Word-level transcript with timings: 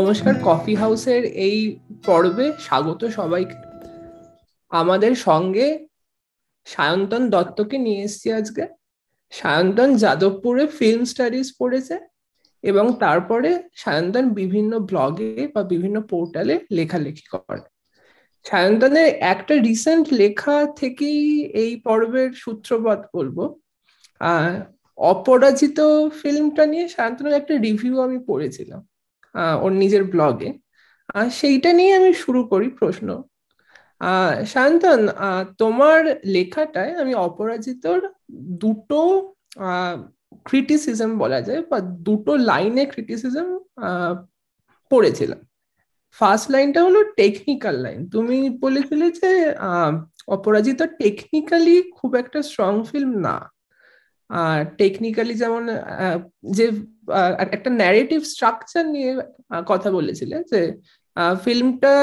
নমস্কার 0.00 0.34
কফি 0.42 0.74
হাউসের 0.74 1.24
এই 1.24 1.78
পর্বে 2.06 2.52
স্বাগত 2.58 3.04
সবাইকে। 3.04 3.54
আমাদের 4.70 5.14
সঙ্গে 5.14 5.86
সায়ন্তন 6.64 7.30
দত্তকে 7.30 7.78
নিয়ে 7.78 8.02
এসেছি 8.02 8.32
আজকে। 8.32 8.66
সায়ন্তন 9.30 9.96
যাদবপুরে 9.96 10.66
ফিল্ম 10.66 11.04
স্টাডিজ 11.04 11.52
পড়েছে 11.58 12.00
এবং 12.62 12.96
তারপরে 13.00 13.62
সায়ন্তন 13.74 14.34
বিভিন্ন 14.34 14.78
ব্লগে 14.78 15.48
বা 15.54 15.62
বিভিন্ন 15.62 16.00
পোর্টালে 16.00 16.60
লেখালেখি 16.72 17.26
করে। 17.32 17.60
সায়ন্তনের 18.44 19.06
একটা 19.06 19.54
রিসেন্ট 19.54 20.06
লেখা 20.12 20.66
থেকেই 20.76 21.44
এই 21.44 21.76
পর্বের 21.76 22.32
সূত্রপাত 22.32 23.06
বলব। 23.14 23.54
অপরাজিত 24.96 25.80
ফিল্মটা 26.22 26.66
নিয়ে 26.66 26.88
সায়ন্তনের 26.88 27.32
একটা 27.32 27.58
রিভিউ 27.58 28.00
আমি 28.00 28.18
পড়েছিলাম। 28.26 28.86
ওর 29.64 29.72
নিজের 29.82 30.04
ব্লগে 30.12 30.50
সেইটা 31.40 31.70
নিয়ে 31.78 31.92
আমি 31.98 32.10
শুরু 32.24 32.40
করি 32.52 32.68
প্রশ্ন। 32.80 33.08
শান্তন 34.54 35.00
তোমার 35.58 36.00
লেখাটায় 36.34 36.92
আমি 37.02 37.12
অপরাজিতর 37.28 37.98
দুটো 38.62 39.00
ক্রিটিসিজম 40.48 41.10
বলা 41.18 41.40
যায় 41.40 41.62
বা 41.70 41.78
দুটো 42.08 42.32
লাইনে 42.50 42.84
ক্রিটিসিজম 42.92 43.46
পড়েছিলাম। 44.90 45.40
ফার্স্ট 46.18 46.46
লাইনটা 46.50 46.80
হলো 46.86 47.00
টেকনিক্যাল 47.20 47.76
লাইন 47.84 48.00
তুমি 48.14 48.36
বলেছিলে 48.64 49.06
যে 49.20 49.30
অপরাজিত 50.36 50.80
টেকনিক্যালি 51.00 51.76
খুব 51.98 52.10
একটা 52.22 52.38
স্ট্রং 52.48 52.72
ফিল্ম 52.90 53.12
না। 53.26 53.34
টেকনিক্যালি 54.78 55.34
যেমন 55.34 55.62
যে 56.50 56.66
একটা 57.50 57.70
ন্যারেটিভ 57.70 58.20
স্ট্রাকচার 58.22 58.84
নিয়ে 58.88 59.10
কথা 59.66 59.90
বলেছিলে 59.90 60.36
যে 60.52 60.60
ফিল্মটা 61.44 61.94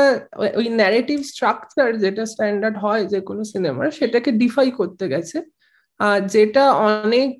ওই 0.59 0.69
ন্যারেটিভ 0.69 1.19
স্ট্রাকচার 1.21 1.87
যেটা 1.97 2.23
স্ট্যান্ডার্ড 2.25 2.77
হয় 2.77 3.03
যে 3.05 3.19
কোনো 3.21 3.43
সিনেমার 3.43 3.91
সেটাকে 3.91 4.29
ডিফাই 4.31 4.71
করতে 4.71 5.05
গেছে। 5.07 5.37
যেটা 6.27 6.63
অনেক 6.71 7.33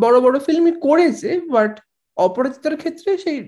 বড় 0.00 0.16
বড় 0.20 0.36
ফিল্মই 0.38 0.74
করেছে 0.80 1.30
বাট 1.50 1.72
অপরাজিতার 2.16 2.76
ক্ষেত্রে 2.76 3.10
সেই 3.18 3.38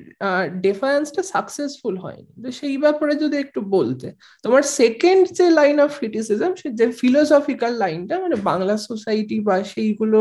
ডেফায়েন্সটা 0.60 1.22
সাকসেসফুল 1.24 1.94
হয়নি। 1.98 2.32
তো 2.42 2.48
সেই 2.52 2.76
ব্যাপারে 2.78 3.12
যদি 3.14 3.36
একটু 3.36 3.60
বলতে 3.76 4.06
তোমার 4.44 4.62
সেকেন্ড 4.78 5.24
যে 5.38 5.46
লাইন 5.50 5.76
অফ 5.80 5.90
ক্রিটিসিজম 5.98 6.50
সে 6.54 6.68
যে 6.70 6.86
ফিলোসফিক্যাল 7.00 7.72
লাইনটা 7.74 8.14
মানে 8.20 8.36
বাংলা 8.50 8.74
সোসাইটি 8.88 9.36
বা 9.40 9.56
সেইগুলো 9.64 10.20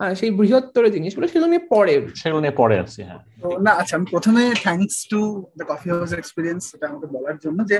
সেই 0.00 0.30
বৃহত্তর 0.30 0.84
জিনিসগুলো 0.96 1.26
সেগুলো 1.26 1.48
নিয়ে 1.50 1.64
পড়ে 1.70 1.94
সেগুলো 2.14 2.40
নিয়ে 2.40 2.56
পড়ে 2.56 2.76
আছে 2.78 3.00
হ্যাঁ। 3.04 3.22
না 3.62 3.72
আচ্ছা 3.72 3.94
আমি 3.96 4.06
প্রথমে 4.10 4.42
thanks 4.64 4.96
to 5.12 5.20
the 5.58 5.64
coffee 5.64 5.86
house 5.90 6.10
experience 6.12 6.62
এটা 6.74 6.86
আমাকে 6.88 7.06
বলার 7.14 7.36
জন্য 7.44 7.58
যে 7.70 7.78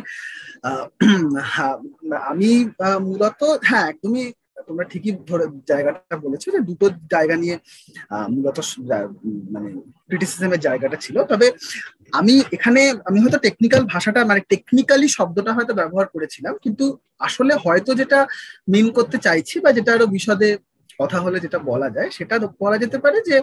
আমি 2.30 2.50
মূলত 3.06 3.40
হ্যাঁ 3.68 3.86
একদমই 3.88 4.24
তোমরা 4.68 4.84
ঠিকই 4.92 5.12
ধরে, 5.30 5.44
জায়গাটা 5.70 6.16
বলেছ 6.24 6.44
যে 6.54 6.60
দুটো 6.70 6.86
জায়গা 7.14 7.36
নিয়ে 7.42 7.56
মূলত 8.34 8.58
মানে 9.54 9.68
ক্রিটিসিজমের 10.08 10.60
জায়গাটা 10.66 10.96
ছিল। 11.04 11.16
তবে 11.32 11.46
আমি 12.18 12.34
এখানে, 12.56 12.80
আমি 13.08 13.18
হয়তো 13.22 13.38
টেকনিক্যাল 13.46 13.82
ভাষাটা 13.92 14.20
মানে 14.30 14.40
টেকনিক্যালি 14.52 15.08
শব্দটা 15.18 15.52
হয়তো 15.56 15.72
ব্যবহার 15.80 16.06
করেছিলাম, 16.14 16.54
কিন্তু 16.64 16.84
আসলে 17.26 17.52
হয়তো 17.64 17.90
যেটা 18.00 18.18
মিন 18.72 18.86
করতে 18.96 19.16
চাইছি 19.26 19.56
বা 19.64 19.70
যেটা 19.76 19.90
আরও 19.96 20.06
বিশদে 20.14 20.50
কথা 21.00 21.18
হলে 21.24 21.38
যেটা 21.44 21.58
বলা 21.70 21.88
যায়, 21.96 22.10
সেটা 22.16 22.34
বলা 22.62 22.76
যেতে 22.82 22.98
পারে 23.04 23.18
যে 23.28 23.36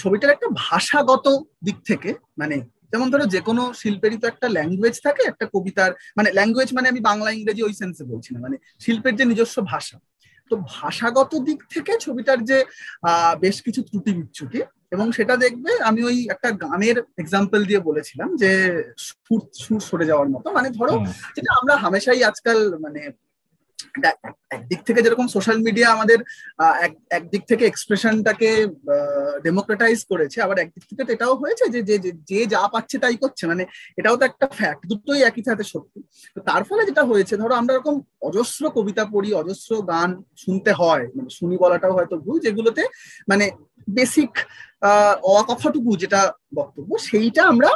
ছবিটার 0.00 0.34
একটা 0.34 0.48
ভাষাগত 0.64 1.26
দিক 1.66 1.78
থেকে 1.88 2.10
মানে 2.40 2.56
যেমন 2.92 3.08
ধরো 3.12 3.24
যে 3.34 3.40
কোনো 3.48 3.62
শিল্পেরই 3.80 4.18
তো 4.22 4.26
একটা 4.32 4.46
ল্যাঙ্গুয়েজ 4.56 4.96
থাকে, 5.06 5.22
একটা 5.30 5.44
কবিতার 5.54 5.90
মানে 6.18 6.28
ল্যাঙ্গুয়েজ 6.38 6.68
মানে 6.76 6.86
আমি 6.92 7.00
বাংলা, 7.08 7.28
ইংরেজি 7.38 7.62
ওই 7.68 7.74
সেন্সে 7.80 8.04
বলছি 8.12 8.30
না 8.34 8.38
মানে 8.46 8.56
শিল্পের 8.84 9.14
যে 9.18 9.24
নিজস্ব 9.30 9.56
ভাষা 9.72 9.96
তো 10.50 10.54
ভাষাগত 10.74 11.32
দিক 11.48 11.60
থেকে 11.74 11.92
ছবিটার 11.98 12.38
যে 12.44 12.58
বেশ 13.40 13.56
কিছু 13.62 13.80
ত্রুটি 13.82 14.10
বিচ্ছুটি 14.18 14.60
এবং 14.94 15.06
সেটা 15.12 15.34
দেখবে 15.36 15.70
আমি 15.88 16.00
ওই 16.02 16.16
একটা 16.30 16.48
গানের 16.64 16.96
এক্সাম্পল 17.18 17.60
দিয়ে 17.64 17.80
বলেছিলাম 17.80 18.28
যে 18.36 18.50
সুর 19.06 19.40
সুর 19.62 19.80
সরে 19.80 20.08
যাওয়ার 20.10 20.28
মতো। 20.28 20.46
মানে 20.50 20.68
ধরো 20.70 20.94
যেটা 21.36 21.50
আমরা 21.60 21.74
হামেশাই 21.76 22.20
আজকাল 22.22 22.58
মানে 22.78 23.00
একদিক 24.56 24.80
থেকে 24.86 25.00
যেরকম 25.04 25.26
সোশ্যাল 25.36 25.58
মিডিয়া 25.66 25.88
আমাদের 25.96 26.18
একদিক 27.18 27.42
থেকে 27.50 27.64
এক্সপ্রেশনটাকে 27.66 28.50
ডেমোক্রেটাইজ 29.46 29.98
করেছে, 30.10 30.38
আবার 30.46 30.56
একদিক 30.64 30.84
থেকে 30.88 31.02
তো 31.06 31.10
এটাও 31.16 31.34
হয়েছে 31.42 31.64
যে 31.74 31.80
যে 31.88 31.96
যে 32.52 32.56
পাচ্ছে 32.74 32.96
তাই 33.04 33.16
করছে। 33.22 33.44
মানে 33.50 33.62
এটাও 34.00 34.16
তো 34.20 34.24
একটা 34.30 34.46
ফ্যাক্ট 34.58 34.82
দুটোই 34.90 35.20
একই 35.28 35.42
সাথে 35.48 35.64
সত্যি। 35.72 36.00
তো 36.34 36.40
তার 36.48 36.62
ফলে 36.68 36.82
যেটা 36.88 37.02
হয়েছে, 37.10 37.34
ধরো 37.42 37.54
আমরা 37.60 37.72
এরকম 37.74 37.94
অজস্র 38.28 38.62
কবিতা 38.76 39.04
পড়ি, 39.14 39.30
অজস্র 39.42 39.72
গান 39.92 40.10
শুনতে 40.42 40.70
হয় 40.80 41.04
মানে 41.16 41.30
শুনি 41.38 41.56
বলাটাও 41.62 41.96
হয়তো 41.98 42.14
ভুল, 42.24 42.36
যেগুলোতে 42.46 42.82
মানে 43.30 43.44
বেসিক 43.96 44.32
অকথাটুকু 45.40 45.90
যেটা 46.02 46.20
বক্তব্য, 46.58 46.90
সেইটা 47.08 47.42
আমরা 47.52 47.70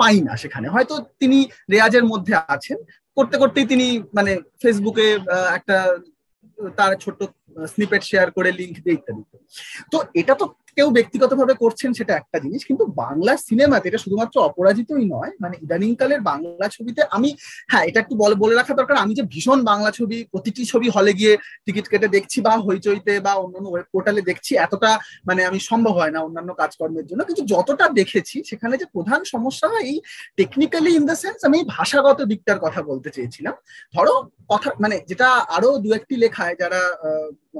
পাই 0.00 0.16
না 0.26 0.32
সেখানে। 0.42 0.66
হয়তো 0.74 0.94
তিনি 1.20 1.38
রেয়াজের 1.72 2.04
মধ্যে 2.12 2.34
আছেন 2.54 2.78
করতে 3.16 3.36
করতেই 3.38 3.66
তিনি 3.66 3.86
মানে 4.14 4.32
ফেসবুকে 4.62 5.06
একটা 5.54 5.76
তার 6.78 6.92
ছোট্ট 6.96 7.20
স্নিপেট 7.72 8.02
শেয়ার 8.10 8.28
করে 8.36 8.50
লিঙ্ক 8.60 8.74
দিয়ে 8.84 8.96
ইত্যাদি। 8.98 9.22
তো 9.92 9.96
এটা 10.20 10.34
তো 10.40 10.46
কেউ 10.76 10.90
ব্যক্তিগতভাবে 10.98 11.54
করছেন 11.62 11.90
সেটা 11.98 12.12
একটা 12.16 12.38
জিনিস, 12.44 12.60
কিন্তু 12.68 12.84
বাংলা 13.02 13.32
সিনেমাতে 13.48 13.86
এটা 13.88 14.02
শুধুমাত্র 14.04 14.36
অপরাজিতই 14.48 15.06
নয় 15.14 15.32
মানে 15.42 15.54
ইদানিংকালের 15.64 16.20
বাংলা 16.30 16.66
ছবিতে 16.76 17.00
আমি 17.16 17.28
হ্যাঁ 17.70 17.84
এটা 17.88 17.98
একটু 18.02 18.14
বলে 18.42 18.54
রাখা 18.54 18.74
দরকার, 18.80 18.96
আমি 19.04 19.12
যে 19.18 19.24
ভীষণ 19.32 19.58
বাংলা 19.70 19.90
ছবি, 19.98 20.18
প্রতিটি 20.32 20.62
ছবি 20.72 20.88
হলে 20.96 21.12
গিয়ে 21.20 21.32
টিকিট 21.66 21.86
কেটে 21.90 22.08
দেখছি 22.16 22.38
বা 22.46 22.52
হইচইতে 22.66 23.12
বা 23.26 23.32
অন্যান্য 23.42 23.68
ওয়েব 23.70 23.86
পোর্টালে 23.92 24.22
দেখছি, 24.30 24.52
এতটা 24.66 24.90
মানে 25.28 25.40
আমি 25.48 25.58
সম্ভব 25.70 25.94
হয় 26.00 26.12
না 26.14 26.20
অন্যান্য 26.26 26.50
কাজকর্মের 26.60 27.06
জন্য, 27.08 27.20
কিন্তু 27.28 27.42
যতটা 27.52 27.86
দেখেছি, 28.00 28.36
সেখানে 28.50 28.74
যে 28.80 28.86
প্রধান 28.94 29.20
সমস্যা 29.34 29.66
হয়, 29.72 29.84
এই 29.92 29.98
টেকনিক্যালি 30.40 30.90
ইন 30.98 31.04
দ্য 31.10 31.16
সেন্স 31.22 31.38
আমি 31.48 31.58
ভাষাগত 31.76 32.18
দিকটার 32.32 32.58
কথা 32.64 32.80
বলতে 32.90 33.08
চেয়েছিলাম। 33.16 33.54
ধরো, 33.94 34.14
কথা 34.52 34.68
মানে 34.82 34.96
যেটা 35.10 35.28
আরও 35.56 35.70
দু 35.84 35.88
একটি 35.98 36.14
লেখায় 36.22 36.54
যারা 36.62 36.80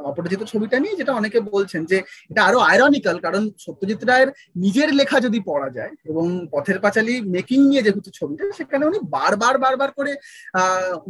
অপরাজিত 0.04 0.42
ছবিটা 0.42 0.76
নিয়ে 0.78 0.98
যেটা 1.00 1.12
অনেকে 1.14 1.38
বলছেন 1.50 1.82
যে 1.84 1.98
এটা 2.30 2.40
আরও 2.44 2.58
আয়রনিক্যাল 2.70 3.16
কারণ 3.20 3.42
সত্যজিৎ 3.58 4.00
রায়ের 4.04 4.30
নিজের 4.56 4.88
লেখা 4.94 5.18
যদি 5.20 5.38
পড়া 5.40 5.68
যায় 5.70 5.92
এবং 6.04 6.24
পথের 6.52 6.78
পাঁচালি 6.80 7.14
মেকিং 7.36 7.58
নিয়ে 7.70 7.84
যেহেতু 7.86 8.10
ছবিটা, 8.10 8.44
সেখানে 8.58 8.84
উনি 8.86 8.98
বারবার 9.16 9.54
বারবার 9.58 9.90
করে 9.92 10.12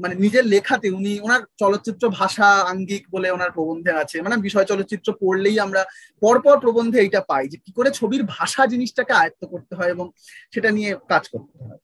মানে 0.02 0.14
নিজের 0.14 0.44
লেখাতে 0.44 0.88
উনি 0.90 1.12
ওনার 1.20 1.42
চলচ্চিত্র 1.58 2.04
ভাষা 2.10 2.48
আঙ্গিক 2.72 3.02
বলে 3.10 3.28
ওনার 3.30 3.50
প্রবন্ধে 3.50 3.92
আছে 3.92 4.16
মানে 4.22 4.36
বিষয় 4.46 4.66
চলচ্চিত্র 4.66 5.08
পড়লেই 5.20 5.56
আমরা 5.60 5.82
পরপর 6.22 6.56
প্রবন্ধে 6.60 6.98
এইটা 7.00 7.20
পাই 7.20 7.44
যে 7.48 7.56
কি 7.64 7.70
করে 7.72 7.90
ছবির 7.90 8.22
ভাষা 8.36 8.62
জিনিসটাকে 8.66 9.12
আয়ত্ত 9.12 9.42
করতে 9.44 9.72
হয় 9.74 9.90
এবং 9.90 10.06
সেটা 10.54 10.70
নিয়ে 10.70 10.90
কাজ 11.08 11.24
করতে 11.28 11.58
হয়। 11.64 11.80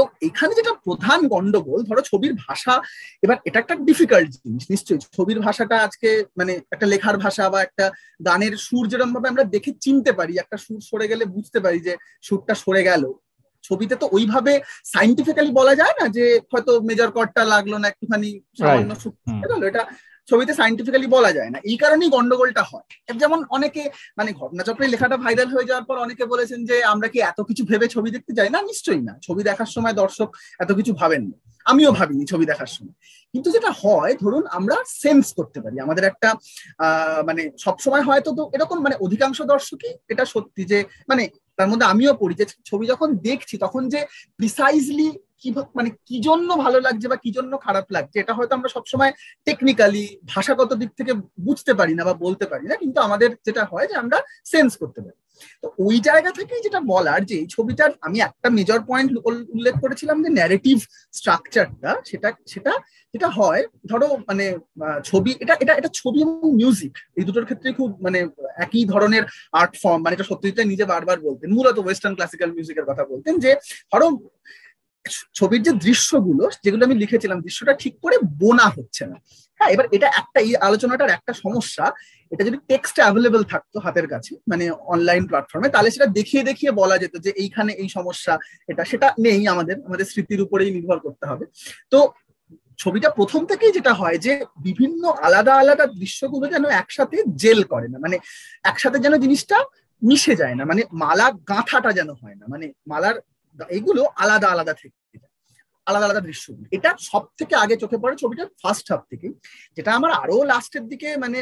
তো 0.00 0.08
এখানে 0.22 0.52
যেটা 0.54 0.72
প্রধান 0.86 1.20
গন্ডগোল 1.28 1.80
ধরো 1.82 2.00
ছবির 2.00 2.32
ভাষা 2.44 2.74
এবার 3.22 3.36
এটা 3.44 3.58
একটা 3.60 3.74
ডিফিকাল্ট 3.88 4.30
জিনিস 4.44 4.64
নিশ্চয়ই। 4.70 5.00
ছবির 5.16 5.38
ভাষাটা 5.40 5.76
আজকে 5.78 6.08
মানে 6.36 6.52
একটা 6.74 6.86
লেখার 6.86 7.16
ভাষা 7.18 7.44
বা 7.48 7.58
একটা 7.62 7.84
গানের 8.24 8.54
সুর 8.56 8.84
যেরকম 8.88 9.10
ভাবে 9.14 9.28
আমরা 9.28 9.44
দেখে 9.44 9.70
চিনতে 9.80 10.10
পারি 10.12 10.32
একটা 10.36 10.56
সুর 10.56 10.80
সরে 10.80 11.06
গেলে 11.08 11.24
বুঝতে 11.24 11.58
পারি 11.60 11.78
যে 11.80 11.92
সুরটা 12.22 12.54
সরে 12.54 12.82
গেল। 12.82 13.04
ছবিতে 13.64 13.94
তো 13.96 14.06
ওইভাবে 14.12 14.52
সাইন্টিফিক্যালি 14.84 15.50
বলা 15.50 15.74
যায় 15.74 15.94
না 16.00 16.04
যে 16.08 16.24
হয়তো 16.52 16.72
মেজর 16.80 17.10
কটটা 17.10 17.42
লাগল 17.44 17.72
না 17.76 17.86
একটুখানি 17.88 18.30
সামান্য 18.58 18.90
সুর 19.02 19.14
গেল 19.42 19.62
এটা 19.64 19.82
ছবিতে 20.30 20.52
সাইন্টিফিক্যালি 20.54 21.08
বলা 21.16 21.30
যায় 21.32 21.50
না। 21.54 21.58
এই 21.70 21.76
কারণেই 21.82 22.10
গন্ডগোলটা 22.10 22.62
হয়। 22.70 22.86
যেমন 23.20 23.38
অনেকে 23.50 23.82
মানে 24.18 24.30
ঘটনাচক্রে 24.32 24.86
লেখাটা 24.92 25.16
ভাইরাল 25.24 25.48
হয়ে 25.54 25.68
যাওয়ার 25.68 25.86
পর 25.88 25.96
অনেকে 25.98 26.24
বলেছেন 26.32 26.60
যে, 26.64 26.76
আমরা 26.92 27.08
কি 27.12 27.18
এত 27.30 27.40
কিছু 27.40 27.62
ভেবে 27.64 27.86
ছবি 27.94 28.08
দেখতে 28.10 28.32
যাই? 28.32 28.50
না, 28.50 28.60
নিশ্চয়ই 28.62 29.02
না। 29.08 29.14
ছবি 29.22 29.42
দেখার 29.42 29.70
সময় 29.74 29.94
দর্শক 30.02 30.28
এত 30.58 30.70
কিছু 30.72 30.92
ভাবেন 31.00 31.22
না। 31.30 31.36
আমিও 31.64 31.90
ভাবিনি 31.92 32.24
ছবি 32.26 32.44
দেখার 32.46 32.70
সময়। 32.76 32.94
কিন্তু 33.32 33.48
যেটা 33.50 33.70
হয়, 33.82 34.12
ধরুন 34.22 34.44
আমরা 34.58 34.76
সেন্স 35.02 35.26
করতে 35.38 35.58
পারি। 35.60 35.76
আমাদের 35.80 36.04
একটা 36.04 36.28
মানে 37.26 37.42
সবসময় 37.58 38.02
হয়তো 38.08 38.30
তো 38.38 38.42
এরকম 38.54 38.78
মানে 38.82 38.96
অধিকাংশ 39.00 39.38
দর্শকই 39.52 39.92
এটা 40.08 40.24
সত্যি 40.24 40.62
যে 40.64 40.78
মানে 41.08 41.22
তার 41.60 41.70
মধ্যে 41.70 41.86
আমিও 41.92 42.12
পড়ি, 42.20 42.34
যে 42.40 42.46
ছবি 42.68 42.84
যখন 42.92 43.08
দেখছি 43.28 43.54
তখন 43.64 43.82
যে 43.94 44.00
প্রিসাইজলি 44.38 45.08
কি 45.40 45.48
মানে 45.78 45.90
কি 46.08 46.16
জন্য 46.28 46.48
ভালো 46.64 46.78
লাগছে 46.86 47.06
বা 47.12 47.18
কি 47.24 47.30
জন্য 47.36 47.52
খারাপ 47.66 47.86
লাগছে, 47.96 48.16
এটা 48.22 48.32
হয়তো 48.38 48.52
আমরা 48.58 48.68
সবসময় 48.76 49.12
টেকনিক্যালি 49.46 50.04
ভাষাগত 50.32 50.70
দিক 50.80 50.90
থেকে 50.98 51.12
বুঝতে 51.46 51.72
পারি 51.78 51.94
না 51.98 52.02
বা 52.08 52.14
বলতে 52.24 52.44
পারি 52.52 52.66
না, 52.70 52.74
কিন্তু 52.82 52.98
আমাদের 53.06 53.30
যেটা 53.46 53.62
হয় 53.72 53.86
যে 53.90 53.94
আমরা 54.02 54.18
সেন্স 54.52 54.72
করতে 54.80 55.00
পারি। 55.04 55.18
তো 55.62 55.66
ওই 55.86 55.96
জায়গা 56.08 56.30
থেকেই 56.38 56.64
যেটা 56.66 56.80
বলার 56.92 57.20
যে 57.24 57.34
এই 57.42 57.46
ছবিটার 57.46 57.90
আমি 58.06 58.18
একটা 58.20 58.48
মেজর 58.58 58.80
পয়েন্ট 58.90 59.10
উল্লেখ 59.56 59.74
করেছিলাম 59.80 60.16
যে 60.24 60.30
ন্যারেটিভ 60.38 60.76
স্ট্রাকচারটা 61.12 61.90
সেটা 62.10 62.28
সেটা, 62.46 62.72
যেটা 63.14 63.28
হয়, 63.28 63.62
ধরো 63.90 64.08
মানে 64.28 64.44
ছবি, 65.04 65.30
এটা 65.40 65.54
এটা 65.62 65.72
এটা 65.80 65.90
ছবি 66.00 66.18
এবং 66.22 66.48
মিউজিক 66.60 66.92
এই 67.18 67.24
দুটোর 67.24 67.44
ক্ষেত্রে 67.44 67.68
খুব 67.72 67.90
মানে 68.00 68.18
একই 68.64 68.84
ধরনের 68.84 69.24
আর্ট 69.52 69.72
ফর্ম 69.82 70.00
মানে 70.04 70.14
এটা 70.14 70.28
সত্যজিৎ 70.30 70.58
নিজে 70.72 70.84
বারবার 70.84 71.18
বলতেন, 71.26 71.48
মূলত 71.56 71.76
ওয়েস্টার্ন 71.82 72.14
ক্লাসিক্যাল 72.16 72.50
মিউজিকের 72.56 72.88
কথা 72.90 73.04
বলতেন 73.04 73.34
যে, 73.44 73.50
ধরো 73.92 74.06
ছবির 75.34 75.62
যে 75.62 75.72
দৃশ্যগুলো, 75.84 76.44
যেগুলো 76.64 76.82
আমি 76.84 76.96
লিখেছিলাম, 77.02 77.38
দৃশ্যটা 77.40 77.72
ঠিক 77.82 77.94
করে 78.02 78.16
বোনা 78.40 78.66
হচ্ছে 78.76 79.04
না। 79.06 79.16
হ্যাঁ 79.60 79.70
এবার 79.74 79.86
এটা 79.96 80.08
একটা, 80.20 80.38
এই 80.40 80.52
আলোচনাটার 80.68 81.10
একটা 81.10 81.32
সমস্যা, 81.44 81.84
এটা 82.32 82.42
যদি 82.44 82.58
টেক্সট 82.68 82.96
অ্যাভেলেবেল 83.00 83.42
থাকতো 83.52 83.76
হাতের 83.84 84.06
কাছে 84.08 84.32
মানে 84.50 84.64
অনলাইন 84.94 85.22
প্ল্যাটফর্মে 85.26 85.68
তাহলে 85.74 85.88
সেটা 85.90 86.06
দেখিয়ে 86.18 86.42
দেখিয়ে 86.44 86.72
বলা 86.72 86.96
যেত 86.98 87.14
যে 87.16 87.30
এইখানে 87.42 87.72
এই 87.72 87.88
সমস্যা, 87.88 88.32
এটা, 88.68 88.82
সেটা 88.84 89.14
নেই 89.18 89.42
আমাদের 89.48 89.76
আমাদের 89.86 90.06
স্মৃতির 90.06 90.40
উপরেই 90.40 90.70
নির্ভর 90.70 90.98
করতে 90.98 91.24
হবে। 91.26 91.44
তো 91.90 91.98
ছবিটা 92.78 93.08
প্রথম 93.10 93.40
থেকেই 93.46 93.72
যেটা 93.72 93.92
হয় 93.94 94.18
যে 94.18 94.32
বিভিন্ন 94.58 95.02
আলাদা 95.26 95.52
আলাদা 95.54 95.84
দৃশ্যগুলো 95.86 96.44
যেন 96.48 96.64
একসাথে 96.82 97.16
জেল 97.42 97.64
করে 97.64 97.88
না 97.88 97.98
মানে 97.98 98.16
একসাথে 98.64 98.98
যেন 98.98 99.14
জিনিসটা 99.16 99.58
মিশে 100.02 100.34
যায় 100.36 100.54
না 100.54 100.64
মানে 100.64 100.82
মালা 100.92 101.26
গাঁথাটা 101.48 101.90
যেন 101.92 102.10
হয় 102.12 102.34
না 102.34 102.44
মানে 102.48 102.66
মালার, 102.86 103.16
এগুলো 103.68 104.02
আলাদা 104.16 104.48
আলাদা 104.48 104.74
থেকে। 104.74 104.99
আলাদা 105.90 106.06
আলাদা 106.06 106.22
দৃশ্যগুলো 106.28 106.66
এটা 106.76 106.90
সব 107.10 107.22
থেকে 107.38 107.54
আগে 107.64 107.74
চোখে 107.82 107.98
পড়ে 108.02 108.14
ছবিটা 108.22 108.44
ফার্স্ট 108.62 108.86
হাফ 108.90 109.02
থেকে 109.12 109.28
যেটা 109.76 109.90
আমার 109.98 110.10
আরও 110.22 110.36
লাস্টের 110.52 110.84
দিকে 110.92 111.08
মানে 111.24 111.38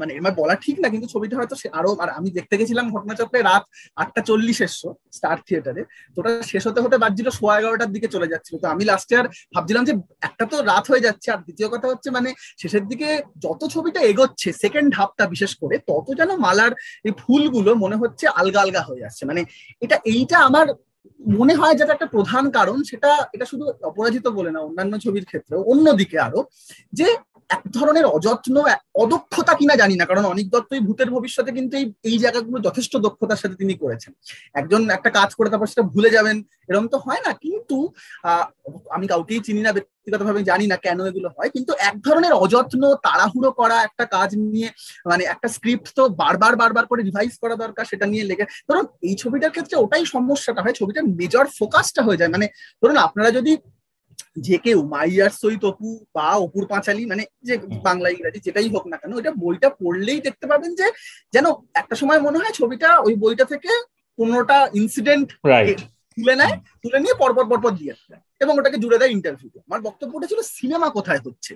মানে 0.00 0.12
এবার 0.18 0.32
বলা 0.40 0.54
ঠিক 0.64 0.76
না, 0.82 0.88
কিন্তু 0.92 1.06
ছবিটা 1.14 1.34
হয়তো 1.38 1.54
আরও, 1.78 1.90
আর 2.02 2.08
আমি 2.18 2.28
দেখতে 2.38 2.54
গেছিলাম 2.60 2.86
ঘটনাচক্রে 2.94 3.40
রাত 3.50 3.64
আটটা 4.02 4.20
চল্লিশ 4.28 4.58
এসছো 4.66 4.88
স্টার 5.16 5.36
থিয়েটারে 5.46 5.82
তো 6.14 6.16
ওটা 6.20 6.30
শেষ 6.52 6.62
হতে 6.68 6.80
হতে 6.84 6.96
বাজছিল 7.04 7.28
সোয়া 7.38 7.54
এগারোটার 7.58 7.90
দিকে 7.94 8.08
চলে 8.14 8.30
যাচ্ছিল। 8.32 8.54
তো 8.62 8.66
আমি 8.74 8.82
লাস্টে 8.90 9.14
আর 9.20 9.26
ভাবছিলাম 9.54 9.82
যে 9.88 9.92
একটা 10.28 10.44
তো 10.52 10.56
রাত 10.70 10.84
হয়ে 10.90 11.04
যাচ্ছে, 11.06 11.28
আর 11.34 11.40
দ্বিতীয় 11.46 11.68
কথা 11.74 11.86
হচ্ছে 11.92 12.08
মানে 12.16 12.30
শেষের 12.62 12.84
দিকে 12.90 13.08
যত 13.44 13.60
ছবিটা 13.74 14.00
এগোচ্ছে 14.10 14.48
সেকেন্ড 14.62 14.90
হাফটা 14.98 15.24
বিশেষ 15.34 15.52
করে, 15.62 15.76
তত 15.88 16.06
যেন 16.20 16.30
মালার 16.46 16.72
এই 17.06 17.12
ফুলগুলো 17.22 17.70
মনে 17.84 17.96
হচ্ছে 18.02 18.24
আলগা 18.40 18.60
আলগা 18.64 18.82
হয়ে 18.88 19.02
যাচ্ছে 19.04 19.22
মানে 19.30 19.40
এটা, 19.84 19.96
এইটা 20.12 20.36
আমার 20.48 20.66
মনে 21.38 21.54
হয় 21.54 21.74
যেটা 21.74 21.92
একটা 21.92 22.06
প্রধান 22.06 22.50
কারণ, 22.50 22.82
সেটা 22.82 23.10
এটা 23.32 23.44
শুধু 23.44 23.64
অপরাজিত 23.82 24.26
বলে 24.28 24.50
না, 24.50 24.60
অন্যান্য 24.60 24.98
ছবির 24.98 25.24
ক্ষেত্রে 25.24 25.56
অন্যদিকে 25.56 26.18
আরও, 26.18 26.40
যে 26.92 27.06
এক 27.50 27.62
ধরনের 27.76 28.06
অযত্ন 28.16 28.56
অদক্ষতা 29.02 29.52
কিনা 29.60 29.74
জানি 29.82 29.94
না, 30.00 30.04
কারণ 30.10 30.24
অনেক 30.32 30.46
দত্তই 30.54 30.82
ভূতের 30.86 31.08
ভবিষ্যতে 31.16 31.50
কিন্তু 31.58 31.74
এই 31.80 31.86
এই 32.08 32.16
জায়গাগুলো 32.24 32.56
যথেষ্ট 32.66 32.92
দক্ষতার 33.06 33.40
সাথে 33.42 33.56
তিনি 33.62 33.74
করেছেন। 33.82 34.12
একজন 34.60 34.80
একটা 34.96 35.10
কাজ 35.18 35.30
করে 35.38 35.48
তারপর 35.52 35.70
সেটা 35.72 35.84
ভুলে 35.94 36.10
যাবেন, 36.16 36.36
এরকম 36.68 36.86
তো 36.94 36.98
হয় 37.06 37.22
না, 37.26 37.30
কিন্তু 37.44 37.76
আমি 38.96 39.06
কাউকেই 39.12 39.40
চিনি 39.46 39.62
না, 39.66 39.70
ব্যক্তিগতভাবে 39.76 40.40
জানি 40.50 40.66
না 40.72 40.76
কেন 40.86 40.98
এগুলো 41.10 41.28
হয়, 41.36 41.50
কিন্তু 41.56 41.72
এক 41.88 41.96
ধরনের 42.06 42.32
অযত্ন, 42.42 42.82
তাড়াহুড়ো 43.06 43.50
করা 43.60 43.76
একটা 43.88 44.04
কাজ 44.16 44.30
নিয়ে 44.52 44.68
মানে 45.10 45.22
একটা 45.32 45.48
স্ক্রিপ্ট 45.56 45.86
তো 45.98 46.02
বারবার 46.22 46.52
বারবার 46.62 46.84
করে 46.90 47.00
রিভাইজ 47.08 47.32
করা 47.42 47.54
দরকার, 47.64 47.84
সেটা 47.90 48.06
নিয়ে 48.12 48.28
লেগে, 48.30 48.44
ধরুন 48.68 48.84
এই 49.08 49.14
ছবিটার 49.22 49.54
ক্ষেত্রে 49.54 49.76
ওটাই 49.84 50.04
সমস্যাটা 50.14 50.60
হয়, 50.64 50.74
ছবিটার 50.80 51.04
মেজর 51.18 51.44
ফোকাসটা 51.58 52.00
হয়ে 52.06 52.20
যায়। 52.20 52.32
মানে 52.34 52.46
ধরুন 52.82 52.96
আপনারা 53.06 53.30
যদি 53.38 53.52
যে 54.36 54.56
কেউ 54.58 54.78
মাইয়ার 54.84 55.32
সই 55.32 55.56
তপু 55.56 55.88
বা 56.14 56.28
অপুর 56.36 56.64
পাঁচালি 56.66 57.02
মানে 57.06 57.22
যে 57.42 57.54
বাংলা 57.82 58.08
ইংরাজি 58.08 58.40
যেটাই 58.40 58.68
হোক 58.68 58.84
না 58.86 58.96
কেন 58.96 59.10
ওইটা 59.14 59.32
বইটা 59.36 59.68
পড়লেই 59.80 60.20
দেখতে 60.20 60.46
পাবেন 60.46 60.70
যে 60.74 60.86
যেন 61.32 61.46
একটা 61.74 61.94
সময় 61.94 62.20
মনে 62.20 62.38
হয় 62.38 62.54
ছবিটা 62.54 62.88
ওই 62.98 63.14
বইটা 63.14 63.44
থেকে 63.44 63.70
পনেরোটা 64.18 64.58
ইনসিডেন্ট 64.74 65.28
তুলে 66.18 66.34
নেয় 66.34 66.56
তুলে 66.82 66.98
নিয়ে 67.00 67.14
পরপর 67.14 67.44
পরপর 67.48 67.70
দিয়ে 67.76 67.94
এবং 68.40 68.52
ওটাকে 68.58 68.78
জুড়ে 68.82 69.00
দেয় 69.00 69.12
ইন্টারভিউ 69.16 69.50
আমার 69.68 69.80
বক্তব্যটা 69.88 70.26
ছিল 70.30 70.40
সিনেমা 70.58 70.88
কোথায় 70.96 71.20
হচ্ছে? 71.26 71.52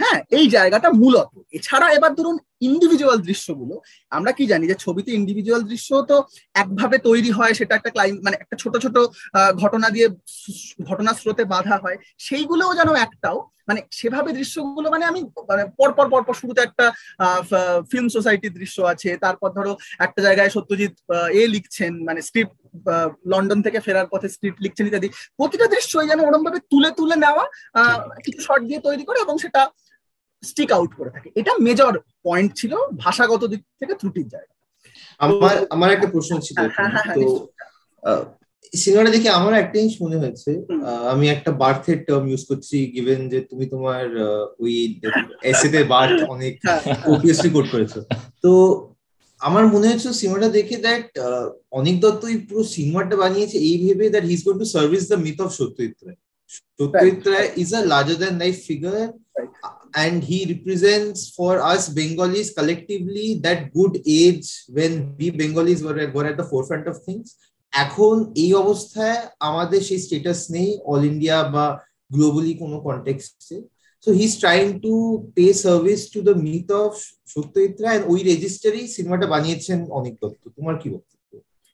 হ্যাঁ 0.00 0.18
এই 0.36 0.46
জায়গাটা 0.56 0.88
মূলত। 1.02 1.30
এছাড়া 1.58 1.86
এবার 1.98 2.12
ধরুন 2.18 2.36
ইন্ডিভিজুয়াল 2.68 3.18
দৃশ্যগুলো। 3.28 3.74
আমরা 4.16 4.30
কি 4.38 4.44
জানি 4.52 4.64
যে 4.70 4.76
ছবিতে 4.84 5.10
ইন্ডিভিজুয়াল 5.20 5.62
দৃশ্য 5.70 5.90
তো 6.10 6.16
একভাবে 6.62 6.96
তৈরি 7.08 7.30
হয়, 7.38 7.54
সেটা 7.58 7.72
একটা 7.76 7.90
ক্লাইম 7.94 8.14
মানে 8.26 8.36
একটা 8.42 8.56
ছোট 8.62 8.74
ছোট 8.84 8.96
ঘটনা 9.62 9.88
দিয়ে 9.94 10.06
ঘটনা 10.88 11.10
স্রোতে 11.20 11.44
বাধা 11.54 11.76
হয়। 11.84 11.96
সেইগুলোও 12.26 12.72
যেন 12.78 12.90
একটাও 13.06 13.38
মানে 13.68 13.80
সেভাবে 13.98 14.30
দৃশ্যগুলো 14.38 14.88
মানে 14.94 15.04
আমি 15.10 15.20
মানে 15.50 15.62
পরপর 15.78 16.06
পরপর 16.12 16.34
শুরুতে 16.40 16.60
একটা 16.64 16.86
ফিল্ম 17.90 18.08
সোসাইটির 18.16 18.56
দৃশ্য 18.60 18.78
আছে। 18.92 19.10
তারপর 19.24 19.48
ধরো 19.58 19.72
একটা 20.06 20.20
জায়গায় 20.26 20.50
সত্যজিৎ 20.56 20.94
এ 21.40 21.42
লিখছেন 21.54 21.92
মানে 22.08 22.20
স্ক্রিপ্ট 22.28 22.59
লন্ডন 23.32 23.58
থেকে 23.62 23.78
ফেরার 23.80 24.08
পথে 24.12 24.28
স্ক্রিপ্ট 24.28 24.58
লিখছেন 24.64 24.86
ইত্যাদি। 24.86 25.08
প্রতিটা 25.38 25.66
দৃশ্যই 25.66 26.08
যেন 26.10 26.20
ওরম 26.20 26.42
ভাবে 26.46 26.60
তুলে 26.70 26.90
তুলে 26.98 27.16
নেওয়া 27.16 27.44
কিছু 28.24 28.40
শর্ট 28.46 28.62
দিয়ে 28.64 28.80
তৈরি 28.80 29.04
করে 29.04 29.18
এবং 29.20 29.34
সেটা 29.38 29.62
স্টিক 30.42 30.70
আউট 30.72 30.90
করে 30.94 31.10
থাকে। 31.10 31.28
এটা 31.40 31.52
মেজর 31.66 31.92
পয়েন্ট 32.24 32.50
ছিল 32.56 32.72
ভাষাগত 33.04 33.42
দিক 33.52 33.62
থেকে 33.80 33.94
ত্রুটির 33.94 34.28
জায়গা। 34.28 34.54
আমার 35.20 35.54
আমার 35.70 35.88
একটা 35.90 36.08
প্রশ্ন 36.14 36.32
ছিল 36.46 36.56
হ্যাঁ, 36.56 36.90
হ্যাঁ, 36.94 37.04
হ্যাঁ, 37.06 37.16
তো 37.16 37.22
সিনেমাটা 38.72 39.10
দেখে 39.10 39.28
আমার 39.30 39.54
একটা 39.54 39.76
জিনিস 39.78 39.96
মনে 40.02 40.16
হয়েছে 40.16 40.50
আমি 41.12 41.24
একটা 41.28 41.50
বার্থের 41.62 41.98
টার্ম 42.06 42.24
ইউজ 42.28 42.42
করছি 42.44 42.76
গিভেন 42.94 43.20
যে 43.28 43.38
তুমি 43.40 43.64
তোমার 43.66 44.04
ওই 44.58 44.74
এসেতে 45.52 45.78
বার্থ 45.84 46.18
অনেক 46.34 46.52
কপিয়াসলি 47.06 47.50
কোট 47.50 47.66
করেছ। 47.72 47.92
তো 48.44 48.50
আমার 49.40 49.64
মনে 49.74 49.86
হচ্ছে 49.90 50.08
সিনেমাটা 50.20 50.48
দেখে 50.58 50.76
দ্যাট 50.86 51.06
অনেক 51.78 51.96
দত্তই 52.04 52.38
পুরো 52.46 52.62
সিনেমাটা 52.74 53.14
বানিয়েছে 53.22 53.56
এই 53.68 53.76
ভেবে 53.82 54.04
that 54.14 54.24
he 54.28 54.34
is 54.36 54.42
going 54.46 54.58
to 54.62 54.68
service 54.76 55.02
the 55.10 55.18
myth 55.26 55.38
of 55.44 55.48
Satyajit 55.58 55.96
Ray 56.04 56.18
Satyajit 56.78 57.20
Ray 57.32 57.48
is 57.62 57.70
a 57.78 57.80
larger 57.92 58.18
than 58.22 58.34
life 58.42 58.56
figure 58.68 59.00
and 59.94 60.22
he 60.22 60.38
represents 60.46 61.30
for 61.30 61.52
us 61.62 61.88
Bengalis 61.90 62.48
collectively 62.52 63.40
that 63.40 63.72
good 63.72 63.94
age 64.06 64.48
when 64.68 64.92
we 65.18 65.30
Bengalis 65.32 65.82
were, 65.82 66.08
were 66.08 66.26
at 66.26 66.36
the 66.36 66.44
forefront 66.44 66.86
of 66.86 66.96
things. 67.02 67.28
এখন 67.72 68.16
এই 68.36 68.52
অবস্থায় 68.54 69.20
আমাদের 69.40 69.80
সেই 69.88 70.00
status 70.06 70.40
নেই 70.50 70.68
all 70.84 71.02
India 71.04 71.36
বা 71.54 71.66
globally 72.10 72.52
কোনো 72.54 72.76
কন্টেক্সটে 72.86 73.56
he 74.06 74.24
is 74.28 74.32
trying 74.42 74.66
to 74.84 74.94
pay 75.34 75.46
service 75.64 76.00
to 76.12 76.18
the 76.28 76.34
myth 76.46 76.68
of 76.82 76.92
Satyajit 77.26 77.74
Ray 77.84 78.00
ওই 78.06 78.18
রেজিস্টারেই 78.30 78.86
সিনেমাটা 78.88 79.26
বানিয়েছেন 79.26 79.78
অনেক 79.98 80.14
দত্ত। 80.22 80.42
তোমার 80.56 80.76
কি 80.82 80.88
বক্তব্য? 80.94 81.19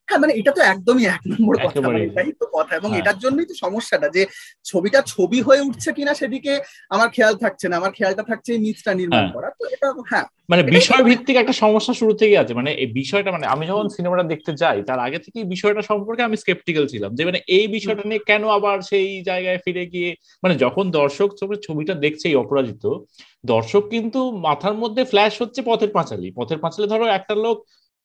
হ্যাঁ 0.09 0.21
মানে 0.23 0.33
এটা 0.41 0.53
তো 0.53 0.61
একদমই 0.65 1.05
এক 1.07 1.23
নম্বর 1.33 1.55
কথা 1.65 1.79
মানে 1.81 2.01
এটাই 2.07 2.31
তো 2.41 2.47
কথা। 2.57 2.73
এবং 2.77 2.91
হ্যাঁ। 2.91 3.01
এটার 3.01 3.19
জন্যই 3.19 3.47
তো 3.47 3.55
সমস্যাটা 3.55 4.09
যে 4.09 4.23
ছবিটা 4.65 5.01
ছবি 5.07 5.39
হয়ে 5.43 5.65
উঠছে 5.69 5.91
কিনা 5.93 6.13
সেদিকে 6.15 6.53
আমার 6.91 7.09
খেয়াল 7.11 7.35
থাকছে 7.45 7.67
না। 7.69 7.75
আমার 7.77 7.93
খেয়ালটা 7.93 8.25
থাকছে 8.31 8.51
নিচটা 8.59 8.93
নির্মাণ 8.95 9.19
হ্যাঁ। 9.19 9.35
করা। 9.35 9.49
তো 9.59 9.65
এটা 9.75 9.89
হ্যাঁ। 10.11 10.27
মানে 10.49 10.63
বিষয় 10.71 11.03
ভিত্তিক 11.03 11.37
একটা 11.39 11.55
সমস্যা 11.55 11.93
শুরু 11.95 12.13
থেকেই 12.13 12.41
আছে। 12.43 12.53
মানে 12.55 12.71
এই 12.75 12.89
বিষয়টা 12.93 13.31
মানে 13.33 13.47
আমি 13.47 13.65
যখন 13.67 13.87
সিনেমাটা 13.89 14.25
দেখতে 14.33 14.51
যাই 14.63 14.79
তার 14.89 15.01
আগে 15.07 15.19
থেকে 15.19 15.39
বিষয়টা 15.55 15.83
সম্পর্কে 15.83 16.23
আমি 16.23 16.37
স্কেপটিক্যাল 16.37 16.85
ছিলাম 16.87 17.11
যে 17.15 17.23
মানে 17.25 17.39
এই 17.49 17.67
বিষয়টা 17.69 18.03
নিয়ে 18.05 18.21
কেন 18.27 18.43
আবার 18.49 18.77
সেই 18.91 19.09
জায়গায় 19.23 19.59
ফিরে 19.65 19.85
গিয়ে 19.87 20.11
মানে 20.43 20.55
যখন 20.65 20.85
দর্শক 20.91 21.29
ছবিটা 21.67 21.95
দেখছে 22.05 22.27
এই 22.29 22.37
অপরাজিত 22.37 22.85
দর্শক 23.45 23.83
কিন্তু 23.91 24.21
মাথার 24.47 24.75
মধ্যে 24.75 25.03
ফ্ল্যাশ 25.05 25.33
হচ্ছে 25.43 25.61
পথের 25.63 25.91
পাঁচালি। 25.91 26.29
পথের 26.37 26.59
পাঁচালি 26.59 26.87
ধরো 26.89 27.07
একটা 27.19 27.35
লোক 27.45 27.57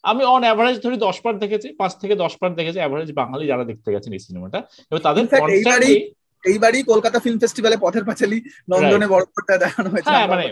আমি 0.04 0.24
অন 0.24 0.42
অ্যাভারেজ 0.44 0.78
ধরি 0.84 0.98
দশ 0.98 1.18
পার 1.22 1.36
দেখেছি 1.40 1.68
পাঁচ 1.74 1.92
থেকে 1.96 2.16
দশ 2.16 2.34
পার 2.38 2.56
দেখেছি 2.56 2.80
অ্যাভারেজ 2.80 3.12
বাঙালি 3.12 3.46
যারা 3.48 3.64
দেখতে 3.64 3.92
গেছেন 3.92 4.14
এই 4.14 4.20
সিনেমাটা 4.20 4.60
এবার 4.92 5.02
তাদের 5.02 5.24
এইবারই 6.44 6.84
কলকাতা 6.84 7.20
ফিল্ম 7.20 7.40
ফেস্টিভ্যালে 7.40 7.78
পথের 7.82 8.06
পাঁচালি 8.06 8.38
লন্ডনে 8.70 9.08
বড় 9.08 9.26
দেখানো 9.60 9.90
হয়েছে। 9.90 10.10
হ্যাঁ 10.10 10.28
মানে 10.28 10.46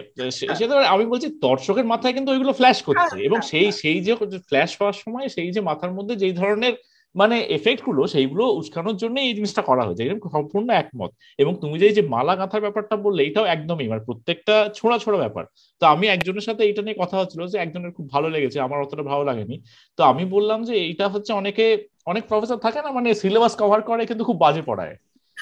সেটা 0.55 0.75
আমি 0.89 1.05
বলছি 1.05 1.27
দর্শকের 1.41 1.85
মাথায় 1.85 2.13
কিন্তু 2.13 2.31
ওইগুলো 2.31 2.53
ফ্ল্যাশ 2.53 2.77
করছে। 2.83 3.15
হ্যাঁ, 3.15 3.25
এবং 3.25 3.37
হ্যাঁ, 3.37 3.49
সেই। 3.49 3.71
সেই 3.71 4.01
যে 4.01 4.13
ফ্ল্যাশ 4.49 4.71
হওয়ার 4.79 4.93
সময় 4.93 5.27
সেই 5.27 5.51
যে 5.51 5.61
মাথার 5.61 5.91
মধ্যে 5.91 6.15
যেই 6.15 6.31
ধরনের 6.31 6.73
মানে 7.15 7.39
এফেক্টগুলো 7.39 8.07
সেইগুলো 8.07 8.43
উস্কানোর 8.53 8.97
জন্য 8.97 9.19
এই 9.19 9.33
জিনিসটা 9.33 9.61
করা 9.61 9.83
হয়েছে। 9.85 10.03
এরকম 10.03 10.29
সম্পূর্ণ 10.29 10.69
একমত। 10.69 11.11
এবং 11.37 11.55
তুমি 11.61 11.79
যে 11.79 11.89
যে 11.89 12.01
মালা 12.01 12.35
গাঁথার 12.35 12.61
ব্যাপারটা 12.61 12.95
বললে, 12.95 13.23
এটাও 13.23 13.45
একদমই 13.45 13.87
মানে 13.87 14.01
প্রত্যেকটা 14.05 14.69
ছোড়া 14.75 14.97
ছোড়া 14.99 15.17
ব্যাপার। 15.17 15.45
তো 15.79 15.85
আমি 15.85 16.07
একজনের 16.07 16.41
সাথে 16.41 16.69
এটা 16.69 16.81
নিয়ে 16.81 16.95
কথা 16.99 17.17
হচ্ছিল 17.19 17.47
যে 17.47 17.57
একজনের 17.57 17.91
খুব 17.91 18.09
ভালো 18.09 18.29
লেগেছে, 18.29 18.59
আমার 18.59 18.81
অতটা 18.81 19.03
ভালো 19.03 19.23
লাগেনি। 19.23 19.61
তো 19.97 20.03
আমি 20.03 20.25
বললাম 20.25 20.63
যে 20.63 20.73
এইটা 20.73 21.07
হচ্ছে 21.07 21.33
অনেকে, 21.33 21.87
অনেক 22.05 22.23
প্রফেসর 22.27 22.57
থাকে 22.57 22.81
না 22.81 22.91
মানে 22.91 23.13
সিলেবাস 23.13 23.55
কভার 23.59 23.81
করে 23.81 24.05
কিন্তু 24.05 24.23
খুব 24.23 24.37
বাজে 24.37 24.61
পড়ায়। 24.61 24.95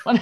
মানে 0.06 0.20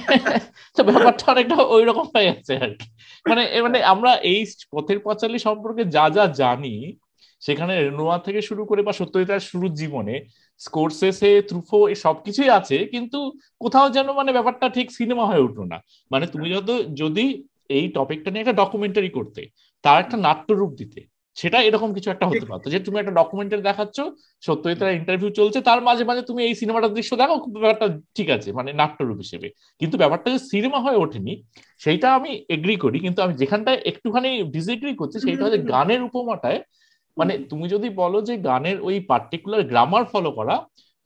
তো 0.77 0.83
ব্যাপারটা 0.83 1.31
অনেকটা 1.31 1.55
ওই 1.55 1.85
রকম 1.85 2.05
হয়ে 2.15 2.25
যাচ্ছে 2.25 2.57
আর 2.57 2.69
কি। 2.69 2.87
মানে 3.29 3.61
মানে 3.61 3.83
আমরা 3.83 4.15
এই 4.15 4.45
পথের 4.71 4.99
পাঁচালী 4.99 5.39
সম্পর্কে 5.39 5.85
যা 5.85 6.09
যা 6.09 6.27
জানি, 6.27 6.95
সেখানে 7.39 7.83
রেনোয়া 7.83 8.17
থেকে 8.17 8.41
শুরু 8.41 8.65
করে 8.65 8.81
বা 8.81 8.93
সত্যজিতার 8.93 9.39
শুরুর 9.39 9.73
জীবনে 9.73 10.15
স্কোরসেসে 10.59 11.31
ত্রুফো 11.41 11.87
এই 11.87 11.95
সবকিছুই 11.95 12.49
আছে 12.49 12.77
কিন্তু 12.85 13.19
কোথাও 13.59 13.87
যেন 13.89 14.07
মানে 14.11 14.31
ব্যাপারটা 14.31 14.69
ঠিক 14.69 14.87
সিনেমা 14.91 15.25
হয়ে 15.25 15.39
উঠল 15.39 15.59
না। 15.63 15.77
মানে 16.11 16.25
তুমি 16.27 16.47
যত 16.49 16.69
যদি 16.93 17.25
এই 17.69 17.85
টপিকটা 17.87 18.29
নিয়ে 18.31 18.43
একটা 18.43 18.59
ডকুমেন্টারি 18.63 19.09
করতে 19.09 19.41
তার 19.83 19.97
একটা 19.99 20.17
নাট্যরূপ 20.17 20.71
দিতে 20.75 21.01
সেটা 21.37 21.57
এরকম 21.61 21.93
কিছু 21.93 22.09
একটা 22.11 22.25
হতে 22.27 22.45
পারতো। 22.45 22.69
যে 22.69 22.79
তুমি 22.79 22.99
একটা 22.99 23.11
ডকুমেন্টারি 23.11 23.61
দেখাচ্ছ 23.61 23.97
সত্যজিতের 24.41 24.95
ইন্টারভিউ 24.95 25.29
চলছে 25.29 25.61
তার 25.61 25.81
মাঝে 25.81 26.03
মাঝে 26.03 26.21
তুমি 26.21 26.43
এই 26.43 26.55
সিনেমাটার 26.55 26.93
দৃশ্য 26.93 27.11
দেখো 27.15 27.35
ব্যাপারটা 27.55 27.87
ঠিক 28.15 28.29
আছে 28.29 28.51
মানে 28.51 28.73
নাট্যরূপ 28.73 29.17
হিসেবে। 29.17 29.47
কিন্তু 29.81 29.97
ব্যাপারটা 29.97 30.27
যে 30.31 30.39
সিনেমা 30.39 30.79
হয়ে 30.79 30.95
ওঠেনি 30.95 31.33
সেইটা 31.79 32.07
আমি 32.15 32.31
এগ্রি 32.49 32.75
করি 32.75 32.99
কিন্তু 32.99 33.19
আমি 33.21 33.33
যেখানটায় 33.33 33.79
একটুখানি 33.85 34.43
ডিসএগ্রি 34.43 34.95
করছি 34.95 35.17
সেইটা 35.19 35.43
হচ্ছে 35.45 35.61
গানের 35.63 36.01
উপমাটায় 36.03 36.59
মানে 37.17 37.33
তুমি 37.49 37.65
যদি 37.69 37.87
বলো 38.01 38.17
যে 38.21 38.33
গানের 38.37 38.77
ওই 38.81 38.95
পার্টিকুলার 39.09 39.61
গ্রামার 39.63 40.03
ফলো 40.05 40.31
করা 40.31 40.55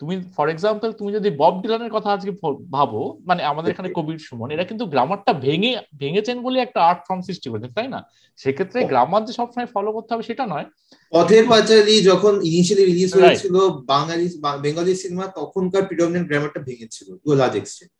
তুমি 0.01 0.15
ফর 0.35 0.47
এক্সাম্পল 0.49 0.89
তুমি 0.91 1.11
যদি 1.13 1.29
বব 1.37 1.53
ডিলানের 1.61 1.91
কথা 1.91 2.09
আজকে 2.11 2.31
ভাবো 2.71 3.01
মানে 3.25 3.41
আমাদের 3.43 3.71
এখানে 3.71 3.89
কবির 3.89 4.19
সুমন 4.19 4.49
এরা 4.51 4.63
কিন্তু 4.63 4.85
গ্রামারটা 4.85 5.31
ভেঙে 5.33 5.71
ভেঙেছেন 5.99 6.37
বলে 6.41 6.57
একটা 6.59 6.79
আর্ট 6.81 6.99
ফর্ম 7.07 7.21
সৃষ্টি 7.21 7.47
করেছেন 7.49 7.71
তাই 7.73 7.87
না? 7.87 7.99
সেক্ষেত্রে 8.39 8.79
গ্রামার 8.83 9.21
যে 9.25 9.33
সবসময় 9.33 9.69
ফলো 9.75 9.89
করতে 9.91 10.11
হবে 10.13 10.23
সেটা 10.23 10.43
নয়। 10.45 10.67
পথের 11.11 11.43
পাঁচালী 11.47 11.95
যখন 12.01 12.33
ইনিশিয়ালি 12.41 12.83
রিলিজ 12.85 13.09
হয়েছিল 13.15 13.55
বাঙালি 13.93 14.25
বেঙ্গলি 14.61 14.93
সিনেমা 14.95 15.25
তখনকার 15.35 15.83
প্রিডমিনেন্ট 15.87 16.27
গ্রামারটা 16.29 16.59
ভেঙেছিল 16.59 17.07
টু 17.23 17.29
লার্জ 17.33 17.55
এক্সটেন্ট 17.55 17.98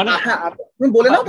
মানে 0.00 0.12
বলে 0.96 1.08
নাও 1.10 1.22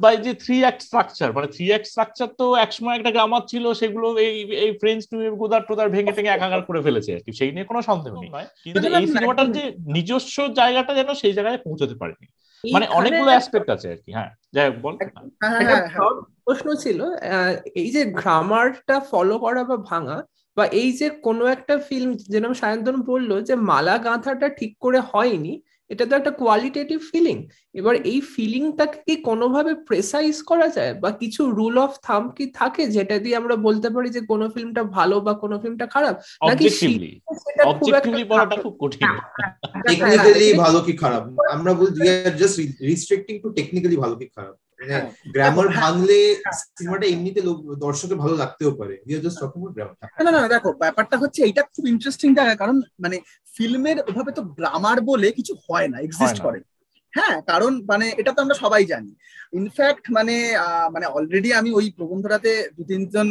বাই 0.00 0.14
যে 0.16 0.32
থ্রি 0.34 0.56
অ্যাক্ট 0.62 0.80
স্ট্রাকচার 0.82 1.28
মানে 1.32 1.48
থ্রি 1.54 1.66
অ্যাক্ট 1.70 1.86
স্ট্রাকচার 1.86 2.28
তো 2.40 2.46
একসময় 2.56 2.96
একটা 2.96 3.10
গ্রামার 3.10 3.42
ছিল 3.46 3.64
সেগুলো 3.72 4.08
এই 4.18 4.36
এই 4.64 4.70
ফ্রেঞ্চ 4.80 5.02
গোদার 5.40 5.88
ভেঙে 5.88 6.12
টেঙে 6.12 6.34
একাকার 6.34 6.62
করে 6.62 6.80
ফেলেছে 6.82 7.10
আর 7.14 7.22
কি। 7.24 7.30
সেই 7.32 7.50
নিয়ে 7.52 7.64
কোনো 7.64 7.80
সন্দেহ 7.82 8.12
নেই। 8.22 8.30
কিন্তু 8.64 8.88
এই 8.98 9.06
সিনেমাটার 9.06 9.48
যে 9.52 9.64
নিজস্ব 9.96 10.36
জায়গাটা 10.54 10.94
যেন 10.94 11.10
সেই 11.14 11.32
জায়গায় 11.32 11.58
পৌঁছতে 11.64 11.94
পারেনি। 11.94 12.26
মানে 12.64 12.86
অনেকগুলো 12.88 13.30
অ্যাসপেক্ট 13.30 13.68
আছে 13.70 13.86
আর 13.90 13.96
কি 13.96 14.10
হ্যাঁ। 14.12 14.30
যাই 14.54 14.66
হোক 14.68 14.76
বল। 14.82 14.94
প্রশ্ন 16.44 16.68
ছিল 16.74 17.00
এই 17.74 17.90
যে 17.90 18.02
গ্রামারটা 18.04 18.96
ফলো 19.00 19.36
করা 19.38 19.62
বা 19.64 19.76
ভাঙা 19.90 20.18
বা 20.56 20.64
এই 20.80 20.92
যে 20.92 21.06
কোনো 21.10 21.44
একটা 21.46 21.74
ফিল্ম 21.78 22.10
যেরকম 22.32 22.54
সায়ন্তন 22.54 22.96
বলল 23.02 23.30
যে 23.42 23.54
মালা 23.70 23.98
গাঁথাটা 23.98 24.46
ঠিক 24.48 24.72
করে 24.78 24.98
হয়নি 25.12 25.54
এটা 25.90 26.04
তো 26.08 26.14
একটা 26.16 26.32
কোয়ালিটেটিভ 26.42 26.98
ফিলিং 27.10 27.36
এবার 27.74 27.94
এই 28.12 28.18
ফিলিংটাকে 28.34 28.98
কি 29.06 29.14
কোনোভাবে 29.28 29.72
প্রেসাইজ 29.88 30.34
করা 30.50 30.68
যায়? 30.76 30.92
বা 31.02 31.10
কিছু 31.22 31.42
রুল 31.58 31.76
অফ 31.84 31.92
থাম 32.06 32.22
কি 32.36 32.44
থাকে 32.60 32.82
যেটা 32.96 33.16
দিয়ে 33.24 33.38
আমরা 33.40 33.54
বলতে 33.66 33.88
পারি 33.94 34.08
যে 34.16 34.20
কোনো 34.30 34.46
ফিল্মটা 34.54 34.82
ভালো 34.98 35.16
বা 35.26 35.32
কোন 35.42 35.52
ফিল্মটা 35.62 35.86
খারাপ? 35.94 36.14
নাকি 36.48 36.66
টেকনিক্যালি 39.88 40.48
ভালো 40.64 40.78
কি 40.86 40.92
খারাপ? 41.02 41.22
আমরা 41.56 41.72
বলছি 41.80 42.00
জাস্ট 42.40 42.56
রিস্ট্রিক্টিং 42.90 43.34
টু 43.42 43.48
টেকনিক্যালি 43.58 43.96
ভালো 44.04 44.14
কি 44.20 44.26
খারাপ। 44.36 44.56
গ্রামার 45.34 45.68
হ্যাঁ। 45.68 45.80
ভাঙলে 45.80 46.18
সিনেমাটা 46.76 47.06
এমনিতে 47.06 47.40
দর্শকের 47.76 48.16
ভালো 48.16 48.34
লাগতেও 48.36 48.70
পারে। 48.70 48.94
না 50.24 50.30
না 50.30 50.48
দেখো 50.48 50.72
ব্যাপারটা 50.72 51.16
হচ্ছে 51.18 51.42
এইটা 51.42 51.62
খুব 51.62 51.86
ইন্টারেস্টিং 51.86 52.34
জায়গা 52.34 52.54
কারণ 52.54 52.76
মানে 53.00 53.16
ফিল্মের 53.54 53.98
ওভাবে 54.00 54.32
তো 54.32 54.42
গ্রামার 54.42 55.00
বলে 55.00 55.32
কিছু 55.32 55.52
হয় 55.66 55.88
না 55.88 55.98
এক্সিস্ট 55.98 56.38
করে। 56.40 56.60
হ্যাঁ 57.12 57.42
কারণ 57.42 57.72
মানে 57.86 58.06
এটা 58.18 58.32
তো 58.32 58.42
আমরা 58.42 58.54
সবাই 58.54 58.84
জানি। 58.84 59.12
ইনফ্যাক্ট 59.52 60.04
মানে 60.16 60.36
মানে 60.94 61.06
অলরেডি 61.16 61.50
আমি 61.60 61.70
ওই 61.78 61.86
প্রবন্ধটাতে 61.98 62.50
দু 62.76 62.82
তিনজন 62.90 63.28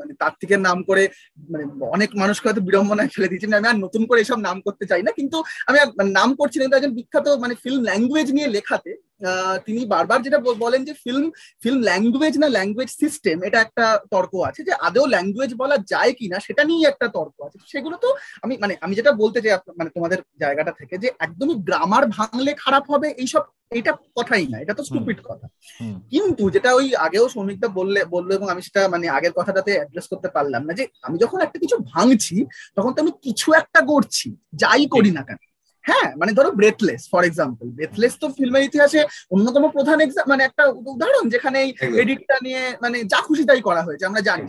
মানে 0.00 0.12
তাত্ত্বিকের 0.22 0.60
নাম 0.68 0.78
করে 0.88 1.04
মানে 1.52 1.64
অনেক 1.96 2.10
মানুষকে 2.22 2.46
হয়তো 2.48 2.66
বিড়ম্বনায় 2.68 3.12
ফেলে 3.14 3.30
দিয়েছি। 3.30 3.46
আমি 3.48 3.68
আর 3.72 3.78
নতুন 3.84 4.02
করে 4.08 4.18
এসব 4.24 4.38
নাম 4.48 4.56
করতে 4.66 4.84
চাই 4.90 5.02
না, 5.06 5.10
কিন্তু 5.18 5.38
আমি 5.68 5.78
মানে 5.98 6.10
নাম 6.18 6.28
করছি 6.40 6.56
না 6.58 6.64
একজন 6.78 6.94
বিখ্যাত 6.98 7.26
মানে 7.44 7.54
ফিল্ম 7.62 7.80
ল্যাঙ্গুয়েজ 7.88 8.28
নিয়ে 8.36 8.54
লেখাতে 8.56 8.92
তিনি 9.66 9.80
বারবার 9.94 10.18
যেটা 10.26 10.38
বলেন 10.64 10.80
যে 10.88 10.92
ফিল্ম 11.04 11.24
ফিল্ম 11.62 11.80
ল্যাঙ্গুয়েজ 11.88 12.34
না 12.42 12.48
ল্যাঙ্গুয়েজ 12.56 12.90
সিস্টেম 13.02 13.36
এটা 13.48 13.58
একটা 13.66 13.84
তর্ক 14.12 14.32
আছে 14.48 14.60
যে 14.68 14.72
আদেও 14.86 15.06
ল্যাঙ্গুয়েজ 15.14 15.50
বলা 15.62 15.76
যায় 15.92 16.12
কিনা, 16.18 16.36
সেটা 16.46 16.62
নিয়ে 16.70 16.84
একটা 16.88 17.06
তর্ক 17.16 17.36
আছে। 17.46 17.58
সেগুলো 17.72 17.96
তো 18.04 18.08
আমি 18.44 18.54
মানে 18.62 18.74
আমি 18.84 18.94
যেটা 18.98 19.12
বলতে 19.22 19.38
চাই 19.42 19.52
মানে 19.78 19.90
তোমাদের 19.96 20.18
জায়গাটা 20.42 20.72
থেকে 20.80 20.94
যে 21.02 21.08
একদমই 21.26 21.56
গ্রামার 21.68 22.04
ভাঙলে 22.16 22.52
খারাপ 22.64 22.84
হবে, 22.92 23.08
এইসব 23.22 23.42
এটা 23.70 23.92
কথাই 24.16 24.46
না 24.46 24.58
এটা 24.58 24.74
তো 24.74 24.84
স্টুপিড 24.84 25.18
কথা। 25.24 25.46
কিন্তু 26.10 26.50
যেটা 26.50 26.74
ওই 26.74 26.94
আগেও 26.96 27.28
শ্রমিকদা 27.28 27.68
বললে 27.68 28.04
বলল 28.04 28.30
এবং 28.32 28.50
আমি 28.50 28.62
সেটা 28.62 28.88
মানে 28.88 29.08
আগের 29.08 29.32
কথাটাতে 29.32 29.72
অ্যাড্রেস 29.72 30.06
করতে 30.08 30.28
পারলাম 30.28 30.64
না 30.64 30.72
যে 30.72 30.86
আমি 31.02 31.18
যখন 31.18 31.40
একটা 31.40 31.58
কিছু 31.58 31.76
ভাঙছি 31.76 32.36
তখন 32.76 32.92
তো 32.92 33.02
আমি 33.02 33.12
কিছু 33.22 33.52
একটা 33.52 33.80
করছি 33.80 34.36
যাই 34.54 34.86
করি 34.86 35.10
না 35.10 35.22
কেন। 35.22 35.47
হ্যাঁ 35.84 36.08
মানে 36.16 36.32
ধরো 36.32 36.50
ব্রেথলেস 36.50 37.02
ফর 37.12 37.22
এক্সাম্পল 37.24 37.66
ব্রেথলেস 37.68 38.14
তো 38.20 38.26
ফিল্মের 38.28 38.62
ইতিহাসে 38.62 39.00
অন্যতম 39.30 39.64
প্রধান 39.68 39.98
মানে 40.26 40.42
একটা 40.44 40.64
উদাহরণ 40.92 41.24
যেখানে 41.28 41.58
এডিটটা 42.02 42.36
নিয়ে 42.42 42.62
মানে 42.82 42.98
যা 43.04 43.18
খুশি 43.20 43.44
তাই 43.44 43.60
করা 43.60 43.82
হয়েছে 43.82 44.04
আমরা 44.06 44.20
জানি। 44.20 44.44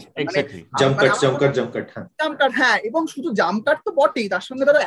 জামকাট 2.22 2.52
হ্যাঁ। 2.52 2.78
এবং 2.90 3.02
শুধু 3.08 3.30
জামকাট 3.34 3.78
তো 3.86 3.92
বটেই 3.92 4.28
তার 4.30 4.42
সঙ্গে 4.42 4.66
ধরো 4.66 4.80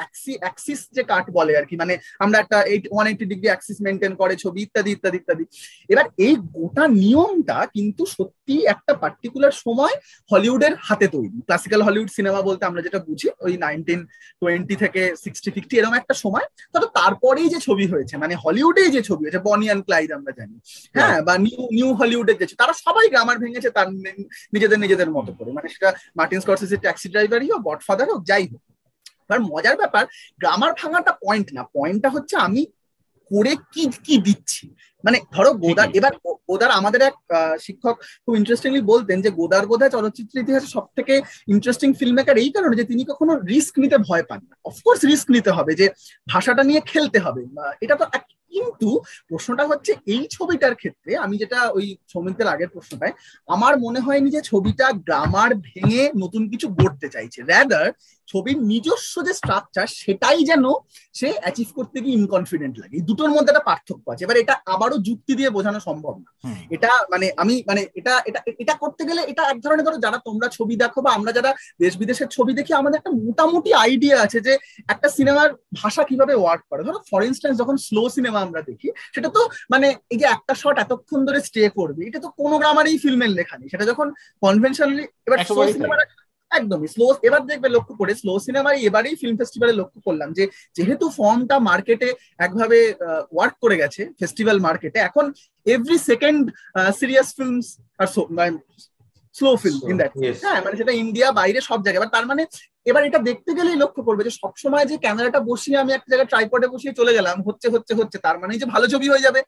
অ্যাক্সিস 0.42 0.80
যে 0.92 1.02
কাট 1.02 1.26
বলে 1.30 1.52
আর 1.56 1.64
কি 1.64 1.74
মানে 1.76 1.94
আমরা 2.18 2.36
একটা 2.38 2.58
eight 2.62 2.84
one 2.90 3.06
eighty 3.06 3.24
degree 3.24 3.48
axis 3.48 3.78
maintain 3.80 4.12
করে 4.14 4.34
ছবি 4.36 4.60
ইত্যাদি 4.62 4.90
ইত্যাদি 4.90 5.16
ইত্যাদি। 5.16 5.44
এবার 5.88 6.06
এই 6.18 6.34
গোটা 6.52 6.84
নিয়মটা 7.02 7.58
কিন্তু 7.76 8.02
সত্যি 8.06 8.54
একটা 8.64 8.92
পার্টিকুলার 8.94 9.54
সময় 9.64 9.94
হলিউডের 10.30 10.74
হাতে 10.80 11.06
তৈরি। 11.08 11.38
ক্লাসিক্যাল 11.46 11.80
হলিউড 11.82 12.10
সিনেমা 12.10 12.40
বলতে 12.42 12.62
আমরা 12.64 12.80
যেটা 12.82 12.98
বুঝি 12.98 13.28
ওই 13.40 13.52
নাইনটিন 13.56 14.00
টোয়েন্টি 14.42 14.74
থেকে 14.76 15.02
সিক্সটি 15.24 15.50
ফিফটি 15.50 15.74
এরকম 15.78 15.94
একটা 15.94 16.14
সময়। 16.14 16.41
সময় 16.42 16.70
তবে 16.74 16.86
তারপরেই 16.94 17.48
যে 17.48 17.58
ছবি 17.60 17.86
হয়েছে 17.86 18.16
মানে 18.16 18.34
হলিউডে 18.34 18.84
যে 18.90 19.02
ছবি 19.02 19.22
হয়েছে 19.24 19.38
বনি 19.38 19.66
অ্যান্ড 19.66 19.84
ক্লাইড 19.84 20.12
আমরা 20.12 20.32
জানি 20.32 20.56
হ্যাঁ 20.94 21.22
বা 21.22 21.38
নিউ 21.38 21.60
নিউ 21.70 21.88
হলিউডের 21.94 22.36
যে 22.40 22.46
তারা 22.56 22.72
সবাই 22.72 23.08
গ্রামার 23.08 23.38
ভেঙেছে 23.38 23.70
তার 23.70 23.88
নিজেদের 24.52 24.78
নিজেদের 24.78 25.10
মতো 25.10 25.32
করে। 25.32 25.50
মানে 25.52 25.68
সেটা 25.68 25.92
মার্টিন 26.16 26.40
স্কর্সেসের 26.40 26.80
ট্যাক্সি 26.80 27.08
ড্রাইভারই 27.08 27.48
হোক 27.52 27.60
গডফাদার 27.62 28.08
হোক 28.12 28.24
যাই 28.24 28.46
হোক। 28.52 28.62
এবার 29.26 29.40
মজার 29.40 29.76
ব্যাপার 29.76 30.06
গ্রামার 30.38 30.72
ভাঙাটা 30.74 31.12
পয়েন্ট 31.12 31.52
না 31.52 31.62
পয়েন্টটা 31.74 32.08
হচ্ছে 32.10 32.36
আমি 32.36 32.66
করে 33.30 33.56
কি 33.72 33.82
কি 34.04 34.18
দিচ্ছি? 34.18 34.74
মানে 35.04 35.18
ধরো 35.32 35.50
গোদার 35.54 35.88
এবার 35.94 36.12
গোদার 36.48 36.70
আমাদের 36.70 37.00
এক 37.02 37.16
শিক্ষক 37.60 37.96
খুব 38.24 38.34
ইন্টারেস্টিংলি 38.36 38.80
বলতেন 38.80 39.18
যে 39.24 39.30
গোদার 39.30 39.64
বোধ 39.66 39.82
চলচ্চিত্র 39.92 40.34
ইতিহাসে 40.38 40.66
সব 40.66 40.86
থেকে 40.96 41.14
ইন্টারেস্টিং 41.48 41.88
ফিল্ম 41.92 42.14
মেকার 42.14 42.36
এই 42.38 42.50
কারণে 42.50 42.74
যে 42.76 42.84
তিনি 42.84 43.02
কখনো 43.04 43.32
রিস্ক 43.52 43.74
নিতে 43.78 43.96
ভয় 44.08 44.24
পান 44.28 44.40
না। 44.48 44.54
অফকোর্স 44.64 45.00
রিস্ক 45.04 45.26
নিতে 45.30 45.50
হবে 45.50 45.72
যে 45.74 45.86
ভাষাটা 46.32 46.62
নিয়ে 46.62 46.80
খেলতে 46.80 47.18
হবে। 47.18 47.42
এটা 47.80 47.94
তো 47.96 48.04
কিন্তু 48.52 48.88
প্রশ্নটা 49.28 49.64
হচ্ছে 49.66 49.92
এই 50.06 50.22
ছবিটার 50.30 50.74
ক্ষেত্রে 50.74 51.16
আমি 51.16 51.34
যেটা 51.38 51.58
ওই 51.68 51.96
সৌমিকদের 52.12 52.46
আগের 52.46 52.68
প্রশ্নটায় 52.68 53.14
আমার 53.48 53.74
মনে 53.80 54.00
হয়নি 54.00 54.30
যে 54.30 54.40
ছবিটা 54.40 54.86
গ্রামার 54.92 55.50
ভেঙে 55.54 56.02
নতুন 56.16 56.42
কিছু 56.50 56.66
গড়তে 56.68 57.08
চাইছে। 57.08 57.42
র্যাদার 57.42 57.88
ছবির 58.28 58.58
নিজস্ব 58.62 59.14
যে 59.22 59.32
স্ট্রাকচার 59.34 59.86
সেটাই 59.86 60.40
যেন 60.44 60.64
সে 61.12 61.28
অ্যাচিভ 61.40 61.68
করতে 61.74 62.00
গিয়ে 62.00 62.14
ইনকনফিডেন্ট 62.14 62.78
লাগে। 62.78 62.98
দুটোর 62.98 63.30
মধ্যে 63.30 63.50
একটা 63.52 63.68
পার্থক্য 63.70 64.10
আছে। 64.10 64.24
এবার 64.24 64.36
এটা 64.36 64.54
আবারও 64.92 65.06
যুক্তি 65.08 65.32
দিয়ে 65.38 65.50
বোঝানো 65.56 65.78
সম্ভব 65.88 66.14
না। 66.24 66.30
এটা 66.74 66.90
মানে 67.12 67.26
আমি 67.42 67.54
মানে 67.68 67.82
এটা 68.00 68.14
এটা 68.28 68.40
এটা 68.62 68.74
করতে 68.82 69.02
গেলে 69.08 69.20
এটা 69.32 69.42
এক 69.52 69.58
ধরনের 69.64 69.84
ধরো 69.86 69.96
যারা 70.04 70.18
তোমরা 70.28 70.46
ছবি 70.56 70.74
দেখো 70.82 70.98
বা 71.04 71.10
আমরা 71.18 71.30
যারা 71.38 71.50
দেশ 71.82 71.92
বিদেশের 72.00 72.28
ছবি 72.36 72.52
দেখি 72.58 72.72
আমাদের 72.80 72.98
একটা 73.00 73.12
মোটামুটি 73.26 73.70
আইডিয়া 73.84 74.16
আছে 74.24 74.38
যে 74.46 74.52
একটা 74.92 75.08
সিনেমার 75.16 75.48
ভাষা 75.80 76.02
কীভাবে 76.08 76.34
ওয়ার্ক 76.38 76.62
করে। 76.70 76.82
ধরো 76.86 76.98
ফর 77.10 77.20
ইনস্ট্যান্স 77.28 77.56
যখন 77.62 77.76
স্লো 77.86 78.02
সিনেমা 78.16 78.38
আমরা 78.46 78.60
দেখি 78.70 78.88
সেটা 79.14 79.28
তো 79.36 79.40
মানে 79.72 79.86
এই 80.12 80.18
যে 80.20 80.26
একটা 80.36 80.52
শট 80.62 80.76
এতক্ষণ 80.84 81.20
ধরে 81.28 81.38
স্টে 81.48 81.62
করবে 81.78 82.00
এটা 82.08 82.20
তো 82.24 82.28
কোনো 82.40 82.54
গ্রামারেই 82.62 82.96
ফিল্মের 83.02 83.32
লেখা 83.38 83.56
নেই। 83.58 83.68
সেটা 83.72 83.84
যখন 83.90 84.06
কনভেনশনালি 84.42 85.04
এবার 85.28 85.38
স্লো 85.48 85.62
সিনেমা 85.74 85.96
একদমই 86.52 86.88
স্লো 86.94 87.06
এবার 87.28 87.42
দেখবে 87.50 87.68
লক্ষ্য 87.68 87.94
করে 88.00 88.12
স্লো 88.14 88.32
সিনেমায় 88.46 88.78
এবারেই 88.88 89.16
ফিল্ম 89.20 89.36
ফেস্টিভ্যালে 89.36 89.78
লক্ষ্য 89.80 89.98
করলাম 90.06 90.28
যে 90.38 90.44
যেহেতু 90.76 91.06
ফর্মটা 91.18 91.56
মার্কেটে 91.68 92.08
একভাবে 92.38 92.78
ওয়ার্ক 93.34 93.54
করে 93.62 93.76
গেছে 93.76 94.02
ফেস্টিভ্যাল 94.20 94.58
মার্কেটে 94.66 94.98
এখন 95.08 95.24
এভরি 95.66 95.98
সেকেন্ড 96.10 96.42
সিরিয়াস 97.00 97.28
ফিল্ম 97.36 97.56
আর 97.98 98.06
স্লো 99.34 99.50
ফিল্ম 99.62 99.78
ইন 99.90 99.96
দ্যাট 100.00 100.12
হ্যাঁ 100.44 100.60
মানে 100.64 100.74
সেটা 100.80 100.92
ইন্ডিয়া 101.02 101.28
বাইরে 101.40 101.58
সব 101.60 101.78
জায়গায়। 101.86 102.12
তার 102.16 102.26
মানে 102.26 102.42
এবার 102.86 103.02
এটা 103.04 103.18
দেখতে 103.18 103.50
গেলেই 103.54 103.76
লক্ষ্য 103.76 104.02
করবে 104.02 104.22
যে 104.24 104.32
সবসময় 104.40 104.86
যে 104.86 104.96
ক্যামেরাটা 104.96 105.40
বসিয়ে 105.40 105.76
আমি 105.78 105.92
একটা 105.92 106.08
জায়গায় 106.10 106.28
ট্রাইপডে 106.28 106.66
বসিয়ে 106.66 106.92
চলে 106.92 107.12
গেলাম 107.12 107.36
হচ্ছে 107.42 107.66
হচ্ছে 107.68 107.92
হচ্ছে 107.94 108.18
তার 108.18 108.36
মানে 108.38 108.52
যে 108.58 108.66
ভালো 108.66 108.86
ছবি 108.86 109.06
হয়ে 109.08 109.24
যাবে। 109.26 109.40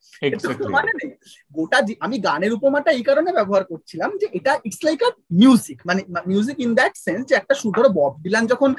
মানে 0.70 0.90
নেই। 0.92 1.10
গোটা 1.52 1.78
আমি 2.00 2.16
গানের 2.18 2.52
উপমাটা 2.52 2.90
এই 2.92 3.02
কারণে 3.02 3.30
ব্যবহার 3.32 3.64
করছিলাম 3.64 4.10
যে 4.18 4.26
এটা 4.32 4.52
ইটস 4.64 4.80
লাইক 4.84 5.00
আ 5.02 5.10
মিউজিক 5.32 5.78
মানে 5.86 6.00
মিউজিক 6.26 6.56
ইন 6.60 6.70
দ্যাট 6.74 6.94
সেন্স 6.96 7.22
যে 7.28 7.34
একটা 7.34 7.54
সুর 7.54 7.72
ধরো 7.76 7.88
বব 7.88 8.12
ডিলান 8.22 8.44
যখন 8.46 8.70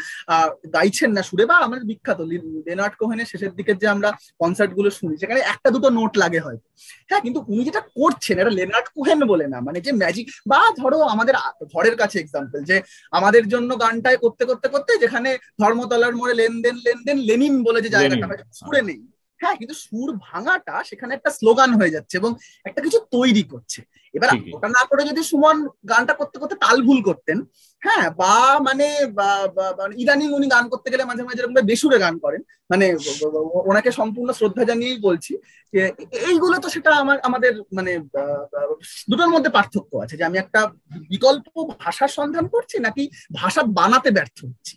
গাইছেন 0.73 1.09
না 1.11 1.21
সুরে 1.21 1.45
বা 1.45 1.55
আমাদের 1.57 1.85
বিখ্যাত 1.85 2.19
লেনার্ড 2.67 2.95
কোহেনের 2.95 3.25
শেষের 3.25 3.53
দিকে 3.55 3.71
যে 3.73 3.87
আমরা 3.87 4.09
কনসার্টগুলো 4.39 4.89
শুনি 4.89 5.15
সেখানে 5.17 5.41
একটা 5.53 5.69
দুটো 5.71 5.87
নোট 5.89 6.13
লাগে 6.17 6.39
হয়তো। 6.39 6.67
হ্যাঁ 7.09 7.21
কিন্তু 7.21 7.39
উনি 7.47 7.61
যেটা 7.63 7.81
করছেন 7.95 8.35
এটা 8.39 8.49
লেনার্ড 8.49 8.87
কোহেন 8.95 9.19
বলে 9.25 9.45
না 9.47 9.57
মানে 9.61 9.79
যে 9.81 9.91
ম্যাজিক 9.91 10.25
বা 10.47 10.61
ধরো 10.77 10.97
আমাদের 11.05 11.35
ঘরের 11.73 11.95
কাছে 11.95 12.17
এক্সাম্পল 12.19 12.59
যে 12.63 12.75
আমাদের 13.11 13.43
জন্য 13.47 13.69
গানটায় 13.79 14.17
করতে 14.17 14.43
করতে 14.45 14.67
করতে 14.67 14.91
যেখানে 14.97 15.29
ধর্মতলার 15.61 16.15
মোড়ে 16.15 16.33
লেনদেন 16.33 16.75
লেনদেন 16.85 17.17
লেনিন 17.19 17.63
বলে 17.63 17.79
যে 17.81 17.89
জায়গাটা 17.89 18.27
পুরে 18.65 18.81
নেই। 18.81 18.99
হ্যাঁ 19.45 19.57
কিন্তু 19.59 19.75
সুর 19.85 20.09
ভাঙাটা 20.27 20.75
সেখানে 20.89 21.11
একটা 21.15 21.29
স্লোগান 21.39 21.69
হয়ে 21.79 21.93
যাচ্ছে 21.95 22.15
এবং 22.21 22.31
একটা 22.65 22.81
কিছু 22.85 22.99
তৈরি 23.15 23.43
করছে। 23.53 23.79
এবার 24.13 24.29
ওটা 24.55 24.69
না 24.77 24.81
করে 24.89 25.01
যদি 25.09 25.21
সুমন 25.29 25.57
গানটা 25.91 26.13
করতে 26.19 26.35
করতে 26.41 26.55
তাল 26.63 26.77
ভুল 26.87 26.99
করতেন 27.09 27.37
হ্যাঁ 27.81 28.05
বা 28.19 28.33
মানে 28.67 28.85
ইদানিং 30.03 30.27
উনি 30.37 30.47
গান 30.55 30.65
করতে 30.73 30.87
গেলে 30.91 31.03
মাঝে 31.09 31.23
মাঝে 31.27 31.39
এরকম 31.41 31.55
বেসুরে 31.69 31.97
গান 32.05 32.15
করেন। 32.23 32.41
মানে 32.71 32.85
ওনাকে 33.69 33.89
সম্পূর্ণ 33.99 34.29
শ্রদ্ধা 34.39 34.63
জানিয়েই 34.69 34.99
বলছি 35.07 35.33
যে 35.73 35.81
এইগুলো 36.29 36.55
তো 36.63 36.67
সেটা 36.75 36.91
আমার 37.03 37.17
আমাদের 37.27 37.51
মানে 37.77 37.91
দুটোর 39.09 39.29
মধ্যে 39.33 39.49
পার্থক্য 39.57 39.91
আছে। 40.03 40.15
যে 40.19 40.23
আমি 40.29 40.37
একটা 40.43 40.61
বিকল্প 41.13 41.45
ভাষার 41.83 42.11
সন্ধান 42.17 42.45
করছি 42.53 42.75
নাকি 42.85 43.03
ভাষা 43.39 43.61
বানাতে 43.79 44.09
ব্যর্থ 44.17 44.37
হচ্ছি। 44.49 44.75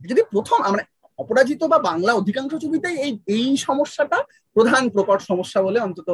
যদি 0.00 0.22
প্রথম 0.32 0.58
আমরা 0.68 0.82
অপরাজিত 1.22 1.62
বা 1.72 1.78
বাংলা 1.90 2.12
অধিকাংশ 2.14 2.52
ছবিতেই 2.64 2.96
এই 3.06 3.12
এই 3.36 3.46
সমস্যাটা 3.66 4.18
প্রধান 4.56 4.82
প্রকট 4.94 5.20
সমস্যা 5.30 5.60
বলে 5.66 5.78
অন্তত 5.80 6.08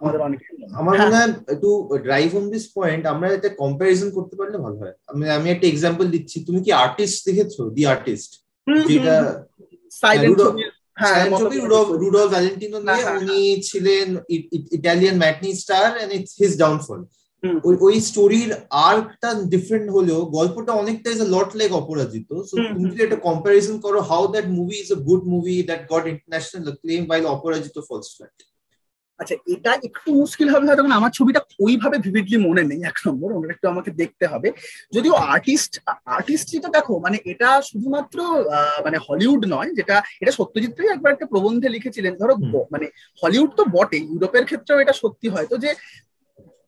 আমাদের 0.00 0.20
অনেক 0.20 0.40
আমার 0.80 0.94
মনে 1.00 1.16
হয় 1.16 1.30
একটু 1.54 1.70
ড্রাইভ 2.06 2.30
অন 2.38 2.44
দিস 2.54 2.64
পয়েন্ট 2.76 3.02
আমরা 3.12 3.26
এটা 3.36 3.50
কম্পারিজন 3.62 4.08
করতে 4.16 4.34
পারলে 4.38 4.56
ভালো 4.58 4.76
হয়। 4.82 4.94
আমি 5.10 5.24
আমি 5.38 5.48
একটা 5.50 5.66
এক্সাম্পল 5.68 6.06
দিচ্ছি। 6.14 6.36
তুমি 6.46 6.60
কি 6.66 6.70
আর্টিস্ট 6.84 7.18
দেখেছ? 7.28 7.54
দি 7.76 7.82
আর্টিস্ট 7.94 8.30
যেটা 8.88 9.16
রুডolf 12.02 12.28
ভ্যালেন্টিনো 12.34 12.78
নিয়ে 12.86 13.04
উনি 13.18 13.38
ছিলেন 13.68 14.06
Italian 14.76 15.16
matinee 15.22 15.50
star 15.62 15.88
and 16.02 16.10
it's 16.18 16.32
his 16.42 16.52
downfall 16.62 17.00
ওই 17.68 17.74
ওই 17.86 17.94
স্টোরির 18.08 18.50
আর্কটা 18.88 19.30
ডিফারেন্ট 19.54 19.88
হলেও 19.96 20.20
গল্পটা 20.36 20.72
অনেকটা 20.82 21.08
is 21.14 21.20
lot 21.34 21.50
like 21.58 21.70
Aparajito. 21.82 22.28
So 22.48 22.54
তুমি 22.72 22.86
যদি 22.90 23.02
একটা 23.06 23.20
কম্পারিজন 23.28 23.76
করো 23.84 23.98
how 24.10 24.22
that 24.34 24.46
movie 24.58 24.76
is 24.84 24.88
a 24.96 24.98
good 25.08 25.22
movie 25.34 25.56
that 25.68 25.82
got 25.92 26.04
international 26.12 26.64
claim 26.82 27.02
bile 27.10 27.24
Aparajito 27.36 27.76
falls 27.88 28.08
flat 28.16 28.36
আচ্ছা 29.20 29.36
এটা 29.54 29.72
একটু 29.88 30.08
মুশকিল 30.20 30.48
হবে 30.52 30.64
হয়তো 30.68 30.82
আমার 31.00 31.12
ছবিটা 31.18 31.40
ওইভাবে 31.64 31.96
ভিভিডলি 32.06 32.38
মনে 32.48 32.62
নেই 32.70 32.80
এক 32.90 32.96
নম্বর। 33.06 33.28
ওনার 33.36 33.54
একটু 33.54 33.66
আমাকে 33.72 33.90
দেখতে 34.02 34.24
হবে। 34.32 34.48
যদিও 34.96 35.14
আর্টিস্ট 35.34 35.72
আর্টিস্ট 36.16 36.46
যেটা 36.54 36.68
দেখো 36.76 36.94
মানে 37.04 37.16
এটা 37.32 37.48
শুধুমাত্র 37.70 38.18
মানে 38.84 38.96
হলিউড 39.06 39.42
নয় 39.54 39.70
যেটা 39.78 39.96
এটা 40.22 40.32
সত্যজিৎ 40.38 40.72
রায় 40.78 40.92
একবার 40.94 41.10
একটা 41.12 41.30
প্রবন্ধে 41.32 41.68
লিখেছিলেন। 41.74 42.12
ধরো 42.20 42.34
মানে 42.74 42.86
হলিউড 43.22 43.50
তো 43.58 43.62
বটে 43.74 43.98
ইউরোপের 44.10 44.44
ক্ষেত্রেও 44.48 44.82
এটা 44.82 44.94
সত্যি 45.02 45.28
হয়। 45.34 45.46
তো 45.52 45.56
যে 45.64 45.70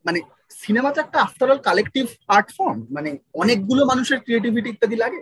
মানে 0.06 0.18
সিনেমা 0.50 0.90
তো 0.92 1.00
একটা 1.00 1.18
after 1.20 1.50
all 1.50 1.58
collective 1.58 2.04
art 2.28 2.48
form 2.56 2.78
মানে 2.90 3.10
অনেকগুলো 3.34 3.82
মানুষের 3.84 4.18
ক্রিয়েটিভিটি 4.20 4.68
ইত্যাদি 4.70 4.96
লাগে। 4.96 5.20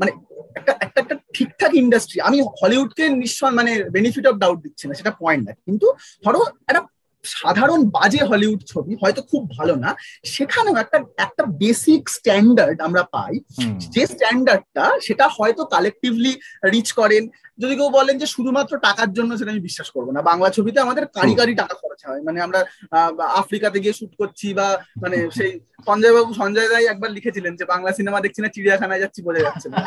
মানে 0.00 0.10
একটা 0.58 0.72
একটা 0.80 0.98
একটা 1.00 1.16
ঠিকঠাক 1.34 1.74
ইন্ডাস্ট্রি 1.74 2.20
আমি 2.20 2.38
হলিউডকে 2.60 3.08
নিঃসন 3.08 3.52
মানে 3.54 3.72
বেনিফিট 3.90 4.26
অফ 4.26 4.34
ডাউট 4.34 4.58
দিচ্ছি 4.62 4.84
না, 4.88 4.94
সেটা 4.94 5.12
পয়েন্ট 5.22 5.42
না। 5.48 5.52
কিন্তু 5.66 5.86
ধরো 6.24 6.40
একটা 6.68 6.82
সাধারণ 7.24 7.84
বাজে 7.84 8.24
হলিউড 8.24 8.60
ছবি 8.66 8.96
হয়তো 9.02 9.22
খুব 9.22 9.50
ভালো 9.50 9.74
না 9.76 9.94
সেখানেও 10.24 10.76
একটা 10.76 10.98
একটা 11.16 11.44
বেসিক 11.46 12.08
স্ট্যান্ডার্ড 12.08 12.80
আমরা 12.80 13.02
পাই। 13.02 13.40
যে 13.78 14.06
স্ট্যান্ডার্ডটা 14.06 14.90
সেটা 15.02 15.28
হয়তো 15.28 15.64
কালেকটিভলি 15.64 16.32
রিচ 16.72 16.92
করেন। 16.92 17.28
যদি 17.58 17.76
কেউ 17.76 17.90
বলেন 17.90 18.18
যে 18.18 18.26
শুধুমাত্র 18.26 18.78
টাকার 18.78 19.12
জন্য 19.12 19.38
সেটা 19.38 19.50
আমি 19.50 19.60
বিশ্বাস 19.60 19.90
করব 19.90 20.10
না। 20.12 20.22
বাংলা 20.22 20.50
ছবিতে 20.50 20.80
আমাদের 20.80 21.06
কারি 21.06 21.34
কারি 21.34 21.54
টাকা 21.54 21.74
খরচ 21.74 22.06
হয়। 22.06 22.22
মানে 22.22 22.40
আমরা 22.40 22.64
আফ্রিকাতে 23.26 23.80
গিয়ে 23.80 23.92
শুট 23.92 24.12
করছি 24.18 24.54
বা 24.54 24.78
মানে 25.02 25.16
সেই 25.30 25.60
সঞ্জয় 25.86 26.12
বাবু 26.12 26.34
সঞ্জয় 26.34 26.68
রায় 26.68 26.84
একবার 26.84 27.10
লিখেছিলেন 27.10 27.56
যে 27.56 27.64
বাংলা 27.64 27.92
সিনেমা 27.92 28.20
দেখছি 28.20 28.42
না 28.42 28.48
চিড়িয়াখানায় 28.48 29.00
যাচ্ছি 29.00 29.22
বোঝা 29.22 29.40
যাচ্ছে। 29.40 29.68
না 29.68 29.78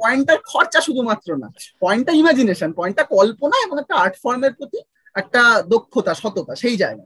পয়েন্টটা 0.00 0.36
খরচা 0.46 0.80
শুধুমাত্র 0.80 1.36
না। 1.36 1.48
পয়েন্টটা 1.80 2.12
ইমাজিনেশন 2.12 2.72
পয়েন্টটা 2.72 3.04
কল্পনা 3.04 3.56
এবং 3.66 3.78
একটা 3.78 3.94
আর্ট 3.94 4.14
ফর্মের 4.22 4.52
প্রতি 4.52 4.78
একটা 5.14 5.62
দক্ষতা 5.68 6.14
সততা 6.14 6.54
সেই 6.54 6.76
জায়গা 6.76 7.04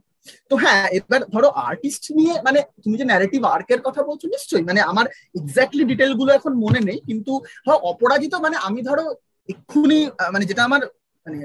তো 0.49 0.55
হ্যাঁ 0.55 0.87
এবার 0.87 1.21
ধরো 1.31 1.49
আর্টিস্ট 1.49 2.11
নিয়ে 2.11 2.41
মানে 2.41 2.59
তুমি 2.83 2.97
যে 2.97 3.03
ন্যারেটিভ 3.05 3.45
আর্কের 3.45 3.81
কথা 3.81 4.03
বলছো 4.03 4.27
নিশ্চয়ই 4.27 4.63
মানে 4.63 4.81
আমার 4.81 5.05
এক্স্যাক্টলি 5.35 5.83
ডিটেলগুলো 5.85 6.33
এখন 6.33 6.53
মনে 6.55 6.79
নেই 6.79 6.99
কিন্তু 7.05 7.39
ধরো 7.67 7.77
অপরাজিত 7.77 8.35
মানে 8.35 8.57
আমি 8.57 8.81
ধরো 8.81 9.15
এক্ষুনি 9.49 10.09
মানে 10.31 10.45
যেটা 10.45 10.63
আমার 10.63 10.81
মানে 11.27 11.37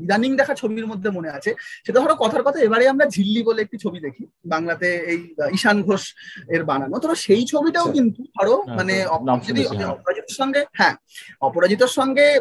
ইদানিং 0.00 0.36
দেখা 0.36 0.54
ছবির 0.54 0.86
মধ্যে 0.86 1.10
মনে 1.10 1.30
আছে 1.30 1.54
সেটা 1.86 2.00
ধরো 2.00 2.14
কথার 2.14 2.42
কথা 2.42 2.58
এবারে 2.60 2.88
আমরা 2.88 3.06
ঝিল্লি 3.06 3.42
বলে 3.42 3.62
একটি 3.62 3.78
ছবি 3.78 4.00
দেখি 4.00 4.26
বাংলাতে 4.44 4.96
এই 5.06 5.34
ঈশান 5.52 5.82
ঘোষ 5.82 6.14
এর 6.48 6.64
বানানো। 6.64 6.98
ধরো 6.98 7.14
সেই 7.14 7.46
ছবিটাও 7.46 7.92
কিন্তু 7.92 8.22
ধরো 8.22 8.62
মানে 8.74 9.04
যদি 9.44 9.62
অপরাজিতের 9.84 10.34
সঙ্গে 10.34 10.64
হ্যাঁ 10.72 10.94
অপরাজিতর 11.40 11.86
সঙ্গে 11.86 12.40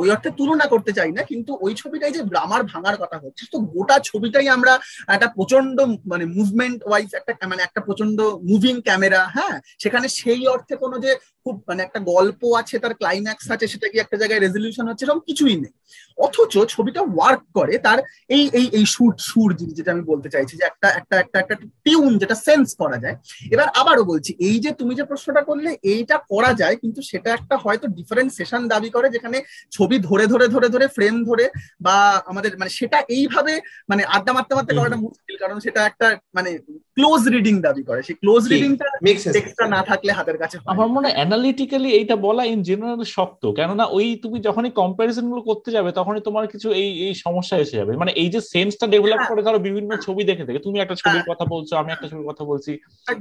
ওই 0.00 0.08
অর্থে 0.14 0.30
তুলনা 0.38 0.66
করতে 0.72 0.92
চাই 0.98 1.10
না, 1.16 1.22
কিন্তু 1.30 1.52
ওই 1.64 1.72
ছবিটাই 1.80 2.12
যে 2.16 2.22
ব্রামার 2.30 2.62
ভাঙার 2.72 2.96
কথা 3.02 3.16
হচ্ছে, 3.22 3.42
তো 3.52 3.56
গোটা 3.74 3.96
ছবিটাই 4.10 4.46
আমরা 4.56 4.72
একটা 5.14 5.28
প্রচণ্ড 5.36 5.76
মানে 6.12 6.24
মুভমেন্ট 6.38 6.80
ওয়াইজ 6.88 7.08
একটা 7.20 7.32
মানে 7.52 7.62
একটা 7.64 7.80
প্রচণ্ড 7.86 8.18
মুভিং 8.50 8.74
ক্যামেরা 8.86 9.20
হ্যাঁ? 9.36 9.56
সেখানে 9.82 10.06
সেই 10.18 10.42
অর্থে 10.54 10.74
কোনো 10.82 10.96
যে 11.04 11.10
খুব 11.44 11.54
মানে 11.68 11.80
একটা 11.86 12.00
গল্প 12.12 12.40
আছে, 12.60 12.76
তার 12.82 12.94
ক্লাইম্যাক্স 13.00 13.46
আছে, 13.54 13.66
সেটা 13.72 13.86
কি 13.92 13.96
একটা 14.00 14.16
জায়গায় 14.20 14.40
রেজলিউশন 14.40 14.84
হচ্ছে 14.88 15.04
এরকম 15.06 15.22
কিছুই 15.28 15.56
নেই। 15.62 15.72
অথচ 16.18 16.54
ছবিটা 16.74 17.00
ওয়ার্ক 17.14 17.42
করে 17.58 17.74
তার 17.86 17.98
এই 18.36 18.44
এই 18.58 18.66
এই 18.78 18.84
সুর 18.94 19.12
সুর 19.28 19.50
জিনিস 19.58 19.74
যেটা 19.78 19.90
আমি 19.94 20.04
বলতে 20.12 20.28
চাইছি, 20.34 20.54
যে 20.60 20.64
একটা 20.70 20.88
একটা 21.00 21.14
একটা 21.22 21.36
একটা 21.42 21.56
টিউন 21.84 22.12
যেটা 22.22 22.36
সেন্স 22.46 22.68
করা 22.80 22.96
যায়। 23.04 23.16
এবার 23.54 23.68
আবারও 23.80 24.04
বলছি, 24.12 24.30
এই 24.48 24.56
যে 24.64 24.70
তুমি 24.80 24.92
যে 24.98 25.04
প্রশ্নটা 25.10 25.42
করলে, 25.48 25.70
এইটা 25.92 26.16
করা 26.32 26.50
যায়, 26.60 26.76
কিন্তু 26.82 27.00
সেটা 27.10 27.28
একটা 27.38 27.54
হয়তো 27.64 27.86
ডিফারেন্ট 27.98 28.30
সেশন 28.38 28.62
দাবি 28.72 28.90
করে, 28.96 29.08
যেখানে 29.14 29.38
ছবি 29.72 29.98
ধরে 29.98 30.26
ধরে 30.26 30.46
ধরে 30.48 30.68
ধরে 30.68 30.86
ফ্রেম 30.88 31.24
ধরে 31.24 31.48
বা 31.80 31.96
আমাদের 32.26 32.58
মানে 32.58 32.70
সেটা 32.70 32.98
এইভাবে 33.08 33.52
মানে 33.88 34.02
আড্ডা 34.04 34.32
মারতে 34.32 34.54
মারতে 34.54 34.72
করাটা 34.74 34.96
মুশকিল। 34.96 35.36
কারণ 35.36 35.58
সেটা 35.60 35.80
একটা 35.86 36.06
মানে 36.34 36.50
ক্লোজ 36.98 37.22
রিডিং 37.34 37.54
দাবি 37.66 37.82
করে। 37.88 38.00
সেই 38.06 38.16
ক্লোজ 38.22 38.42
রিডিংটা 38.52 38.86
টেক্সটটা 39.06 39.66
না 39.74 39.80
থাকলে 39.90 40.10
হাতের 40.18 40.38
কাছে 40.42 40.56
আমার 40.72 40.88
মনে 40.94 41.06
হয় 41.06 41.16
অ্যানালিটিক্যালি 41.18 41.90
এইটা 41.98 42.16
বলা 42.26 42.42
ইন 42.52 42.60
জেনারেল 42.68 43.02
শক্ত। 43.16 43.42
কেননা 43.58 43.84
ওই 43.96 44.06
তুমি 44.24 44.38
যখনই 44.46 44.72
কম্পারিজনগুলো 44.80 45.42
করতে 45.48 45.68
যাবে 45.76 45.90
তখনই 45.98 46.22
তোমার 46.28 46.44
কিছু 46.52 46.68
এই 46.82 46.90
এই 47.06 47.14
সমস্যা 47.24 47.56
এসে 47.64 47.78
যাবে। 47.80 47.92
মানে 48.02 48.12
এই 48.22 48.28
যে 48.34 48.40
সেন্সটা 48.52 48.86
ডেভেলপ 48.94 49.20
করে 49.30 49.42
ধরো 49.46 49.58
বিভিন্ন 49.68 49.90
ছবি 50.06 50.22
দেখে 50.30 50.46
দেখে 50.48 50.64
তুমি 50.66 50.76
একটা 50.80 50.96
ছবির 51.02 51.24
কথা 51.30 51.44
বলছো 51.54 51.72
আমি 51.80 51.90
একটা 51.92 52.06
ছবির 52.10 52.28
কথা 52.30 52.44
বলছি। 52.50 52.72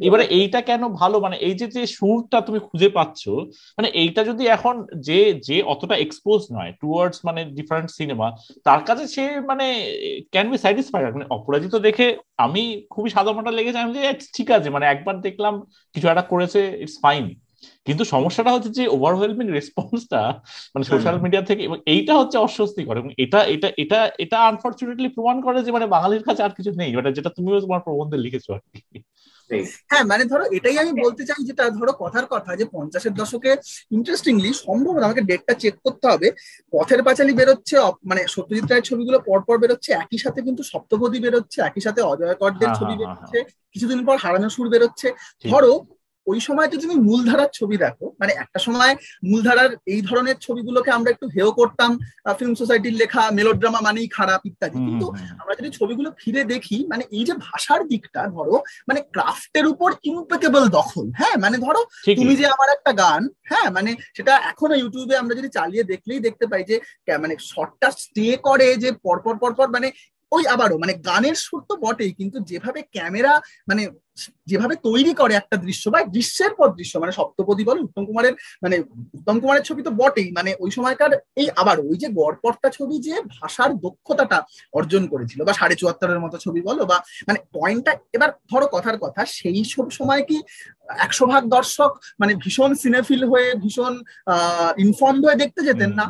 এবারে 0.08 0.26
এইটা 0.40 0.60
কেন 0.70 0.84
ভালো? 1.02 1.16
মানে 1.26 1.36
এই 1.48 1.56
যে 1.60 1.68
যে 1.76 1.84
সুরটা 1.98 2.38
তুমি 2.48 2.60
খুঁজে 2.68 2.90
পাচ্ছ 2.98 3.22
মানে 3.78 3.88
এইটা 4.02 4.22
যদি 4.30 4.44
এখন 4.56 4.76
যে 5.08 5.20
যে 5.48 5.58
অতটা 5.74 5.96
এক্সপোজ 6.06 6.40
নয় 6.56 6.72
টুয়ার্ডস 6.82 7.18
মানে 7.28 7.42
ডিফারেন্ট 7.58 7.90
সিনেমা 7.98 8.28
তার 8.68 8.82
কাছে 8.88 9.04
সে 9.16 9.24
মানে 9.50 9.66
ক্যান 10.34 10.48
বি 10.52 10.58
স্যাটিসফাইড 10.63 11.13
মানে 11.16 11.28
অপরাজিত 11.38 11.74
দেখে 11.88 12.08
আমি 12.46 12.63
খুবই 12.94 13.10
সাধারণটা 13.16 13.52
লেগেছে 13.67 13.80
আমি 13.80 13.91
ঠিক 14.38 14.49
আছে। 14.51 14.69
মানে 14.69 14.86
একবার 14.86 15.15
দেখলাম 15.21 15.53
কিছু 15.95 16.06
একটা 16.08 16.21
করেছে 16.21 16.60
ইটস 16.82 16.97
ফাইন 17.03 17.25
কিন্তু 17.86 18.03
সমস্যাটা 18.06 18.51
হচ্ছে 18.51 18.69
যে 18.69 18.84
ওভারওয়েলমিং 18.88 19.47
রেসপন্সটা 19.51 20.21
মানে 20.73 20.86
সোশ্যাল 20.86 21.15
মিডিয়া 21.19 21.41
থেকে 21.41 21.62
এবং 21.63 21.77
এইটা 21.86 22.13
হচ্ছে 22.19 22.38
অস্বস্তিকর 22.38 22.95
এবং 22.97 23.10
এটা 23.17 23.39
এটা 23.43 23.67
এটা 23.77 23.99
এটা 24.17 24.38
আনফর্চুনেটলি 24.39 25.08
প্রমাণ 25.08 25.41
করে 25.41 25.63
যে 25.63 25.71
মানে 25.71 25.86
বাঙালির 25.86 26.23
কাছে 26.23 26.41
আর 26.43 26.49
কিছু 26.49 26.71
নেই 26.71 26.95
মানে 26.95 27.10
যেটা 27.12 27.30
তুমিও 27.30 27.60
তোমার 27.60 27.82
প্রবন্ধে 27.82 28.17
লিখেছো 28.17 28.53
আর 28.53 28.62
কি। 28.71 28.99
হ্যাঁ 29.90 30.04
মানে 30.04 30.24
ধরো 30.26 30.44
এটাই 30.52 30.78
আমি 30.78 30.92
বলতে 31.02 31.24
চাই 31.26 31.42
যেটা 31.44 31.64
ধরো 31.70 31.92
কথার 32.00 32.26
কথা 32.26 32.52
যে 32.56 32.66
পঞ্চাশের 32.66 33.14
দশকে 33.14 33.52
ইন্টারেস্টিংলি 33.92 34.50
সম্ভব 34.54 34.88
সম্ভবত 34.88 35.04
আমাকে 35.04 35.22
ডেটটা 35.22 35.54
চেক 35.54 35.76
করতে 35.86 36.06
হবে। 36.08 36.28
পথের 36.74 37.02
পাঁচালি 37.04 37.34
বেরোচ্ছে 37.34 37.76
মানে 38.06 38.22
সত্যজিৎ 38.28 38.66
রায়ের 38.68 38.84
ছবিগুলো 38.84 39.18
পরপর 39.20 39.56
বেরোচ্ছে 39.58 39.94
একই 39.94 40.18
সাথে 40.18 40.40
কিন্তু 40.42 40.62
সপ্তপদী 40.64 41.20
বেরোচ্ছে 41.20 41.58
একই 41.62 41.82
সাথে 41.82 42.02
অজয় 42.02 42.36
করদের 42.36 42.70
ছবি 42.70 42.94
বেরোচ্ছে 42.96 43.38
কিছুদিন 43.74 44.00
পর 44.06 44.16
হারানো 44.18 44.50
সুর 44.50 44.68
বেরোচ্ছে। 44.70 45.08
ধরো 45.46 45.72
ওই 46.28 46.40
সময় 46.40 46.68
তো 46.72 46.76
তুমি 46.84 46.96
মূলধারার 47.08 47.52
ছবি 47.54 47.76
দেখো। 47.78 48.06
মানে 48.22 48.32
একটা 48.44 48.60
সময় 48.60 48.94
মূলধারার 49.30 49.72
এই 49.94 50.02
ধরনের 50.02 50.38
ছবিগুলোকে 50.46 50.90
আমরা 50.92 51.10
একটু 51.12 51.26
হেও 51.36 51.52
করতাম 51.52 51.92
ফিল্ম 52.40 52.54
সোসাইটির 52.62 52.96
লেখা 53.02 53.24
মেলোড্রামা 53.38 53.82
মানেই 53.88 54.08
খারাপ 54.18 54.42
ইত্যাদি। 54.50 54.78
কিন্তু 54.88 55.08
আমরা 55.42 55.54
যদি 55.60 55.70
ছবিগুলো 55.80 56.10
ফিরে 56.22 56.42
দেখি 56.54 56.78
মানে 56.92 57.04
এই 57.18 57.24
যে 57.28 57.34
ভাষার 57.48 57.82
দিকটা 57.88 58.22
ধরো 58.36 58.56
মানে 58.88 59.00
ক্রাফটের 59.13 59.66
উপর 59.68 59.90
ইম্পেকেবল 60.10 60.63
দখল 60.78 61.06
হ্যাঁ? 61.20 61.36
মানে 61.44 61.58
ধরো 61.66 61.82
তুমি 62.18 62.34
যে 62.40 62.46
আমার 62.56 62.70
একটা 62.72 62.92
গান 63.04 63.22
হ্যাঁ? 63.50 63.68
মানে 63.78 63.92
সেটা 64.18 64.34
এখনও 64.52 64.80
ইউটিউবে 64.82 65.16
আমরা 65.22 65.34
যদি 65.40 65.50
চালিয়ে 65.58 65.84
দেখলেই 65.84 66.22
দেখতে 66.28 66.46
পাই 66.52 66.63
যে 66.70 66.76
মানে 67.24 67.36
শর্টটা 67.52 67.90
স্টে 68.02 68.28
করে 68.48 68.68
যে 68.84 68.90
পরপর 69.06 69.36
পরপর 69.44 69.68
মানে 69.76 69.88
ওই 70.32 70.44
আবারও 70.48 70.78
মানে 70.78 70.94
গানের 71.08 71.36
সুর 71.36 71.62
তো 71.70 71.76
বটেই, 71.84 72.12
কিন্তু 72.20 72.38
যেভাবে 72.50 72.82
ক্যামেরা 72.96 73.34
মানে 73.70 73.84
যেভাবে 74.48 74.76
তৈরি 74.88 75.13
করে 75.13 75.34
একটা 75.36 75.58
দৃশ্য 75.66 75.84
বা 75.90 76.00
দৃশ্যের 76.16 76.52
পর 76.56 76.68
দৃশ্য 76.72 76.94
মানে 77.00 77.12
সপ্তপদী 77.12 77.63
বল, 77.63 77.78
উত্তম 77.80 78.04
কুমারের 78.06 78.34
মানে 78.63 78.76
উত্তম 79.18 79.36
কুমারের 79.40 79.63
ছবি 79.63 79.82
তো 79.84 79.92
বটেই 79.92 80.32
মানে 80.32 80.52
ওই 80.60 80.72
সময়কার 80.72 81.12
এই 81.36 81.48
আবার 81.56 81.80
ওই 81.80 81.98
যে 81.98 82.08
গড়পড়তা 82.10 82.70
ছবি 82.70 82.96
যে 83.00 83.16
ভাষার 83.36 83.72
দক্ষতাটা 83.78 84.38
অর্জন 84.74 85.04
করেছিল, 85.08 85.40
বা 85.44 85.54
সাড়ে 85.54 85.76
চুয়াত্তরের 85.76 86.20
মতো 86.20 86.38
ছবি 86.38 86.62
বলো, 86.62 86.86
বা 86.86 86.98
মানে 87.28 87.40
পয়েন্টটা, 87.54 87.92
এবার 88.13 88.30
ধরো 88.52 88.68
কথার 88.72 88.98
কথা, 88.98 89.22
সেই 89.26 89.63
সব 89.63 89.88
সময় 89.90 90.22
কি 90.30 90.38
একশো 91.06 91.26
ভাগ 91.26 91.44
দর্শক 91.48 91.92
মানে 92.20 92.34
ভীষণ 92.36 92.72
সিনেফিল 92.74 93.22
হয়ে, 93.32 93.48
ভীষণ, 93.56 93.94
আহ 94.28 94.72
ইনফর্মড 94.78 95.22
হয়ে 95.26 95.36
দেখতে 95.36 95.62
যেতেন 95.63 95.92
না? 95.94 96.06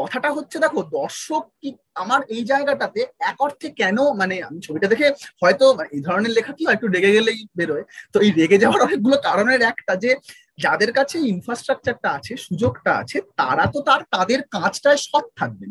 কথাটা 0.00 0.28
হচ্ছে, 0.36 0.56
দেখো, 0.64 0.80
দর্শক 0.98 1.44
কি 1.60 1.68
আমার 2.02 2.20
এই 2.34 2.42
জায়গাটাতে 2.50 3.00
এক 3.30 3.38
অর্থে 3.46 3.68
কেন 3.80 3.96
মানে 4.20 4.34
আমি 4.48 4.58
ছবিটা 4.66 4.86
দেখে 4.92 5.06
হয়তো 5.42 5.64
এই 5.94 6.00
ধরনের 6.06 6.32
লেখা 6.38 6.52
কি 6.58 6.62
একটু 6.74 6.86
রেগে 6.94 7.14
গেলেই 7.16 7.40
বেরোয়। 7.58 7.84
তো 8.14 8.16
এই 8.24 8.30
রেগে 8.40 8.62
যাওয়ার 8.62 8.84
অনেকগুলো 8.86 9.16
কারণের 9.28 9.60
একটা 9.70 9.94
যে 10.04 10.10
যাদের 10.58 10.90
কাছে 10.98 11.16
ইনফ্রাস্ট্রাকচারটা 11.32 12.08
আছে, 12.18 12.32
সুযোগটা 12.46 12.90
আছে, 13.00 13.16
তারা 13.40 13.64
তো 13.74 13.78
তার, 13.88 14.00
তাদের 14.14 14.40
কাজটায় 14.56 15.00
সৎ 15.08 15.26
থাকবেন। 15.38 15.70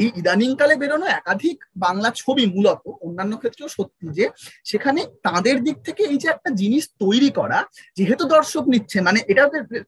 এই 0.00 0.08
ইদানিংকালে 0.20 0.74
বেরোনো 0.82 1.06
একাধিক 1.18 1.56
বাংলা 1.76 2.08
ছবি 2.20 2.44
মূলত 2.54 2.82
অন্যান্য 3.18 3.40
ক্ষেত্রেও 3.42 3.68
সত্যি 3.78 4.06
যে 4.18 4.24
সেখানে 4.70 5.00
তাদের 5.26 5.56
দিক 5.66 5.76
থেকে 5.86 6.02
এই 6.12 6.18
যে 6.22 6.28
একটা 6.30 6.50
জিনিস 6.60 6.84
তৈরি 7.02 7.30
করা 7.38 7.58
যেহেতু 7.98 8.24
দর্শক 8.36 8.64
নিচ্ছে 8.72 8.98
মানে 9.06 9.18
এটা 9.30 9.44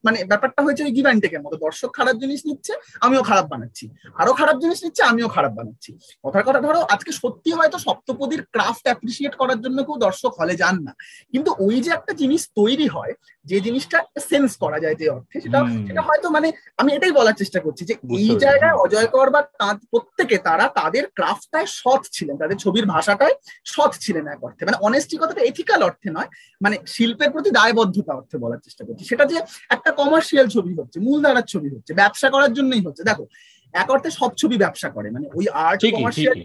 মানে 0.07 0.19
ব্যাপারটা 0.31 0.61
হয়েছে 0.65 0.83
ওই 0.87 0.93
গিভ্যান্ড 0.97 1.21
টেকের 1.23 1.43
মতো। 1.45 1.57
দর্শক 1.67 1.91
খারাপ 1.99 2.17
জিনিস 2.23 2.41
নিচ্ছে 2.49 2.73
আমিও 3.07 3.23
খারাপ 3.31 3.47
বানাচ্ছি। 3.53 3.85
আরও 4.23 4.33
খারাপ 4.41 4.57
জিনিস 4.63 4.79
নিচ্ছে 4.85 5.03
আমিও 5.11 5.29
খারাপ 5.37 5.53
বানাচ্ছি। 5.59 5.91
কথার 6.25 6.45
কথা 6.49 6.61
ধরো 6.67 6.81
আজকে 6.95 7.11
সত্যি 7.23 7.51
হয়তো 7.59 7.77
সপ্তপদীর 7.87 8.43
ক্রাফট 8.55 8.85
অ্যাপ্রিসিয়েট 8.89 9.35
করার 9.41 9.59
জন্য 9.65 9.79
কেউ 9.87 9.97
দর্শক 10.07 10.33
হলে 10.41 10.55
যান 10.63 10.77
না। 10.87 10.93
কিন্তু 11.33 11.51
ওই 11.67 11.77
যে 11.85 11.91
একটা 11.99 12.13
জিনিস 12.23 12.43
তৈরি 12.59 12.87
হয় 12.97 13.13
যে 13.51 13.57
জিনিসটা 13.67 13.99
সেন্স 14.31 14.51
করা 14.63 14.79
যায় 14.85 14.97
যে 15.01 15.07
অর্থে 15.17 15.37
সেটা 15.45 15.59
সেটা 15.89 16.03
হয়তো 16.09 16.27
মানে 16.37 16.49
আমি 16.81 16.91
এটাই 16.97 17.13
বলার 17.19 17.37
চেষ্টা 17.41 17.61
করছি 17.65 17.83
যে 17.91 17.95
এই 18.21 18.29
জায়গায় 18.45 18.75
অজয় 18.85 19.09
কর 19.15 19.27
বা 19.35 19.41
তাঁর 19.61 19.77
প্রত্যেকে 19.91 20.37
তারা 20.49 20.65
তাদের 20.79 21.05
ক্রাফটটায় 21.17 21.69
সৎ 21.81 22.03
ছিলেন 22.17 22.37
তাদের 22.43 22.57
ছবির 22.65 22.87
ভাষাটায় 23.21 23.35
সৎ 23.73 23.93
ছিলেন 24.05 24.25
এক 24.35 24.41
অর্থে। 24.47 24.63
মানে 24.69 24.79
অনেস্টি 24.89 25.17
কথাটা 25.21 25.43
এথিক্যাল 25.51 25.81
অর্থে 25.89 26.09
নয় 26.17 26.29
মানে 26.65 26.77
শিল্পের 26.95 27.31
প্রতি 27.35 27.51
দায়বদ্ধতা 27.59 28.13
অর্থে 28.19 28.37
বলার 28.45 28.61
চেষ্টা 28.67 28.83
করছি। 28.87 29.03
সেটা 29.11 29.25
যে 29.25 29.37
একটা 29.75 29.91
কমার্শিয়াল 30.01 30.47
ছবি 30.55 30.73
হচ্ছে 30.79 30.99
মূলধারার 31.07 31.47
ছবি 31.53 31.69
হচ্ছে 31.75 31.93
ব্যবসা 32.01 32.29
করার 32.35 32.53
জন্যই 32.59 32.83
হচ্ছে। 32.87 33.03
দেখো 33.11 33.25
এক 33.75 33.89
অর্থে 33.95 34.11
সব 34.21 34.31
ছবি 34.41 34.57
ব্যবসা 34.65 34.89
করে। 34.97 35.09
মানে 35.11 35.27
ওই 35.39 35.47
আর্ট 35.67 35.81
কমার্শিয়াল 35.95 36.37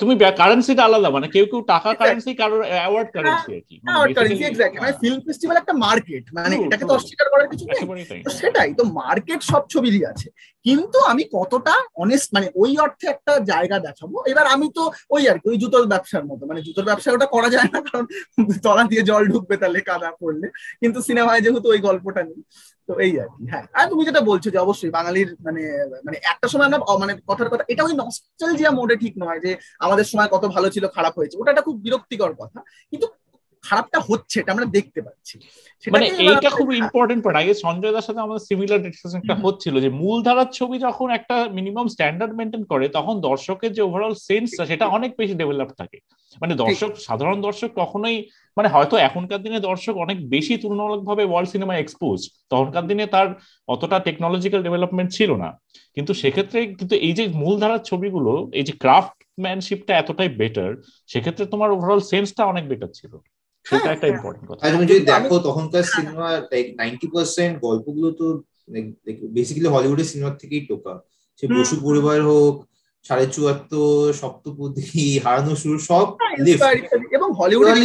তুমি 0.00 0.12
কারেন্সিটা 0.40 0.82
আলাদা 0.84 1.08
মানে 1.16 1.26
কেউ 1.34 1.44
কেউ 1.50 1.60
টাকা 1.72 1.90
কারেন্সি 2.00 2.30
কারোর 2.40 2.62
অ্যাওয়ার্ড 2.70 3.08
কারেন্সি 3.16 3.50
আর 3.58 3.62
কি। 3.68 3.76
অ্যাওয়ার্ড 3.84 4.12
কারেন্সি 4.16 4.44
এক্স্যাক্টলি 4.44 4.80
মানে 4.80 4.94
ফিল্ম 5.02 5.18
ফেস্টিভ্যাল 5.26 5.58
একটা 5.58 5.74
মার্কেট 5.84 6.24
মানে 6.32 6.54
এটাকে 6.66 6.84
তো 6.88 6.92
অস্বীকার 6.94 7.26
করার 7.32 7.48
কিছু 7.52 7.64
নেই। 7.66 8.22
সেটাই 8.40 8.70
তো 8.74 8.84
মার্কেট 9.00 9.40
সব 9.42 9.62
ছবিরই 9.72 10.02
আছে। 10.12 10.28
কিন্তু 10.66 10.98
আমি 11.12 11.22
কতটা 11.36 11.74
অনেস্ট 11.94 12.28
মানে 12.34 12.46
ওই 12.54 12.72
অর্থে 12.78 13.06
একটা 13.08 13.32
জায়গা 13.50 13.76
দেখাবো? 13.78 14.16
এবার 14.26 14.46
আমি 14.46 14.66
তো 14.76 14.82
ওই 15.10 15.22
আর 15.28 15.36
কি 15.38 15.46
ওই 15.48 15.56
জুতোর 15.56 15.86
ব্যবসার 15.86 16.24
মতো। 16.24 16.42
মানে 16.46 16.60
জুতোর 16.62 16.84
ব্যবসা 16.84 17.08
ওটা 17.12 17.26
করা 17.26 17.48
যায় 17.48 17.68
না 17.74 17.80
কারণ 17.88 18.04
তলা 18.62 18.84
দিয়ে 18.84 19.02
জল 19.02 19.22
ঢুকবে 19.26 19.54
তাহলে 19.56 19.80
কাদা 19.80 20.10
পড়লে। 20.20 20.46
কিন্তু 20.80 20.98
সিনেমায় 21.02 21.40
যেহেতু 21.40 21.68
ওই 21.68 21.78
গল্পটা 21.78 22.22
নেই। 22.22 22.40
তো 22.90 22.94
এই 23.00 23.12
আর 23.18 23.28
কি 23.28 23.44
হ্যাঁ। 23.50 23.64
আর 23.74 23.86
তুমি 23.88 24.02
যেটা 24.04 24.20
বলছো 24.20 24.48
যে 24.50 24.58
অবশ্যই 24.58 24.90
বাঙালির 24.90 25.28
মানে 25.44 25.62
মানে 26.04 26.16
একটা 26.32 26.46
সময় 26.48 26.66
আমরা 26.66 26.78
মানে 26.98 27.12
কথার 27.26 27.48
কথা 27.48 27.64
এটা 27.68 27.82
ওই 27.84 27.94
নস্টালজিয়া 27.94 28.70
মোডে 28.70 28.96
ঠিক 28.96 29.14
নয় 29.18 29.40
যে 29.40 29.50
আমাদের 29.78 30.04
সময় 30.04 30.28
কত 30.30 30.44
ভালো 30.46 30.68
ছিল, 30.70 30.84
খারাপ 30.88 31.14
হয়েছে। 31.18 31.36
ওটা 31.38 31.50
একটা 31.50 31.62
খুব 31.62 31.76
বিরক্তিকর 31.80 32.32
কথা। 32.38 32.58
কিন্তু 32.90 33.06
খারাপটা 33.64 33.98
হচ্ছে 34.08 34.40
এটা 34.40 34.52
আমরা 34.52 34.66
দেখতে 34.76 35.00
পাচ্ছি। 35.02 35.36
মানে 35.84 36.06
এইটা 36.26 36.50
খুব 36.50 36.68
ইম্পর্টেন্ট 36.72 37.20
পয়েন্ট 37.22 37.40
আগে 37.42 37.52
সঞ্জয় 37.54 37.92
দার 37.92 38.02
সাথে 38.02 38.20
আমাদের 38.20 38.46
সিমিলার 38.48 38.84
ডিসকাশনটা 38.86 39.34
হচ্ছিল 39.34 39.74
যে 39.80 39.90
মূল 39.90 40.22
ধারার 40.22 40.50
ছবি 40.52 40.78
যখন 40.78 41.10
একটা 41.10 41.36
মিনিমাম 41.52 41.86
স্ট্যান্ডার্ড 41.88 42.32
মেনটেন 42.36 42.64
করে 42.64 42.88
তখন 42.88 43.20
দর্শকের 43.20 43.72
যে 43.72 43.82
ওভারঅল 43.82 44.14
সেন্সটা 44.14 44.66
সেটা 44.66 44.84
অনেক 44.86 45.10
বেশি 45.18 45.34
ডেভেলপ 45.34 45.70
থাকে। 45.72 45.98
মানে 46.40 46.54
দর্শক 46.54 46.90
সাধারণ 46.96 47.40
দর্শক 47.40 47.70
কখনোই 47.76 48.16
মানে 48.56 48.68
হয়তো 48.68 48.96
এখনকার 48.96 49.42
দিনে 49.42 49.60
দর্শক 49.60 49.96
অনেক 49.96 50.28
বেশি 50.28 50.56
তুলনামূলকভাবে 50.56 51.24
ওয়ার্ল্ড 51.24 51.50
সিনেমা 51.50 51.74
এক্সপোজ 51.76 52.18
তখনকার 52.50 52.86
দিনে 52.86 53.06
তার 53.06 53.28
অতটা 53.68 53.98
টেকনোলজিক্যাল 53.98 54.62
ডেভেলপমেন্ট 54.62 55.10
ছিল 55.12 55.30
না। 55.36 55.58
কিন্তু 55.96 56.14
সেক্ষেত্রে 56.14 56.58
কিন্তু 56.66 56.94
এই 56.96 57.12
যে 57.12 57.28
মূলধারার 57.28 57.78
ছবিগুলো 57.78 58.32
এই 58.52 58.62
যে 58.62 58.72
ক্রাফটম্যানশিপটা 58.72 59.92
এতটাই 59.96 60.28
বেটার 60.28 60.70
সেক্ষেত্রে 61.06 61.44
তোমার 61.46 61.70
ওভারঅল 61.70 62.00
সেন্সটা 62.00 62.42
অনেক 62.44 62.68
বেটার 62.68 62.88
ছিল। 62.94 63.12
সেটা 63.66 63.88
একটা 63.92 64.06
ইম্পর্টেন্ট 64.06 64.46
কথা। 64.50 64.62
তুমি 64.74 64.86
যদি 64.92 65.02
দেখো 65.12 65.34
তখনকার 65.48 65.84
সিনেমা 65.94 66.28
লাইক 66.50 66.66
নাইনটি 66.76 67.06
পার্সেন্ট 67.14 67.54
গল্পগুলো 67.66 68.08
তো 68.20 68.26
বেসিক্যালি 69.36 69.68
হলিউডের 69.74 70.08
সিনেমার 70.10 70.34
থেকেই 70.42 70.62
টোকা। 70.70 70.94
সে 71.38 71.44
বসু 71.50 71.74
পরিবার 71.86 72.18
হোক 72.22 72.54
সাড়ে 73.06 73.26
চুয়াত্তর 73.26 74.00
সপ্তপদী 74.12 75.04
হারানো 75.24 75.52
শুরু 75.62 75.76
সব 75.90 76.06
এবং 77.16 77.28
হলিউডের 77.38 77.76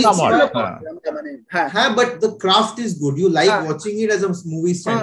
মানে 1.18 1.32
হ্যাঁ। 1.74 1.90
But 1.98 2.10
the 2.24 2.30
craft 2.44 2.76
is 2.86 2.92
good 3.04 3.16
you 3.20 3.28
like 3.40 3.54
watching 3.66 3.94
it 4.04 4.10
as 4.12 4.22
a 4.24 4.30
movie 4.54 4.74
stand 4.74 5.02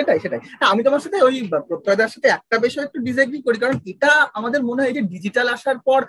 সেটাই 0.00 0.18
সেটাই। 0.20 0.40
আমি 0.72 0.80
তোমার 0.82 1.02
সাথে 1.04 1.18
ওই 1.22 1.36
প্রত্যয়দার 1.68 2.12
সাথে 2.14 2.28
একটা 2.28 2.56
বিষয় 2.58 2.84
একটু 2.84 2.98
ডিসএগ্রি 3.00 3.38
করি 3.42 3.58
কারণ 3.58 3.76
এটা 3.92 4.10
আমাদের 4.34 4.60
মনে 4.62 4.82
হয় 4.82 4.94
যে 4.94 5.02
ডিজিটাল 5.12 5.46
আসার 5.48 5.78
পর 5.78 6.00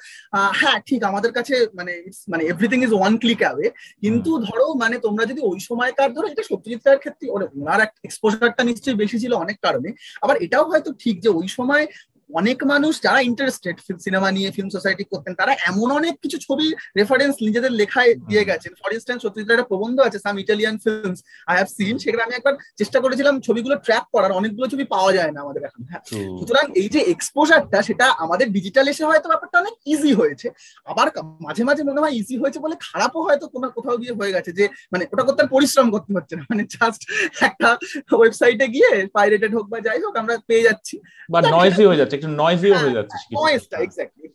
হ্যাঁ 0.59 0.77
ঠিক 0.85 1.01
আমাদের 1.03 1.31
কাছে 1.31 1.55
মানে 1.73 1.93
মানে 2.27 2.43
everything 2.43 2.79
is 2.83 2.91
one 2.93 3.13
click 3.17 3.41
away 3.43 3.67
কিন্তু 4.01 4.31
ধরো 4.47 4.67
মানে 4.73 4.95
তোমরা 4.97 5.23
যদি 5.25 5.41
ওই 5.41 5.59
সময়কার 5.59 6.09
ধরো 6.13 6.27
এটা 6.27 6.43
সত্যজিৎ 6.43 6.81
রায়ের 6.83 7.01
ক্ষেত্রে 7.03 7.25
ওনার 7.29 7.79
এক্সপোজারটা 8.03 8.63
নিশ্চয়ই 8.63 8.99
বেশি 9.03 9.17
ছিল 9.19 9.33
অনেক 9.35 9.57
কারণে 9.61 9.89
আবার 10.21 10.35
এটাও 10.41 10.65
হয়তো 10.65 10.89
ঠিক 10.99 11.15
যে 11.21 11.29
ওই 11.29 11.47
সময় 11.47 11.83
অনেক 12.31 12.57
মানুষ 12.63 12.93
যারা 13.01 13.19
ইন্টারেস্টেড 13.21 13.75
সিনেমা 14.05 14.29
নিয়ে 14.31 14.49
ফিল্ম 14.55 14.69
সোসাইটি 14.69 15.03
করতেন 15.11 15.33
তারা 15.35 15.53
এমন 15.69 15.87
অনেক 15.91 16.13
কিছু 16.23 16.37
ছবি 16.37 16.67
রেফারেন্স 16.97 17.35
নিজেদের 17.41 17.71
লেখায় 17.71 18.11
দিয়ে 18.29 18.43
গেছেন। 18.45 18.71
ফর 18.81 18.89
ইনস্টেন্স 18.93 19.19
সত্যজিৎ 19.23 19.49
একটা 19.51 19.69
প্রবন্ধ 19.71 19.97
আছে 20.07 20.17
some 20.25 20.35
Italian 20.39 20.75
films 20.83 21.19
I 21.47 21.55
have 21.57 21.69
seen 21.77 21.95
সেখানে 22.03 22.23
আমি 22.23 22.33
একবার 22.35 22.55
চেষ্টা 22.77 22.97
করেছিলাম 23.03 23.35
ছবিগুলো 23.47 23.75
ট্র্যাক 23.85 24.05
করার 24.13 24.31
অনেকগুলো 24.31 24.65
ছবি 24.73 24.85
পাওয়া 24.93 25.11
যায় 25.17 25.31
না 25.35 25.39
আমাদের 25.45 25.61
এখন 25.63 25.81
হ্যাঁ। 25.91 26.03
সুতরাং 26.39 26.65
এই 26.81 26.87
যে 26.95 26.99
এক্সপোজারটা 27.13 27.77
সেটা 27.81 28.05
আমাদের 28.23 28.47
ডিজিটাল 28.51 28.85
এসে 28.87 29.03
হয়তো 29.05 29.27
ব্যাপারটা 29.29 29.57
অনেক 29.59 29.75
ইজি 29.85 30.11
হয়েছে 30.13 30.47
আবার 30.87 31.07
মাঝে 31.41 31.63
মাঝে 31.63 31.81
মনে 31.89 32.01
হয় 32.03 32.13
ইজি 32.19 32.35
হয়েছে 32.41 32.59
বলে 32.65 32.75
খারাপও 32.87 33.21
হয়তো 33.27 33.45
কোনো 33.53 33.67
কোথাও 33.75 33.95
গিয়ে 33.97 34.13
হয়ে 34.19 34.33
গেছে 34.35 34.51
যে 34.59 34.65
মানে 34.91 35.03
ওটা 35.13 35.23
করতে 35.23 35.43
পরিশ্রম 35.55 35.87
করতে 35.95 36.11
হচ্ছে 36.17 36.33
না 36.35 36.43
মানে 36.51 36.63
জাস্ট 36.75 37.01
একটা 37.41 37.69
ওয়েবসাইটে 38.11 38.65
গিয়ে 38.75 38.91
পাইরেটেড 39.17 39.51
হোক 39.55 39.65
বা 39.71 39.77
যাই 39.87 39.99
হোক 40.05 40.13
আমরা 40.21 40.33
পেয়ে 40.49 40.63
যাচ্ছি। 40.63 40.95
বা 41.29 41.39
নয়েজি 41.53 41.83
হয়ে 41.85 41.99
যাচ্ছে 42.01 42.17
একটু 42.21 42.29
নয়েজিও 42.39 42.75
হয়ে 42.75 42.95
যাচ্ছে 42.97 43.17
নয়েজটা 43.37 43.75
এক্স্যাক্টলি 43.77 44.27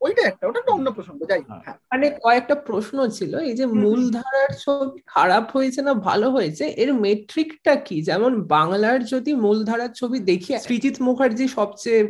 ওইটা 0.00 0.22
একটা 0.22 0.44
ওটা 0.46 0.58
একটা 0.60 0.72
অন্য 0.72 0.88
প্রসঙ্গ 0.90 1.20
যাই 1.30 1.42
হ্যাঁ। 1.64 1.76
মানে 1.90 2.06
কয়েকটা 2.24 2.54
প্রশ্ন 2.68 2.96
ছিল 3.08 3.32
এই 3.40 3.54
যে 3.54 3.64
মূলধারার 3.82 4.50
ছবি 4.64 4.98
খারাপ 5.06 5.44
হয়েছে 5.56 5.80
না 5.82 5.92
ভালো 6.08 6.26
হয়েছে 6.30 6.64
এর 6.82 6.90
মেট্রিকটা 7.04 7.74
কি? 7.86 7.96
যেমন 8.02 8.32
বাংলার 8.48 8.98
যদি 9.04 9.32
মূলধারার 9.44 9.92
ছবি 9.94 10.18
দেখি 10.30 10.50
সৃজিৎ 10.66 10.96
মুখার্জি 11.00 11.46
সবচেয়ে 11.48 12.00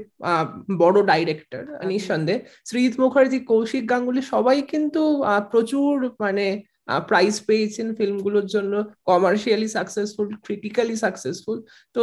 বড় 0.78 0.98
ডাইরেক্টর 1.02 1.62
নিঃসন্দেহে। 1.82 2.38
সৃজিৎ 2.66 2.94
মুখার্জি 3.00 3.38
কৌশিক 3.44 3.84
গাঙ্গুলি 3.86 4.22
সবাই 4.34 4.58
কিন্তু 4.72 5.02
প্রচুর 5.50 5.92
মানে 6.20 6.46
প্রাইজ 7.08 7.34
পেয়েছেন 7.48 7.86
ফিল্মগুলোর 7.98 8.46
জন্য 8.54 8.72
কমার্শিয়ালি 9.08 9.68
সাকসেসফুল 9.76 10.26
ক্রিটিক্যালি 10.46 10.96
সাকসেসফুল 11.04 11.58
তো 11.96 12.02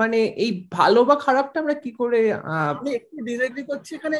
মানে 0.00 0.18
এই 0.44 0.50
ভালো 0.78 1.00
বা 1.08 1.14
খারাপটা 1.26 1.56
আমরা 1.62 1.76
কি 1.84 1.90
করে 2.00 2.20
আমি 2.72 2.90
একটু 2.98 3.14
ডিসএগ্রি 3.28 3.62
করছি 3.70 3.90
এখানে। 3.98 4.18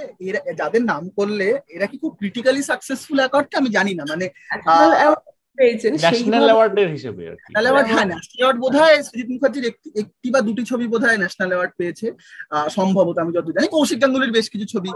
যাদের 0.60 0.82
নাম 0.92 1.04
করলে 1.18 1.48
এরা 1.74 1.86
কি 1.90 1.96
খুব 2.02 2.12
ক্রিটিক্যালি 2.20 2.62
সাকসেসফুল 2.70 3.18
অ্যাকর্ডটা 3.22 3.56
আমি 3.60 3.70
জানি 3.76 3.92
না। 3.98 4.04
মানে 4.12 4.26
পেয়েছেন 5.58 5.92
ন্যাশনাল 5.96 6.44
অ্যাওয়ার্ডের 6.48 6.88
হিসেবে 6.94 7.22
ন্যাশনাল 7.26 7.64
অ্যাওয়ার্ড 7.66 7.88
হ্যাঁ 7.92 8.06
ন্যাশনাল 8.10 8.38
অ্যাওয়ার্ড 8.38 8.58
বোধহয় 8.64 8.96
সৃজিত 9.08 9.28
মুখার্জির 9.34 9.66
একটি 10.02 10.28
বা 10.34 10.40
দুটি 10.48 10.62
ছবি 10.70 10.84
বোধহয় 10.92 11.18
ন্যাশনাল 11.22 11.50
অ্যাওয়ার্ড 11.50 11.72
পেয়েছে 11.78 12.06
সম্ভবত 12.76 13.16
আমি 13.22 13.30
যত 13.36 13.46
জানি। 13.54 13.66
কৌশিক 13.74 13.98
গাঙ্গুলির 14.02 14.32
বেশ 14.36 14.46
কিছু 14.52 14.66
ছবি 14.74 14.88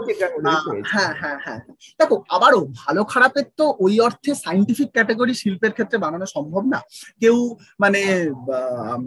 হ্যাঁ 0.91 1.11
হ্যাঁ 1.21 1.37
হ্যাঁ 1.45 1.59
দেখো 1.99 2.15
আবারও 2.35 2.61
ভালো 2.81 3.01
খারাপের 3.13 3.47
তো 3.59 3.65
ওই 3.85 3.93
অর্থে 4.07 4.31
সাইন্টিফিক 4.45 4.89
ক্যাটাগরি 4.95 5.33
শিল্পের 5.41 5.73
ক্ষেত্রে 5.77 5.97
বানানো 6.05 6.25
সম্ভব 6.35 6.63
না। 6.73 6.79
কেউ 7.21 7.35
মানে 7.79 8.01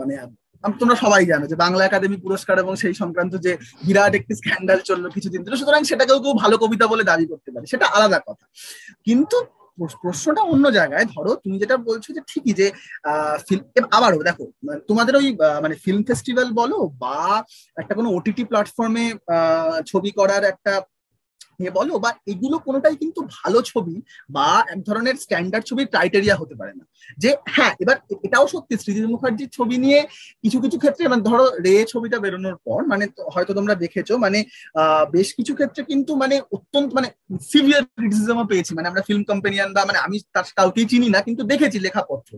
মানে 0.00 0.14
তোমরা 0.64 0.96
সবাই 1.04 1.22
জানো 1.26 1.44
যে 1.50 1.56
বাংলা 1.64 1.82
একাডেমি 1.84 2.18
পুরস্কার 2.24 2.56
এবং 2.58 2.72
সেই 2.76 2.94
সংক্রান্ত 2.94 3.32
যে 3.46 3.52
বিরাট 3.86 4.12
একটি 4.14 4.32
স্ক্যান্ডাল 4.40 4.78
চলল 4.88 5.04
কিছুদিন 5.16 5.40
ধরে 5.44 5.56
সুতরাং 5.60 5.82
সেটাকেও 5.90 6.18
কেউ 6.24 6.34
ভালো 6.42 6.54
কবিতা 6.62 6.86
বলে 6.92 7.04
দাবি 7.10 7.26
করতে 7.32 7.50
পারে 7.54 7.66
সেটা 7.66 7.86
আলাদা 7.96 8.18
কথা। 8.28 8.44
কিন্তু 9.06 9.36
প্রশ্নটা 10.02 10.42
অন্য 10.52 10.64
জায়গায়। 10.70 11.06
ধরো, 11.14 11.32
তুমি 11.42 11.56
যেটা 11.58 11.76
বলছো 11.88 12.08
যে 12.16 12.20
ঠিকই 12.30 12.52
যে 12.60 12.66
আবারও 13.96 14.26
দেখো 14.28 14.44
তোমাদের 14.88 15.14
ওই 15.16 15.26
মানে 15.62 15.74
ফিল্ম 15.84 16.02
ফেস্টিভ্যাল 16.08 16.48
বলো 16.60 16.78
বা 17.02 17.18
একটা 17.80 17.92
কোনো 17.98 18.08
ওটিটি 18.16 18.42
প্ল্যাটফর্মে 18.44 19.04
ছবি 19.86 20.10
করার 20.18 20.42
একটা 20.44 20.72
বলো 21.70 21.94
বা 22.04 22.10
এগুলো 22.32 22.56
কোনোটাই 22.66 22.96
কিন্তু 22.96 23.20
ভালো 23.36 23.58
ছবি 23.62 23.96
বা 24.30 24.48
এক 24.72 24.80
ধরনের 24.88 25.16
স্ট্যান্ডার্ড 25.24 25.64
ছবির 25.68 25.86
ক্রাইটেরিয়া 25.92 26.36
হতে 26.40 26.54
পারে 26.60 26.72
না। 26.78 26.84
যে 27.18 27.30
হ্যাঁ 27.54 27.72
এবার 27.82 27.96
এটাও 28.26 28.46
সত্যি 28.52 28.74
শ্রীজিৎ 28.82 29.06
মুখার্জির 29.14 29.50
ছবি 29.56 29.76
নিয়ে 29.84 30.00
কিছু 30.42 30.58
কিছু 30.64 30.76
ক্ষেত্রে 30.82 31.04
মানে 31.12 31.22
ধরো 31.28 31.46
রে 31.66 31.74
ছবিটা 31.92 32.18
বেরোনোর 32.24 32.56
পর 32.66 32.80
মানে 32.92 33.04
হয়তো 33.34 33.52
তোমরা 33.58 33.74
দেখেছ 33.84 34.08
মানে 34.24 34.38
বেশ 35.14 35.28
কিছু 35.38 35.52
ক্ষেত্রে 35.58 35.82
কিন্তু 35.90 36.12
মানে 36.22 36.36
অত্যন্ত 36.56 36.90
মানে 36.98 37.08
সিভিয়ার 37.50 37.84
ক্রিটিসিজমও 37.98 38.50
পেয়েছি। 38.50 38.72
মানে 38.76 38.88
আমরা 38.90 39.02
ফিল্ম 39.08 39.22
কোম্পানিয়ান 39.30 39.68
বা 39.76 39.82
মানে 39.88 39.98
আমি 40.06 40.16
তার 40.34 40.46
কাউকেই 40.58 40.86
চিনি 40.90 41.08
না 41.14 41.20
কিন্তু 41.26 41.42
দেখেছি 41.52 41.78
লেখাপত্র। 41.86 42.32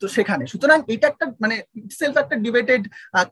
তো 0.00 0.04
সেখানে 0.16 0.44
সুতরাং 0.52 0.78
এটা 0.94 1.06
একটা 1.12 1.26
মানে 1.42 1.56
সেলফ 1.98 2.16
একটা 2.22 2.36
ডিবেটেড 2.44 2.82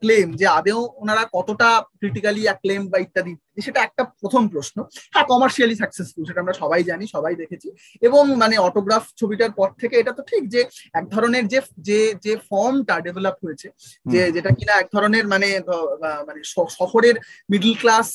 ক্লেম 0.03 0.27
যে 0.41 0.47
আদেও 0.59 0.81
ওনারা 1.03 1.23
কতটা 1.37 1.69
ক্রিটিক্যালি 2.01 2.43
ক্লেম 2.63 2.83
বা 2.93 2.99
ইত্যাদি, 3.05 3.33
সেটা 3.67 3.81
একটা 3.83 4.03
প্রথম 4.21 4.43
প্রশ্ন। 4.49 4.77
হ্যাঁ 5.13 5.27
কমার্শিয়ালি 5.37 5.77
সাকসেসফুল 5.83 6.23
সেটা 6.29 6.43
আমরা 6.45 6.55
সবাই 6.63 6.83
জানি 6.91 7.05
সবাই 7.17 7.35
দেখেছি। 7.43 7.69
এবং 8.03 8.25
মানে 8.43 8.57
অটোগ্রাফ 8.59 9.05
ছবিটার 9.21 9.53
পর 9.59 9.69
থেকে 9.81 9.95
এটা 9.99 10.13
তো 10.19 10.23
ঠিক 10.31 10.43
যে 10.55 10.61
এক 10.95 11.05
ধরনের 11.15 11.45
যে 11.53 11.59
যে 11.89 12.01
যে 12.25 12.33
ফর্মটা 12.49 12.95
ডেভেলপ 13.07 13.37
হয়েছে 13.45 13.69
যে 14.07 14.21
যেটা 14.37 14.51
কিনা 14.59 14.75
এক 14.79 14.89
ধরনের 14.95 15.25
মানে 15.27 15.49
মানে 16.29 16.41
শহরের 16.79 17.17
মিডল 17.51 17.73
ক্লাস 17.83 18.09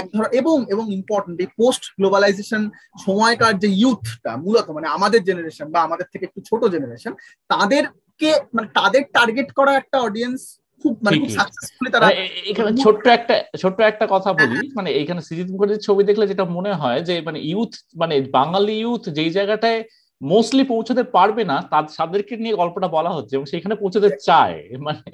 এক 0.00 0.06
ধর 0.14 0.24
এবং 0.40 0.56
এবং 0.68 0.84
ইম্পর্টেন্ট 0.98 1.36
এই 1.40 1.50
পোস্ট 1.60 1.82
গ্লোবালাইজেশন 1.98 2.62
সময়কার 3.06 3.54
যে 3.62 3.68
ইউথটা 3.80 4.32
মূলত 4.44 4.66
মানে 4.76 4.86
আমাদের 4.96 5.20
জেনারেশন 5.28 5.66
বা 5.74 5.80
আমাদের 5.82 6.06
থেকে 6.12 6.24
একটু 6.26 6.40
ছোট 6.48 6.62
জেনারেশন 6.74 7.12
তাদেরকে 7.50 8.30
মানে 8.54 8.68
তাদের 8.78 9.02
টার্গেট 9.16 9.48
করা 9.58 9.72
একটা 9.76 9.96
অডিয়েন্স 10.00 10.40
খুব 10.84 10.94
মানে 11.02 11.16
খুব 11.18 11.30
সাকসেসফুলি 11.30 11.90
তারা 11.90 12.06
মানে 12.06 12.22
এখানে 12.50 12.70
ছোট্ট 12.84 13.04
একটা 13.08 13.34
ছোট্ট 13.58 13.78
একটা 13.82 14.06
কথা 14.06 14.30
বলি। 14.32 14.46
হ্যাঁ, 14.48 14.62
হ্যাঁ। 14.62 14.76
মানে 14.76 14.90
এইখানে 14.90 15.20
সৃজিত 15.22 15.48
মুখার্জির 15.50 15.84
ছবি 15.86 16.02
দেখলে 16.04 16.24
যেটা 16.26 16.44
মনে 16.56 16.72
হয় 16.72 17.00
যে 17.02 17.14
মানে 17.20 17.38
ইউথ 17.50 17.72
মানে 17.96 18.14
বাঙালি 18.30 18.74
ইউথ 18.80 19.02
যেই 19.08 19.30
জায়গাটায় 19.30 19.80
মোস্টলি 20.20 20.64
পৌঁছতে 20.64 21.02
পারবে 21.16 21.42
না 21.44 21.56
তাদেরকে 21.98 22.34
নিয়ে 22.36 22.54
গল্পটা 22.54 22.88
বলা 22.88 23.10
হচ্ছে 23.10 23.32
এবং 23.36 23.46
সেখানে 23.46 23.74
পৌঁছতে 23.74 24.08
চায়। 24.28 24.56
মানে 24.86 25.10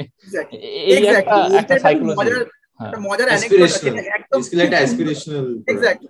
এই 0.90 1.02
একটা 1.12 1.36
একটা 1.60 1.74
সাইকোলজি 1.78 2.14
মজার 3.00 3.28
এক্স্যাক্টলি 5.68 6.08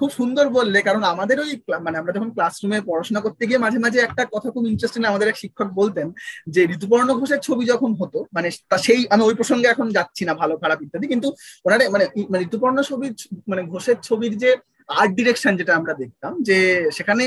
খুব 0.00 0.10
সুন্দর 0.18 0.46
বললে, 0.58 0.78
কারণ 0.88 1.02
আমাদের 1.12 1.36
ওই 1.44 1.50
মানে 1.86 1.96
আমরা 2.00 2.12
যখন 2.16 2.30
ক্লাসরুমে 2.36 2.78
পড়াশোনা 2.88 3.20
করতে 3.26 3.42
গিয়ে 3.48 3.62
মাঝে 3.64 3.78
মাঝে 3.84 3.98
একটা 4.06 4.22
কথা 4.34 4.48
খুব 4.54 4.64
ইন্টারেস্টিং 4.72 5.00
আমাদের 5.10 5.28
এক 5.30 5.38
শিক্ষক 5.42 5.68
বলতেন 5.80 6.06
যে, 6.54 6.60
ঋতুপর্ণ 6.76 7.08
ঘোষের 7.20 7.40
ছবি 7.46 7.64
যখন 7.72 7.90
হতো 8.00 8.18
মানে 8.36 8.48
তা 8.70 8.76
সেই, 8.86 9.00
আমি 9.14 9.22
ওই 9.28 9.34
প্রসঙ্গে 9.40 9.68
এখন 9.74 9.86
যাচ্ছি 9.96 10.22
না 10.28 10.32
ভালো 10.40 10.54
খারাপ 10.62 10.78
ইত্যাদি। 10.84 11.06
কিন্তু 11.12 11.28
ওনারে 11.66 11.84
মানে 11.94 12.04
মানে 12.30 12.42
ঋতুপর্ণ 12.48 12.78
ছবির 12.88 13.12
মানে 13.50 13.62
ঘোষের 13.72 13.98
ছবির 14.08 14.32
যে 14.42 14.50
আর্ট 14.92 15.12
ডিরেকশন 15.18 15.52
যেটা 15.60 15.72
আমরা 15.74 15.92
দেখতাম 16.02 16.32
যে 16.48 16.58
সেখানে 16.96 17.24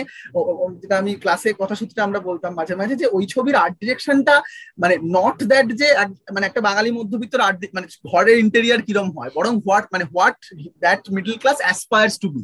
যেটা 0.81 0.95
আমি 1.01 1.11
ক্লাসে 1.21 1.49
কথা 1.61 1.75
সূত্রে 1.75 1.99
আমরা 2.03 2.19
বলতাম 2.29 2.51
মাঝে 2.59 2.75
মাঝে 2.75 2.95
যে 2.95 3.07
ওই 3.07 3.23
ছবির 3.33 3.55
আর্ট 3.55 3.75
ডিরেকশনটা 3.81 4.35
মানে 4.77 4.95
নট 5.15 5.37
দ্যাট 5.51 5.67
যে 5.81 5.87
মানে 6.33 6.45
একটা 6.47 6.61
বাঙালি 6.61 6.89
মধ্যবিত্ত 6.91 7.33
আর্ট 7.39 7.59
মানে 7.73 7.87
ঘরের 8.11 8.37
ইন্টেরিয়ার 8.39 8.85
কিরম 8.87 9.07
হয় 9.17 9.31
বরং 9.35 9.53
হোয়াট 9.65 9.85
মানে 9.93 10.05
what 10.13 10.39
that 10.83 11.01
middle 11.15 11.35
class 11.41 11.57
aspires 11.63 12.15
to 12.21 12.27
be 12.33 12.43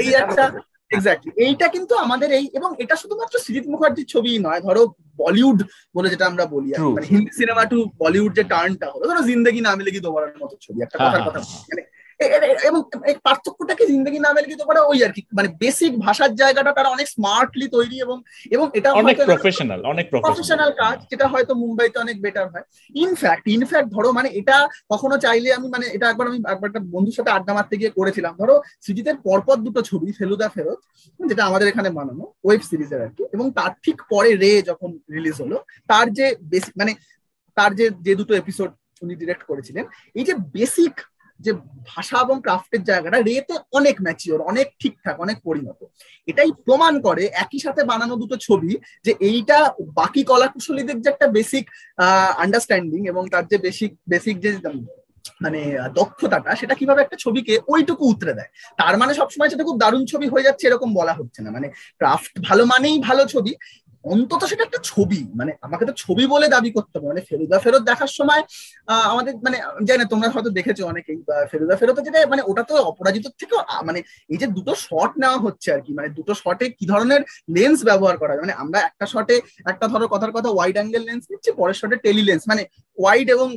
এই 0.00 0.10
একটা 0.14 0.44
এক্স্যাক্টলি 0.90 1.30
এইটা 1.44 1.66
কিন্তু 1.74 1.94
আমাদের 2.04 2.28
এই 2.38 2.44
এবং 2.58 2.70
এটা 2.82 2.94
শুধুমাত্র 3.02 3.34
সৃজিত 3.44 3.66
মুখার্জির 3.72 4.10
ছবি 4.14 4.30
নয় 4.38 4.60
ধরো 4.66 4.82
বলিউড 5.18 5.58
বলে 5.94 6.08
যেটা 6.12 6.24
আমরা 6.30 6.44
বলি 6.54 6.68
মানে 6.88 7.08
হিন্দি 7.12 7.32
সিনেমা 7.40 7.64
টু 7.72 7.78
বলিউড 8.02 8.30
যে 8.38 8.44
টার্নটা 8.52 8.86
হলো 8.92 9.04
ধরো 9.10 9.22
জিন্দগি 9.30 9.60
না 9.60 9.70
মিলেগি 9.78 10.00
দোবারের 10.00 10.38
মতো 10.42 10.54
ছবি 10.64 10.78
একটা 10.82 10.96
কথার 10.98 11.22
কথা 11.26 11.40
মানে 11.70 11.82
এবং 12.68 12.80
এই 13.10 13.14
পার্থক্যটাকে 13.26 13.84
জিন্দগি 13.92 14.18
না 14.18 14.30
মেলে 14.32 14.66
পারে 14.70 14.80
ওই 14.90 14.98
আর 15.06 15.12
কি? 15.16 15.20
মানে 15.38 15.48
বেসিক 15.62 15.92
ভাষার 16.04 16.32
জায়গাটা 16.34 16.70
তারা 16.72 16.88
অনেক 16.88 17.06
স্মার্টলি 17.14 17.66
তৈরি 17.76 17.96
এবং 18.04 18.16
এবং 18.54 18.66
এটা 18.78 18.88
অনেক 19.02 19.16
প্রফেশনাল 19.30 19.80
অনেক 19.92 20.06
প্রফেশনাল 20.12 20.70
কাজ 20.82 20.96
যেটা 21.10 21.26
হয়তো 21.32 21.52
মুম্বাইতে 21.62 21.96
অনেক 22.04 22.16
বেটার 22.24 22.46
হয়। 22.52 22.64
ইনফ্যাক্ট 23.04 23.44
ইনফ্যাক্ট 23.56 23.88
ধরো 23.96 24.08
মানে 24.12 24.28
এটা 24.40 24.56
কখনো 24.92 25.16
চাইলে 25.18 25.48
আমি 25.58 25.66
মানে 25.74 25.86
এটা 25.96 26.06
একবার 26.10 26.26
আমি 26.30 26.38
একবার 26.52 26.68
একটা 26.70 26.82
বন্ধুর 26.94 27.16
সাথে 27.18 27.30
আড্ডা 27.30 27.52
মারতে 27.56 27.74
গিয়ে 27.80 27.96
করেছিলাম। 27.98 28.32
ধরো 28.40 28.54
সৃজিতের 28.84 29.16
পরপর 29.26 29.56
দুটো 29.66 29.80
ছবি 29.82 30.08
ফেলুদা 30.18 30.48
ফেরত 30.48 30.78
যেটা 31.20 31.42
আমাদের 31.44 31.66
এখানে 31.68 31.88
বানানো 31.90 32.24
ওয়েব 32.44 32.62
সিরিজের 32.70 33.00
আর 33.02 33.12
কি। 33.16 33.22
এবং 33.34 33.46
তার 33.58 33.72
ঠিক 33.84 33.98
পরে 34.10 34.30
রে 34.42 34.52
যখন 34.62 34.90
রিলিজ 35.14 35.36
হলো 35.42 35.56
তার 35.88 36.06
যে 36.18 36.26
বেসিক 36.52 36.74
মানে 36.80 36.92
তার 37.56 37.70
যে 37.74 37.86
যে 38.06 38.12
দুটো 38.14 38.32
এপিসোড 38.34 38.70
উনি 39.02 39.14
ডিরেক্ট 39.14 39.42
করেছিলেন 39.50 39.84
এই 40.14 40.24
যে 40.28 40.34
বেসিক 40.56 40.94
যে 41.40 41.52
ভাষা 41.86 42.16
এবং 42.20 42.36
ক্রাফটের 42.40 42.82
জায়গাটা 42.84 43.18
রেতে 43.22 43.54
অনেক 43.72 43.96
ম্যাচিওর 44.02 44.40
অনেক 44.50 44.66
ঠিকঠাক, 44.80 45.16
অনেক 45.20 45.36
পরিণত। 45.44 45.80
এটাই 46.26 46.50
প্রমাণ 46.66 46.94
করে 47.00 47.24
একই 47.44 47.58
সাথে 47.58 47.82
বানানো 47.84 48.14
দুটো 48.16 48.36
ছবি 48.36 48.72
যে 49.04 49.12
এইটা 49.20 49.58
বাকি 50.00 50.22
কলাকুশলীদের 50.24 50.98
যে 51.00 51.08
একটা 51.10 51.26
বেসিক 51.26 51.64
আন্ডারস্ট্যান্ডিং 52.44 53.00
এবং 53.12 53.22
তার 53.32 53.44
যে 53.46 53.56
বেসিক 53.58 53.90
বেসিক 54.08 54.36
যে 54.44 54.50
মানে 55.40 55.60
দক্ষতাটা, 55.94 56.50
সেটা 56.54 56.74
কীভাবে 56.74 57.00
একটা 57.02 57.16
ছবিকে 57.24 57.54
ওইটুকু 57.68 58.04
উতরে 58.12 58.32
দেয়। 58.34 58.50
তার 58.78 58.94
মানে 58.98 59.12
সবসময় 59.14 59.50
সেটা 59.50 59.64
খুব 59.64 59.78
দারুণ 59.78 60.02
ছবি 60.06 60.26
হয়ে 60.28 60.46
যাচ্ছে, 60.46 60.64
এরকম 60.66 60.90
বলা 60.94 61.14
হচ্ছে 61.14 61.40
না। 61.42 61.50
মানে 61.50 61.68
ক্রাফট 62.00 62.32
ভালো 62.48 62.62
মানেই 62.64 62.96
ভালো 62.98 63.22
ছবি 63.26 63.52
অন্তত 64.12 64.42
সেটা 64.50 64.62
একটা 64.66 64.80
ছবি 64.90 65.20
মানে 65.40 65.52
আমাকে 65.66 65.84
তো 65.88 65.92
ছবি 66.02 66.24
বলে 66.34 66.46
দাবি 66.54 66.70
করতে 66.76 66.94
হবে। 66.96 67.08
মানে 67.12 67.22
ফেরুদা 67.28 67.58
ফেরত 67.64 67.82
দেখার 67.90 68.10
সময় 68.18 68.42
আমাদের 69.12 69.32
মানে 69.46 69.56
জানি 69.88 69.98
না, 70.00 70.06
তোমরা 70.12 70.28
হয়তো 70.34 70.50
দেখেছ 70.58 70.78
অনেকেই 70.92 71.18
ফেরুদা 71.50 71.74
ফেরত 71.80 71.96
যেটা 72.06 72.18
মানে 72.32 72.42
ওটা 72.50 72.62
তো 72.70 72.74
অপরাজিত 72.90 73.26
থেকে 73.40 73.54
মানে 73.88 74.00
এই 74.32 74.38
যে 74.42 74.46
দুটো 74.56 74.72
শট 74.86 75.10
নেওয়া 75.22 75.38
হচ্ছে 75.44 75.68
আর 75.74 75.80
কি 75.86 75.92
মানে 75.98 76.08
দুটো 76.18 76.32
শটে 76.42 76.66
কি 76.78 76.84
ধরনের 76.92 77.20
লেন্স 77.56 77.78
ব্যবহার 77.88 78.16
করা 78.20 78.32
মানে 78.44 78.54
আমরা 78.62 78.78
একটা 78.88 79.06
শটে 79.12 79.36
একটা 79.72 79.86
ধরো 79.92 80.06
কথার 80.12 80.32
কথা 80.36 80.48
ওয়াইড 80.52 80.76
অ্যাঙ্গেল 80.78 81.02
লেন্স 81.08 81.24
নিচ্ছি, 81.30 81.50
পরের 81.60 81.76
শটে 81.80 81.96
টেলি 82.04 82.22
লেন্স 82.28 82.42
মানে 82.50 82.62
ওয়াইড 82.98 83.28
এবং 83.36 83.48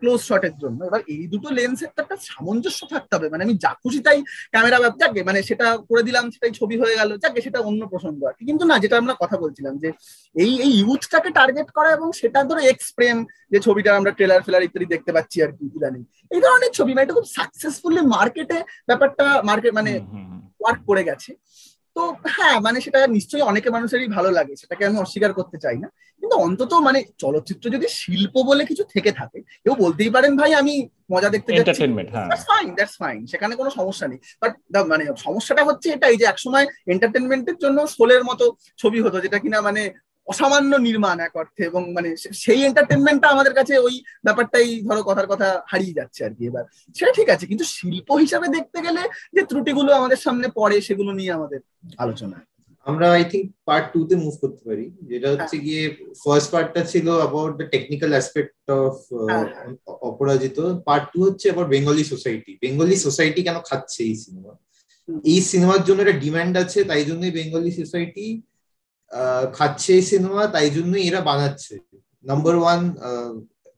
ক্লোজ 0.00 0.20
শটের 0.28 0.54
জন্য। 0.62 0.78
এবার 0.88 1.00
এই 1.14 1.24
দুটো 1.32 1.48
লেন্সের 1.58 1.90
তো 1.94 1.98
একটা 2.04 2.16
সামঞ্জস্য 2.28 2.80
থাকতে 2.92 3.12
হবে। 3.16 3.26
মানে 3.32 3.42
আমি 3.46 3.54
যা 3.64 3.70
খুশি 3.82 4.00
তাই 4.06 4.18
ক্যামেরা 4.52 4.78
যাকে 5.02 5.20
মানে 5.28 5.40
সেটা 5.48 5.66
করে 5.88 6.02
দিলাম 6.08 6.24
সেটাই 6.34 6.52
ছবি 6.60 6.76
হয়ে 6.82 6.98
গেল 7.00 7.10
যাকে 7.24 7.38
সেটা 7.46 7.58
অন্য 7.68 7.82
প্রসঙ্গ 7.92 8.18
আর 8.28 8.34
কিন্তু 8.48 8.64
না 8.70 8.76
যেটা 8.84 8.96
আমরা 9.02 9.14
কথা 9.22 9.36
বলছিলাম 9.44 9.74
যে 9.82 9.88
এই 10.42 10.52
এই 10.64 10.72
ইউথটাকে 10.80 11.30
টার্গেট 11.38 11.68
করা 11.76 11.90
এবং 11.96 12.08
সেটা 12.20 12.40
ধরো 12.48 12.60
এক্সপ্রেম 12.72 13.16
যে 13.52 13.58
ছবিটা 13.66 13.90
আমরা 13.98 14.12
ট্রেলার 14.16 14.44
ফেলার 14.46 14.66
ইত্যাদি 14.66 14.86
দেখতে 14.94 15.10
পাচ্ছি 15.16 15.36
আর 15.44 15.50
কি 15.56 15.64
ইদানিং। 15.76 16.02
এই 16.34 16.40
ধরনের 16.44 16.72
ছবি 16.78 16.90
মানে 16.94 17.04
এটা 17.06 17.16
খুব 17.18 17.28
সাকসেসফুলি 17.36 18.02
মার্কেটে 18.14 18.58
ব্যাপারটা 18.88 19.24
মার্কেট 19.48 19.72
মানে 19.78 19.92
ওয়ার্ক 20.60 20.80
করে 20.88 21.02
গেছে। 21.08 21.30
তো 21.98 22.04
হ্যাঁ 22.36 22.56
মানে 22.60 22.78
সেটা 22.80 23.00
নিশ্চয়ই 23.06 23.44
অনেকে 23.50 23.68
মানুষেরই 23.70 24.08
ভালো 24.16 24.30
লাগে 24.30 24.54
সেটাকে 24.56 24.82
আমি 24.86 24.96
অস্বীকার 24.98 25.32
করতে 25.32 25.56
চাই 25.58 25.78
না। 25.78 25.88
কিন্তু 26.22 26.36
অন্তত 26.36 26.72
মানে 26.88 26.98
চলচ্চিত্র 27.18 27.64
যদি 27.70 27.86
শিল্প 28.00 28.34
বলে 28.42 28.62
কিছু 28.64 28.84
থেকে 28.94 29.10
থাকে 29.12 29.38
কেউ 29.64 29.74
বলতেই 29.74 30.10
পারেন 30.10 30.32
ভাই 30.36 30.50
আমি 30.54 30.74
মজা 31.12 31.28
দেখতে 31.28 31.50
ফাইন 32.48 32.68
দ্যাটস 32.74 32.96
ফাইন 32.98 33.20
সেখানে 33.26 33.54
কোনো 33.56 33.70
সমস্যা 33.70 34.06
নেই। 34.08 34.20
বাট 34.42 34.52
মানে 34.86 35.04
সমস্যাটা 35.16 35.62
হচ্ছে 35.64 35.86
এটাই 35.90 36.16
যে 36.16 36.24
একসময় 36.24 36.66
এন্টারটেনমেন্টের 36.86 37.56
জন্য 37.58 37.78
সোলের 37.86 38.22
মতো 38.24 38.44
ছবি 38.78 38.98
হতো 39.00 39.16
যেটা 39.20 39.38
কিনা 39.38 39.58
মানে 39.60 39.82
অসামান্য 40.28 40.72
নির্মাণ 40.78 41.16
এক 41.20 41.34
অর্থে 41.36 41.62
এবং 41.64 41.82
মানে 41.92 42.08
সেই 42.42 42.60
এন্টারটেনমেন্টটা 42.62 43.28
আমাদের 43.28 43.54
কাছে 43.54 43.74
ওই 43.78 43.94
ব্যাপারটাই 44.24 44.68
ধরো 44.80 45.02
কথার 45.02 45.28
কথা 45.32 45.48
হারিয়ে 45.66 45.96
যাচ্ছে 45.96 46.20
আর 46.24 46.32
কি 46.34 46.42
এবার। 46.46 46.64
সেটা 46.96 47.12
ঠিক 47.12 47.28
আছে 47.34 47.44
কিন্তু 47.46 47.64
শিল্প 47.76 48.08
হিসাবে 48.24 48.46
দেখতে 48.48 48.78
গেলে 48.82 49.02
যে 49.34 49.42
ত্রুটিগুলো 49.50 49.90
আমাদের 49.94 50.18
সামনে 50.26 50.46
পড়ে 50.56 50.76
সেগুলো 50.80 51.10
নিয়ে 51.12 51.32
আমাদের 51.32 51.60
আলোচনা। 51.98 52.38
আমরা 52.86 53.06
আই 53.12 53.24
থিঙ্ক 53.24 53.46
পার্ট 53.64 53.86
টু 53.92 54.00
তে 54.08 54.14
মুভ 54.16 54.34
করতে 54.42 54.62
পারি 54.68 54.84
যেটা 55.10 55.28
হচ্ছে 55.32 55.56
হ্যাঁ। 55.56 55.64
গিয়ে 55.64 55.82
ফার্স্ট 56.24 56.48
পার্টটা 56.52 56.82
ছিল 56.84 57.06
about 57.20 57.52
the 57.60 57.66
technical 57.74 58.10
aspect 58.12 58.64
of 58.80 58.94
Aparajito. 60.08 60.58
Part 60.86 61.04
two 61.12 61.18
হচ্ছে 61.26 61.46
about 61.48 61.68
Bengali 61.74 62.04
society 62.04 62.52
Bengali 62.62 62.96
society 63.06 63.40
কেন 63.42 63.56
খাচ্ছে 63.68 64.00
এই 64.10 64.16
সিনেমা 64.24 64.52
এই 65.24 65.40
সিনেমার 65.50 65.82
জন্য 65.84 65.98
একটা 66.02 66.20
ডিমান্ড 66.24 66.54
আছে 66.56 66.78
তাই 66.84 67.02
জন্যই 67.04 67.32
বেঙ্গলি 67.38 67.70
সোসাইটি 67.70 68.26
খাচ্ছে 69.52 69.90
এই 69.94 70.04
সিনেমা 70.10 70.42
তাই 70.54 70.68
জন্যই 70.76 71.02
এরা 71.08 71.20
বানাচ্ছে। 71.20 71.74
Number 72.24 72.54
one 72.56 72.80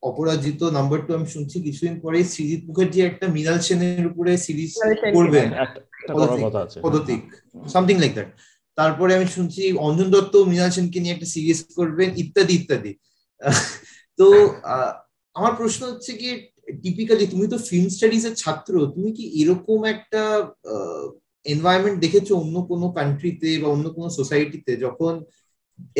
Aparajito 0.03 0.61
number 0.77 0.99
two 1.05 1.11
আমি 1.17 1.27
শুনছি 1.35 1.57
কিছুদিন 1.61 1.95
পরে 2.03 2.19
সৃজিৎ 2.33 2.61
মুখার্জি 2.67 2.99
একটা 3.01 3.25
মৃণাল 3.27 3.57
সেনের 3.59 4.05
উপরে 4.11 4.31
সিরিজ 4.45 4.71
করবেন। 5.17 5.47
পদতিক 6.85 7.21
সামথিং 7.73 7.95
লাইক 7.99 8.13
দ্যাট 8.17 8.29
তারপরে 8.77 9.11
আমি 9.17 9.27
শুনছি 9.27 9.61
অঞ্জন 9.87 10.07
দত্ত 10.15 10.33
মৃণাল 10.49 10.69
সেনকে 10.69 10.99
নিয়ে 10.99 11.15
একটা 11.15 11.27
সিরিজ 11.35 11.59
করবেন 11.79 12.09
ইত্যাদি 12.23 12.53
ইত্যাদি। 12.59 12.91
তো 14.19 14.27
আমার 15.35 15.53
প্রশ্ন 15.55 15.81
হচ্ছে 15.91 16.11
কি 16.13 16.29
টিপিক্যালি 16.83 17.25
তুমি 17.27 17.45
তো 17.47 17.57
ফিল্ম 17.69 17.87
স্টাডিজ 17.89 18.23
এর 18.25 18.35
ছাত্র 18.35 18.73
তুমি 18.95 19.09
কি 19.17 19.23
এরকম 19.41 19.79
একটা 19.85 20.21
এনভায়রনমেন্ট 21.45 21.97
দেখেছ 22.05 22.27
অন্য 22.41 22.55
কোনো 22.71 22.85
কান্ট্রিতে 22.97 23.49
বা 23.61 23.67
অন্য 23.75 23.85
কোনো 23.95 24.07
সোসাইটিতে 24.19 24.71
যখন 24.85 25.13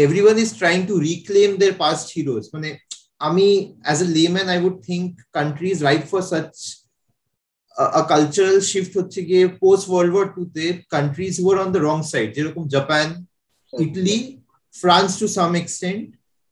everyone 0.03 0.35
is 0.43 0.49
trying 0.59 0.79
to 0.89 0.95
reclaim 1.09 1.49
their 1.61 1.73
past 1.83 2.07
heroes 2.15 2.43
মানে 2.55 2.69
আমি 3.27 3.47
as 3.85 3.97
a 4.05 4.07
layman 4.17 4.47
I 4.53 4.57
would 4.65 4.77
think 4.89 5.07
country 5.37 5.67
is 5.73 5.79
right 5.87 6.03
for 6.11 6.21
such 6.31 6.51
cultural 8.11 8.57
shift 8.71 8.93
হচ্ছে 8.99 9.19
গিয়ে 9.29 9.43
পোস্ট 9.63 9.85
ওয়ার্ল্ড 9.89 10.13
ওয়ার 10.15 10.27
টু 10.35 10.43
তে 10.55 10.65
countries 10.95 11.35
were 11.43 11.55
on 11.63 11.69
the 11.75 11.81
wrong 11.81 11.97
side 12.11 12.27
যেরকম 12.37 12.63
Japan 12.75 13.07
Italy 13.73 14.17
France 14.75 15.09
to 15.19 15.25
some 15.37 15.51
extent 15.61 16.05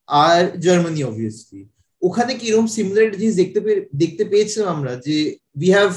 R 0.10 0.42
Germany 0.66 1.02
obviously 1.10 1.62
ওখানে 2.02 2.32
কি 2.40 2.46
এরকম 2.50 2.68
similar 2.76 3.18
জিনিস 3.22 3.36
দেখতে 3.42 3.60
দেখতে 4.02 4.24
পেয়েছিলাম 4.32 4.68
আমরা 4.76 4.94
যে 5.08 5.18
we 5.60 5.70
have 5.78 5.92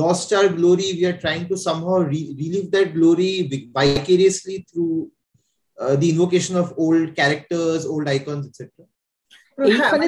lost 0.00 0.28
our 0.34 0.46
glory 0.48 0.88
we 0.94 1.04
are 1.06 1.16
trying 1.22 1.40
to 1.44 1.56
somehow 1.66 1.98
relive 2.42 2.64
that 2.70 2.88
glory 2.92 3.32
vicariously 3.76 4.56
through 4.68 4.96
uh, 5.78 5.94
the 6.00 6.08
invocation 6.10 6.54
of 6.56 6.66
old 6.76 7.04
characters 7.14 7.80
old 7.86 8.06
icons 8.08 8.44
etc 8.50 8.62
এইখানে 9.68 10.06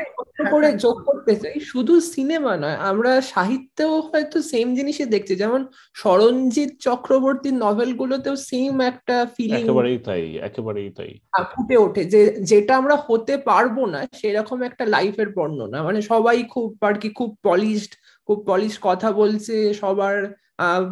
করে 0.53 0.69
যোগ 0.85 0.97
করতে 1.09 1.33
চাই 1.37 1.57
শুধু 1.61 1.95
সিনেমা 2.15 2.53
নয় 2.57 2.79
আমরা 2.91 3.13
সাহিত্যেও 3.35 3.95
হয়তো 4.01 4.39
সেম 4.43 4.67
জিনিসই 4.77 5.09
দেখছি 5.11 5.35
যেমন 5.37 5.61
সরঞ্জিৎ 5.95 6.71
চক্রবর্তীর 6.79 7.57
নভেল 7.57 7.91
গুলোতেও 7.93 8.37
সেম 8.51 8.75
একটা 8.81 9.17
ফিলিং 9.37 9.63
একেবারেই 9.65 9.99
তাই 9.99 10.23
একেবারেই 10.49 10.91
তাই। 10.91 11.13
ফুটে 11.53 11.77
ওঠে 11.77 12.03
যে 12.05 12.21
যেটা 12.41 12.73
আমরা 12.77 12.97
হতে 13.07 13.35
পারব 13.37 13.77
না 13.87 14.01
সেরকম 14.13 14.63
একটা 14.63 14.85
লাইফের 14.85 15.29
বর্ণনা 15.29 15.79
মানে 15.83 16.01
সবাই 16.03 16.39
খুব 16.45 16.69
আর 16.81 16.95
কি 16.95 17.09
খুব 17.11 17.31
পলিশড 17.43 17.93
খুব 18.29 18.39
পলিশ 18.47 18.75
কথা 18.83 19.09
বলছে 19.13 19.55
সবার 19.75 20.17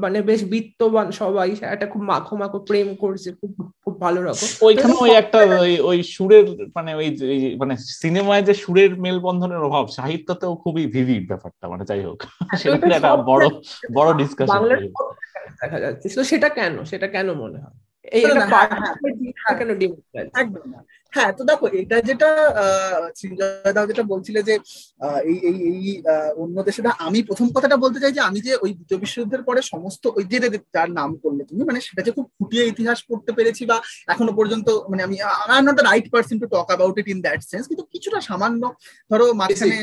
মানে 0.01 0.19
বেশ 0.23 0.41
বিত্তবান 0.45 1.07
সবাই 1.11 1.49
একটা 1.75 1.87
খুব 1.87 2.03
মাখো 2.03 2.35
মাখো 2.37 2.59
প্রেম 2.59 2.89
করছে 2.95 3.29
খুব 3.33 3.51
খুব 3.85 3.95
ভালো 4.01 4.21
রকম। 4.23 4.49
ওইখানে 4.61 4.95
ওই 5.01 5.11
একটা 5.11 5.39
ওই 5.61 5.73
ওই 5.81 5.99
সুরের 6.03 6.47
মানে 6.75 6.91
ওই 6.95 7.09
মানে 7.57 7.75
সিনেমায় 8.01 8.43
যে 8.43 8.55
সুরের 8.55 8.93
মেলবন্ধনের 9.01 9.59
অভাব 9.59 9.87
সাহিত্যতেও 9.89 10.55
খুবই 10.55 10.85
ভিভিড 10.87 11.23
ব্যাপারটা 11.29 11.65
মানে 11.69 11.85
যাই 11.85 12.03
হোক। 12.05 12.19
হ্যাঁ, 12.23 12.59
সেটা 12.59 12.87
একটা 12.97 13.17
বড় 13.17 13.45
বড় 13.93 14.09
ডিসকাশন 14.15 14.63
দেখা 15.63 15.79
যাচ্ছে। 15.81 16.07
তো 16.15 16.23
সেটা 16.25 16.49
কেন? 16.49 16.75
সেটা 16.85 17.07
কেন 17.07 17.29
মনে 17.33 17.59
হয়? 17.59 17.77
এই 18.13 18.23
একটা 18.25 18.45
হ্যাঁ, 19.43 19.57
কেন 19.59 19.71
একদম 20.35 20.63
হ্যাঁ 21.13 21.31
তো 21.39 21.43
দেখো 21.51 21.67
এটা 21.81 21.97
যেটা 22.09 22.29
দাও 23.73 23.87
যেটা 23.91 24.05
বলছিলে 24.13 24.41
যে 24.43 24.55
এই 25.25 25.39
এই 25.49 25.57
এই 25.71 25.81
অন্য 26.37 26.57
দেশে 26.63 26.81
আমি 27.07 27.19
প্রথম 27.29 27.47
কথাটা 27.57 27.77
বলতে 27.77 27.99
চাই 28.03 28.13
যে 28.17 28.23
আমি 28.29 28.39
যে 28.47 28.53
ওই 28.65 28.71
দ্বিতীয় 28.77 28.99
বিশ্বযুদ্ধের 29.01 29.43
পরে 29.43 29.61
সমস্ত 29.73 30.05
ওই 30.09 30.25
যে 30.25 30.39
যার 30.75 30.89
নাম 30.91 31.11
করলে 31.25 31.43
তুমি 31.51 31.63
মানে 31.69 31.81
সেটা 31.81 32.03
যে 32.07 32.13
খুব 32.17 32.27
ফুটিয়ে 32.37 32.65
ইতিহাস 32.67 32.99
পড়তে 33.09 33.31
পেরেছি 33.33 33.63
বা 33.71 33.77
এখনও 34.09 34.33
পর্যন্ত 34.39 34.69
মানে 34.91 35.03
আমি 35.03 35.17
I 35.45 35.57
am 35.59 35.65
not 35.69 35.77
the 35.79 35.85
right 35.85 36.07
person 36.13 36.37
to 36.43 36.47
talk 36.47 36.67
about 36.71 36.95
it 37.01 37.09
in 37.09 37.19
that 37.27 37.41
sense 37.51 37.65
কিন্তু 37.71 37.85
কিছুটা 37.93 38.19
সামান্য 38.29 38.63
ধরো 39.11 39.27
মাঝখানে 39.41 39.77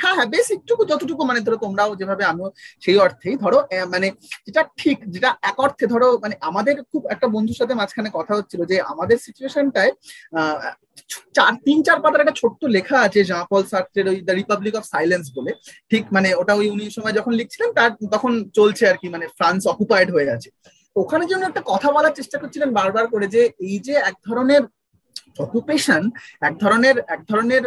হ্যাঁ 0.00 0.14
হ্যাঁ 0.16 0.28
বেশ 0.34 0.46
একটুকু, 0.56 0.82
যতটুকু 0.90 1.22
মানে 1.30 1.40
ধরো 1.46 1.56
তোমরাও 1.64 1.90
যেভাবে 2.00 2.24
আমিও 2.30 2.48
সেই 2.84 2.98
অর্থেই 3.04 3.36
ধরো 3.44 3.58
মানে 3.94 4.08
যেটা 4.46 4.62
ঠিক, 4.80 4.96
যেটা 5.14 5.30
এক 5.50 5.56
অর্থে 5.64 5.84
ধরো 5.92 6.08
মানে 6.24 6.34
আমাদের 6.48 6.74
খুব 6.90 7.02
একটা 7.14 7.26
বন্ধুর 7.34 7.58
সাথে 7.60 7.74
মাঝখানে 7.80 8.08
কথা 8.18 8.32
হচ্ছিল 8.38 8.60
যে 8.70 8.76
আমাদের 8.92 9.16
সিচুয়েশনটায় 9.26 9.92
চার, 11.36 11.52
তিন, 11.66 11.78
চার 11.86 11.98
পাতার 12.02 12.22
একটা 12.24 12.38
ছোট্ট 12.40 12.60
লেখা 12.76 12.96
আছে 13.06 13.20
জাঁ 13.30 13.44
পল 13.50 13.62
সার্টের 13.72 14.06
ওই 14.12 14.18
দ্য 14.28 14.34
রিপাবলিক 14.40 14.74
অফ 14.76 14.84
সাইলেন্স 14.84 15.26
বলে। 15.36 15.50
ঠিক 15.90 16.04
মানে 16.16 16.28
ওটা 16.40 16.52
ওই 16.60 16.66
উনি 16.74 16.84
সময় 16.96 17.14
যখন 17.18 17.32
লিখছিলেন, 17.40 17.70
তার 17.78 17.90
তখন 18.14 18.32
চলছে 18.58 18.84
আর 18.90 18.96
কি 19.02 19.06
মানে 19.14 19.26
ফ্রান্স 19.38 19.62
অকুপাইড 19.72 20.08
হয়ে 20.14 20.32
আছে। 20.36 20.48
ওখানে 20.96 21.24
জন্য 21.30 21.42
একটা 21.46 21.62
কথা 21.72 21.88
বলার 21.96 22.14
চেষ্টা 22.18 22.36
করছিলেন 22.38 22.70
বারবার 22.78 23.04
করে 23.12 23.26
যে, 23.34 23.42
এই 23.68 23.76
যে 23.86 23.94
এক 24.10 24.16
ধরনের 24.28 24.62
অকুপেশন 25.38 26.10
এক 26.40 26.54
ধরনের 26.58 26.98
এক 26.98 27.20
ধরনের 27.28 27.62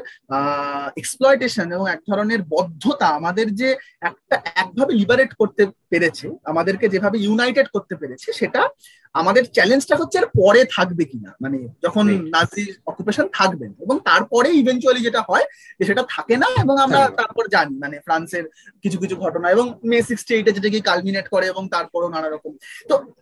এক্সপ্লয়টেশন 0.96 1.72
এবং 1.72 1.90
এক 1.90 2.02
ধরনের 2.10 2.42
বদ্ধতা 2.44 3.08
আমাদের 3.08 3.56
যে 3.56 3.70
একটা 4.02 4.36
একভাবে 4.56 4.94
লিবারেট 4.94 5.34
করতে 5.34 5.68
পেরেছে 5.90 6.28
আমাদেরকে 6.44 6.90
যেভাবে 6.90 7.18
ইউনাইটেড 7.20 7.68
করতে 7.68 7.96
পেরেছে 7.96 8.32
সেটা 8.34 8.70
আমাদের 9.14 9.44
চ্যালেঞ্জটা 9.46 9.96
হচ্ছে 9.96 10.18
এর 10.18 10.28
পরে 10.38 10.66
থাকবে 10.66 11.06
কিনা। 11.06 11.36
মানে 11.42 11.68
যখন 11.82 12.06
নাজি 12.30 12.74
অকুপেশন 12.86 13.28
থাকবেন 13.34 13.74
এবং 13.82 14.00
তারপরে 14.00 14.50
ইভেন্চুয়ালি 14.52 15.02
যেটা 15.02 15.22
হয় 15.22 15.44
যে 15.80 15.86
সেটা 15.86 16.04
থাকে 16.10 16.38
না 16.38 16.48
এবং 16.62 16.78
আমরা 16.80 17.10
তারপর 17.10 17.48
জানি 17.48 17.76
মানে 17.80 18.00
ফ্রান্সের 18.00 18.46
কিছু 18.82 18.98
কিছু 19.00 19.16
ঘটনা 19.16 19.50
এবং 19.52 19.74
মে 19.84 20.02
সিক্সটি 20.02 20.34
এইটে 20.34 20.52
যেটা 20.52 20.70
কি 20.70 20.82
কালমিনেট 20.82 21.28
করে 21.30 21.48
এবং 21.48 21.70
তারপরও 21.70 22.10
নানা 22.10 22.30
রকম। 22.30 22.58
তো 22.90 23.14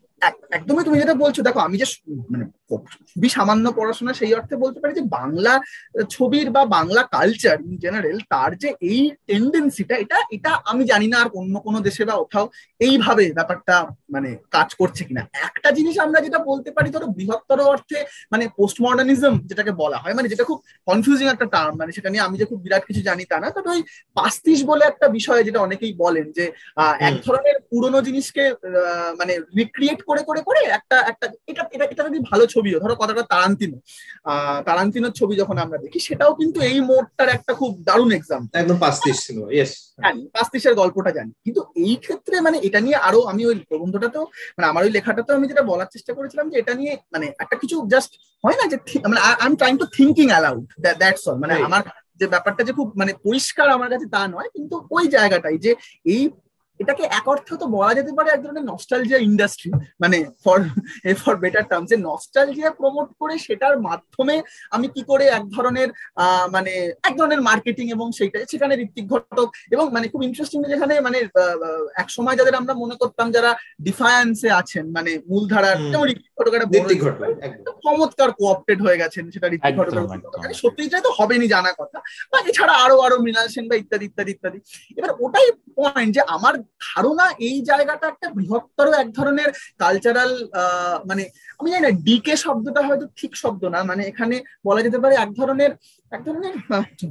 একদমই 0.51 0.83
তুমি 0.83 0.99
যেটা 0.99 1.13
বলছো 1.13 1.41
দেখো 1.41 1.59
আমি 1.59 1.77
যে 1.77 1.85
মানে 2.29 2.45
খুবই 2.77 3.29
সামান্য 3.29 3.71
পড়াশোনা 3.71 4.13
সেই 4.13 4.33
অর্থে 4.33 4.55
বলতে 4.55 4.79
পারি 4.79 4.93
যে 4.93 5.01
বাংলা 5.01 5.61
ছবির 6.09 6.51
বা 6.51 6.65
বাংলা 6.65 7.03
কালচার 7.03 7.61
ইন 7.61 7.77
জেনারেল 7.77 8.17
তার 8.29 8.57
যে 8.57 8.73
এই 8.81 9.11
টেন্ডেন্সিটা 9.27 9.95
এটা 9.95 10.15
এটা 10.31 10.51
আমি 10.65 10.83
জানি 10.83 11.07
না 11.07 11.17
আর 11.21 11.29
অন্য 11.33 11.59
কোনো 11.59 11.79
দেশে 11.79 12.05
বা 12.05 12.13
কোথাও 12.13 12.49
এইভাবে 12.79 13.31
ব্যাপারটা 13.33 13.87
মানে 14.09 14.37
কাজ 14.51 14.75
করছে 14.75 15.03
কিনা। 15.03 15.21
একটা 15.43 15.71
জিনিস 15.71 15.99
আমরা 15.99 16.21
যেটা 16.21 16.39
বলতে 16.39 16.71
পারি 16.71 16.89
ধরো 16.89 17.07
বৃহত্তর 17.07 17.59
অর্থে 17.61 18.05
মানে 18.31 18.49
পোস্ট 18.57 18.81
মডার্নিজম 18.81 19.39
যেটাকে 19.39 19.71
বলা 19.71 19.97
হয় 19.97 20.13
মানে 20.13 20.29
যেটা 20.29 20.43
খুব 20.43 20.63
কনফিউজিং 20.85 21.27
একটা 21.27 21.45
টার্ম 21.45 21.77
মানে 21.77 21.91
সেটা 21.91 22.09
নিয়ে 22.09 22.23
আমি 22.23 22.37
যে 22.37 22.45
খুব 22.45 22.59
বিরাট 22.61 22.85
কিছু 22.85 23.01
জানি 23.01 23.25
তা 23.25 23.39
না 23.39 23.49
তবে 23.49 23.69
ওই 23.69 23.83
পাস্তিস 24.13 24.65
বলে 24.65 24.85
একটা 24.85 25.07
বিষয় 25.07 25.43
যেটা 25.43 25.59
অনেকেই 25.59 25.93
বলেন 25.93 26.31
যে 26.31 26.51
এক 26.99 27.13
ধরনের 27.27 27.61
পুরনো 27.69 28.01
জিনিসকে 28.01 28.53
মানে 29.17 29.39
রিক্রিয়েট 29.57 30.01
করে 30.01 30.23
করে 30.23 30.41
করে 30.41 30.59
একটা 30.59 30.97
একটা 30.99 31.27
এটা 31.47 31.63
এটা 31.71 31.85
এটা 31.85 32.03
যদি 32.03 32.19
ভালো 32.31 32.45
ছবিও 32.61 32.81
ধরো 32.83 32.95
কথাটা 32.95 33.23
তারান্তিনো। 33.23 33.77
আহ 34.25 34.57
তারান্তিনোর 34.67 35.11
ছবি 35.11 35.33
যখন 35.35 35.57
আমরা 35.57 35.77
দেখি 35.77 35.99
সেটাও 35.99 36.31
কিন্তু 36.33 36.57
এই 36.61 36.77
মোড়টার 36.81 37.29
একটা 37.29 37.53
খুব 37.53 37.71
দারুণ 37.83 38.11
এক্সাম 38.11 38.41
একদম 38.53 38.77
পাস্তিস 38.77 39.17
ছিল 39.25 39.37
ইয়েস 39.51 39.71
জানি 39.97 40.21
পাস্তিসের 40.27 40.73
গল্পটা 40.75 41.11
জানি। 41.11 41.31
কিন্তু 41.45 41.61
এই 41.85 41.95
ক্ষেত্রে 41.95 42.35
মানে 42.41 42.57
এটা 42.63 42.79
নিয়ে 42.79 42.97
আরও 43.07 43.19
আমি 43.21 43.41
ওই 43.45 43.55
প্রবন্ধটাতেও 43.69 44.25
মানে 44.57 44.67
আমার 44.67 44.81
ওই 44.83 44.91
লেখাটাতেও 44.91 45.37
আমি 45.37 45.47
যেটা 45.47 45.63
বলার 45.63 45.89
চেষ্টা 45.91 46.11
করেছিলাম 46.13 46.45
যে 46.49 46.55
এটা 46.59 46.73
নিয়ে 46.73 46.93
মানে 47.13 47.25
একটা 47.39 47.55
কিছু 47.55 47.75
জাস্ট 47.87 48.11
হয় 48.43 48.57
না 48.59 48.65
যে 48.71 48.77
মানে 49.07 49.21
I 49.21 49.47
am 49.47 49.55
trying 49.55 49.75
to 49.77 49.85
thinking 49.97 50.27
aloud 50.29 50.65
that's 51.01 51.23
all 51.27 51.37
মানে 51.37 51.53
আমার 51.67 51.83
যে 52.19 52.25
ব্যাপারটা 52.27 52.61
যে 52.63 52.73
খুব 52.73 52.87
মানে 52.95 53.11
পরিষ্কার 53.23 53.67
আমার 53.69 53.89
কাছে 53.89 54.05
তা 54.05 54.21
নয় 54.27 54.49
কিন্তু 54.53 54.75
ওই 54.91 55.07
জায়গাটাই 55.07 55.57
যে 55.57 55.71
এই 56.05 56.21
এটাকে 56.81 57.03
এক 57.19 57.25
অর্থে 57.33 57.53
তো 57.61 57.65
বলা 57.77 57.91
যেতে 57.97 58.11
পারে 58.17 58.29
এক 58.31 58.41
ধরনের 58.45 58.65
নস্টালজিয়া 58.71 59.19
ইন্ডাস্ট্রি 59.29 59.69
মানে 60.03 60.17
ফর 60.43 60.59
ফর 61.23 61.35
বেটার 61.43 61.65
টার্ম 61.69 61.83
যে 61.91 61.97
নস্টালজিয়া 62.09 62.69
প্রমোট 62.79 63.09
করে 63.21 63.35
সেটার 63.45 63.75
মাধ্যমে 63.87 64.35
আমি 64.75 64.87
কি 64.95 65.01
করে 65.11 65.25
এক 65.37 65.43
ধরনের 65.55 65.89
মানে 66.55 66.73
এক 67.07 67.13
ধরনের 67.19 67.41
মার্কেটিং 67.49 67.85
এবং 67.95 68.07
সেইটা 68.17 68.37
সেখানে 68.51 68.73
ঋত্বিক 68.85 69.05
ঘটক 69.13 69.47
এবং 69.75 69.85
মানে 69.95 70.05
খুব 70.11 70.21
ইন্টারেস্টিং 70.27 70.59
যেখানে 70.73 70.93
মানে 71.07 71.19
এক 72.01 72.07
সময় 72.09 72.35
যাদের 72.39 72.55
আমরা 72.55 72.73
মনে 72.73 72.95
করতাম 73.01 73.27
যারা 73.35 73.51
ডিফায়ান্সে 73.87 74.49
আছেন 74.61 74.85
মানে 74.97 75.11
মূলধারার 75.31 75.77
যেমন 75.91 76.07
ঋত্বিক 76.13 76.31
ঘটক 76.37 76.53
একটা 77.47 77.71
চমৎকার 77.85 78.29
কোঅপটেড 78.39 78.79
হয়ে 78.85 78.99
গেছেন 79.01 79.23
সেটা 79.33 79.47
ঋত্বিক 79.55 79.73
ঘটকের 79.79 80.59
সত্যিটাই 80.61 81.03
তো 81.07 81.11
হবেনি 81.17 81.47
জানা 81.53 81.71
কথা। 81.79 81.97
বা 82.31 82.37
এছাড়া 82.49 82.73
আরও 82.83 82.97
আরও 83.05 83.17
মৃণাল 83.25 83.47
সেন 83.53 83.65
বা 83.69 83.75
ইত্যাদি 83.81 84.05
ইত্যাদি 84.09 84.31
ইত্যাদি। 84.35 84.59
এবার 84.97 85.11
ওটাই 85.23 85.47
পয়েন্ট 85.77 86.11
যে 86.15 86.21
আমার 86.35 86.53
ধারণা 86.81 87.25
এই 87.39 87.61
জায়গাটা 87.61 88.05
একটা 88.07 88.27
বৃহত্তর 88.29 88.87
এক 88.93 89.07
ধরনের 89.11 89.49
কালচারাল 89.77 90.31
মানে 91.05 91.23
আমি 91.59 91.67
জানি 91.71 91.83
না 91.83 91.91
ডিকে 92.03 92.33
শব্দটা 92.37 92.81
হয়তো 92.81 93.05
ঠিক 93.15 93.31
শব্দ 93.35 93.61
না 93.65 93.79
মানে 93.83 94.01
এখানে 94.05 94.35
বলা 94.65 94.81
যেতে 94.81 94.99
পারে 94.99 95.15
এক 95.15 95.29
ধরনের 95.33 95.71
এক 96.11 96.21
ধরনের 96.23 96.53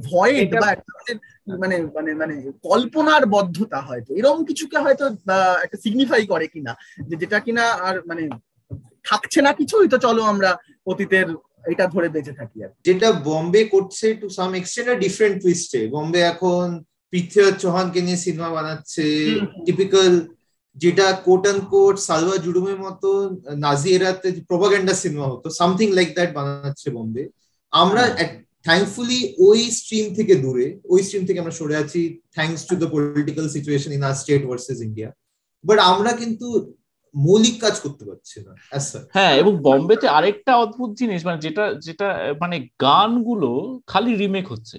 ভয়েড 0.03 0.49
বা 0.61 0.67
এক 0.71 0.81
ধরনের 0.89 1.17
মানে 1.59 1.75
মানে 1.95 2.11
মানে 2.13 2.35
কল্পনার 2.63 3.23
বদ্ধতা 3.25 3.79
হয়তো। 3.81 4.09
এরকম 4.13 4.41
কিছুকে 4.45 4.77
হয়তো 4.77 5.05
একটা 5.63 5.77
সিগনিফাই 5.77 6.23
করে 6.25 6.47
কিনা 6.47 6.73
যে 7.07 7.15
যেটা 7.15 7.39
কিনা 7.39 7.63
আর 7.81 7.95
মানে 8.05 8.23
থাকছে 9.05 9.39
না 9.41 9.51
কিছুই 9.53 9.87
তো 9.87 9.97
চলো 9.97 10.21
আমরা 10.23 10.51
অতীতের 10.87 11.27
এটা 11.65 11.85
ধরে 11.87 12.07
বেঁচে 12.09 12.33
থাকি 12.33 12.57
আর 12.63 12.71
যেটা 12.85 13.11
বম্বে 13.25 13.63
করছে 13.65 14.07
টু 14.13 14.27
সাম 14.29 14.55
এক্সটেন্ট 14.55 14.99
ডিফারেন্ট 14.99 15.35
টুইস্টে 15.41 15.87
বম্বে 15.87 16.21
এখন 16.21 16.65
পৃথ্বীরাজ 17.13 17.55
চৌহানকে 17.61 18.01
নিয়ে 18.01 18.17
সিনেমা 18.17 18.49
বানাচ্ছে 18.49 19.05
টিপিক্যাল 19.65 20.11
যেটা 20.75 21.05
কোট 21.25 21.43
অ্যান্ড 21.45 21.63
কোট 21.69 21.95
সালভা 21.99 22.37
জুডুমের 22.37 22.77
মতো 22.79 23.09
নাজি 23.55 23.89
এরাতে 23.95 24.31
প্রোপাগান্ডা 24.47 24.93
সিনেমা 24.93 25.27
হতো 25.27 25.49
সামথিং 25.49 25.87
লাইক 25.91 26.09
দ্যাট 26.15 26.33
বানাচ্ছে 26.33 26.89
বম্বে 26.89 27.23
আমরা 27.73 28.03
থ্যাঙ্কফুলি 28.63 29.35
ওই 29.39 29.59
স্ট্রিম 29.71 30.13
থেকে 30.15 30.35
দূরে 30.35 30.79
ওই 30.83 31.03
স্ট্রিম 31.03 31.25
থেকে 31.25 31.39
আমরা 31.39 31.51
সরে 31.51 31.75
আছি 31.75 32.01
thanks 32.35 32.61
to 32.65 32.75
the 32.75 32.87
political 32.91 33.49
situation 33.49 33.91
in 33.91 34.03
our 34.03 34.13
state 34.13 34.47
versus 34.47 34.81
India 34.81 35.09
but 35.63 35.79
আমরা 35.79 36.11
কিন্তু 36.11 36.75
মৌলিক 37.15 37.61
কাজ 37.61 37.79
করতে 37.79 38.05
পারছি 38.05 38.37
না 38.41 38.53
হ্যাঁ 39.13 39.33
এবং 39.35 39.53
বম্বেতে 39.61 40.07
আরেকটা 40.07 40.55
অদ্ভুত 40.57 40.91
জিনিস 40.93 41.25
মানে 41.25 41.39
যেটা 41.41 41.73
যেটা 41.79 42.07
মানে 42.39 42.57
গানগুলো 42.81 43.49
খালি 43.87 44.15
রিমেক 44.15 44.51
হচ্ছে। 44.51 44.77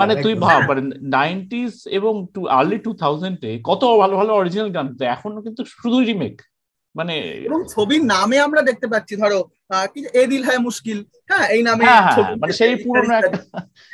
মানে 0.00 0.14
তুই 0.22 0.34
ভাব 0.36 0.60
মানে 0.68 0.82
নাইনটিস 1.16 1.74
এবং 1.88 2.12
টু 2.34 2.40
আর্লি 2.50 2.78
টু 2.78 2.90
থাউজেন্ডে 2.94 3.50
কত 3.64 3.82
ভালো 4.02 4.14
ভালো 4.16 4.32
অরিজিনাল 4.34 4.70
গান 4.70 4.86
এখনও 5.06 5.40
কিন্তু 5.42 5.62
শুধু 5.72 5.98
রিমেক 6.00 6.36
মানে 6.94 7.14
এবং 7.46 7.60
ছবির 7.74 8.02
নামে 8.04 8.36
আমরা 8.40 8.60
দেখতে 8.62 8.86
পাচ্ছি 8.86 9.14
ধরো 9.16 9.38
কি 9.70 10.00
এ 10.14 10.22
দিল 10.26 10.42
হ্যায় 10.44 10.58
মুশকিল। 10.58 10.98
হ্যাঁ 11.30 11.46
এই 11.54 11.62
নামে 11.62 11.84
হ্যাঁ, 11.84 12.02
হ্যাঁ, 12.06 12.32
মানে 12.42 12.52
সেই 12.52 12.74
পুরনো 12.84 13.12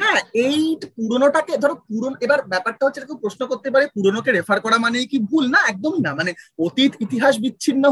হ্যাঁ 0.01 0.19
এই 0.45 0.59
পুরনোটাকে 0.97 1.53
ধরো 1.57 1.75
পুরনো 1.89 2.17
এবার 2.21 2.41
ব্যাপারটা 2.53 2.83
হচ্ছে 2.85 3.01
এরকম 3.01 3.19
প্রশ্ন 3.25 3.43
করতে 3.47 3.69
পারে 3.71 3.85
পুরনোকে 3.97 4.31
রেফার 4.33 4.59
করা 4.61 4.77
মানে 4.79 4.99
কি 5.13 5.19
ভুল? 5.31 5.45
না 5.51 5.61
একদমই 5.69 6.01
না। 6.07 6.11
মানে 6.15 6.31
অতীত 6.59 6.93
ইতিহাস 7.01 7.35
বিচ্ছিন্ন 7.39 7.85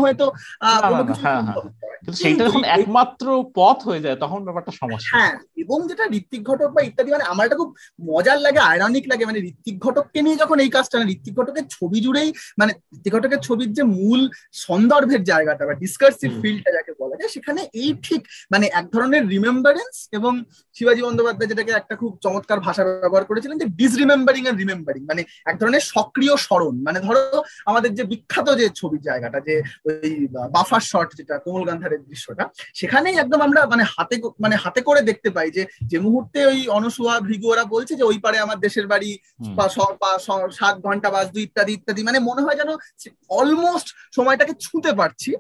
সেইটা 2.15 2.43
যখন 2.45 2.63
একমাত্র 2.77 3.27
পথ 3.55 3.79
হয়ে 3.85 4.05
যায় 4.05 4.17
তখন 4.17 4.41
ব্যাপারটা 4.45 4.73
সমস্যা। 4.73 5.11
হ্যাঁ 5.15 5.33
এবং 5.63 5.79
যেটা 5.91 6.05
ঋত্বিক 6.19 6.43
ঘটক 6.43 6.71
বা 6.77 6.81
ইত্যাদি 6.83 7.11
মানে 7.11 7.25
আমার 7.25 7.47
এটা 7.47 7.61
খুব 7.63 7.71
মজার 8.01 8.39
লাগে 8.41 8.61
আয়রনিক 8.61 9.05
লাগে। 9.09 9.25
মানে 9.27 9.41
ঋত্বিক 9.51 9.77
ঘটককে 9.79 10.21
নিয়ে 10.23 10.41
যখন 10.43 10.57
এই 10.61 10.71
কাজটা 10.77 10.97
ঋত্বিক 11.15 11.35
ঘটকের 11.39 11.67
ছবি 11.71 11.99
জুড়েই 12.01 12.29
মানে 12.59 12.73
ঋত্বিক 12.95 13.13
ঘটকের 13.15 13.41
ছবির 13.41 13.71
যে 13.73 13.83
মূল 13.97 14.21
সন্দর্ভের 14.65 15.23
জায়গাটা 15.25 15.63
বা 15.67 15.75
ডিসকার্সিভ 15.75 16.31
ফিল্ডটা 16.43 16.71
যাকে 16.77 16.93
বলা 17.01 17.17
যায় 17.17 17.33
সেখানে 17.37 17.61
এই 17.83 17.91
ঠিক 18.03 18.21
মানে 18.51 18.67
এক 18.73 18.87
ধরনের 18.95 19.23
রিমেম্বারেন্স 19.29 19.95
এবং 20.13 20.33
শিবাজী 20.77 21.03
বন্দ্যোপাধ্যায় 21.03 21.51
যেটাকে 21.51 21.73
একটা 21.73 21.95
খুব 21.97 22.13
চমৎকার 22.23 22.59
ভাষা 22.61 22.83
ব্যবহার 23.03 23.25
করেছিলেন 23.25 23.57
যে 23.59 23.67
ডিসরিমেম্বারিং 23.81 24.43
এন্ড 24.47 24.59
রিমেম্বারিং 24.59 25.03
মানে 25.11 25.23
এক 25.47 25.57
ধরনের 25.61 25.81
সক্রিয় 25.81 26.35
স্মরণ। 26.37 26.75
মানে 26.87 26.99
ধরো 27.01 27.43
আমাদের 27.67 27.91
যে 27.95 28.05
বিখ্যাত 28.05 28.49
যে 28.61 28.67
ছবির 28.75 29.03
জায়গাটা 29.03 29.39
যে 29.41 29.55
ওই 29.89 30.27
বাফার 30.55 30.83
শট 30.91 31.09
যেটা 31.19 31.35
কোমল 31.39 31.65
গান্ধারের 31.65 32.03
দৃশ্যটা 32.09 32.45
সেখানেই 32.75 33.17
একদম 33.17 33.41
আমরা 33.41 33.61
মানে 33.67 33.85
হাতে 33.95 34.17
মানে 34.41 34.57
হাতে 34.57 34.81
করে 34.81 35.01
দেখতে 35.03 35.31
পাই 35.31 35.51
যে 35.51 35.63
যে 35.91 35.99
মুহূর্তে 35.99 36.39
ওই 36.47 36.69
অনসুয়া 36.69 37.21
ভৃগু 37.21 37.47
ওরা 37.51 37.65
বলছে 37.65 37.93
যে 37.97 38.03
ওই 38.03 38.19
পারে 38.19 38.39
আমার 38.39 38.59
দেশের 38.61 38.87
বাড়ি 38.87 39.11
বা 39.57 39.67
সাত 40.61 40.75
ঘণ্টা 40.81 41.11
বাস 41.11 41.27
দুই 41.35 41.43
ইত্যাদি 41.43 41.73
ইত্যাদি। 41.73 42.03
মানে 42.03 42.19
মনে 42.19 42.43
হয় 42.45 42.57
যেন 42.57 42.71
অলমোস্ট 43.31 43.89
সময়টাকে 44.15 44.55
ছুঁতে 44.61 44.93
পারছি। 44.93 45.31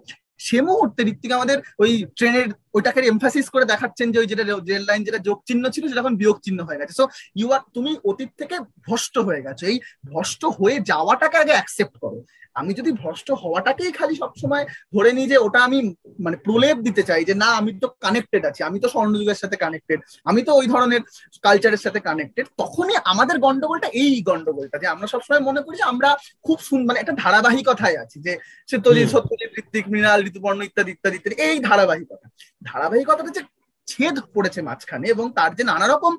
সে 0.41 0.59
মুহূর্তে 0.61 1.01
ঋত্বিক 1.03 1.32
আমাদের 1.32 1.59
ওই 1.78 1.93
ট্রেনের 2.16 2.49
ওইটাকে 2.79 3.01
এমফাসিস 3.12 3.47
করে 3.55 3.64
দেখাচ্ছেন 3.72 4.07
যে 4.12 4.18
ওই 4.22 4.26
যেটা 4.31 4.45
রেল 4.70 4.85
লাইন 4.89 5.01
যেটা 5.09 5.20
যোগ 5.29 5.39
চিহ্ন 5.49 5.64
ছিল 5.74 5.85
সেটা 5.89 6.03
এখন 6.05 6.16
বিয়োগ 6.20 6.37
চিহ্ন 6.47 6.61
হয়ে 6.68 6.81
গেছে। 6.81 6.95
সো 7.01 7.05
ইউ 7.41 7.49
আর 7.57 7.62
তুমি 7.76 7.91
অতীত 8.11 8.31
থেকে 8.41 8.57
ভ্রষ্ট 8.87 9.14
হয়ে 9.29 9.45
গেছো। 9.47 9.64
এই 9.72 9.76
ভ্রষ্ট 10.11 10.43
হয়ে 10.59 10.76
যাওয়াটাকে 10.91 11.37
আগে 11.43 11.55
অ্যাকসেপ্ট 11.57 11.97
করো। 12.05 12.20
আমি 12.61 12.72
যদি 12.79 12.91
ভ্রষ্ট 13.03 13.29
হওয়াটাকেই 13.43 13.93
খালি 13.99 14.14
সবসময় 14.22 14.64
ধরে 14.95 15.11
নিই 15.16 15.26
যে 15.33 15.37
ওটা 15.47 15.61
আমি 15.68 15.79
মানে 16.24 16.37
প্রলেপ 16.47 16.76
দিতে 16.87 17.03
চাই 17.09 17.22
যে 17.29 17.35
না 17.43 17.49
আমি 17.61 17.70
তো 17.83 17.89
কানেক্টেড 18.05 18.43
আছি। 18.51 18.61
আমি 18.68 18.79
তো 18.85 18.89
স্বর্ণযুগের 18.95 19.39
সাথে 19.43 19.57
কানেক্টেড 19.64 19.99
আমি 20.31 20.41
তো 20.47 20.53
ওই 20.61 20.66
ধরনের 20.72 21.03
কালচারের 21.47 21.83
সাথে 21.85 22.01
কানেক্টেড 22.09 22.47
তখনই 22.62 22.97
আমাদের 23.12 23.37
গন্ডগোলটা 23.47 23.89
এই 24.03 24.14
গন্ডগোলটা 24.29 24.76
যে 24.83 24.87
আমরা 24.95 25.07
সবসময় 25.14 25.43
মনে 25.49 25.61
করি 25.64 25.76
যে 25.83 25.87
আমরা 25.93 26.11
খুব 26.47 26.59
মানে 26.89 26.99
একটা 27.01 27.14
ধারাবাহিকতায় 27.22 27.97
আছি 28.03 28.16
যে 28.26 28.33
সত্যজিৎ 28.70 29.09
সত্যজিৎ 29.14 29.51
ঋত্বিক 29.61 29.85
মৃণাল 29.93 30.20
ঋতুপর্ণ 30.31 30.59
ইত্যাদি 30.68 30.91
ইত্যাদি 30.97 31.16
ইত্যাদি 31.18 31.37
এই 31.49 31.57
ধারাবাহিকতা। 31.68 32.26
ধারাবাহিকতাটা 32.68 33.32
যে 33.36 33.42
ছেদ 33.88 34.16
পড়েছে 34.34 34.60
মাঝখানে 34.68 35.06
এবং 35.14 35.26
তার 35.38 35.50
যে 35.58 35.64
নানা 35.70 35.86
রকম 35.86 36.12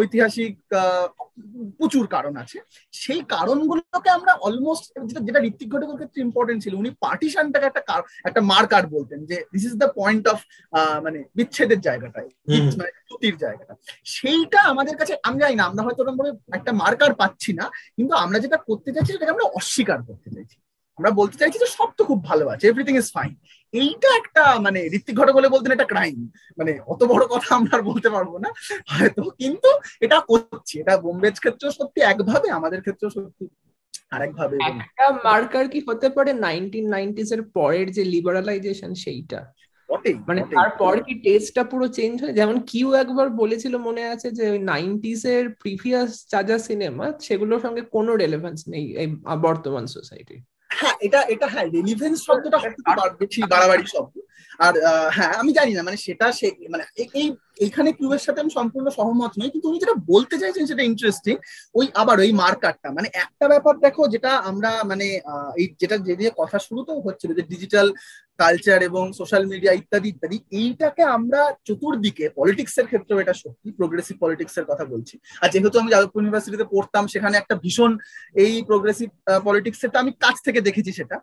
ঐতিহাসিক 0.00 0.54
প্রচুর 1.78 2.04
কারণ 2.14 2.34
আছে 2.42 2.58
সেই 3.02 3.20
কারণগুলোকে 3.34 4.08
আমরা 4.18 4.32
অলমোস্ট 4.46 4.84
যেটা 5.08 5.20
যেটা 5.26 5.40
ঋত্বিক 5.48 5.68
ঘটকের 5.72 5.98
ক্ষেত্রে 6.00 6.20
ইম্পর্টেন্ট 6.26 6.60
ছিল 6.64 6.72
উনি 6.82 6.90
পার্টিশনটাকে 7.04 7.66
একটা 7.68 7.82
একটা 8.28 8.40
মার্কার 8.52 8.84
বলতেন 8.94 9.20
যে 9.30 9.36
this 9.52 9.64
is 9.68 9.74
the 9.82 9.88
point 9.98 10.24
of 10.32 10.38
মানে 11.04 11.18
বিচ্ছেদের 11.36 11.80
জায়গাটাই 11.86 12.28
মানে 12.78 12.90
চ্যুতির 13.08 13.36
জায়গাটা। 13.44 13.72
সেইটা 14.14 14.58
আমাদের 14.72 14.94
কাছে 15.00 15.14
আমি 15.26 15.38
জানি 15.42 15.54
না 15.58 15.64
আমরা 15.70 15.82
হয়তো 15.86 16.00
ওরকম 16.02 16.18
একটা 16.58 16.72
মার্কার 16.82 17.12
পাচ্ছি 17.20 17.50
না 17.60 17.66
কিন্তু 17.96 18.12
আমরা 18.24 18.38
যেটা 18.44 18.58
করতে 18.68 18.90
চাইছি 18.94 19.10
সেটাকে 19.12 19.34
আমরা 19.34 19.46
অস্বীকার 19.58 19.98
করতে 20.08 20.28
চাইছি। 20.34 20.56
আমরা 20.98 21.10
বলতে 21.10 21.36
চাইছি 21.38 21.58
যে 21.58 21.68
সব 21.68 21.88
তো 21.96 22.02
খুব 22.04 22.18
ভালো 22.24 22.44
আছে 22.48 22.64
এভরিথিং 22.66 22.94
ইজ 22.96 23.08
ফাইন 23.12 23.32
এইটা 23.74 24.08
একটা 24.16 24.42
মানে 24.60 24.80
ঋত্বিক 24.92 25.14
ঘটক 25.18 25.34
বলে 25.34 25.48
বলতেন 25.48 25.72
একটা 25.72 25.84
ক্রাইম 25.84 26.18
মানে 26.58 26.72
অত 26.86 27.00
বড় 27.04 27.24
কথা 27.26 27.50
আমরা 27.54 27.72
আর 27.76 27.82
বলতে 27.82 28.08
পারব 28.10 28.32
না 28.38 28.50
হয়তো 28.88 29.22
কিন্তু 29.38 29.68
এটা 30.00 30.18
করছি 30.20 30.74
এটা 30.78 30.94
বোম্বেজ 30.96 31.36
ক্ষেত্রেও 31.38 31.70
সত্যি 31.70 32.00
একভাবে 32.02 32.48
আমাদের 32.50 32.80
ক্ষেত্রেও 32.80 33.10
সত্যি 33.10 33.44
আরেকভাবে। 34.10 34.56
একটা 34.70 35.04
মার্কার 35.24 35.66
কি 35.68 35.80
হতে 35.88 36.08
পারে 36.08 36.30
নাইনটিন 36.46 36.86
নাইনটিস 36.88 37.30
এর 37.32 37.42
পরের 37.54 37.86
যে 37.90 38.02
লিবারালাইজেশন 38.04 38.92
সেইটা? 38.94 39.40
মানে 40.28 40.40
তারপর 40.54 40.94
কি 41.02 41.14
টেস্টটা 41.22 41.62
পুরো 41.64 41.86
চেঞ্জ 41.88 42.14
হয় 42.22 42.32
যেমন 42.32 42.56
কিউ 42.62 42.88
একবার 42.94 43.26
বলেছিল 43.32 43.74
মনে 43.78 44.02
আছে 44.04 44.28
যে 44.30 44.44
ওই 44.50 44.60
নাইনটিস 44.64 45.22
এর 45.24 45.44
প্রিভিয়াস 45.62 46.10
যা 46.32 46.40
যা 46.42 46.56
সিনেমা 46.58 47.06
সেগুলোর 47.20 47.60
সঙ্গে 47.60 47.82
কোনো 47.90 48.10
রেলেভেন্স 48.16 48.60
নেই 48.68 48.84
এই 48.96 49.08
বর্তমান 49.42 49.84
সোসাইটি 49.86 50.36
হ্যাঁ 50.80 50.96
এটা 51.00 51.20
এটা 51.28 51.46
হ্যাঁ 51.46 51.66
রেলিভেন্স 51.66 52.18
শব্দটা 52.26 52.58
বেশি 53.20 53.40
বাড়াবাড়ি 53.42 53.84
শব্দ। 53.86 54.14
আর 54.66 54.74
হ্যাঁ 55.16 55.32
আমি 55.40 55.50
জানি 55.58 55.72
না 55.76 55.82
মানে 55.88 55.98
সেটা 56.06 56.26
সে 56.38 56.46
মানে 56.72 56.84
এই, 57.02 57.28
এইখানে 57.64 57.90
কিউবের 57.98 58.22
সাথে 58.26 58.42
আমি 58.42 58.52
সম্পূর্ণ 58.58 58.86
সহমত 58.98 59.32
নই, 59.40 59.50
কিন্তু 59.54 59.66
উনি 59.70 59.78
যেটা 59.82 59.96
বলতে 60.12 60.34
চাইছেন 60.42 60.64
সেটা 60.70 60.82
ইন্টারেস্টিং 60.90 61.34
ওই 61.78 61.86
আবার 62.02 62.16
ওই 62.24 62.32
মার্কারটা। 62.42 62.88
মানে 62.96 63.08
একটা 63.24 63.46
ব্যাপার 63.52 63.74
দেখো, 63.84 64.02
যেটা 64.14 64.30
আমরা 64.50 64.70
মানে 64.90 65.06
এই 65.60 65.66
যেটা 65.80 65.96
যে 66.06 66.14
দিয়ে 66.20 66.30
কথা 66.40 66.58
শুরু 66.66 66.80
তো 66.88 66.92
হচ্ছিল, 67.06 67.30
যে 67.38 67.44
ডিজিটাল 67.52 67.88
কালচার 68.42 68.80
এবং 68.90 69.04
সোশ্যাল 69.20 69.44
মিডিয়া 69.52 69.72
ইত্যাদি 69.80 70.08
ইত্যাদি, 70.12 70.38
এইটাকে 70.62 71.02
আমরা 71.16 71.40
চতুর্দিকে 71.68 72.24
পলিটিক্স 72.38 72.74
এর 72.80 72.86
ক্ষেত্রেও 72.90 73.22
এটা 73.22 73.34
সত্যি 73.42 73.68
প্রোগ্রেসিভ 73.78 74.14
পলিটিক্স 74.24 74.54
এর 74.58 74.66
কথা 74.70 74.84
বলছি। 74.92 75.14
আর 75.42 75.48
যেহেতু 75.52 75.76
আমি 75.82 75.90
যাদবপুর 75.94 76.20
ইউনিভার্সিটিতে 76.20 76.66
পড়তাম, 76.74 77.04
সেখানে 77.14 77.34
একটা 77.38 77.54
ভীষণ 77.64 77.92
এই 78.44 78.54
প্রোগ্রেসিভ 78.70 79.08
পলিটিক্স 79.46 79.80
এরটা 79.84 79.98
আমি 80.04 80.12
কাছ 80.24 80.36
থেকে 80.46 80.60
দেখেছি 80.68 80.90
সেটা। 80.98 81.16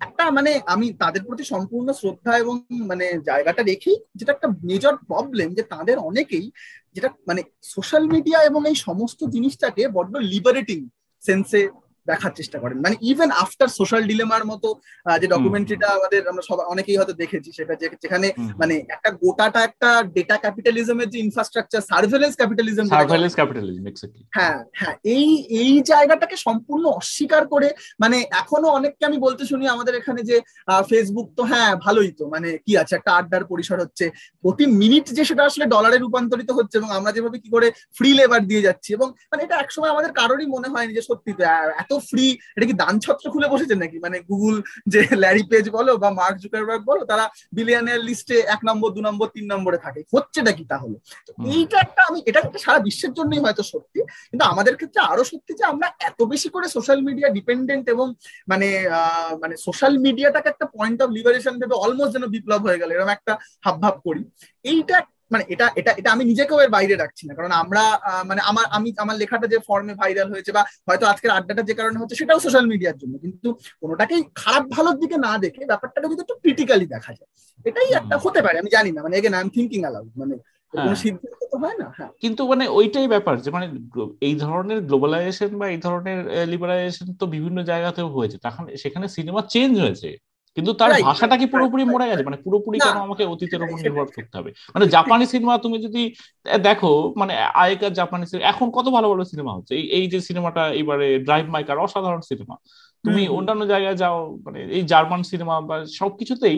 একটা 0.00 0.24
মানে 0.30 0.50
আমি 0.66 0.86
তাদের 0.92 1.22
প্রতি 1.24 1.44
সম্পূর্ণ 1.44 1.88
শ্রদ্ধা 1.92 2.32
এবং 2.38 2.54
মানে 2.86 3.06
জায়গাটা 3.26 3.62
রেখেই 3.62 3.96
যেটা 4.14 4.32
একটা 4.32 4.48
মেজর 4.62 4.94
প্রবলেম 5.06 5.48
যে 5.54 5.62
তাদের 5.64 5.96
অনেকেই 6.00 6.46
যেটা 6.94 7.08
মানে 7.26 7.40
সোশ্যাল 7.64 8.04
মিডিয়া 8.08 8.38
এবং 8.42 8.60
এই 8.66 8.76
সমস্ত 8.80 9.20
জিনিসটাকে 9.24 9.82
বড্ড 9.88 10.14
লিবারেটিং 10.32 10.78
সেন্সে 11.22 11.60
দেখার 12.06 12.32
চেষ্টা 12.34 12.58
করেন। 12.58 12.78
মানে 12.84 12.96
ইভেন 13.02 13.30
আফটার 13.42 13.70
সোশ্যাল 13.78 14.02
ডিলেমার 14.10 14.44
মতো 14.44 14.68
যে 15.20 15.26
ডকুমেন্টারিটা 15.26 15.88
আমাদের 15.98 16.20
আমরা 16.30 16.44
সবাই 16.50 16.66
অনেকেই 16.68 16.98
হয়তো 16.98 17.14
দেখেছি 17.22 17.48
সেটা 17.52 17.74
যেখানে 18.04 18.28
মানে 18.60 18.74
একটা 18.94 19.10
গোটাটা 19.22 19.60
একটা 19.64 19.90
ডেটা 20.16 20.36
ক্যাপিটালিজমের 20.36 21.08
যে 21.10 21.18
infrastructure 21.18 21.82
surveillance 21.90 22.34
capitalism 22.36 22.84
surveillance 22.86 23.34
capitalism 23.34 23.84
হ্যাঁ 24.36 24.58
হ্যাঁ 24.78 24.94
এই 25.14 25.28
এই 25.60 25.72
জায়গাটাকে 25.82 26.36
সম্পূর্ণ 26.36 26.84
অস্বীকার 27.00 27.42
করে 27.46 27.68
মানে 28.00 28.16
এখনও 28.40 28.68
অনেককে 28.68 29.02
আমি 29.04 29.18
বলতে 29.18 29.42
শুনি 29.46 29.64
আমাদের 29.68 29.94
এখানে 29.94 30.20
যে 30.30 30.36
ফেসবুক 30.90 31.28
তো 31.36 31.42
হ্যাঁ 31.42 31.72
ভালোই 31.76 32.10
তো 32.12 32.24
মানে 32.28 32.48
কি 32.66 32.72
আছে 32.76 32.92
একটা 32.96 33.10
আড্ডার 33.14 33.42
পরিসর 33.44 33.78
হচ্ছে 33.80 34.04
প্রতি 34.44 34.64
মিনিট 34.80 35.06
যে 35.12 35.22
সেটা 35.24 35.42
আসলে 35.44 35.64
ডলারে 35.66 35.98
রূপান্তরিত 35.98 36.50
হচ্ছে 36.50 36.76
এবং 36.78 36.90
আমরা 36.92 37.10
যেভাবে 37.12 37.38
কি 37.38 37.48
করে 37.48 37.68
ফ্রি 37.96 38.10
লেবার 38.14 38.42
দিয়ে 38.46 38.64
যাচ্ছি 38.66 38.88
এবং 38.92 39.08
মানে 39.30 39.40
এটা 39.42 39.56
একসময় 39.58 39.92
আমাদের 39.92 40.12
কারোরই 40.12 40.46
মনে 40.46 40.68
হয়নি 40.68 40.92
যে 40.94 41.02
সত্যি 41.02 41.32
তো 41.38 41.42
এত 41.78 41.90
ফ্রি 42.08 42.26
এটা 42.56 42.66
কি 42.70 42.74
দান 42.82 42.94
ছত্র 43.04 43.24
খুলে 43.34 43.48
বসেছে 43.54 43.74
নাকি? 43.82 43.96
মানে 44.04 44.16
গুগল 44.30 44.54
যে 44.92 45.00
ল্যারি 45.22 45.42
পেজ 45.50 45.64
বলো 45.76 45.92
বা 46.02 46.08
মার্ক 46.20 46.36
জুকারবার্গ 46.42 46.82
বলো 46.90 47.02
তারা 47.10 47.24
বিলিয়নের 47.56 48.00
লিস্টে 48.08 48.36
এক 48.54 48.60
নম্বর 48.68 48.88
দু 48.96 49.00
নম্বর 49.08 49.26
তিন 49.36 49.44
নম্বরে 49.52 49.78
থাকে। 49.84 50.00
হচ্ছেটা 50.14 50.52
কি 50.58 50.64
তাহলে? 50.72 50.96
এইটা 51.56 51.76
একটা 51.86 52.02
আমি 52.08 52.18
এটা 52.28 52.38
একটা 52.44 52.58
সারা 52.64 52.80
বিশ্বের 52.86 53.12
জন্যই 53.18 53.40
হয়তো 53.44 53.62
সত্যি 53.72 54.00
কিন্তু 54.30 54.44
আমাদের 54.52 54.74
ক্ষেত্রে 54.78 55.00
আরও 55.10 55.24
সত্যি 55.32 55.52
যে 55.60 55.64
আমরা 55.72 55.86
এত 56.08 56.20
বেশি 56.32 56.48
করে 56.54 56.66
সোশ্যাল 56.76 57.00
মিডিয়া 57.08 57.28
ডিপেন্ডেন্ট 57.36 57.84
এবং 57.94 58.06
মানে 58.50 58.68
মানে 59.42 59.54
সোশ্যাল 59.66 59.94
মিডিয়াটাকে 60.06 60.48
একটা 60.50 60.66
পয়েন্ট 60.76 60.98
অফ 61.02 61.08
লিবারেশন 61.16 61.54
ভেবে 61.60 61.76
অলমোস্ট 61.84 62.12
যেন 62.14 62.24
বিপ্লব 62.34 62.60
হয়ে 62.66 62.80
গেল 62.80 62.90
এরকম 62.90 63.12
একটা 63.16 63.32
হাব 63.64 63.76
ভাব 63.82 63.94
করি। 64.06 64.22
এইটা 64.64 64.96
মানে 65.34 65.44
এটা 65.54 65.66
এটা 65.80 65.90
এটা 66.00 66.08
আমি 66.14 66.22
নিজেকেও 66.30 66.58
এর 66.64 66.70
বাইরে 66.76 66.94
রাখছি 66.96 67.22
না। 67.28 67.32
কারণ 67.38 67.52
আমরা 67.62 67.82
মানে 68.26 68.40
আমার 68.50 68.64
আমি 68.76 68.88
আমার 68.96 69.16
লেখাটা 69.16 69.46
যে 69.52 69.58
ফর্মে 69.68 69.94
ভাইরাল 69.94 70.28
হয়েছে 70.32 70.50
বা 70.56 70.62
হয়তো 70.88 71.04
আজকের 71.06 71.30
আড্ডাটা 71.30 71.62
যে 71.62 71.74
কারণে 71.74 71.96
হচ্ছে 72.00 72.18
সেটাও 72.20 72.38
সোশ্যাল 72.44 72.66
মিডিয়ার 72.72 72.96
জন্য। 72.98 73.14
কিন্তু 73.18 73.48
কোনোটাকেই 73.82 74.22
খারাপ 74.34 74.64
ভালোর 74.74 74.96
দিকে 74.98 75.16
না 75.16 75.32
দেখে 75.38 75.62
ব্যাপারটাকে 75.64 76.06
কিন্তু 76.08 76.24
একটু 76.26 76.36
ক্রিটিক্যালি 76.42 76.86
দেখা 76.86 77.12
যায় 77.18 77.30
এটাই 77.64 77.88
একটা 77.92 78.16
হতে 78.24 78.40
পারে। 78.42 78.56
আমি 78.58 78.70
জানি 78.70 78.90
না। 78.92 79.00
মানে 79.02 79.14
again 79.16 79.34
I 79.34 79.42
am 79.42 79.48
thinking 79.48 79.80
aloud 79.80 80.12
মানে 80.16 80.34
হ্যাঁ। 81.96 82.10
কিন্তু 82.20 82.42
মানে 82.48 82.64
ওইটাই 82.68 83.08
ব্যাপার 83.08 83.34
যে 83.40 83.50
মানে 83.50 83.66
এই 84.20 84.34
ধরনের 84.34 84.78
গ্লোবালাইজেশন 84.80 85.50
বা 85.58 85.66
এই 85.68 85.78
ধরনের 85.78 86.18
লিবারাইজেশন 86.48 87.08
তো 87.20 87.24
বিভিন্ন 87.26 87.58
জায়গাতেও 87.62 88.08
হয়েছে। 88.08 88.36
তখন 88.38 88.64
সেখানে 88.76 89.06
সিনেমা 89.08 89.40
চেঞ্জ 89.48 89.74
হয়েছে। 89.80 90.10
কিন্তু 90.56 90.70
তার 90.80 90.90
ভাষাটা 91.02 91.36
কি 91.36 91.46
পুরোপুরি 91.52 91.82
মরে 91.84 92.06
গেছে? 92.10 92.24
মানে 92.24 92.38
পুরোপুরি 92.44 92.78
কেন 92.78 92.96
আমাকে 92.98 93.22
অতীতের 93.24 93.60
উপর 93.62 93.76
নির্ভর 93.84 94.06
করতে 94.08 94.34
হবে। 94.38 94.50
মানে 94.74 94.84
জাপানি 94.86 95.24
সিনেমা 95.26 95.54
তুমি 95.58 95.76
যদি 95.78 96.02
দেখো 96.62 96.90
মানে 97.16 97.32
আগেকার 97.54 97.92
জাপানি 97.92 98.24
সিনেমা 98.26 98.46
এখন 98.48 98.66
কত 98.70 98.86
ভালো 98.88 99.06
ভালো 99.08 99.24
সিনেমা 99.24 99.52
হচ্ছে। 99.52 99.72
এই 99.74 99.84
এই 99.98 100.04
যে 100.08 100.18
সিনেমাটা 100.20 100.62
এবারে 100.74 101.08
ড্রাইভ 101.26 101.44
মাইকার 101.48 101.78
অসাধারণ 101.78 102.22
সিনেমা। 102.30 102.56
তুমি 103.04 103.22
অন্যান্য 103.28 103.62
জায়গায় 103.66 103.96
যাও 103.96 104.16
মানে 104.46 104.58
এই 104.70 104.82
জার্মান 104.82 105.20
সিনেমা 105.22 105.54
বা 105.60 105.76
সবকিছুতেই 105.96 106.56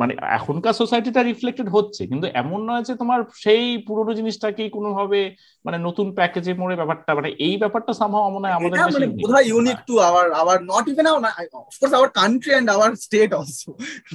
মানে 0.00 0.12
এখনকার 0.30 0.78
সোসাইটিটা 0.80 1.20
রিফ্লেক্টেড 1.22 1.68
হচ্ছে 1.68 2.02
কিন্তু 2.06 2.26
এমন 2.34 2.60
নয় 2.68 2.84
যে 2.84 2.94
তোমার 2.96 3.20
সেই 3.42 3.64
পুরনো 3.86 4.12
জিনিসটাকেই 4.14 4.70
কোনোভাবে 4.70 5.20
মানে 5.64 5.78
নতুন 5.78 6.06
প্যাকেজে 6.14 6.52
মোড়ে 6.54 6.76
ব্যাপারটা 6.76 7.10
মানে 7.14 7.30
এই 7.38 7.54
ব্যাপারটা 7.56 7.92
সামহাও 7.92 8.34
মনে 8.34 8.46
হয় 8.46 8.56
আমাদের 8.56 8.78
মানে 8.96 9.08
বোধহয় 9.16 9.46
unique 9.46 9.78
to 9.88 9.94
our 10.00 10.26
our 10.32 10.58
not 10.62 10.84
even 10.88 11.06
our 11.06 11.22
of course 11.60 11.92
our 11.94 12.10
country 12.20 12.52
and 12.54 12.68
our 12.70 12.90
state 12.96 13.30
also 13.32 13.70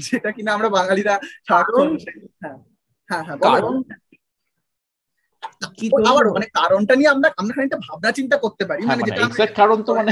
যেটা 0.05 0.30
কিনা 0.32 0.51
আমরা 0.53 0.70
বাঙালিরা 0.70 1.16
ছাড়ুন 1.47 1.89
হ্যাঁ 2.41 2.57
হ্যাঁ 3.09 3.24
হ্যাঁ 3.24 3.38
কারণ 3.45 3.76
আবার 6.10 6.26
মানে 6.30 6.45
কারণটা 6.45 6.95
নিয়ে 6.95 7.10
আমরা 7.10 7.32
আমরা 7.38 7.53
খানিকটা 7.53 7.78
ভাবনা 7.78 8.12
চিন্তা 8.12 8.38
করতে 8.38 8.66
পারি। 8.66 8.86
মানে 8.86 9.03
যেটা 9.03 9.45
কারণ 9.45 9.84
তো 9.84 9.95
মানে 9.95 10.12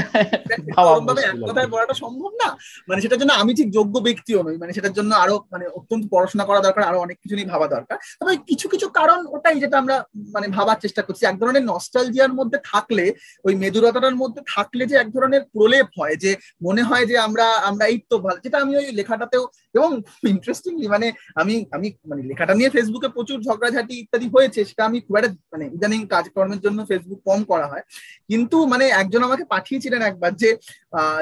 এক 1.22 1.34
কথায় 1.48 1.66
বলাটা 1.66 1.94
সম্ভব 1.94 2.32
না। 2.42 2.56
মানে 2.88 3.02
সেটার 3.02 3.18
জন্য 3.18 3.32
আমি 3.32 3.54
ঠিক 3.54 3.70
যোগ্য 3.70 3.98
ব্যক্তিও 3.98 4.42
নই। 4.42 4.56
মানে 4.56 4.72
সেটার 4.72 4.92
জন্য 4.92 5.14
আরও 5.14 5.44
মানে 5.52 5.66
অত্যন্ত 5.68 6.06
পড়াশোনা 6.10 6.44
করা 6.44 6.60
দরকার 6.60 6.82
আরও 6.82 6.98
অনেক 6.98 7.18
কিছু 7.22 7.34
নিয়ে 7.36 7.46
ভাবা 7.46 7.66
দরকার। 7.66 7.98
তবে 8.20 8.36
কিছু 8.36 8.68
কিছু 8.68 8.88
কারণ 8.88 9.26
ওটাই 9.26 9.60
যেটা 9.60 9.78
আমরা 9.78 10.04
মানে 10.34 10.48
ভাবার 10.48 10.76
চেষ্টা 10.80 11.02
করছি। 11.02 11.26
এক 11.26 11.38
ধরনের 11.38 11.64
নস্টালজিয়ার 11.64 12.32
মধ্যে 12.32 12.58
থাকলে 12.64 13.12
ওই 13.44 13.54
মেদুরতার 13.54 14.14
মধ্যে 14.14 14.40
থাকলে 14.54 14.86
যে 14.86 14.96
এক 14.96 15.10
ধরনের 15.10 15.42
প্রলেপ 15.52 15.86
হয় 16.00 16.16
যে 16.16 16.36
মনে 16.62 16.82
হয় 16.82 17.06
যে 17.06 17.18
আমরা 17.18 17.44
আমরা 17.44 17.86
এই 17.86 17.98
তো 18.10 18.18
ভালো। 18.18 18.38
যেটা 18.44 18.58
আমি 18.58 18.76
ওই 18.76 18.92
লেখাটাতেও 18.92 19.46
এবং 19.74 20.02
ইন্টারেস্টিংলি 20.28 20.88
মানে 20.88 21.12
আমি 21.34 21.64
আমি 21.70 21.92
মানে 22.06 22.22
লেখাটা 22.22 22.54
নিয়ে 22.54 22.70
ফেসবুকে 22.70 23.08
প্রচুর 23.08 23.42
ঝগড়াঝাটি 23.42 23.98
ইত্যাদি 23.98 24.28
হয়েছে 24.28 24.64
সেটা 24.64 24.84
আমি 24.84 25.00
খুব 25.00 25.16
একটা 25.16 25.33
মানে 25.52 25.64
ইদানিং 25.76 26.00
কাজকর্মের 26.06 26.60
জন্য 26.64 26.78
ফেসবুক 26.90 27.20
কম 27.28 27.40
করা 27.44 27.66
হয়। 27.66 27.84
কিন্তু 28.30 28.56
মানে 28.66 28.84
একজন 29.02 29.22
আমাকে 29.28 29.44
পাঠিয়েছিলেন 29.44 30.00
একবার 30.02 30.32
যে 30.42 30.50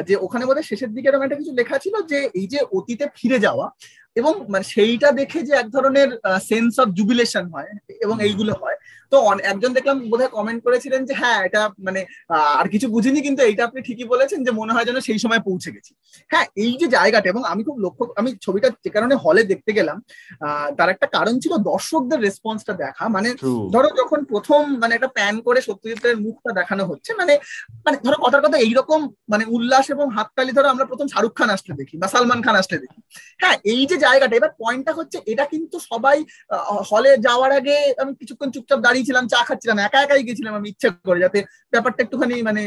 যে 0.09 0.15
ওখানে 0.17 0.45
বোধহয় 0.47 0.69
শেষের 0.71 0.91
দিকে 0.95 1.09
এরকম 1.09 1.25
একটা 1.25 1.39
কিছু 1.41 1.53
লেখা 1.61 1.77
ছিল 1.79 1.95
যে, 2.11 2.19
এই 2.41 2.47
যে 2.53 2.61
অতীতে 2.79 3.05
ফিরে 3.17 3.39
যাওয়া 3.39 3.67
এবং 4.17 4.33
মানে 4.53 4.65
সেইটা 4.65 5.09
দেখে 5.21 5.41
যে 5.49 5.53
এক 5.55 5.69
ধরনের 5.71 6.09
সেন্স 6.51 6.73
অফ 6.83 6.89
জুবিলেশন 6.99 7.45
হয় 7.55 7.71
এবং 8.05 8.17
এইগুলো 8.27 8.53
হয়। 8.63 8.79
তো 9.13 9.17
একজন 9.53 9.71
দেখলাম 9.77 9.97
বোধহয় 10.13 10.33
কমেন্ট 10.37 10.61
করেছিলেন 10.67 11.01
যে 11.09 11.15
হ্যাঁ 11.21 11.39
এটা 11.49 11.61
মানে 11.87 12.01
আর 12.61 12.67
কিছু 12.75 12.87
বুঝিনি 12.95 13.21
কিন্তু 13.27 13.41
এইটা 13.49 13.63
আপনি 13.69 13.81
ঠিকই 13.89 14.07
বলেছেন 14.13 14.39
যে 14.47 14.51
মনে 14.61 14.73
হয় 14.75 14.87
যেন 14.89 14.99
সেই 15.09 15.19
সময় 15.25 15.41
পৌঁছে 15.49 15.71
গেছি। 15.75 15.93
হ্যাঁ 16.31 16.47
এই 16.65 16.73
যে 16.81 16.87
জায়গাটা 16.97 17.27
এবং 17.33 17.43
আমি 17.53 17.63
খুব 17.69 17.77
লক্ষ্য 17.85 18.03
আমি 18.21 18.31
ছবিটা 18.45 18.69
যে 18.85 18.91
কারণে 18.97 19.15
হলে 19.25 19.43
দেখতে 19.53 19.71
গেলাম 19.79 19.97
তার 20.79 20.89
একটা 20.95 21.07
কারণ 21.17 21.35
ছিল 21.43 21.53
দর্শকদের 21.71 22.19
রেসপন্সটা 22.27 22.73
দেখা। 22.85 23.05
মানে 23.17 23.29
ধরো 23.75 23.91
যখন 24.01 24.21
প্রথম 24.33 24.61
মানে 24.83 24.93
একটা 24.95 25.11
প্যান 25.19 25.35
করে 25.47 25.61
সত্যজিতের 25.69 26.17
মুখটা 26.27 26.51
দেখানো 26.61 26.83
হচ্ছে 26.91 27.11
মানে 27.21 27.35
মানে 27.87 27.97
ধরো 28.05 28.17
কথার 28.25 28.43
কথা 28.45 28.59
এইরকম 28.67 29.01
মানে 29.33 29.45
উল্লাস 29.57 29.87
এবং 29.95 30.07
হাততালি 30.17 30.53
ধরো 30.57 30.69
আমরা 30.75 30.85
প্রথম 30.91 31.07
শাহরুখ 31.13 31.33
খান 31.39 31.51
আসলে 31.57 31.75
দেখি 31.81 31.95
বা 32.03 32.07
সালমান 32.15 32.41
খান 32.47 32.57
আসলে 32.63 32.77
দেখি। 32.85 32.99
হ্যাঁ 33.43 33.57
এই 33.73 33.83
যে 33.91 33.97
জায়গাটা 34.07 34.35
এবার 34.41 34.53
পয়েন্টটা 34.63 34.93
হচ্ছে 34.99 35.19
এটা 35.33 35.45
কিন্তু 35.53 35.77
সবাই 35.91 36.19
হলে 36.91 37.11
যাওয়ার 37.27 37.53
আগে 37.59 37.77
আমি 38.03 38.13
কিছুক্ষণ 38.21 38.49
চুপচাপ 38.55 38.79
দাঁড়িয়েছিলাম 39.03 39.25
চা 39.33 39.41
খাচ্ছিলাম 39.49 39.79
একা 39.79 39.99
একাই 40.03 40.27
গেছিলাম 40.29 40.55
আমি 40.59 40.69
ইচ্ছে 40.73 40.89
করে 41.09 41.19
যাতে 41.25 41.39
ব্যাপারটা 41.73 42.01
একটুখানি 42.03 42.35
মানে 42.49 42.63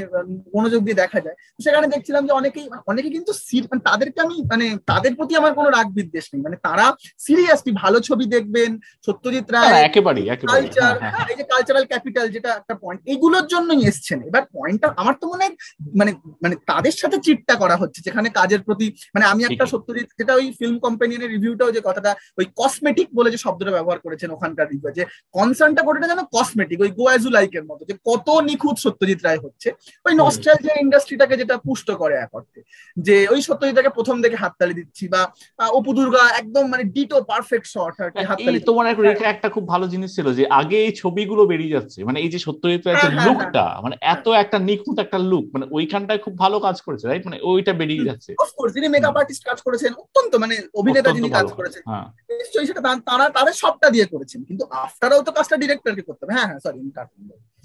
মনোযোগ 0.56 0.82
দিয়ে 0.86 1.02
দেখা 1.04 1.20
যায়। 1.26 1.38
সেখানে 1.66 1.88
দেখছিলাম 1.94 2.24
যে 2.28 2.34
অনেকেই 2.40 2.68
অনেকে 2.92 3.10
কিন্তু 3.16 3.32
মানে 3.72 3.82
তাদেরকে 3.90 4.20
আমি 4.26 4.36
মানে 4.52 4.66
তাদের 4.92 5.12
প্রতি 5.18 5.34
আমার 5.42 5.54
কোনো 5.60 5.70
রাগ 5.70 5.88
বিদ্বেষ 5.98 6.26
নেই। 6.32 6.42
মানে 6.46 6.58
তারা 6.68 6.86
সিরিয়াসলি 7.26 7.72
ভালো 7.84 7.98
ছবি 8.08 8.26
দেখবেন 8.36 8.72
সত্যজিৎ 9.06 9.48
রায় 9.56 9.74
একেবারেই 9.88 10.28
কালচার 10.52 10.94
এই 11.32 11.38
যে 11.40 11.44
কালচারাল 11.52 11.86
ক্যাপিটাল 11.92 12.26
যেটা 12.36 12.50
একটা 12.60 12.76
পয়েন্ট 12.84 13.00
এগুলোর 13.14 13.46
জন্যই 13.54 13.82
এসছেন 13.90 14.20
এবার 14.30 14.44
পয়েন্টটা 14.56 14.88
আমার 15.02 15.16
তো 15.22 15.26
মনে 15.32 15.44
হয় 15.44 15.56
মানে 16.00 16.12
মানে 16.44 16.56
তাদের 16.72 16.96
সাথে 17.02 17.18
চিটটা 17.26 17.56
করা 17.64 17.76
হচ্ছে 17.82 18.00
যেখানে 18.08 18.28
কাজের 18.40 18.62
প্রতি 18.68 18.88
মানে 19.16 19.26
আমি 19.32 19.42
একটা 19.44 19.66
সত্যজিৎ 19.74 20.08
যেটা 20.20 20.34
ওই 20.40 20.48
ফিল্ম 20.60 20.78
কোম্পানির 20.86 21.22
রিভিউটাও 21.34 21.76
যে 21.76 21.82
কথাটা 21.88 22.12
ওই 22.40 22.46
কসমেটিক 22.60 23.08
বলে 23.18 23.30
যে 23.34 23.40
শব্দটা 23.46 23.72
ব্যবহার 23.78 24.00
করেছেন 24.06 24.30
ওখানকার 24.32 24.66
রিভিউ 24.68 24.92
যে 24.98 25.04
কনসার্নটা 25.38 25.82
গোটাটা 25.88 26.08
যেন 26.12 26.22
কসমেটিক 26.34 26.82
ওই 26.82 26.92
গোয়াজু 26.92 27.30
লাইকের 27.30 27.64
মতো 27.64 27.86
যে 27.86 27.94
কত 28.06 28.28
নিখুঁত 28.30 28.78
সত্যজিৎ 28.78 29.24
রায় 29.24 29.38
হচ্ছে 29.38 29.72
ওই 30.06 30.16
নস্ট্রালজিয়া 30.16 30.76
ইন্ডাস্ট্রিটাকে 30.82 31.38
যেটা 31.38 31.58
পুষ্ট 31.58 31.92
করে 31.92 32.16
এক 32.16 32.30
অর্থে 32.34 32.62
যে 32.98 33.28
ওই 33.32 33.42
সত্যজিৎটাকে 33.42 33.90
প্রথম 33.90 34.22
দেখে 34.22 34.36
হাততালি 34.36 34.74
দিচ্ছি 34.74 35.08
বা 35.08 35.32
অপু 35.70 35.94
দুর্গা 35.94 36.24
একদম 36.40 36.68
মানে 36.68 36.84
ডিটো 36.84 37.22
পারফেক্ট 37.22 37.68
শট 37.68 38.02
আর 38.02 38.10
কি 38.10 38.24
হাততালি 38.26 38.60
তোমার 38.60 38.86
একটা 39.24 39.50
খুব 39.50 39.68
ভালো 39.68 39.88
জিনিস 39.88 40.16
ছিল 40.16 40.34
যে 40.34 40.46
আগে 40.50 40.78
এই 40.86 40.92
ছবিগুলো 40.92 41.46
বেরিয়ে 41.46 41.74
যাচ্ছে 41.74 42.04
মানে 42.04 42.20
এই 42.20 42.30
যে 42.30 42.40
সত্যজিৎ 42.40 42.88
রায়ের 42.88 43.14
লুকটা 43.28 43.80
মানে 43.82 43.96
এত 44.02 44.28
একটা 44.28 44.60
নিখুঁত 44.60 45.00
একটা 45.00 45.18
লুক 45.18 45.46
মানে 45.54 45.66
ওইখানটায় 45.72 46.20
খুব 46.20 46.38
ভালো 46.38 46.60
কাজ 46.60 46.82
করেছে 46.82 47.08
রাইট 47.08 47.26
মানে 47.26 47.40
ওইটা 47.44 47.74
বেরিয়ে 47.74 48.06
যাচ্ছে। 48.06 48.34
অফকোর্স 48.40 48.74
যিনি 48.74 48.88
মেকআপ 48.88 49.18
আর্টিস্ট 49.18 49.44
কাজ 49.46 49.62
করেছেন 49.62 49.94
অত্যন্ত 49.94 50.36
মানে 50.36 50.56
অভিনেতা 50.74 51.12
যিনি 51.12 51.30
কাজ 51.30 51.52
করেছেন 51.54 51.84
নিশ্চয়ই 52.30 52.68
সেটা 52.68 52.82
তারা 53.06 53.30
তাদের 53.30 53.54
সবটা 53.54 53.90
দিয়ে 53.90 54.06
করেছেন 54.06 54.44
কিন্তু 54.44 54.64
আফটার 54.72 55.12
তো 55.24 55.32
কাজটা 55.32 55.58
ডিরেক্টরকে 55.58 56.04
করতে 56.16 56.24
হবে। 56.24 56.36
হ্যাঁ 56.36 56.48
হ্যাঁ 56.50 56.60
সরি 56.60 56.80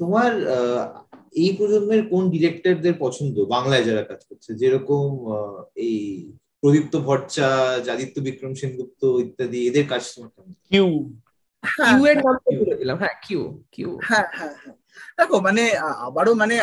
তোমার 0.01 0.31
এই 1.35 1.51
প্রজন্মের 1.59 2.03
কোন 2.11 2.23
ডিরেক্টরদের 2.31 2.95
পছন্দ 2.99 3.35
বাংলায় 3.47 3.85
যারা 3.85 4.03
কাজ 4.03 4.21
করছে? 4.29 4.51
যেরকম 4.55 5.07
এই 5.79 5.97
প্রদীপ্ত 6.63 6.95
ভট্টা 7.07 7.47
আদিত্য 7.95 8.17
বিক্রম 8.21 8.53
সেনগুপ্ত 8.55 9.03
ইত্যাদি 9.25 9.59
এদের 9.69 9.85
কাজ 9.89 10.03
তোমার 10.13 10.31
কিউ 10.71 10.87
কিউ 11.65 12.01
এর 12.07 12.19
নাম 12.19 12.37
দিলাম 12.81 12.97
হ্যাঁ 12.99 13.17
কিউ 13.27 13.41
কিউ 13.73 13.91
হ্যাঁ 14.09 14.27
হ্যাঁ 14.39 14.55
হ্যাঁ। 14.61 14.77
দেখো 15.19 15.37
মানে 15.41 15.63
আবারও 16.07 16.33
মানে 16.35 16.55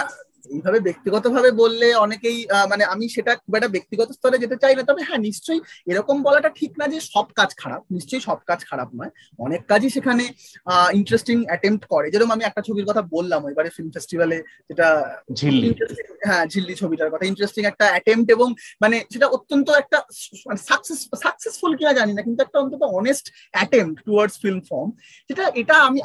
এইভাবে 0.56 0.80
ব্যক্তিগতভাবে 0.88 1.50
বললে 1.62 1.88
অনেকেই 2.06 2.38
মানে 2.72 2.84
আমি 2.94 3.06
সেটা 3.16 3.32
খুব 3.44 3.54
একটা 3.56 3.74
ব্যক্তিগত 3.76 4.10
স্তরে 4.12 4.38
যেতে 4.44 4.56
চাই 4.64 4.74
না 4.78 4.84
তবে 4.90 5.02
হ্যাঁ 5.08 5.22
নিশ্চয়ই 5.28 5.62
এরকম 5.92 6.16
বলাটা 6.28 6.50
ঠিক 6.60 6.72
না 6.80 6.86
যে 6.94 7.00
সব 7.14 7.28
কাজ 7.40 7.50
খারাপ 7.62 7.82
নিশ্চয়ই 7.96 8.24
সব 8.28 8.40
কাজ 8.50 8.60
খারাপ 8.70 8.90
নয়। 9.00 9.12
অনেক 9.46 9.62
কাজই 9.72 9.90
সেখানে 9.90 10.24
ইন্টারেস্টিং 11.00 11.38
অ্যাটেম্প 11.48 11.82
করে। 11.94 12.08
যেরকম 12.14 12.32
আমি 12.36 12.44
একটা 12.46 12.62
ছবির 12.68 12.86
কথা 12.90 13.04
বললাম 13.16 13.42
এবারে 13.52 13.70
ফিল্ম 13.76 13.90
ফেস্টিভ্যালে 13.96 14.38
যেটা 14.70 14.88
হ্যাঁ 16.28 16.46
ঝিল্লি 16.52 16.74
ছবিটার 16.82 17.10
কথা। 17.14 17.26
ইন্টারেস্টিং 17.26 17.62
একটা 17.66 17.86
অ্যাটেম্প্ট 17.92 18.28
এবং 18.36 18.48
মানে 18.82 18.98
সেটা 19.14 19.28
অত্যন্ত 19.28 19.68
একটা 19.82 19.98
সাকসেস 20.70 21.00
সাকসেসফুল 21.24 21.72
কিনা 21.80 21.92
জানি 22.00 22.12
না 22.14 22.22
কিন্তু 22.28 22.40
একটা 22.44 22.58
অন্তত 22.64 22.84
honest 23.00 23.26
attempt 23.54 23.94
towards 24.06 24.36
film 24.44 24.60
form 24.70 24.90
যেটা 25.30 25.44
এটা 25.62 25.76
আমি 25.88 26.00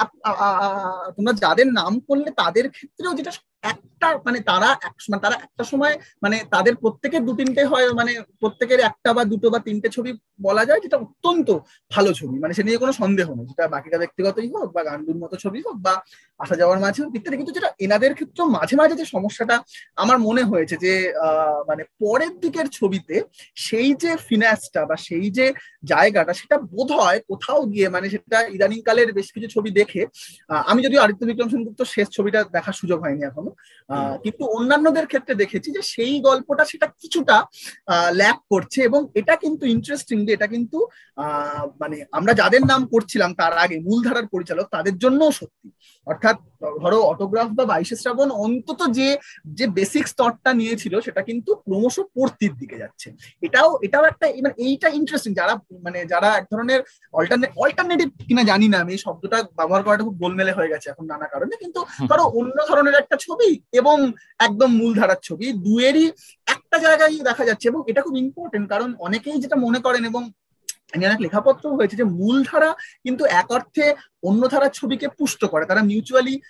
তোমরা 1.16 1.32
যাদের 1.44 1.68
নাম 1.80 1.92
করলে 2.08 2.28
তাদের 2.40 2.64
ক্ষেত্রেও 2.70 3.14
যেটা 3.14 3.32
একটা 3.62 4.08
মানে 4.26 4.38
তারা 4.50 4.68
এক 4.86 4.94
মানে 5.10 5.20
তারা 5.24 5.36
একটা 5.46 5.64
সময় 5.64 5.94
মানে 6.22 6.36
তাদের 6.50 6.74
প্রত্যেকের 6.76 7.22
দু 7.26 7.32
তিনটে 7.38 7.62
হয় 7.64 7.86
মানে 7.92 8.12
প্রত্যেকের 8.40 8.80
একটা 8.80 9.10
বা 9.16 9.22
দুটো 9.24 9.46
বা 9.50 9.58
তিনটে 9.58 9.88
ছবি 9.88 10.10
বলা 10.40 10.62
যায় 10.64 10.80
যেটা 10.84 10.96
অত্যন্ত 10.96 11.48
ভালো 11.90 12.10
ছবি। 12.12 12.36
মানে 12.38 12.52
সে 12.54 12.62
নিয়ে 12.62 12.78
কোনো 12.78 12.92
সন্দেহ 12.92 13.28
নেই। 13.34 13.46
যেটা 13.50 13.64
বাকিটা 13.68 13.98
ব্যক্তিগতই 13.98 14.48
হোক 14.54 14.68
বা 14.76 14.82
গান্ডুর 14.84 15.18
মতো 15.18 15.36
ছবি 15.36 15.58
হোক 15.66 15.76
বা 15.86 15.94
আসা 16.40 16.54
যাওয়ার 16.56 16.78
মাঝে 16.78 17.00
হোক, 17.02 17.12
ইত্যাদি। 17.14 17.36
কিন্তু 17.36 17.54
যেটা 17.56 17.68
এনাদের 17.78 18.12
ক্ষেত্রে 18.14 18.42
মাঝে 18.56 18.74
মাঝে 18.76 18.94
যে 18.96 19.06
সমস্যাটা 19.14 19.56
আমার 19.96 20.16
মনে 20.18 20.42
হয়েছে 20.42 20.76
যে 20.76 20.92
মানে 21.68 21.82
পরের 22.00 22.32
দিকের 22.40 22.66
ছবিতে 22.68 23.16
সেই 23.56 23.90
যে 23.94 24.10
ফিনান্সটা 24.28 24.80
বা 24.86 24.96
সেই 25.06 25.26
যে 25.30 25.46
জায়গাটা 25.84 26.32
সেটা 26.32 26.56
বোধ 26.72 26.88
হয় 26.92 27.18
কোথাও 27.28 27.60
গিয়ে 27.66 27.86
মানে 27.88 28.06
সেটা 28.10 28.38
ইদানিং 28.48 28.80
কালের 28.82 29.08
বেশ 29.12 29.28
কিছু 29.32 29.48
ছবি 29.48 29.70
দেখে 29.70 30.02
আমি 30.70 30.80
যদিও 30.82 31.02
আদিত্য 31.02 31.22
বিক্রম 31.24 31.48
সেনগুপ্ত 31.48 31.80
শেষ 31.94 32.06
ছবিটা 32.08 32.40
দেখার 32.52 32.76
সুযোগ 32.80 32.98
হয়নি 33.00 33.22
এখনও 33.24 33.51
কিন্তু 34.24 34.42
অন্যান্যদের 34.46 35.06
ক্ষেত্রে 35.06 35.34
দেখেছি 35.34 35.68
যে 35.72 35.82
সেই 35.82 36.14
গল্পটা 36.20 36.64
সেটা 36.64 36.86
কিছুটা 37.02 37.36
ল্যাপ 38.12 38.38
করছে 38.50 38.78
এবং 38.82 39.00
এটা 39.14 39.34
কিন্তু 39.36 39.66
ইন্টারেস্টিং 39.66 40.16
যে 40.26 40.32
এটা 40.32 40.46
কিন্তু 40.46 40.78
মানে 41.80 41.96
আমরা 42.12 42.32
যাদের 42.34 42.62
নাম 42.66 42.82
করছিলাম 42.86 43.30
তার 43.34 43.52
আগে 43.58 43.76
মূলধারার 43.78 44.26
পরিচালক 44.26 44.66
তাদের 44.70 44.94
জন্যও 44.98 45.30
সত্যি। 45.30 45.68
অর্থাৎ 46.06 46.36
ধরো 46.82 46.98
অটোগ্রাফ 47.02 47.48
বা 47.48 47.64
বাইশে 47.64 47.96
শ্রাবণ 47.96 48.28
অন্তত 48.44 48.80
যে 48.90 49.08
যে 49.52 49.66
বেসিক 49.66 50.04
স্তরটা 50.08 50.50
নিয়েছিল 50.52 50.94
সেটা 51.00 51.22
কিন্তু 51.22 51.50
ক্রমশ 51.54 51.96
পড়তির 52.14 52.52
দিকে 52.56 52.76
যাচ্ছে। 52.78 53.08
এটাও 53.42 53.70
এটাও 53.82 54.04
একটা 54.04 54.26
মানে 54.42 54.54
এইটা 54.56 54.88
ইন্টারেস্টিং 54.88 55.32
যারা 55.34 55.54
মানে 55.82 55.98
যারা 56.04 56.28
এক 56.36 56.44
ধরনের 56.52 56.80
অল্টারনেট 57.12 57.50
অল্টারনেটিভ 57.56 58.08
কিনা 58.28 58.42
জানি 58.42 58.66
না 58.68 58.76
আমি 58.80 58.92
এই 58.92 59.00
শব্দটা 59.06 59.38
ব্যবহার 59.56 59.82
করাটা 59.82 60.04
খুব 60.04 60.16
গোলমেলে 60.18 60.52
হয়ে 60.52 60.72
গেছে 60.72 60.86
এখন 60.90 61.04
নানা 61.06 61.26
কারণে 61.26 61.54
কিন্তু 61.56 61.80
ধরো 62.08 62.24
অন্য 62.38 62.58
ধরনের 62.68 62.96
একটা 62.98 63.16
ছবি 63.16 63.50
এবং 63.72 63.96
একদম 64.38 64.70
মূলধারার 64.76 65.20
ছবি 65.22 65.46
দুয়েরই 65.64 66.06
একটা 66.46 66.76
জায়গায় 66.78 67.14
দেখা 67.24 67.44
যাচ্ছে 67.44 67.66
এবং 67.68 67.80
এটা 67.86 68.00
খুব 68.02 68.14
ইম্পর্টেন্ট 68.16 68.66
কারণ 68.68 68.90
অনেকেই 68.98 69.38
যেটা 69.38 69.56
মনে 69.56 69.78
করেন 69.78 70.02
এবং 70.04 70.22
অনেক 70.92 71.20
লেখাপত্র 71.20 71.76
হয়েছে 71.76 71.96
যে 71.96 72.04
মূলধারা 72.04 72.74
কিন্তু 73.04 73.24
এক 73.24 73.50
অর্থে 73.50 73.94
অন্য 74.22 74.48
ধারার 74.48 74.70
ছবিকে 74.70 75.08
পুষ্ট 75.08 75.44
করে 75.44 75.66
তারা 75.66 75.82
মিউচুয়ালি 75.82 76.40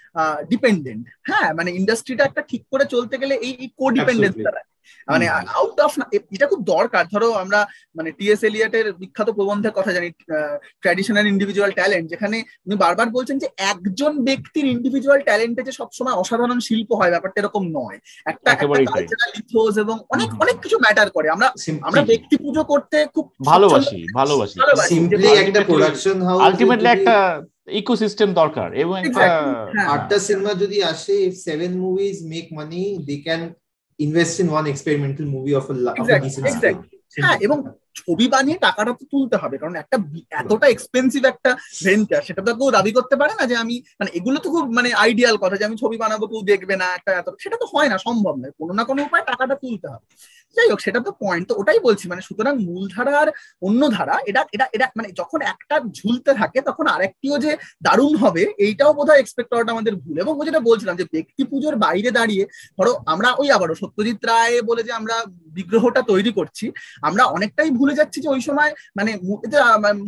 ডিপেন্ডেন্ট 0.49 1.09
হ্যাঁ 1.22 1.53
মানে 1.55 1.70
ইন্ডাস্ট্রিটা 1.70 2.24
একটা 2.24 2.43
ঠিক 2.43 2.62
করে 2.70 2.84
চলতে 2.84 3.18
গেলে 3.18 3.34
এই 3.34 3.68
কো 3.78 3.90
ডিপেন্ডেন্স 3.90 4.36
দ্বারা। 4.36 4.71
মানে 5.08 5.24
আউট 5.56 5.78
অফ 5.86 5.92
এটা 6.36 6.46
খুব 6.52 6.60
দরকার। 6.74 7.04
ধরো 7.12 7.28
আমরা 7.42 7.60
মানে 7.96 8.10
টিএস 8.18 8.42
এলিয়াটের 8.48 8.86
বিখ্যাত 9.00 9.28
প্রবন্ধের 9.38 9.76
কথা 9.78 9.90
জানি 9.96 10.08
ট্র্যাডিশনাল 10.82 11.26
ইন্ডিভিজুয়াল 11.32 11.70
ট্যালেন্ট 11.78 12.06
যেখানে 12.12 12.36
উনি 12.66 12.76
বারবার 12.84 13.08
বলছেন 13.16 13.36
যে 13.42 13.48
একজন 13.72 14.12
ব্যক্তির 14.28 14.66
ইন্ডিভিজুয়াল 14.74 15.20
ট্যালেন্টে 15.28 15.62
যে 15.68 15.72
সবসময় 15.80 16.16
অসাধারণ 16.22 16.58
শিল্প 16.68 16.90
হয় 17.00 17.12
ব্যাপারটা 17.14 17.38
এরকম 17.40 17.62
নয়। 17.78 17.98
একটা 18.32 18.50
কালচারাল 18.60 19.32
ইথোস 19.40 19.74
এবং 19.84 19.96
অনেক 20.14 20.28
অনেক 20.42 20.56
কিছু 20.64 20.76
ম্যাটার 20.84 21.08
করে। 21.16 21.28
আমরা 21.34 21.48
আমরা 21.88 22.02
ব্যক্তি 22.10 22.34
পুজো 22.44 22.62
করতে 22.72 22.96
খুব 23.14 23.26
ভালোবাসি 23.50 23.98
ভালোবাসি। 24.20 24.56
সিম্পলি 24.92 25.28
একটা 25.42 25.60
প্রোডাকশন 25.70 26.16
হাউস 26.26 26.40
আলটিমেটলি 26.46 26.88
একটা 26.96 27.16
ইকোসিস্টেম 27.82 28.28
দরকার 28.40 28.68
এবং 28.82 28.94
একটা 29.00 29.26
হ্যাঁ। 29.74 29.88
আটটা 29.94 30.16
সিনেমা 30.26 30.52
যদি 30.62 30.78
আসে 30.92 31.14
if 31.26 31.34
seven 31.48 31.72
movies 31.84 32.16
make 32.32 32.46
money 32.58 32.82
they 33.08 33.16
can 33.24 33.42
invest 34.05 34.36
in 34.42 34.48
one 34.50 34.64
experimental 34.66 35.26
movie 35.26 35.53
of 35.55 35.64
হ্যাঁ 37.16 37.36
এবং 37.46 37.59
ছবি 38.00 38.26
বানিয়ে 38.28 38.59
টাকাটা 38.59 38.92
তো 38.92 39.05
তুলতে 39.12 39.36
হবে 39.36 39.57
কারণ 39.59 39.74
একটা 39.76 39.96
এতটা 40.40 40.66
এক্সপেন্সিভ 40.70 41.22
একটা 41.24 41.50
ভেঞ্চার 41.84 42.22
সেটা 42.22 42.42
তো 42.46 42.50
কেউ 42.59 42.68
দাবি 42.70 42.92
করতে 42.92 43.14
পারে 43.16 43.32
না 43.38 43.44
যে 43.46 43.57
আমি 43.57 43.74
মানে 44.00 44.11
এগুলো 44.14 44.38
তো 44.44 44.48
খুব 44.50 44.64
মানে 44.72 44.88
আইডিয়াল 45.05 45.36
কথা 45.36 45.57
যে 45.57 45.64
আমি 45.64 45.76
ছবি 45.76 45.96
বানাবো 45.96 46.24
কেউ 46.26 46.42
দেখবে 46.42 46.74
না 46.76 46.86
একটা 46.98 47.11
এত 47.12 47.28
সেটা 47.38 47.57
তো 47.57 47.66
হয় 47.72 47.88
না 47.88 47.96
সম্ভব 48.07 48.34
নয়। 48.36 48.53
কোনো 48.61 48.72
না 48.72 48.82
কোনো 48.84 49.00
উপায় 49.03 49.24
টাকাটা 49.26 49.55
তুলতে 49.55 49.86
হবে। 49.88 50.07
যাই 50.57 50.68
হোক, 50.70 50.80
সেটা 50.86 51.00
তো 51.07 51.11
পয়েন্ট 51.22 51.44
তো 51.48 51.55
ওটাই 51.61 51.80
বলছি 51.86 52.05
মানে 52.12 52.22
সুতরাং 52.28 52.55
মূলধারার 52.68 53.28
অন্য 53.66 53.82
ধারা, 53.96 54.16
এটা 54.30 54.40
এটা 54.55 54.66
এটা 54.76 54.86
মানে 54.98 55.09
যখন 55.20 55.40
একটা 55.53 55.76
ঝুলতে 55.98 56.30
থাকে, 56.40 56.59
তখন 56.68 56.86
আরেকটিও 56.94 57.36
যে 57.44 57.53
দারুণ 57.86 58.12
হবে, 58.22 58.42
এইটাও 58.66 58.92
বোধহয় 58.98 59.20
এক্সপেক্ট 59.22 59.50
করাটা 59.53 59.74
আমাদের 59.76 59.94
ভুল। 60.03 60.16
এবং 60.24 60.32
যেটা 60.48 60.61
বলছিলাম 60.68 60.94
যে 61.00 61.05
ব্যক্তি 61.14 61.42
পুজোর 61.50 61.74
বাইরে 61.84 62.11
দাঁড়িয়ে, 62.18 62.44
ধরো 62.78 62.92
আমরা 63.12 63.28
ওই 63.40 63.48
আবারও 63.57 63.80
সত্যজিৎ 63.82 64.20
রায় 64.30 64.57
বলে 64.68 64.82
যে 64.88 64.92
আমরা 65.00 65.16
বিগ্রহটা 65.57 66.00
তৈরি 66.11 66.30
করছি, 66.38 66.66
আমরা 67.09 67.22
অনেকটাই 67.36 67.70
ভুলে 67.78 67.94
যাচ্ছি 67.98 68.18
যে 68.24 68.28
ওই 68.34 68.40
সময় 68.48 68.70
মানে 68.98 69.12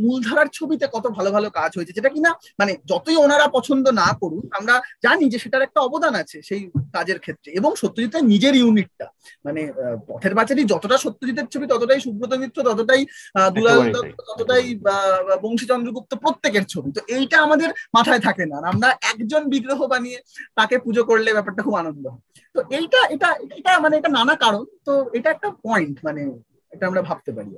মূলধারার 0.04 0.48
ছবিতে 0.58 0.86
কত 0.94 1.04
ভালো 1.16 1.30
ভালো 1.36 1.48
কাজ 1.58 1.70
হয়েছে। 1.76 1.96
যেটা 1.98 2.10
কিনা 2.14 2.30
মানে 2.60 2.72
যতই 2.90 3.16
ওনারা 3.24 3.46
পছন্দ 3.56 3.84
না 4.02 4.08
করুন, 4.20 4.42
আমরা 4.58 4.74
জানি 5.04 5.24
যে 5.32 5.38
সেটার 5.44 5.66
একটা 5.66 5.80
অবদান 5.86 6.14
আছে 6.22 6.38
সেই 6.48 6.62
কাজের 6.96 7.18
ক্ষেত্রে। 7.24 7.48
এবং 7.58 7.70
সত্যজিতের 7.82 8.24
নিজের 8.32 8.54
ইউনিটটা 8.60 9.06
মানে 9.46 9.62
পথের 10.08 10.33
বাচারি 10.38 10.62
যতটা 10.72 10.96
সত্যজিতের 11.04 11.46
ছবি 11.52 11.66
ততটাই 11.72 12.00
সুব্রত 12.04 12.32
মিত্র 12.42 12.58
ততটাই 12.68 13.02
দুলাল 13.56 13.78
ততটাই 14.28 14.64
বংশী 15.44 15.66
চন্দ্রগুপ্ত 15.70 16.12
প্রত্যেকের 16.24 16.64
ছবি। 16.72 16.90
তো 16.96 17.00
এইটা 17.16 17.36
আমাদের 17.46 17.68
মাথায় 17.96 18.22
থাকে 18.26 18.44
না। 18.52 18.56
আমরা 18.72 18.88
একজন 19.10 19.42
বিগ্রহ 19.52 19.80
বানিয়ে 19.92 20.18
তাকে 20.58 20.76
পুজো 20.84 21.02
করলে 21.10 21.30
ব্যাপারটা 21.36 21.62
খুব 21.66 21.76
আনন্দ 21.82 22.04
তো 22.54 22.60
এইটা 22.78 23.00
এটা 23.14 23.28
এটা 23.58 23.72
মানে 23.84 23.94
এটা 24.00 24.10
নানা 24.18 24.34
কারণ। 24.44 24.64
তো 24.86 24.92
এটা 25.16 25.28
একটা 25.34 25.48
পয়েন্ট 25.66 25.96
মানে 26.06 26.22
এটা 26.74 26.84
আমরা 26.90 27.02
ভাবতে 27.08 27.30
পারি 27.36 27.50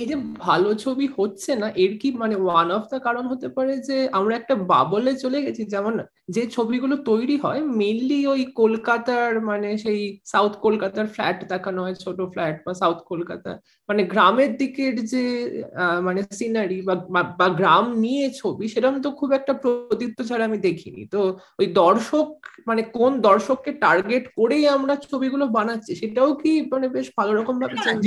এই 0.00 0.06
যে 0.06 0.16
ভালো 0.40 0.70
ছবি 0.84 1.06
হচ্ছে 1.18 1.52
না, 1.56 1.68
এর 1.76 1.92
কি 2.00 2.08
মানে 2.22 2.36
ওয়ান 2.44 2.68
অফ 2.76 2.84
দা 2.90 2.98
কারণ 3.06 3.24
হতে 3.32 3.48
পারে 3.56 3.72
যে 3.88 3.96
আমরা 4.18 4.34
একটা 4.36 4.54
বাবলে 4.72 5.12
চলে 5.24 5.38
গেছি? 5.46 5.62
যেমন 5.74 5.94
যে 6.28 6.42
ছবিগুলো 6.56 6.94
তৈরি 7.04 7.36
হয় 7.44 7.60
মেনলি 7.80 8.18
ওই 8.26 8.42
কলকাতার 8.60 9.32
মানে 9.50 9.68
সেই 9.84 10.00
সাউথ 10.32 10.52
কলকাতার 10.66 11.06
ফ্ল্যাট 11.14 11.38
দেখানো 11.52 11.78
হয়, 11.84 11.96
ছোট 12.04 12.18
ফ্ল্যাট 12.32 12.56
বা 12.66 12.72
সাউথ 12.74 12.98
কলকাতা। 13.10 13.50
মানে 13.90 14.02
গ্রামের 14.12 14.52
দিকের 14.60 14.94
যে 15.12 15.24
মানে 16.06 16.20
সিনারি 16.38 16.78
বা 17.38 17.46
গ্রাম 17.60 17.84
নিয়ে 18.04 18.26
ছবি 18.40 18.64
সেরকম 18.72 18.96
তো 19.06 19.10
খুব 19.20 19.30
একটা 19.38 19.52
প্রদীপ্ত 19.62 20.18
ছাড়া 20.28 20.44
আমি 20.48 20.58
দেখিনি। 20.68 21.02
তো 21.14 21.20
ওই 21.60 21.66
দর্শক 21.82 22.28
মানে 22.68 22.82
কোন 22.96 23.12
দর্শককে 23.28 23.70
টার্গেট 23.84 24.24
করেই 24.38 24.64
আমরা 24.76 24.94
ছবিগুলো 25.08 25.44
বানাচ্ছি 25.58 25.92
সেটাও 26.00 26.30
কি 26.42 26.52
মানে 26.72 26.86
বেশ 26.96 27.06
ভালো 27.18 27.32
রকম 27.34 27.54
ভাবে 27.60 27.76
যায় 27.84 27.98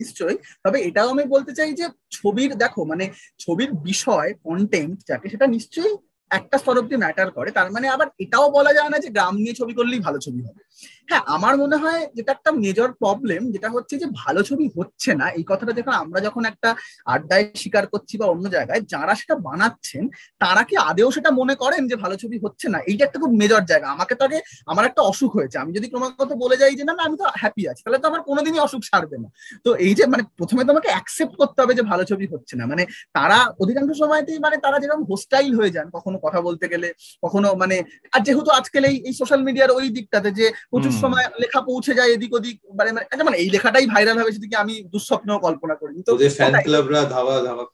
নিশ্চয়ই 0.00 0.36
তবে 0.64 0.78
এটাও 0.88 1.08
আমি 1.14 1.24
বলতে 1.34 1.52
চাই 1.58 1.70
যে 1.80 1.86
ছবির 2.16 2.50
দেখো 2.62 2.80
মানে 2.84 3.04
ছবির 3.38 3.70
বিষয় 3.88 4.28
কন্টেন্ট 4.46 4.96
যাকে 5.08 5.26
সেটা 5.28 5.46
নিশ্চয়ই 5.56 5.94
একটা 6.30 6.56
স্তর 6.58 6.80
অব্দি 6.80 6.96
ম্যাটার 7.02 7.28
করে। 7.30 7.50
তার 7.50 7.68
মানে 7.70 7.86
আবার 7.88 8.08
এটাও 8.24 8.46
বলা 8.50 8.72
যায় 8.78 8.90
না 8.92 8.98
যে 9.04 9.08
গ্রাম 9.16 9.34
নিয়ে 9.36 9.58
ছবি 9.60 9.72
করলেই 9.78 10.00
ভালো 10.06 10.18
ছবি 10.18 10.40
হবে। 10.46 10.62
হ্যাঁ 11.08 11.24
আমার 11.36 11.54
মনে 11.62 11.76
হয় 11.82 12.02
যেটা 12.16 12.30
একটা 12.36 12.50
মেজর 12.64 12.88
প্রবলেম 13.02 13.42
যেটা 13.54 13.68
হচ্ছে 13.74 13.94
যে 14.02 14.06
ভালো 14.20 14.40
ছবি 14.48 14.66
হচ্ছে 14.76 15.10
না, 15.20 15.26
এই 15.38 15.44
কথাটা 15.50 15.72
যখন 15.78 15.94
আমরা 16.02 16.18
যখন 16.26 16.42
একটা 16.52 16.68
আড্ডায় 17.14 17.46
স্বীকার 17.62 17.84
করছি 17.92 18.14
বা 18.20 18.26
অন্য 18.34 18.44
জায়গায়, 18.56 18.80
যারা 18.92 19.12
সেটা 19.20 19.34
বানাচ্ছেন, 19.48 20.04
তারা 20.42 20.62
কি 20.68 20.74
আদেও 20.90 21.08
সেটা 21.16 21.30
মনে 21.40 21.54
করেন 21.62 21.82
যে 21.90 21.96
ভালো 22.02 22.14
ছবি 22.22 22.36
হচ্ছে 22.44 22.66
না? 22.74 22.78
এইটা 22.90 23.02
একটা 23.04 23.18
খুব 23.22 23.32
মেজর 23.40 23.62
জায়গা। 23.70 23.86
আমাকে 23.96 24.14
তো 24.18 24.22
আগে, 24.28 24.38
আমার 24.72 24.84
একটা 24.90 25.02
অসুখ 25.10 25.30
হয়েছে। 25.38 25.56
আমি 25.62 25.70
যদি 25.76 25.86
ক্রমাগত 25.92 26.30
বলে 26.42 26.56
যাই 26.62 26.74
যে, 26.78 26.84
না 26.88 26.94
না, 26.98 27.02
আমি 27.08 27.16
তো 27.20 27.24
হ্যাপি 27.42 27.62
আছি 27.70 27.80
তাহলে 27.84 27.98
তো 28.02 28.06
আমার 28.10 28.22
কোনোদিনই 28.28 28.60
অসুখ 28.66 28.82
সারবে 28.90 29.16
না। 29.22 29.28
তো 29.66 29.70
এই 29.86 29.92
যে 29.98 30.04
মানে 30.12 30.22
প্রথমে 30.38 30.62
তোমাকে 30.70 30.88
অ্যাকসেপ্ট 30.94 31.34
করতে 31.40 31.58
হবে 31.62 31.74
যে 31.78 31.82
ভালো 31.90 32.02
ছবি 32.10 32.26
হচ্ছে 32.32 32.54
না। 32.60 32.64
মানে 32.72 32.82
তারা 33.16 33.38
অধিকাংশ 33.62 33.90
সময়তেই 34.02 34.38
মানে 34.46 34.56
তারা 34.64 34.76
যেরকম 34.82 35.02
হোস্টাইল 35.10 35.52
হয়ে 35.58 35.74
যান, 35.76 35.86
কখনো 35.96 36.16
কথা 36.24 36.38
বলতে 36.46 36.66
গেলে, 36.72 36.88
কখনো 37.24 37.48
মানে 37.62 37.76
আর 38.14 38.20
যেহেতু 38.26 38.50
আজকাল 38.58 38.84
এই 39.08 39.14
সোশ্যাল 39.20 39.40
মিডিয়ার 39.48 39.70
ওই 39.78 39.86
দিকটাতে 39.96 40.30
যে 40.38 40.46
প্রচুর 40.72 40.91
সময় 41.02 41.26
লেখা 41.42 41.60
পৌঁছে 41.68 41.92
যায় 41.98 42.10
এদিক 42.14 42.32
ওদিক 42.38 42.56
মানে 42.78 42.90
মানে, 42.96 43.22
মানে 43.28 43.36
এই 43.36 43.48
লেখাটাই 43.54 43.86
ভাইরাল 43.86 44.16
হবে 44.18 44.34
সেদিকে 44.36 44.56
আমি 44.56 44.74
দুঃস্বপ্ন 44.92 45.30
কল্পনা 45.46 45.74
করি 45.74 45.92
তো 46.08 46.12
ফ্যান 46.38 46.54
ক্লাবরা 46.66 47.00
ধাওয়া 47.14 47.36
ধাওয়া 47.46 47.64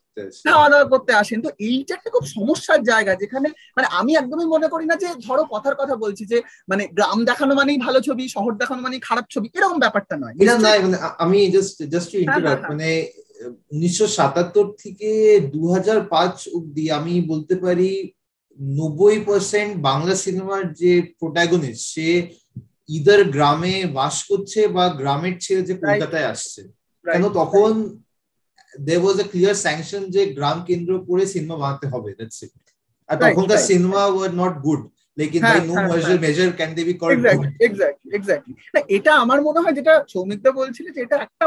খাওয়া 0.45 0.67
দাওয়া 0.69 0.87
করতে 0.93 1.11
আসেন। 1.13 1.39
তো 1.45 1.49
এইটা 1.67 1.91
একটা 1.95 2.09
খুব 2.15 2.25
সমস্যার 2.35 2.81
জায়গা 2.83 3.13
যেখানে 3.15 3.47
মানে 3.77 3.87
আমি 3.99 4.11
একদমই 4.15 4.47
মনে 4.55 4.67
করি 4.73 4.85
না 4.85 4.95
যে 5.03 5.09
ধরো 5.27 5.43
কথার 5.53 5.75
কথা 5.75 5.95
বলছি 6.03 6.23
যে 6.31 6.37
মানে 6.67 6.83
গ্রাম 6.97 7.19
দেখানো 7.25 7.53
মানেই 7.55 7.79
ভালো 7.85 7.99
ছবি 8.07 8.23
শহর 8.35 8.51
দেখানো 8.61 8.79
মানেই 8.81 9.01
খারাপ 9.09 9.25
ছবি 9.33 9.47
এরকম 9.57 9.77
ব্যাপারটা 9.79 10.15
নয়। 10.15 10.35
মানে 10.85 10.97
আমি 11.23 11.39
জাস্ট 11.55 11.75
জাস্ট 11.93 12.11
ইন্টারাপ্ট 12.15 12.63
মানে 12.71 12.89
উনিশশো 13.73 14.05
সাতাত্তর 14.17 14.67
থেকে 14.83 15.09
দু 15.53 15.61
হাজার 15.73 15.97
পাঁচ 16.13 16.35
অব্দি 16.57 16.83
আমি 16.99 17.13
বলতে 17.31 17.55
পারি 17.63 17.91
নব্বই 18.79 19.17
পার্সেন্ট 19.27 19.71
বাংলা 19.89 20.13
সিনেমার 20.23 20.61
যে 20.81 20.91
প্রোটাগনিস্ট 21.19 21.83
সে 21.93 22.07
ইদার 22.89 23.21
গ্রামে 23.35 23.75
বাস 23.97 24.15
করছে 24.29 24.59
বা 24.75 24.83
গ্রামের 24.99 25.35
ছেড়ে 25.41 25.61
যে 25.67 25.73
কলকাতায় 25.77 26.29
আসছে 26.33 26.61
কেন 27.05 27.23
তখন 27.39 27.71
দেব 28.73 29.01
ওয়াজ 29.03 29.17
এ 29.19 29.25
ক্লিয়ার 29.31 29.55
স্যাংশন 29.65 30.03
যে 30.15 30.21
গ্রাম 30.37 30.57
কেন্দ্র 30.69 30.91
করে 31.07 31.23
সিনেমা 31.33 31.55
বানাতে 31.61 31.85
হবে 31.93 32.09
দ্যাটস 32.17 32.39
ইট 32.45 32.53
আর 33.09 33.17
তখনকার 33.23 33.59
সিনেমা 33.69 34.01
ওয়ার 34.07 34.31
নট 34.41 34.53
গুড 34.65 34.81
লেকিন 35.17 35.41
by 35.43 35.59
no 35.61 35.73
measure 35.89 36.17
measure 36.25 36.49
can 36.57 36.71
they 36.75 36.81
be 36.89 36.95
called 37.01 37.23
exactly 37.65 38.09
exactly 38.17 38.53
এটা 38.95 39.11
আমার 39.23 39.39
মনে 39.47 39.59
হয় 39.63 39.75
যেটা 39.79 39.93
সৌমিকদা 40.13 40.51
বলছিল 40.59 40.85
যে 40.95 40.99
এটা 41.05 41.17
একটা 41.25 41.45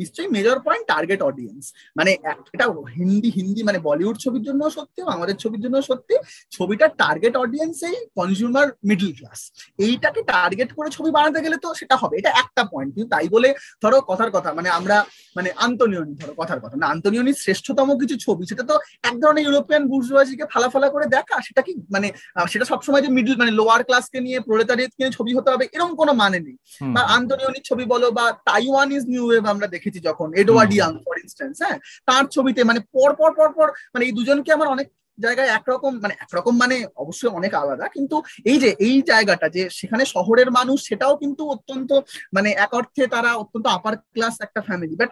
নিশ্চয়ই 0.00 0.30
মেজর 0.36 0.56
পয়েন্ট 0.66 0.84
টার্গেট 0.92 1.20
অডিয়েন্স 1.28 1.64
মানে 1.98 2.10
এটা 2.54 2.66
হিন্দি 2.98 3.30
হিন্দি 3.38 3.60
মানে 3.68 3.78
বলিউড 3.88 4.16
ছবির 4.24 4.44
জন্য 4.48 4.62
সত্যি 4.76 5.00
আমাদের 5.16 5.36
ছবির 5.42 5.60
জন্য 5.64 5.76
সত্যি 5.88 6.14
ছবিটার 6.52 6.90
টার্গেট 7.02 7.34
অডিয়েন্স 7.44 7.76
এই 7.90 7.96
কনজিউমার 8.18 8.66
মিডল 8.88 9.10
ক্লাস 9.18 9.40
এইটাকে 9.86 10.20
টার্গেট 10.32 10.70
করে 10.76 10.88
ছবি 10.96 11.10
বানাতে 11.16 11.40
গেলে 11.44 11.56
তো 11.64 11.68
সেটা 11.80 11.96
হবে। 12.02 12.14
এটা 12.20 12.30
একটা 12.42 12.62
পয়েন্ট 12.72 12.90
কিন্তু 12.94 13.10
তাই 13.14 13.26
বলে 13.34 13.48
ধরো 13.82 13.98
কথার 14.10 14.30
কথা 14.36 14.50
মানে 14.58 14.68
আমরা 14.78 14.96
মানে 15.36 15.48
আন্তনিয়নি 15.66 16.14
ধরো 16.20 16.34
কথার 16.40 16.60
কথা। 16.64 16.76
না 16.82 16.86
আন্তনিয়নির 16.94 17.38
শ্রেষ্ঠতম 17.44 17.88
কিছু 18.00 18.16
ছবি 18.26 18.44
সেটা 18.50 18.64
তো 18.70 18.74
এক 19.08 19.14
ধরনের 19.22 19.44
ইউরোপিয়ান 19.46 19.82
বুর্জুয়াজিকে 19.92 20.44
ফালাফালা 20.52 20.88
করে 20.94 21.06
দেখা 21.16 21.36
সেটা 21.46 21.62
কি 21.66 21.72
মানে 21.94 22.08
সেটা 22.52 22.64
সবসময় 22.72 23.02
যে 23.04 23.10
মিডল 23.16 23.34
মানে 23.42 23.52
লোয়ার 23.60 23.82
ক্লাসকে 23.88 24.18
নিয়ে 24.26 24.38
প্রোলেটারিয়েটকে 24.48 25.00
নিয়ে 25.00 25.16
ছবি 25.18 25.32
হতে 25.38 25.48
হবে 25.52 25.64
এরকম 25.74 25.92
কোনো 26.00 26.12
মানে 26.22 26.38
নেই। 26.46 26.56
বা 26.94 27.02
আন্তনিয়নির 27.18 27.64
ছবি 27.68 27.84
বলো 27.94 28.08
বা 28.18 28.24
তাইওয়ান 28.48 28.88
ইজ 28.96 29.04
নিউ 29.12 29.24
ওয়েভ 29.28 29.44
আমরা 29.52 29.66
দেখেছি 29.80 29.98
যখন 30.08 30.28
এডওয়ার্ড 30.34 30.72
ইয়াং 30.72 30.92
ফর 31.04 31.14
ইনস্ট্যান্স 31.24 31.56
হ্যাঁ 31.62 31.78
তার 32.06 32.24
ছবিতে 32.26 32.60
মানে 32.64 32.80
পর 32.94 33.10
পর 33.14 33.30
পর 33.38 33.48
পর 33.52 33.68
মানে 33.94 34.02
এই 34.04 34.12
দুজনকে 34.12 34.50
আমার 34.52 34.68
অনেক 34.68 34.86
জায়গায় 35.18 35.50
একরকম 35.50 35.92
মানে 36.00 36.14
একরকম 36.20 36.54
মানে 36.58 36.76
অবশ্যই 36.96 37.32
অনেক 37.38 37.52
আলাদা 37.54 37.86
কিন্তু 37.88 38.16
এই 38.44 38.58
যে 38.58 38.70
এই 38.78 38.96
জায়গাটা 39.02 39.46
যে 39.48 39.62
সেখানে 39.70 40.04
শহরের 40.04 40.48
মানুষ 40.50 40.78
সেটাও 40.82 41.14
কিন্তু 41.16 41.42
অত্যন্ত 41.50 41.90
মানে 42.32 42.50
এক 42.64 42.72
অর্থে 42.74 43.02
তারা 43.06 43.30
অত্যন্ত 43.34 43.66
আপার 43.68 43.94
ক্লাস 44.14 44.34
একটা 44.40 44.60
ফ্যামিলি 44.60 44.94
বাট 44.96 45.10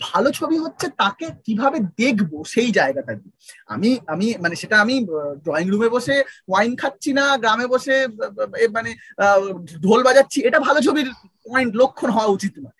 ভালো 0.00 0.28
ছবি 0.30 0.56
হচ্ছে 0.58 0.86
তাকে 0.98 1.26
কীভাবে 1.46 1.78
দেখব 1.98 2.32
সেই 2.44 2.70
জায়গাটা 2.70 3.12
দিয়ে। 3.14 3.34
আমি 3.66 3.90
আমি 4.06 4.26
মানে 4.40 4.54
সেটা 4.56 4.76
আমি 4.80 4.94
ড্রয়িং 5.44 5.66
রুমে 5.70 5.88
বসে 5.88 6.16
ওয়াইন 6.48 6.72
খাচ্ছি 6.76 7.10
না 7.12 7.24
গ্রামে 7.36 7.66
বসে 7.66 7.96
মানে 8.76 8.90
ঢোল 9.82 10.00
বাজাচ্ছি 10.02 10.38
এটা 10.42 10.58
ভালো 10.60 10.80
ছবির 10.80 11.08
পয়েন্ট 11.46 11.76
লক্ষণ 11.76 12.10
হওয়া 12.10 12.26
উচিত 12.26 12.58
নয়। 12.58 12.76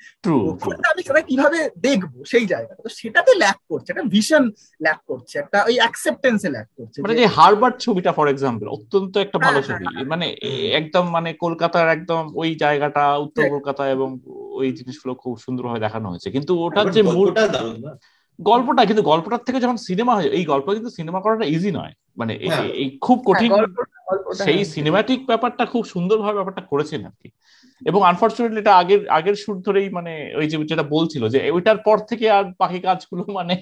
আমি 0.92 1.02
সেটা 1.02 1.20
কীভাবে 1.20 1.70
দেখব 1.78 2.12
সেই 2.24 2.46
জায়গাটা? 2.46 2.82
তো 2.82 2.88
সেটাতে 2.88 3.32
ল্যাক 3.34 3.58
করছে 3.68 3.92
একটা 3.92 4.02
ভিশন 4.02 4.50
ল্যাক 4.82 5.00
করছে 5.06 5.38
একটা 5.38 5.64
ওই 5.64 5.76
অ্যাকসেপ্টেন্সে 5.78 6.48
ল্যাক 6.50 6.68
করছে 6.76 7.02
মানে 7.02 7.14
যে 7.14 7.26
হারবার্ট 7.26 7.76
ছবিটা 7.80 8.12
ফর 8.12 8.28
এক্সাম্পল 8.28 8.66
অত্যন্ত 8.68 9.16
একটা 9.16 9.38
ভালো 9.38 9.60
হ্যাঁ, 9.60 9.68
ছবি। 9.68 9.84
হ্যাঁ, 9.84 9.94
হ্যাঁ। 9.94 10.06
মানে 10.06 10.26
একদম 10.70 11.10
মানে 11.10 11.32
কলকাতার 11.32 11.88
একদম 11.88 12.22
ওই 12.34 12.54
জায়গাটা 12.54 13.16
উত্তর 13.16 13.42
কলকাতা 13.50 13.90
এবং 13.90 14.18
ওই 14.60 14.72
জিনিসগুলো 14.72 15.14
খুব 15.14 15.38
সুন্দরভাবে 15.38 15.80
দেখানো 15.80 16.10
হয়েছে। 16.10 16.30
কিন্তু 16.30 16.52
ওটার 16.64 16.86
যে 16.90 17.02
মূল 17.02 17.28
গল্পটা 18.38 18.84
কিন্তু 18.84 19.02
গল্পটার 19.02 19.38
থেকে 19.38 19.60
যখন 19.60 19.76
সিনেমা 19.76 20.14
হয় 20.14 20.28
এই 20.28 20.44
গল্প 20.44 20.66
কিন্তু 20.72 20.90
সিনেমা 20.90 21.20
করাটা 21.20 21.44
ইজি 21.44 21.70
নয়। 21.70 21.92
মানে 22.16 22.34
এই 22.34 22.98
খুব 23.00 23.22
কঠিন 23.26 23.50
সেই 24.44 24.64
সিনেমাটিক 24.64 25.26
ব্যাপারটা 25.26 25.66
খুব 25.66 25.84
সুন্দরভাবে 25.84 26.34
ব্যাপারটা 26.34 26.60
করেছেন 26.60 27.00
আর 27.06 27.14
কি। 27.22 27.28
এবং 27.82 28.00
আনফর্চুনেটলি 28.02 28.60
এটা 28.60 28.74
আগের 28.76 29.00
আগের 29.08 29.36
সুর 29.36 29.56
ধরেই 29.62 29.88
মানে 29.88 30.12
ওই 30.36 30.46
যে 30.46 30.56
যেটা 30.64 30.84
বলছিল 30.94 31.22
যে 31.28 31.38
ওইটার 31.50 31.78
পর 31.78 31.96
থেকে 32.10 32.26
আর 32.30 32.44
বাকি 32.58 32.78
কাজগুলো 32.80 33.22
মানে 33.38 33.54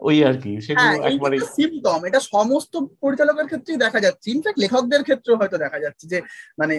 ওই 0.00 0.16
আর 0.24 0.36
কি 0.42 0.52
সেগুলো 0.60 0.88
হ্যাঁ, 0.90 1.06
একবারে 1.08 1.36
সিমটম 1.54 2.00
এটা 2.04 2.20
সমস্ত 2.34 2.72
পরিচালকের 3.00 3.46
ক্ষেত্রেই 3.46 3.78
দেখা 3.78 4.00
যাচ্ছে। 4.00 4.26
ইনফ্যাক্ট 4.30 4.58
লেখকদের 4.58 5.02
ক্ষেত্রেও 5.02 5.38
হয়তো 5.40 5.56
দেখা 5.58 5.78
যাচ্ছে 5.78 6.04
যে 6.06 6.18
মানে 6.58 6.76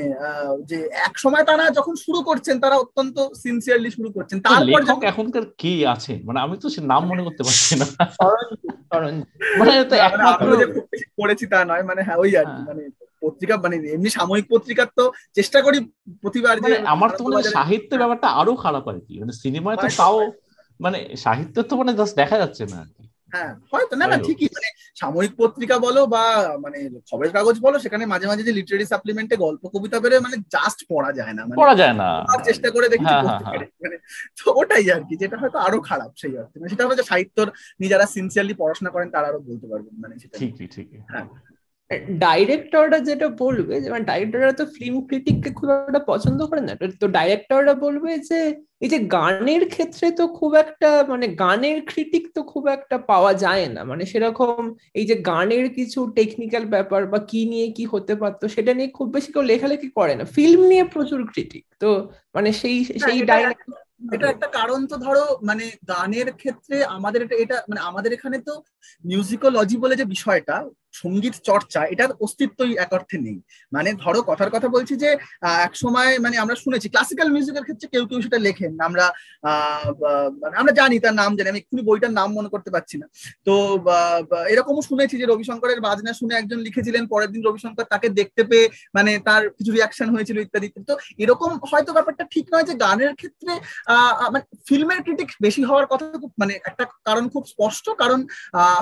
যে 0.66 0.78
এক 1.08 1.16
সময় 1.20 1.44
তারা 1.44 1.64
যখন 1.70 1.94
শুরু 1.96 2.20
করছেন 2.22 2.56
তারা 2.60 2.76
অত্যন্ত 2.78 3.18
সিনসিয়ারলি 3.42 3.90
শুরু 3.92 4.10
করছেন। 4.12 4.38
তারপর 4.40 4.82
লেখক 4.82 5.02
এখনকার 5.04 5.46
কি 5.58 5.74
আছে? 5.86 6.14
মানে 6.24 6.40
আমি 6.40 6.56
তো 6.58 6.68
সে 6.70 6.82
নাম 6.84 7.02
মনে 7.06 7.24
করতে 7.24 7.42
পারছি 7.44 7.74
না। 7.76 7.86
মানে 9.62 9.74
তো 9.84 9.96
মানে 9.96 10.02
একমাত্র 10.02 10.48
পড়েছি 11.18 11.46
তা 11.46 11.60
নয় 11.66 11.84
মানে 11.84 12.02
হ্যাঁ 12.04 12.18
ওই 12.18 12.32
আর 12.36 12.46
কি 12.46 12.52
হ্যাঁ। 12.52 12.68
মানে 12.70 12.84
পত্রিকা 13.22 13.57
মানে 13.57 13.78
এমনি 13.78 14.09
সাময়িক 14.09 14.45
পত্রিকার 14.49 14.88
তো 14.95 15.11
চেষ্টা 15.34 15.61
করি 15.61 15.80
প্রতিবার 16.22 16.57
যে 16.57 16.61
মানে 16.61 16.76
আমার 16.76 17.09
তো 17.09 17.24
মনে 17.24 17.36
হয় 17.36 17.43
বাজারে- 17.43 17.97
ব্যাপারটা 17.97 18.28
আরও 18.28 18.55
খারাপ 18.55 18.88
আর 18.88 18.99
কি। 18.99 19.20
মানে 19.20 19.32
সিনেমায় 19.34 19.78
তো 19.78 19.88
তাও 19.97 20.32
মানে 20.80 21.15
সাহিত্য 21.17 21.63
তো 21.63 21.78
মানে 21.78 21.93
জাস্ট 21.93 22.15
দেখা 22.15 22.38
যাচ্ছে 22.38 22.65
না 22.65 22.80
আর 22.80 22.86
কি। 22.86 23.09
হ্যাঁ 23.34 23.55
হয়তো। 23.74 23.95
না 23.95 24.07
না 24.07 24.17
ঠিকই। 24.17 24.45
মানে 24.45 24.67
সাময়িক 24.95 25.32
পত্রিকা 25.38 25.80
বলো 25.80 26.05
বা 26.05 26.24
মানে 26.61 26.89
খবরের 27.11 27.32
কাগজ 27.32 27.59
বলো 27.59 27.80
সেখানে 27.80 28.05
মাঝে 28.05 28.28
মাঝে 28.28 28.43
যে 28.43 28.51
লিটারেরি 28.51 28.86
সাপ্লিমেন্টে 28.86 29.38
গল্প 29.38 29.67
কবিতা 29.67 29.99
বেরো 29.99 30.20
মানে 30.20 30.38
জাস্ট 30.38 30.86
পড়া 30.89 31.11
যায় 31.11 31.34
না। 31.34 31.43
মানে 31.43 31.55
পড়া 31.55 31.76
যায় 31.76 31.93
না। 31.93 32.03
আর 32.03 32.43
চেষ্টা 32.43 32.72
করে 32.72 32.89
দেখেছি 32.89 33.05
হ্যাঁ, 33.05 33.24
হ্যাঁ, 33.24 33.59
মানে 33.59 33.97
তো 34.45 34.53
ওটাই 34.55 34.91
আর 34.91 35.01
কি 35.09 35.15
যেটা 35.15 35.38
হয়তো 35.38 35.57
আরও 35.59 35.82
খারাপ 35.82 36.11
সেই 36.17 36.38
অর্থে। 36.38 36.59
মানে 36.59 36.70
সেটা 36.70 36.88
হচ্ছে 36.88 37.03
সাহিত্যর 37.03 37.47
নিয়ে 37.80 37.89
যারা 37.89 38.05
সিনসিয়ারলি 38.05 38.53
পড়াশোনা 38.53 38.89
করেন 38.89 39.09
তারা 39.09 39.28
আরও 39.28 39.39
বলতে 39.39 39.67
পারবেন। 39.67 40.01
মানে 40.01 40.20
সেটা 40.20 40.38
ঠিকই 40.38 40.67
ঠিকই। 40.67 40.97
ডাইরেক্টররা 42.20 43.00
যেটা 43.00 43.28
বলবে 43.44 43.76
যেমন 43.82 44.02
ডাইরেক্টররা 44.04 44.54
তো 44.54 44.66
ফিল্ম 44.76 44.98
ক্রিটিককে 45.08 45.50
খুব 45.60 45.70
একটা 45.72 46.02
পছন্দ 46.12 46.40
করে 46.50 46.62
না। 46.62 46.74
তো 47.02 47.06
ডাইরেক্টররা 47.08 47.74
বলবে 47.86 48.12
যে 48.30 48.40
এই 48.82 48.90
যে 48.94 49.00
গানের 49.16 49.64
ক্ষেত্রে 49.70 50.08
তো 50.12 50.24
খুব 50.40 50.52
একটা 50.56 50.90
মানে 51.10 51.26
গানের 51.44 51.78
ক্রিটিক 51.92 52.24
তো 52.36 52.42
খুব 52.44 52.64
একটা 52.68 52.96
পাওয়া 53.12 53.32
যায় 53.46 53.66
না। 53.76 53.82
মানে 53.84 54.04
সেরকম 54.12 54.62
এই 54.96 55.06
যে 55.06 55.16
গানের 55.22 55.66
কিছু 55.78 56.00
টেকনিক্যাল 56.18 56.64
ব্যাপার 56.66 57.02
বা 57.14 57.20
কি 57.32 57.42
নিয়ে 57.46 57.68
কি 57.78 57.84
হতে 57.94 58.14
পারতো 58.16 58.44
সেটা 58.48 58.72
নিয়ে 58.74 58.90
খুব 58.98 59.08
বেশি 59.16 59.30
কেউ 59.34 59.44
লেখালেখি 59.52 59.90
করে 59.90 60.14
না। 60.16 60.24
ফিল্ম 60.36 60.62
নিয়ে 60.72 60.84
প্রচুর 60.94 61.20
ক্রিটিক 61.32 61.64
তো 61.82 61.90
মানে 62.36 62.50
সেই 62.62 62.78
সেই 63.06 63.18
এটা 64.14 64.28
একটা 64.34 64.48
কারণ 64.58 64.80
তো 64.88 64.96
ধরো 64.98 65.26
মানে 65.44 65.66
গানের 65.92 66.28
ক্ষেত্রে 66.32 66.76
আমাদের 66.98 67.20
এটা 67.26 67.36
এটা 67.44 67.58
মানে 67.70 67.82
আমাদের 67.82 68.12
এখানে 68.14 68.38
তো 68.48 68.54
মিউজিকোলজি 69.04 69.76
বলে 69.84 69.96
যে 69.96 70.06
বিষয়টা 70.16 70.58
সংগীত 70.94 71.36
চর্চা 71.50 71.82
এটার 71.94 72.12
অস্তিত্বই 72.26 72.74
এক 72.84 72.92
অর্থে 72.98 73.18
নেই। 73.26 73.38
মানে 73.76 73.90
ধরো 74.04 74.20
কথার 74.30 74.50
কথা 74.56 74.68
বলছি 74.76 74.94
যে 75.04 75.10
এক 75.68 75.74
সময় 75.84 76.12
মানে 76.26 76.36
আমরা 76.44 76.56
শুনেছি 76.64 76.88
ক্লাসিক্যাল 76.94 77.28
মিউজিকের 77.34 77.66
ক্ষেত্রে 77.68 77.88
কেউ 77.94 78.04
কেউ 78.10 78.20
সেটা 78.26 78.40
লেখেন। 78.48 78.72
আমরা 78.88 79.06
মানে 80.42 80.56
আমরা 80.62 80.74
জানি 80.80 80.96
তার 81.04 81.16
নাম 81.22 81.32
জানি 81.38 81.48
আমি 81.52 81.60
এক্ষুনি 81.62 81.82
বইটার 81.90 82.14
নাম 82.20 82.30
মনে 82.38 82.50
করতে 82.54 82.70
পারছি 82.76 82.96
না। 83.02 83.08
তো 83.48 83.54
এরকমও 84.54 84.82
শুনেছি 84.90 85.16
যে 85.22 85.26
রবিশঙ্করের 85.26 85.80
বাজনা 85.88 86.12
শুনে 86.20 86.34
একজন 86.36 86.60
লিখেছিলেন 86.66 87.04
পরের 87.14 87.30
দিন 87.34 87.42
রবিশঙ্কর 87.44 87.86
তাকে 87.94 88.08
দেখতে 88.20 88.42
পেয়ে 88.50 88.66
মানে 88.96 89.12
তার 89.28 89.42
কিছু 89.58 89.72
রিয়াকশন 89.78 90.08
হয়েছিল 90.16 90.38
ইত্যাদি। 90.46 90.68
তো 90.90 90.94
এরকম 91.24 91.50
হয়তো 91.70 91.92
ব্যাপারটা 91.98 92.24
ঠিক 92.34 92.46
নয় 92.54 92.66
যে 92.70 92.74
গানের 92.84 93.14
ক্ষেত্রে 93.20 93.52
মানে 94.34 94.44
ফিল্মের 94.68 95.00
ক্রিটিক 95.06 95.30
বেশি 95.46 95.62
হওয়ার 95.70 95.88
কথা 95.92 96.06
মানে 96.42 96.54
একটা 96.70 96.84
কারণ 97.08 97.24
খুব 97.34 97.44
স্পষ্ট 97.54 97.86
কারণ 98.02 98.20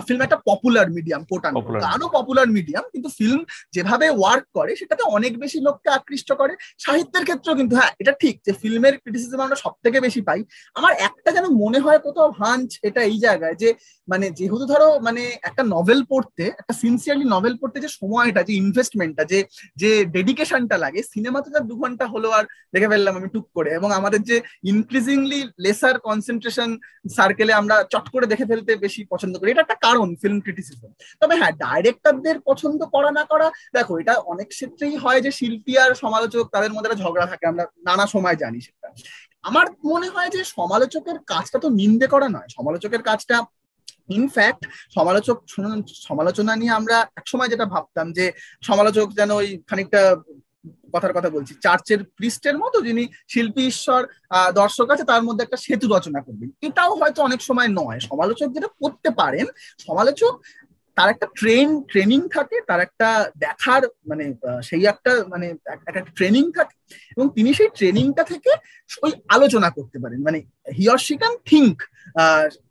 ফিল্ম 0.07 0.21
একটা 0.23 0.39
পপুলার 0.49 0.87
মিডিয়াম 0.97 1.21
কোটান 1.31 1.53
গানও 1.97 2.15
পপুলার 2.17 2.47
মিডিয়াম 2.57 2.85
কিন্তু 2.93 3.09
ফিল্ম 3.17 3.41
যেভাবে 3.75 4.05
ওয়ার্ক 4.19 4.45
করে, 4.57 4.71
সেটাতে 4.79 5.03
অনেক 5.17 5.33
বেশি 5.43 5.57
লোককে 5.67 5.89
আকৃষ্ট 5.97 6.29
করে। 6.41 6.53
সাহিত্যের 6.85 7.23
ক্ষেত্রেও 7.27 7.55
কিন্তু 7.59 7.73
হ্যাঁ 7.79 7.91
এটা 8.01 8.13
ঠিক 8.21 8.35
যে 8.45 8.51
ফিল্মের 8.61 8.95
ক্রিটিসিজম 9.03 9.39
আমরা 9.45 9.57
সব 9.63 9.73
থেকে 9.83 9.97
বেশি 10.05 10.21
পাই। 10.27 10.39
আমার 10.79 10.93
একটা 11.07 11.29
যেন 11.35 11.45
মনে 11.63 11.79
হয় 11.85 11.99
কোথাও 12.07 12.29
হাঞ্চ 12.41 12.69
এটা 12.87 13.01
এই 13.11 13.17
জায়গায় 13.25 13.55
যে 13.61 13.69
মানে 14.07 14.25
যেহেতু 14.37 14.65
ধরো 14.73 14.87
মানে 15.07 15.23
একটা 15.49 15.63
নভেল 15.75 15.99
পড়তে, 16.11 16.43
একটা 16.61 16.73
সিনসিয়ারলি 16.81 17.25
নভেল 17.35 17.53
পড়তে 17.61 17.77
যে 17.85 17.89
সময়টা, 17.99 18.41
যে 18.47 18.53
ইনভেস্টমেন্টটা 18.63 19.23
যে 19.31 19.39
যে 19.81 19.91
ডেডিকেশনটা 20.15 20.75
লাগে 20.83 21.01
সিনেমাতে 21.13 21.47
তার 21.53 21.63
দু 21.69 21.75
ঘণ্টা 21.83 22.05
হলো 22.13 22.27
আর 22.37 22.43
দেখে 22.73 22.91
ফেললাম 22.91 23.13
আমি 23.19 23.29
টুক 23.33 23.45
করে। 23.57 23.69
এবং 23.79 23.89
আমাদের 23.99 24.21
যে 24.29 24.37
ইনক্রিজিংলি 24.71 25.39
লেসার 25.59 25.95
কনসেন্ট্রেশন 26.07 26.69
সার্কেলে 27.17 27.53
আমরা 27.61 27.75
চট 27.93 28.05
করে 28.13 28.25
দেখে 28.31 28.45
ফেলতে 28.49 28.71
বেশি 28.85 29.01
পছন্দ 29.11 29.33
করি। 29.37 29.49
এটা 29.51 29.63
একটা 29.65 29.77
কারণ 29.85 30.07
ফিল্ম 30.21 30.37
ক্রিটিসিজম 30.45 30.89
তবে 31.21 31.33
হ্যাঁ 31.39 31.53
ডাইরেক্টরদের 31.87 32.37
পছন্দ 32.49 32.79
করা 32.95 33.09
না 33.17 33.23
করা, 33.31 33.47
দেখো 33.77 33.93
এটা 34.01 34.13
অনেক 34.31 34.47
ক্ষেত্রেই 34.55 34.95
হয় 35.03 35.19
যে 35.25 35.31
শিল্পী 35.39 35.73
আর 35.83 35.91
সমালোচক 36.03 36.43
তাদের 36.55 36.71
মধ্যে 36.73 36.87
একটা 36.89 37.01
ঝগড়া 37.03 37.27
থাকে, 37.31 37.45
আমরা 37.51 37.63
নানা 37.87 38.05
সময় 38.13 38.37
জানি 38.43 38.59
সেটা। 38.65 38.87
আমার 39.49 39.67
মনে 39.91 40.07
হয় 40.13 40.29
যে 40.35 40.41
সমালোচকের 40.57 41.17
কাজটা 41.31 41.57
তো 41.63 41.67
নিন্দে 41.81 42.07
করা 42.13 42.27
নয়, 42.35 42.49
সমালোচকের 42.57 43.01
কাজটা 43.09 43.35
ইনফ্যাক্ট 44.17 44.61
সমালোচক 44.95 45.37
সমালোচনা 46.07 46.53
নিয়ে 46.61 46.77
আমরা 46.79 46.95
একসময় 47.19 47.49
যেটা 47.53 47.65
ভাবতাম 47.73 48.07
যে 48.17 48.25
সমালোচক 48.69 49.07
যেন 49.19 49.29
ওই 49.41 49.47
খানিকটা 49.69 50.01
কথার 50.93 51.15
কথা 51.17 51.29
বলছি, 51.35 51.53
চার্চের 51.65 52.01
পৃষ্ঠের 52.17 52.55
মতো 52.63 52.77
যিনি 52.87 53.03
শিল্পী 53.33 53.63
ঈশ্বর 53.71 54.01
দর্শক 54.61 54.87
আছে, 54.93 55.03
তার 55.11 55.21
মধ্যে 55.27 55.43
একটা 55.45 55.61
সেতু 55.65 55.85
রচনা 55.95 56.19
করবেন। 56.25 56.49
এটাও 56.67 56.91
হয়তো 56.99 57.19
অনেক 57.27 57.39
সময় 57.49 57.69
নয়, 57.79 57.99
সমালোচক 58.09 58.47
যেটা 58.55 58.69
করতে 58.81 59.09
পারেন, 59.19 59.45
সমালোচক 59.85 60.33
তার 60.97 61.09
একটা 61.09 61.27
ট্রেন 61.39 61.67
ট্রেনিং 61.81 62.19
থাকে, 62.29 62.57
তার 62.67 62.79
একটা 62.79 63.31
দেখার 63.37 63.83
মানে 64.07 64.25
সেই 64.63 64.83
একটা 64.85 65.11
মানে 65.27 65.47
একটা 65.87 66.01
ট্রেনিং 66.15 66.43
থাকে। 66.51 66.75
এবং 67.15 67.27
তিনি 67.35 67.49
সেই 67.59 67.69
ট্রেনিংটা 67.77 68.23
থেকে 68.31 68.51
ওই 69.05 69.11
আলোচনা 69.35 69.69
করতে 69.77 69.97
পারেন। 70.03 70.19
মানে 70.27 70.39
he 70.77 70.85
or 70.93 70.99
she 71.07 71.15
can 71.21 71.33
think 71.51 71.75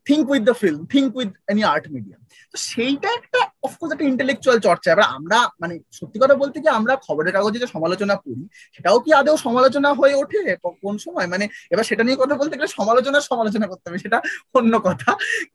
think 0.09 0.25
with 0.33 0.43
the 0.49 0.57
film 0.63 0.81
think 0.95 1.09
with 1.19 1.31
any 1.53 1.63
art 1.75 1.87
medium 1.95 2.21
তো 2.53 2.57
সেইটা 2.71 3.09
একটা 3.19 3.41
অফকোর্স 3.67 3.91
একটা 3.93 4.07
ইন্টেলেকচুয়াল 4.13 4.59
চর্চা। 4.67 4.89
এবার 4.95 5.07
আমরা 5.17 5.39
মানে 5.63 5.75
সত্যি 5.99 6.19
কথা 6.23 6.35
বলতে 6.43 6.57
কি, 6.63 6.69
আমরা 6.79 6.93
খবরের 7.07 7.33
কাগজে 7.37 7.63
যে 7.63 7.69
সমালোচনা 7.75 8.15
করি 8.25 8.43
সেটাও 8.77 8.99
কি 9.05 9.11
আদৌ 9.21 9.37
সমালোচনা 9.47 9.91
হয়ে 10.01 10.15
ওঠে? 10.23 10.43
কোন 10.85 10.95
সময়? 11.05 11.29
মানে 11.33 11.45
এবার 11.73 11.85
সেটা 11.91 12.03
নিয়ে 12.07 12.21
কথা 12.23 12.35
বলতে 12.41 12.55
গেলে 12.59 12.71
সমালোচনার 12.79 13.29
সমালোচনা 13.31 13.67
করতে 13.71 13.87
হবে, 13.89 14.05
সেটা 14.05 14.19
অন্য 14.59 14.75
কথা। 14.89 15.11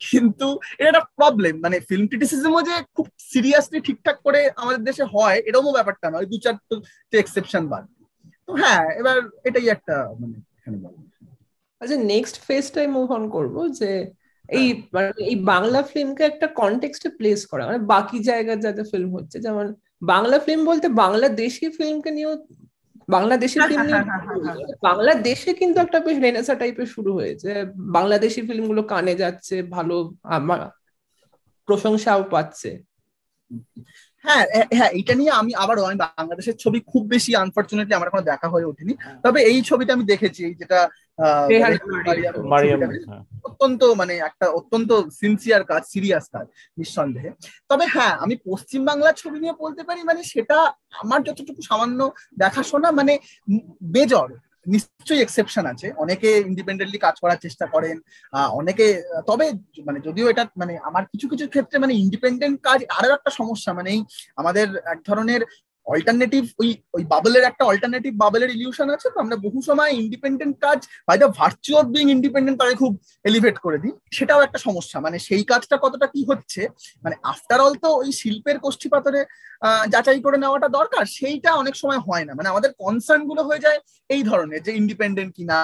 কিন্তু 0.09 0.47
এটা 0.79 0.89
একটা 0.91 1.03
প্রবলেম 1.17 1.55
মানে 1.65 1.77
ফিল্ম 1.89 2.05
ক্রিটিসিজমও 2.11 2.61
যে 2.69 2.75
খুব 2.95 3.05
সিরিয়াসলি 3.33 3.79
ঠিকঠাক 3.87 4.17
করে 4.25 4.39
আমাদের 4.61 4.81
দেশে 4.89 5.03
হয় 5.13 5.37
এরকমও 5.47 5.77
ব্যাপারটা 5.77 6.07
নয়। 6.13 6.27
দু 6.31 6.37
চারটে 6.43 7.17
এক্সেপশন 7.19 7.63
বাদ। 7.73 7.85
তো 8.47 8.51
হ্যাঁ 8.61 8.83
এবার 8.99 9.17
এটাই 9.47 9.67
একটা 9.75 9.95
মানে 10.19 10.35
এখানে 10.57 10.77
আচ্ছা 11.81 11.97
নেক্সট 12.11 12.35
ফেজটাই 12.47 12.87
মুভ 12.95 13.07
অন 13.11 13.23
করব 13.29 13.55
যে 13.79 13.91
এই 14.49 14.67
মানে 14.93 15.09
এই 15.25 15.37
বাংলা 15.51 15.79
ফিল্মকে 15.91 16.23
একটা 16.25 16.47
কনটেক্সটে 16.59 17.09
প্লেস 17.19 17.39
করা 17.51 17.63
মানে 17.69 17.79
বাকি 17.93 18.17
জায়গার 18.29 18.59
যাতে 18.59 18.81
ফিল্ম 18.91 19.09
হচ্ছে 19.17 19.37
যেমন 19.45 19.65
বাংলা 20.11 20.37
ফিল্ম 20.45 20.61
বলতে 20.65 20.87
বাংলাদেশি 21.03 21.65
ফিল্মকে 21.77 22.11
নিয়েও 22.11 22.33
বাংলাদেশি 23.09 23.59
ফিল্ম 23.61 23.83
নিয়ে 23.87 24.01
বাংলাদেশে 24.87 25.51
কিন্তু 25.59 25.77
একটা 25.81 25.99
বেশ 26.05 26.17
রেনেসা 26.25 26.53
টাইপের 26.55 26.87
শুরু 26.95 27.11
হয়েছে। 27.19 27.49
বাংলাদেশি 27.95 28.39
ফিল্মগুলো 28.47 28.81
কানে 28.91 29.13
যাচ্ছে 29.15 29.55
ভালো 29.75 29.95
প্রশংসাও 31.67 32.21
পাচ্ছে। 32.33 32.69
হ্যাঁ 34.25 34.45
হ্যাঁ 34.73 34.91
এটা 34.93 35.13
নিয়ে 35.15 35.31
আমি 35.31 35.51
আবারও 35.55 35.83
আমি 35.83 35.95
বাংলাদেশের 35.95 36.55
ছবি 36.57 36.79
খুব 36.79 37.07
বেশি 37.07 37.35
আনফর্চুনেটলি 37.35 37.93
আমার 37.95 38.09
কোনো 38.09 38.21
দেখা 38.21 38.47
হয়ে 38.49 38.65
ওঠেনি। 38.65 38.93
তবে 39.23 39.39
এই 39.41 39.61
ছবিটা 39.61 39.93
আমি 39.93 40.03
দেখেছি 40.03 40.55
যেটা 40.55 40.89
অত্যন্ত 43.43 43.83
মানে 43.83 44.13
একটা 44.17 44.45
অত্যন্ত 44.49 44.91
সিনসিয়ার 45.19 45.63
কাজ 45.63 45.83
সিরিয়াস 45.83 46.25
কাজ 46.29 46.45
নিঃসন্দেহে। 46.77 47.31
তবে 47.69 47.85
হ্যাঁ 47.85 48.13
আমি 48.17 48.35
পশ্চিম 48.45 48.85
বাংলার 48.85 49.13
ছবি 49.13 49.39
নিয়ে 49.39 49.53
বলতে 49.59 49.83
পারি 49.83 50.03
মানে 50.03 50.23
সেটা 50.23 50.57
আমার 50.91 51.23
যতটুকু 51.23 51.61
সামান্য 51.61 52.11
দেখাশোনা 52.37 52.91
মানে 52.91 53.19
বেজর। 53.81 54.29
নিশ্চয়ই 54.65 55.21
এক্সেপশন 55.23 55.65
আছে। 55.73 55.87
অনেকে 56.03 56.29
ইন্ডিপেন্ডেন্টলি 56.49 56.99
কাজ 57.05 57.15
করার 57.23 57.39
চেষ্টা 57.45 57.65
করেন 57.73 57.95
অনেকে, 58.59 58.85
তবে 59.29 59.45
মানে 59.87 59.99
যদিও 60.07 60.25
এটা 60.29 60.43
মানে 60.61 60.73
আমার 60.89 61.03
কিছু 61.05 61.25
কিছু 61.31 61.45
ক্ষেত্রে 61.53 61.77
মানে 61.83 61.93
ইন্ডিপেন্ডেন্ট 62.03 62.57
কাজ 62.67 62.79
আরও 62.97 63.15
একটা 63.17 63.31
সমস্যা 63.39 63.71
মানে 63.79 63.91
আমাদের 64.41 64.67
এক 64.93 64.99
ধরনের 65.07 65.41
অল্টারনেটিভ 65.93 66.43
ওই 66.61 66.69
ওই 66.95 67.03
বাবলের 67.13 67.43
একটা 67.49 67.63
অল্টারনেটিভ 67.71 68.11
বাবলের 68.23 68.49
ইলিউশন 68.55 68.87
আছে 68.95 69.07
তো? 69.13 69.17
আমরা 69.23 69.35
বহু 69.45 69.59
সময় 69.69 69.91
ইন্ডিপেন্ডেন্ট 70.01 70.55
কাজ 70.65 70.79
by 71.07 71.17
the 71.21 71.29
virtue 71.39 71.71
of 71.79 71.85
being 71.95 72.05
independent 72.17 72.57
তাকে 72.61 72.75
খুব 72.83 72.93
এলিভেট 73.29 73.57
করে 73.65 73.77
দিই। 73.83 73.93
সেটাও 74.17 74.41
একটা 74.47 74.59
সমস্যা। 74.67 74.97
মানে 75.05 75.17
সেই 75.27 75.43
কাজটা 75.51 75.75
কতটা 75.85 76.07
কি 76.13 76.21
হচ্ছে? 76.29 76.61
মানে 77.03 77.15
আফটার 77.31 77.59
অল 77.65 77.73
তো 77.83 77.89
ওই 78.01 78.09
শিল্পের 78.21 78.57
কোষ্ঠী 78.63 78.87
পাথরে 78.93 79.21
যাচাই 79.93 80.19
করে 80.25 80.37
নেওয়াটা 80.43 80.67
দরকার। 80.77 81.03
সেইটা 81.17 81.49
অনেক 81.61 81.75
সময় 81.81 82.01
হয় 82.07 82.25
না। 82.27 82.33
মানে 82.37 82.51
আমাদের 82.53 82.71
কনসার্নগুলো 82.81 83.41
হয়ে 83.49 83.63
যায় 83.65 83.79
এই 84.15 84.21
ধরনের 84.29 84.61
যে 84.67 84.71
ইন্ডিপেন্ডেন্ট 84.81 85.31
কিনা। 85.37 85.57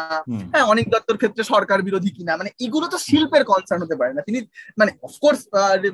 হ্যাঁ 0.54 0.66
অনেক 0.74 0.86
দত্তর 0.94 1.20
ক্ষেত্রে 1.22 1.44
সরকার 1.54 1.80
বিরোধী 1.88 2.12
কিনা। 2.18 2.34
মানে 2.42 2.50
এগুলো 2.66 2.86
তো 2.94 2.98
শিল্পের 3.08 3.44
কনসার্ন 3.52 3.82
হতে 3.84 3.96
পারে 4.02 4.12
না। 4.18 4.22
তিনি 4.28 4.40
মানে 4.80 4.92
অফকোর্স 5.08 5.40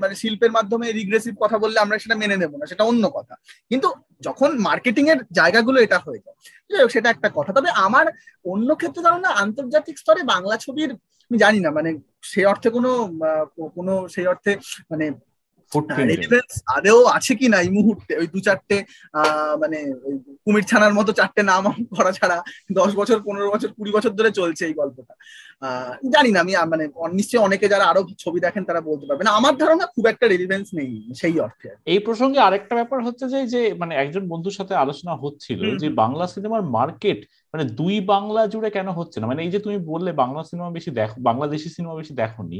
মানে 0.03 0.15
শিল্পের 0.21 0.51
মাধ্যমে 0.57 0.85
রিগ্রেসিভ 0.99 1.33
কথা 1.43 1.57
বললে 1.63 1.77
আমরা 1.83 1.95
সেটা 2.03 2.15
মেনে 2.21 2.37
নেব 2.41 2.53
না। 2.59 2.65
সেটা 2.71 2.83
অন্য 2.91 3.03
কথা। 3.17 3.33
কিন্তু 3.71 3.87
যখন 4.23 4.49
মার্কেটিং 4.59 5.05
এর 5.09 5.19
জায়গাগুলো 5.31 5.77
এটা 5.85 5.97
হয়ে 6.05 6.23
যায়। 6.25 6.37
সেটা 6.89 7.07
একটা 7.09 7.29
কথা। 7.35 7.51
তবে 7.53 7.69
আমার 7.85 8.05
অন্য 8.45 8.69
ক্ষেত্রে 8.75 9.01
ধরো 9.03 9.17
না, 9.17 9.29
আন্তর্জাতিক 9.43 9.95
স্তরে 9.99 10.21
বাংলা 10.23 10.55
ছবির, 10.57 10.91
আমি 11.31 11.37
জানি 11.37 11.59
না 11.59 11.69
মানে 11.77 11.89
সেই 12.31 12.45
অর্থে 12.45 12.69
কোনো 12.75 12.91
কোনো, 13.75 13.93
সেই 14.13 14.27
অর্থে 14.27 14.51
মানে 14.91 15.05
আদেও 16.75 16.99
আছে 17.17 17.33
কি 17.39 17.47
না 17.53 17.57
এই 17.65 17.71
মুহূর্তে? 17.77 18.11
ওই 18.21 18.27
দু 18.33 18.39
চারটে 18.47 18.77
মানে 19.61 19.77
কুমির 20.45 20.65
ছানার 20.69 20.93
মতো 20.93 21.11
চারটে 21.19 21.41
নাম 21.51 21.63
করা 21.97 22.11
ছাড়া 22.19 22.37
দশ 22.79 22.91
বছর 22.99 23.17
পনেরো 23.27 23.47
বছর 23.53 23.69
কুড়ি 23.77 23.91
বছর 23.91 24.11
ধরে 24.19 24.29
চলছে 24.39 24.63
এই 24.69 24.75
গল্পটা। 24.81 25.13
জানি 26.13 26.29
না 26.31 26.39
আমি 26.43 26.53
মানে 26.73 26.83
নিশ্চয়ই 27.19 27.43
অনেকে 27.47 27.65
যারা 27.73 27.85
আরও 27.91 28.01
ছবি 28.23 28.39
দেখেন 28.45 28.63
তারা 28.69 28.81
বলতে 28.89 29.05
পারবেন 29.07 29.27
আমার 29.39 29.53
ধারণা 29.57 29.85
খুব 29.95 30.05
একটা 30.07 30.25
রেলিভেন্স 30.27 30.67
নেই 30.73 30.91
সেই 31.21 31.35
অর্থে 31.45 31.69
এই 31.85 31.99
প্রসঙ্গে 32.07 32.39
আরেকটা 32.39 32.73
ব্যাপার 32.79 32.99
হচ্ছে 33.07 33.25
যে 33.33 33.39
যে 33.53 33.61
মানে 33.81 33.93
একজন 33.95 34.23
বন্ধুর 34.31 34.57
সাথে 34.59 34.73
আলোচনা 34.75 35.13
হচ্ছিল 35.23 35.61
যে 35.81 35.87
বাংলা 36.01 36.25
সিনেমার 36.33 36.61
মার্কেট 36.77 37.19
মানে 37.53 37.63
দুই 37.79 37.95
বাংলা 38.13 38.41
জুড়ে 38.53 38.69
কেন 38.77 38.87
হচ্ছে 38.99 39.17
না? 39.19 39.25
মানে 39.27 39.41
এই 39.45 39.51
যে 39.53 39.59
তুমি 39.59 39.77
বললে 39.91 40.11
বাংলা 40.21 40.41
সিনেমা 40.49 40.69
বেশি 40.77 40.89
দেখো 40.99 41.17
বাংলাদেশি 41.29 41.69
সিনেমা 41.75 41.95
বেশি 41.95 42.13
দেখোনি 42.13 42.59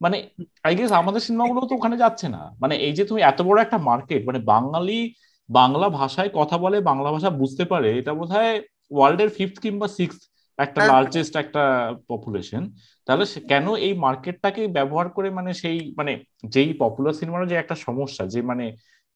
মানে 0.00 0.16
আই 0.62 0.72
গেস 0.74 0.90
আমাদের 0.92 1.20
সিনেমাগুলো 1.20 1.60
তো 1.60 1.74
ওখানে 1.74 1.96
যাচ্ছে 1.96 2.26
না। 2.28 2.42
মানে 2.60 2.74
এই 2.76 2.92
যে 2.92 3.04
তুমি 3.04 3.20
এত 3.22 3.38
বড় 3.42 3.58
একটা 3.62 3.78
মার্কেট 3.78 4.20
মানে 4.26 4.38
বাঙালি 4.44 5.00
বাংলা 5.48 5.88
ভাষায় 5.90 6.30
কথা 6.34 6.56
বলে 6.58 6.76
বাংলা 6.80 7.10
ভাষা 7.12 7.30
বুঝতে 7.30 7.64
পারে 7.64 7.88
এটা 7.98 8.12
বোধ 8.14 8.30
হয় 8.32 8.52
ওয়ার্ল্ডের 8.90 9.28
ফিফথ 9.28 9.56
কিংবা 9.58 9.88
সিক্স 9.88 10.18
একটা 10.58 10.80
লার্জেস্ট 10.86 11.32
হ্যাঁ। 11.32 11.44
একটা 11.44 11.62
পপুলেশন 12.08 12.62
তাহলে 13.06 13.24
কেন 13.48 13.66
এই 13.76 13.92
মার্কেটটাকে 13.96 14.62
ব্যবহার 14.66 15.08
করে 15.08 15.30
মানে 15.30 15.50
সেই 15.54 15.78
মানে 15.96 16.12
যেই 16.44 16.70
পপুলার 16.74 17.14
সিনেমার 17.14 17.48
যে 17.48 17.56
একটা 17.56 17.74
সমস্যা 17.74 18.22
যে 18.26 18.40
মানে 18.42 18.64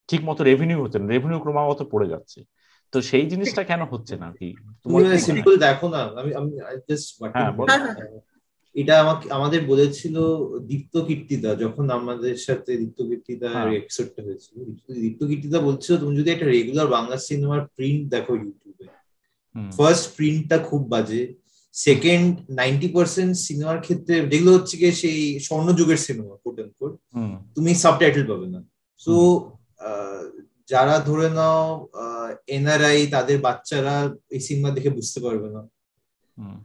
ঠিক 0.09 0.21
মতো 0.25 0.41
রেভিনিউ 0.45 0.79
হচ্ছে 0.83 0.99
না 0.99 1.07
রেভিনিউ 1.07 1.39
ক্রমাগত 1.41 1.81
পড়ে 1.91 2.09
যাচ্ছে। 2.09 2.39
তো 2.93 2.99
সেই 3.03 3.25
জিনিসটা 3.27 3.63
কেন 3.65 3.81
হচ্ছে 3.85 4.15
না 4.17 4.29
কি? 4.39 4.49
দেখো 5.61 5.87
না 5.89 6.01
আমি 6.21 6.31
আমি 6.35 6.51
জাস্ট 6.89 7.09
হ্যাঁ 7.35 7.51
এটা 8.75 8.95
আমাকে 9.03 9.27
আমাদের 9.33 9.61
বলেছিল 9.67 10.17
দীপ্ত 10.71 10.95
কীর্তিদা 11.09 11.51
যখন 11.55 11.85
আমাদের 11.91 12.37
সাথে 12.47 12.71
দীপ্ত 12.77 13.01
কীর্তিদা 13.09 13.51
এপিসোডটা 13.81 14.21
হয়েছিল। 14.23 14.55
দীপ্ত 15.05 15.21
কীর্তিদা 15.31 15.59
বলছিল 15.69 15.93
তুমি 15.97 16.15
যদি 16.21 16.29
একটা 16.31 16.47
রেগুলার 16.47 16.89
বাংলা 16.97 17.17
সিনেমার 17.29 17.61
প্রিন্ট 17.77 18.03
দেখো 18.15 18.33
ইউটিউবে 18.35 18.87
ফার্স্ট 19.77 20.07
প্রিন্টটা 20.17 20.57
খুব 20.69 20.83
বাজে 20.89 21.23
সেকেন্ড 21.75 22.31
নাইনটি 22.51 22.89
পার্সেন্ট 22.89 23.33
সিনেমার 23.47 23.79
ক্ষেত্রে 23.81 24.15
যেগুলো 24.31 24.51
হচ্ছে 24.57 24.75
গিয়ে 24.77 24.93
সেই 24.93 25.21
স্বর্ণযুগের 25.41 26.01
সিনেমা 26.07 26.35
কোট 26.45 26.57
এন্ড 26.61 26.73
কোট 26.79 26.93
তুমি 27.55 27.71
সাবটাইটেল 27.75 28.25
পাবে 28.27 28.47
না। 28.55 28.61
সো 28.99 29.15
যারা 30.73 30.95
ধরে 31.09 31.29
নাও 31.31 31.63
এনআরআই 32.57 33.01
তাদের 33.07 33.37
বাচ্চারা 33.47 33.95
এই 34.35 34.41
সিনেমা 34.47 34.71
দেখে 34.71 34.91
বুঝতে 34.91 35.19
পারবে 35.21 35.49
না। 35.57 35.63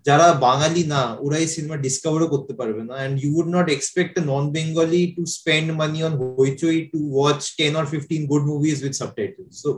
যারা 0.07 0.27
বাঙালি 0.47 0.83
না 0.93 1.01
ওরা 1.25 1.37
এই 1.43 1.49
সিনেমা 1.55 1.77
ডিসকভারও 1.85 2.33
করতে 2.33 2.53
পারবে 2.59 2.81
না। 2.89 2.95
And 3.05 3.15
you 3.23 3.31
would 3.39 3.49
not 3.57 3.67
expect 3.75 4.13
non 4.31 4.43
Bengali 4.55 5.03
to 5.15 5.21
spend 5.37 5.67
money 5.81 5.99
on 6.07 6.13
Hoichoi 6.39 6.79
to 6.93 6.99
watch 7.15 7.41
ten 7.59 7.71
or 7.79 7.85
fifteen 7.93 8.21
good 8.31 8.43
movies 8.51 8.77
with 8.85 8.93
subtitle 9.01 9.45
so 9.63 9.69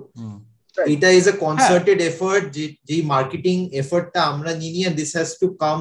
এটা 0.77 1.07
ইজ 1.19 1.25
এ 1.33 1.35
কনসার্টেড 1.45 1.99
এফার্ট 2.11 2.43
যে 2.55 2.63
যেই 2.89 3.01
মার্কেটিং 3.13 3.55
এফার্টটা 3.81 4.19
আমরা 4.31 4.51
নিয়ে 4.59 4.73
নিয়ে 4.75 4.89
this 4.99 5.11
has 5.17 5.29
to 5.41 5.47
come 5.63 5.79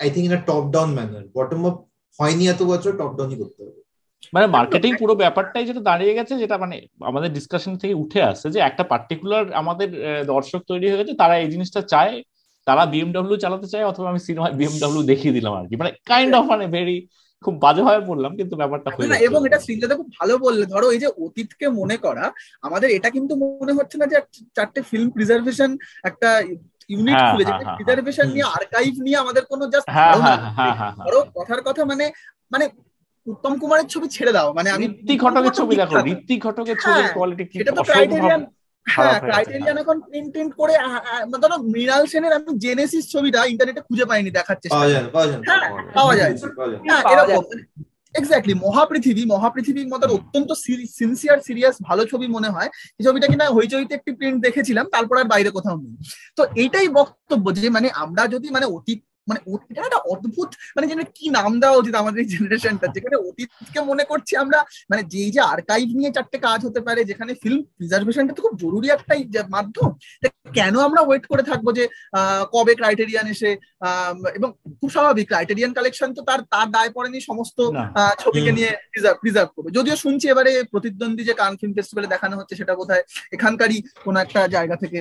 I 0.00 0.08
think 0.14 0.24
in 0.28 0.34
a 0.38 0.42
top 0.50 0.64
down 0.74 0.90
manner 0.98 1.24
bottom 1.36 1.62
up 1.66 1.76
হয়নি 2.18 2.44
এত 2.48 2.60
বছর 2.72 2.92
টপ 3.00 3.12
ডাউনই 3.18 3.38
করতে 3.42 3.60
হবে। 3.66 3.80
মানে 4.32 4.46
মার্কেটিং 4.46 4.92
পুরো 5.00 5.14
ব্যাপারটাই 5.14 5.64
যেটা 5.68 5.82
দাঁড়িয়ে 5.90 6.16
গেছে 6.18 6.34
যেটা 6.42 6.56
মানে 6.58 6.76
আমাদের 7.10 7.30
ডিসকাশন 7.32 7.72
থেকে 7.76 7.94
উঠে 7.94 8.20
আসছে 8.22 8.46
যে 8.54 8.58
একটা 8.60 8.84
পার্টিকুলার 8.92 9.44
আমাদের 9.52 9.88
দর্শক 10.32 10.60
তৈরি 10.70 10.86
হয়ে 10.88 11.00
গেছে 11.00 11.14
তারা 11.22 11.34
এই 11.42 11.48
জিনিসটা 11.54 11.80
চায় 11.92 12.14
তারা 12.66 12.82
বিএমডব্লিউ 12.92 13.38
চালাতে 13.44 13.66
চায় 13.72 13.84
অথবা 13.84 14.08
আমি 14.12 14.20
সিনেমায় 14.26 14.54
বিএমডব্লিউ 14.58 15.02
দেখিয়ে 15.10 15.34
দিলাম 15.36 15.52
আর 15.54 15.64
কি। 15.68 15.74
মানে 15.80 15.90
কাইন্ড 16.10 16.32
অফ 16.34 16.44
মানে 16.52 16.66
ভেরি 16.74 16.98
খুব 17.44 17.54
বাজেভাবে 17.64 18.00
বললাম 18.10 18.32
কিন্তু 18.38 18.54
ব্যাপারটা 18.56 18.90
হয়ে 18.90 19.24
এবং 19.28 19.40
এটা 19.48 19.58
শ্রীজাদা 19.64 19.94
খুব 20.00 20.08
ভালো 20.18 20.34
বললে 20.44 20.64
ধরো 20.72 20.86
এই 20.94 21.00
যে 21.04 21.08
অতীতকে 21.24 21.66
মনে 21.80 21.96
করা 22.04 22.24
আমাদের 22.62 22.88
এটা 22.96 23.08
কিন্তু 23.16 23.32
মনে 23.42 23.72
হচ্ছে 23.78 23.96
না 24.00 24.06
যে 24.06 24.18
চারটে 24.56 24.80
ফিল্ম 24.90 25.08
প্রিজার্ভেশন 25.16 25.70
একটা 26.04 26.28
ইউনিট 26.90 27.14
হ্যাঁ, 27.14 27.30
খুলে 27.30 27.44
যেটা 27.44 27.64
প্রিজার্ভেশন 27.72 28.26
নিয়ে 28.34 28.46
আর্কাইভ 28.56 28.92
নিয়ে 29.06 29.18
আমাদের 29.24 29.42
কোনো 29.52 29.64
জাস্ট 29.72 29.88
ধরো 31.00 31.18
কথার 31.36 31.60
কথা 31.68 31.82
মানে 31.90 32.04
মানে 32.50 32.64
উত্তম 33.26 33.52
কুমারের 33.60 33.88
ছবি 33.92 34.06
ছেড়ে 34.16 34.32
দাও 34.36 34.48
মানে 34.58 34.68
আমি 34.70 34.84
ঋত্বিক 34.88 35.18
ঘটকের 35.24 35.54
ছবি 35.58 35.72
দেখো 35.76 35.96
ঋত্বিক 36.14 36.38
ঘটকের 36.46 36.76
ছবির 36.76 37.06
কোয়ালিটি 37.16 37.44
কি 37.44 37.56
এটা 37.58 37.72
তো 37.72 37.82
ক্রাইটেরিয়ান 37.88 38.40
হ্যাঁ 38.86 39.18
ক্রাইটেরিয়ান 39.28 39.76
এখন 39.82 39.96
প্রিন্ট 40.32 40.52
করে 40.60 40.74
ধরো 41.42 41.56
মৃণাল 41.74 42.02
সেনের 42.12 42.32
আমি 42.36 42.52
জেনেসিস 42.64 43.04
ছবিটা 43.12 43.40
ইন্টারনেটে 43.52 43.82
খুঁজে 43.88 44.04
পাইনি 44.10 44.30
দেখার 44.38 44.58
চেষ্টা 44.62 44.84
পাওয়া 45.96 46.14
যায় 46.20 46.32
হ্যাঁ 46.88 47.02
এরকম 47.12 47.44
এক্স্যাক্টলি 48.14 48.54
মহাপৃথিবী 48.66 49.22
মহাপৃথিবীর 49.34 49.88
মতো 49.92 50.04
অত্যন্ত 50.18 50.50
সিনসিয়ার 50.98 51.38
সিরিয়াস 51.46 51.76
ভালো 51.88 52.02
ছবি 52.10 52.26
মনে 52.36 52.48
হয়। 52.54 52.68
এই 52.98 53.04
ছবিটা 53.06 53.26
কিনা 53.26 53.46
হইচইতে 53.56 53.92
একটি 53.94 54.10
প্রিন্ট 54.18 54.38
দেখেছিলাম 54.46 54.86
তারপর 54.94 55.16
আর 55.20 55.26
বাইরে 55.32 55.50
কোথাও 55.56 55.76
নেই। 55.82 55.94
তো 56.36 56.42
এইটাই 56.62 56.88
বক্তব্য 56.98 57.46
যে 57.56 57.68
মানে 57.76 57.88
আমরা 58.04 58.22
যদি 58.34 58.48
মানে 58.56 58.66
অতীত 58.76 59.00
মানে 59.30 59.40
এটা 59.70 59.80
একটা 59.82 60.00
অদ্ভুত 60.12 60.50
মানে 60.76 60.86
যেন 60.86 61.00
কি 61.16 61.26
নাম 61.30 61.50
দেওয়া 61.62 61.78
উচিত 61.80 61.94
আমাদের 61.94 62.22
জেনারেশনটা 62.32 62.86
যেখানে 62.96 63.16
অতীতকে 63.28 63.80
মনে 63.80 64.04
করছি 64.04 64.32
আমরা 64.36 64.58
মানে 64.90 65.02
যেই 65.12 65.30
যে 65.30 65.40
আর্কাইভ 65.52 65.86
নিয়ে 65.98 66.10
চারটে 66.10 66.38
কাজ 66.38 66.60
হতে 66.66 66.80
পারে 66.80 67.00
যেখানে 67.04 67.32
ফিল্ম 67.42 67.60
প্রিজার্ভেশনটা 67.78 68.34
তো 68.36 68.40
খুব 68.42 68.54
জরুরি 68.56 68.88
একটা 68.90 69.14
মাধ্যম 69.48 69.90
কেন 70.54 70.74
আমরা 70.78 71.00
ওয়েট 71.04 71.24
করে 71.26 71.42
থাকব 71.42 71.66
যে 71.78 71.84
কবে 72.52 72.72
ক্রাইটেরিয়ান 72.74 73.26
এসে 73.34 73.50
এবং 74.38 74.48
খুব 74.80 74.90
স্বাভাবিক 74.90 75.26
ক্রাইটেরিয়ান 75.28 75.72
কালেকশন 75.74 76.10
তো 76.16 76.20
তার 76.28 76.40
তার 76.54 76.66
দায় 76.70 76.90
পড়েনি 76.96 77.18
সমস্ত 77.20 77.58
ছবিকে 78.18 78.50
নিয়ে 78.52 78.70
প্রিজার্ভ 79.22 79.48
করবে। 79.54 79.70
যদিও 79.70 79.96
শুনছি 79.96 80.26
এবারে 80.28 80.52
প্রতিদ্বন্দ্বী 80.72 81.22
যে 81.28 81.34
কান 81.34 81.52
ফিল্ম 81.60 81.72
ফেস্টিভ্যালে 81.76 82.12
দেখানো 82.14 82.34
হচ্ছে 82.36 82.54
সেটা 82.60 82.74
বোধহয় 82.74 83.04
এখানকারই 83.32 83.78
কোন 84.04 84.14
একটা 84.16 84.40
জায়গা 84.48 84.76
থেকে 84.76 84.98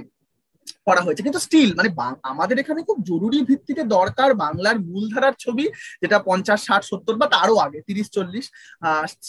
করা 0.88 1.02
হয়েছে। 1.06 1.22
কিন্তু 1.26 1.40
স্টিল 1.46 1.70
মানে 1.80 1.90
আমাদের 2.32 2.56
এখানে 2.64 2.80
খুব 2.88 2.98
জরুরি 3.10 3.40
ভিত্তিতে 3.50 3.84
দরকার 3.98 4.30
বাংলার 4.44 4.78
মূলধারার 4.90 5.36
ছবি 5.44 5.66
যেটা 6.02 6.18
পঞ্চাশ 6.30 6.60
ষাট 6.68 6.82
সত্তর 6.90 7.16
বা 7.22 7.28
তারও 7.36 7.58
আগে 7.66 7.80
তিরিশ 7.88 8.08
চল্লিশ 8.16 8.46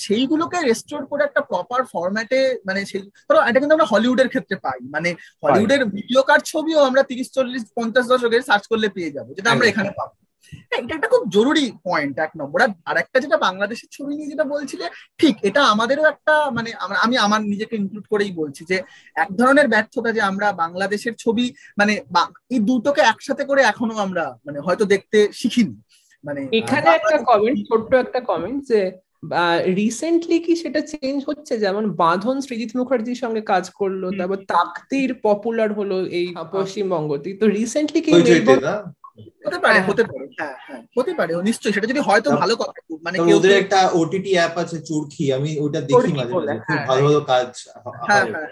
সেইগুলোকে 0.04 0.58
রেস্টোর 0.60 1.02
করে 1.10 1.22
একটা 1.24 1.42
প্রপার 1.50 1.80
ফরম্যাটে 1.92 2.40
মানে 2.68 2.80
সেই 2.90 3.02
ধরো 3.28 3.40
এটা 3.48 3.58
কিন্তু 3.60 3.74
আমরা 3.76 3.90
হলিউডের 3.92 4.28
ক্ষেত্রে 4.32 4.56
পাই। 4.64 4.78
মানে 4.94 5.10
হলিউডের 5.42 5.82
ভিডিও 5.96 6.20
কার্ড 6.28 6.42
ছবিও 6.52 6.80
আমরা 6.88 7.02
তিরিশ 7.10 7.28
চল্লিশ 7.36 7.62
পঞ্চাশ 7.78 8.04
দশকের 8.12 8.42
সার্চ 8.48 8.64
করলে 8.72 8.88
পেয়ে 8.96 9.14
যাব 9.16 9.26
যেটা 9.36 9.48
আমরা 9.54 9.68
এখানে 9.72 9.92
পাবো। 9.98 10.14
এটা 10.78 10.92
একটা 10.96 11.08
খুব 11.12 11.22
জরুরি 11.36 11.66
পয়েন্ট 11.86 12.14
এক 12.26 12.32
নম্বর। 12.40 12.58
আর 12.88 12.96
একটা 13.02 13.18
যেটা 13.24 13.38
বাংলাদেশের 13.46 13.88
ছবি 13.96 14.12
নিয়ে 14.16 14.30
যেটা 14.32 14.46
বলছিলে 14.54 14.86
ঠিক 15.20 15.34
এটা 15.48 15.60
আমাদেরও 15.72 16.04
একটা 16.12 16.34
মানে 16.56 16.70
আমি 17.04 17.16
আমার 17.26 17.40
নিজেকে 17.52 17.74
ইনক্লুড 17.76 18.06
করেই 18.12 18.32
বলছি 18.40 18.62
যে 18.70 18.76
এক 19.14 19.28
ধরনের 19.38 19.66
ব্যর্থতা 19.68 20.10
যে 20.16 20.22
আমরা 20.30 20.46
বাংলাদেশের 20.62 21.14
ছবি 21.22 21.44
মানে 21.78 21.92
এই 22.54 22.60
দুটোকে 22.68 23.02
একসাথে 23.12 23.44
করে 23.50 23.60
এখনও 23.62 23.96
আমরা 24.06 24.24
মানে 24.46 24.58
হয়তো 24.66 24.84
দেখতে 24.94 25.18
শিখিনি। 25.40 25.76
মানে 26.24 26.40
এখানে 26.52 26.88
একটা 26.98 27.16
কমেন্ট 27.30 27.58
ছোট্ট 27.68 27.90
একটা 27.94 28.20
কমেন্ট 28.30 28.60
যে 28.70 28.80
রিসেন্টলি 29.80 30.38
কি 30.46 30.52
সেটা 30.62 30.80
চেঞ্জ 30.92 31.18
হচ্ছে? 31.28 31.54
যেমন 31.64 31.84
বাঁধন 32.02 32.36
সৃজিত 32.46 32.70
মুখার্জির 32.78 33.22
সঙ্গে 33.24 33.42
কাজ 33.52 33.64
করল 33.80 34.02
তারপর 34.18 34.38
তাকতির 34.54 35.10
পপুলার 35.26 35.70
হলো 35.78 35.96
এই 36.18 36.26
পশ্চিমবঙ্গতে 36.54 37.30
তো 37.40 37.44
রিসেন্টলি 37.58 38.00
কি 38.04 38.10
হতে 39.44 39.58
পারে 39.58 39.74
হ্যাঁ, 39.74 39.86
হতে 39.88 40.02
পারে। 40.04 40.24
হ্যাঁ 40.38 40.54
হ্যাঁ। 40.66 40.80
হতে 40.96 41.12
পারে 41.14 41.30
নিশ্চয়ই 41.48 41.74
সেটা 41.74 41.86
যদি 41.86 42.00
হয়তো 42.08 42.28
ভালো 42.40 42.54
কথা 42.56 42.72
মানে 43.06 43.16
ওদের 43.32 43.52
একটা 43.60 43.78
ওটিটি 44.00 44.30
অ্যাপ 44.36 44.54
আছে 44.62 44.76
চুরকি 44.88 45.24
আমি 45.36 45.50
ওটা 45.64 45.80
দেখি 45.82 46.12
মাঝে 46.12 46.32
মাঝে 46.38 46.54
খুব 46.58 46.68
হ্যাঁ, 46.68 46.84
ভালো 46.90 47.02
ভালো 47.06 47.20
কাজ 47.30 47.48
হ্যাঁ 48.08 48.24
হ্যাঁ। 48.26 48.48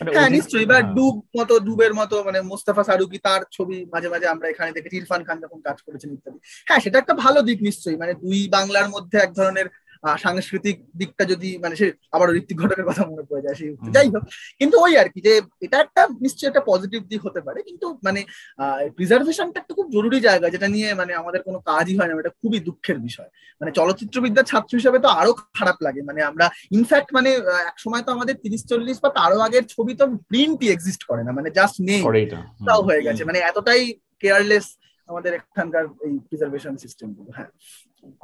মানে 0.00 0.10
হ্যাঁ 0.14 0.30
নিশ্চয়ই 0.36 0.66
বা 0.66 0.78
ডুব 0.96 1.14
মতো 1.38 1.54
ডুবের 1.66 1.92
মতো 2.00 2.16
মানে 2.24 2.38
মোস্তাফা 2.50 2.82
সারুকি 2.84 3.18
তার 3.18 3.40
ছবি 3.52 3.76
মাঝে 3.92 4.08
মাঝে 4.08 4.26
আমরা 4.28 4.46
এখানে 4.48 4.70
দেখেছি 4.76 4.96
ইরফান 4.98 5.22
খান 5.24 5.38
যখন 5.40 5.58
কাজ 5.64 5.78
করেছেন 5.86 6.10
ইত্যাদি। 6.12 6.38
হ্যাঁ 6.68 6.80
সেটা 6.84 6.96
একটা 6.98 7.14
ভালো 7.24 7.38
দিক 7.42 7.58
নিশ্চয়ই 7.62 7.98
মানে 7.98 8.12
দুই 8.22 8.40
বাংলার 8.48 8.88
মধ্যে 8.88 9.16
এক 9.18 9.30
ধরনের 9.32 9.66
সাংস্কৃতিক 10.24 10.76
দিকটা 10.96 11.24
যদি 11.24 11.58
মানে 11.58 11.74
সে 11.76 11.86
আবার 12.12 12.36
ঋত্বিক 12.36 12.56
ঘটকের 12.60 12.86
কথা 12.86 13.02
মনে 13.06 13.22
পড়ে 13.22 13.42
যায় 13.42 13.54
সেই 13.54 13.70
যাই 13.90 14.08
হোক। 14.08 14.24
কিন্তু 14.60 14.76
ওই 14.80 14.92
আর 14.96 15.08
কি 15.08 15.20
যে 15.20 15.32
এটা 15.60 15.76
একটা 15.80 16.02
নিশ্চয়ই 16.20 16.48
একটা 16.48 16.62
পজিটিভ 16.70 17.00
দিক 17.02 17.20
হতে 17.26 17.40
পারে। 17.40 17.58
কিন্তু 17.62 17.86
মানে 18.04 18.20
প্রিজার্ভেশনটা 18.96 19.60
একটা 19.60 19.74
খুব 19.74 19.86
জরুরি 19.90 20.20
জায়গা 20.20 20.46
যেটা 20.50 20.68
নিয়ে 20.68 20.88
মানে 20.94 21.12
আমাদের 21.14 21.40
কোনো 21.42 21.58
কাজই 21.60 21.94
হয় 21.98 22.08
না 22.08 22.14
এটা 22.20 22.32
খুবই 22.40 22.58
দুঃখের 22.60 22.98
বিষয়। 22.98 23.30
মানে 23.60 23.70
চলচ্চিত্রবিদ্যার 23.70 24.44
ছাত্র 24.44 24.72
হিসাবে 24.76 24.98
তো 24.98 25.08
আরও 25.20 25.32
খারাপ 25.58 25.78
লাগে। 25.82 26.00
মানে 26.02 26.20
আমরা 26.22 26.46
ইনফ্যাক্ট 26.70 27.08
মানে 27.14 27.30
এক 27.70 27.76
সময় 27.78 28.02
তো 28.02 28.10
আমাদের 28.12 28.34
তিরিশ 28.42 28.62
চল্লিশ 28.66 28.96
বা 29.04 29.10
তারও 29.10 29.38
আগের 29.40 29.64
ছবি 29.64 29.94
তো 29.94 30.04
প্রিন্টই 30.30 30.68
এক্সিস্ট 30.70 31.02
করে 31.04 31.22
না 31.24 31.32
মানে 31.32 31.50
জাস্ট 31.50 31.76
নেই। 31.80 32.00
তাও 32.68 32.80
হয়ে 32.82 33.02
গেছে। 33.02 33.22
মানে 33.24 33.38
এতটাই 33.38 33.82
কেয়ারলেস 34.20 34.66
আমাদের 35.08 35.32
এখানকার 35.34 35.84
এই 36.06 36.12
প্রিজার্ভেশন 36.28 36.74
সিস্টেমগুলো 36.76 37.30
হ্যাঁ। 37.36 37.50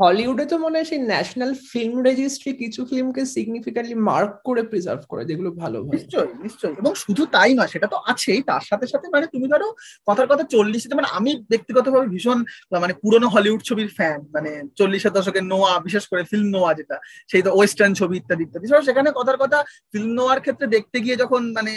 হলিউডে 0.01 0.45
তো 0.53 0.57
মনে 0.65 0.77
হয় 0.79 0.89
সেই 0.91 1.01
ন্যাশনাল 1.13 1.51
ফিল্ম 1.71 1.97
রেজিস্ট্রি 2.09 2.51
কিছু 2.63 2.81
ফিল্মকে 2.91 3.23
সিগনিফিকেন্টলি 3.35 3.97
মার্ক 4.09 4.33
করে 4.49 4.63
প্রিজার্ভ 4.71 5.03
করে, 5.11 5.23
যেগুলো 5.31 5.51
ভালো 5.63 5.79
নিশ্চয়ই 5.95 6.33
নিশ্চয়ই। 6.45 6.75
এবং 6.81 6.93
শুধু 7.05 7.23
তাই 7.35 7.53
নয়, 7.59 7.71
সেটা 7.75 7.87
তো 7.93 7.97
আছেই। 8.13 8.41
তার 8.51 8.65
সাথে 8.71 8.87
সাথে 8.93 9.07
মানে 9.15 9.27
তুমি 9.35 9.47
ধরো, 9.53 9.69
কথার 10.09 10.29
কথা 10.31 10.45
চল্লিশ 10.55 10.83
মানে 11.01 11.11
আমি 11.19 11.31
ব্যক্তিগতভাবে 11.53 12.07
ভীষণ 12.15 12.39
মানে 12.85 12.95
পুরনো 13.03 13.29
হলিউড 13.35 13.61
ছবির 13.69 13.91
ফ্যান 13.99 14.19
মানে 14.35 14.51
চল্লিশের 14.79 15.13
দশকের 15.19 15.45
নোয়া 15.53 15.73
বিশেষ 15.87 16.05
করে 16.11 16.23
ফিল্ম 16.31 16.49
নোয়া 16.55 16.71
যেটা, 16.79 16.97
সেই 17.31 17.43
তো 17.47 17.51
ওয়েস্টার্ন 17.57 17.93
ছবি 18.01 18.15
ইত্যাদি 18.21 18.43
ইত্যাদি। 18.47 18.67
সেখানে 18.89 19.09
কথার 19.19 19.39
কথা 19.43 19.59
ফিল্ম 19.93 20.11
নোয়ার 20.19 20.41
ক্ষেত্রে 20.45 20.67
দেখতে 20.77 20.97
গিয়ে 21.05 21.17
যখন 21.23 21.41
মানে 21.57 21.73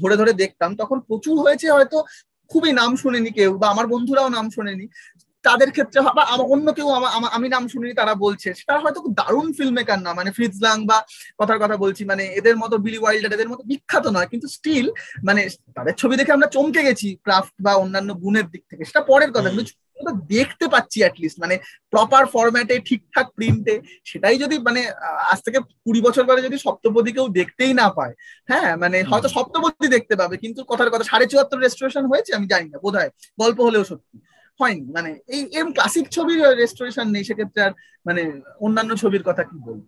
ধরে 0.00 0.14
ধরে 0.20 0.32
দেখতাম, 0.42 0.70
তখন 0.82 0.98
প্রচুর 1.08 1.36
হয়েছে 1.44 1.66
হয়তো, 1.76 1.98
খুবই 2.50 2.72
নাম 2.80 2.90
শুনেনি 3.02 3.30
কেউ, 3.38 3.50
বা 3.58 3.66
আমার 3.74 3.86
বন্ধুরাও 3.94 4.28
নাম 4.36 4.46
শুনেনি। 4.56 4.86
তাদের 5.44 5.68
ক্ষেত্রে 5.74 5.98
বা 6.18 6.24
অন্য 6.54 6.66
কেউ 6.76 6.88
আমি 7.36 7.46
নাম 7.54 7.64
শুনিনি 7.72 7.94
তারা 8.00 8.14
বলছে। 8.24 8.48
তারা 8.68 8.80
হয়তো 8.84 9.00
দারুণ 9.20 9.48
ফিল্ম 9.58 9.74
মেকার 9.78 9.98
না 10.06 10.10
মানে 10.18 10.30
ফ্রিজলাং 10.36 10.76
বা 10.90 10.98
কথার 11.40 11.58
কথা 11.62 11.76
বলছি 11.84 12.02
মানে 12.04 12.24
এদের 12.38 12.56
মতো 12.62 12.74
বিলি 12.84 12.98
ওয়াইল্ডার 13.02 13.36
এদের 13.36 13.50
মতো 13.52 13.62
বিখ্যাত 13.70 14.06
নয় 14.06 14.28
কিন্তু 14.32 14.46
স্টিল 14.56 14.86
মানে 15.24 15.42
তাদের 15.76 15.94
ছবি 16.00 16.14
দেখে 16.16 16.36
আমরা 16.36 16.48
চমকে 16.56 16.80
গেছি 16.88 17.08
ক্রাফট 17.24 17.54
বা 17.66 17.72
অন্যান্য 17.74 18.10
গুণের 18.24 18.46
দিক 18.52 18.62
থেকে। 18.70 18.82
সেটা 18.84 19.02
পরের 19.10 19.30
কথা 19.32 19.50
কিন্তু 19.50 19.72
দেখতে 20.36 20.66
পাচ্ছি 20.68 20.98
অ্যাটলিস্ট 21.02 21.38
মানে 21.40 21.54
প্রপার 21.92 22.22
ফরম্যাটে 22.26 22.74
ঠিকঠাক 22.80 23.26
প্রিন্টে 23.36 23.74
সেটাই 24.04 24.36
যদি 24.38 24.56
মানে 24.58 24.80
আজ 25.32 25.38
থেকে 25.46 25.58
কুড়ি 25.84 26.00
বছর 26.00 26.24
পরে 26.28 26.40
যদি 26.42 26.56
সপ্তপদী 26.58 27.10
কেউ 27.12 27.26
দেখতেই 27.28 27.72
না 27.74 27.86
পায় 27.90 28.14
হ্যাঁ 28.48 28.70
মানে 28.76 28.98
হয়তো 29.02 29.28
সপ্তপদী 29.28 29.88
দেখতে 29.88 30.14
পাবে 30.16 30.34
কিন্তু 30.36 30.60
কথার 30.64 30.90
কথা 30.90 31.04
সাড়ে 31.04 31.26
চুয়াত্তর 31.26 31.58
রেস্টোরেশন 31.58 32.04
হয়েছে 32.06 32.30
আমি 32.34 32.46
জানি 32.46 32.66
না 32.68 32.78
বোধ 32.78 32.96
গল্প 33.38 33.58
হলেও 33.60 33.84
সত্যি। 33.84 34.16
হয়নি 34.60 34.82
মানে 34.92 35.10
এই 35.28 35.42
এরকম 35.52 35.72
ক্লাসিক 35.72 36.06
ছবির 36.10 36.40
রেস্টোরেশন 36.56 37.06
নেই, 37.10 37.24
সেক্ষেত্রে 37.24 37.60
আর 37.62 37.72
মানে 38.06 38.22
অন্যান্য 38.60 38.90
ছবির 38.96 39.22
কথা 39.22 39.42
কি 39.42 39.56
বলব? 39.66 39.82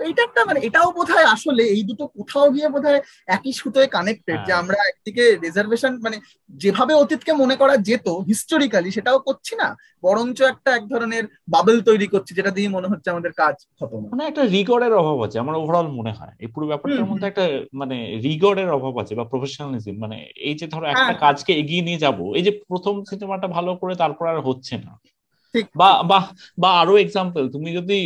তো 0.00 0.04
এটা 0.06 0.22
একটা 0.24 0.42
মানে 0.48 0.60
এটাও 0.68 0.88
বোধহয় 0.96 1.28
আসলে 1.34 1.62
এই 1.74 1.82
দুটো 1.88 2.04
কোথাও 2.16 2.46
গিয়ে 2.54 2.68
বোধহয় 2.68 3.00
একই 3.28 3.52
সুতোয় 3.60 3.88
কানেক্টেড 3.88 4.38
যে 4.38 4.44
হ্যাঁ। 4.44 4.60
আমরা 4.62 4.78
একদিকে 4.90 5.24
রিজার্ভেশন 5.44 5.92
মানে 6.00 6.16
যেভাবে 6.54 6.92
অতীতকে 6.94 7.32
মনে 7.42 7.56
করা 7.60 7.74
যেত 7.88 8.06
হিস্টোরিক্যালি 8.28 8.90
সেটাও 8.96 9.18
করছি 9.26 9.54
না 9.60 9.68
বরঞ্চ 10.04 10.38
একটা 10.44 10.70
এক 10.74 10.84
ধরনের 10.92 11.24
বাবেল 11.48 11.78
তৈরি 11.88 12.06
করছি 12.06 12.32
যেটা 12.38 12.52
দিয়ে 12.56 12.68
মনে 12.68 12.90
হচ্ছে 12.92 13.08
আমাদের 13.10 13.32
কাজ 13.32 13.54
খতম 13.78 14.00
মানে 14.12 14.24
একটা 14.26 14.42
রিগরের 14.54 14.94
অভাব 14.94 15.18
আছে 15.26 15.36
আমার 15.38 15.56
ওভারঅল 15.56 15.88
মনে 15.98 16.12
হয় 16.12 16.34
এই 16.42 16.48
পুরো 16.54 16.66
ব্যাপারটার 16.70 17.08
মধ্যে 17.10 17.26
একটা 17.28 17.44
মানে 17.80 17.96
রিগরের 18.24 18.70
অভাব 18.78 18.94
আছে 19.02 19.12
বা 19.14 19.24
প্রফেশনালিজম 19.32 19.96
মানে 20.04 20.16
এই 20.48 20.54
যে 20.60 20.66
ধরো 20.72 20.86
একটা 20.88 21.04
হ্যাঁ। 21.04 21.22
কাজকে 21.24 21.52
এগিয়ে 21.60 21.82
নিয়ে 21.86 22.02
যাব 22.04 22.18
এই 22.38 22.44
যে 22.46 22.52
প্রথম 22.70 22.94
সিনেমাটা 23.10 23.46
ভালো 23.56 23.70
করে 23.80 23.94
তারপর 24.02 24.24
আর 24.32 24.38
হচ্ছে 24.48 24.74
না 24.78 24.92
বা 25.76 25.88
বা 26.58 26.70
আরও 26.72 26.94
এক্সাম্পল 26.96 27.42
তুমি 27.48 27.72
যদি 27.72 27.98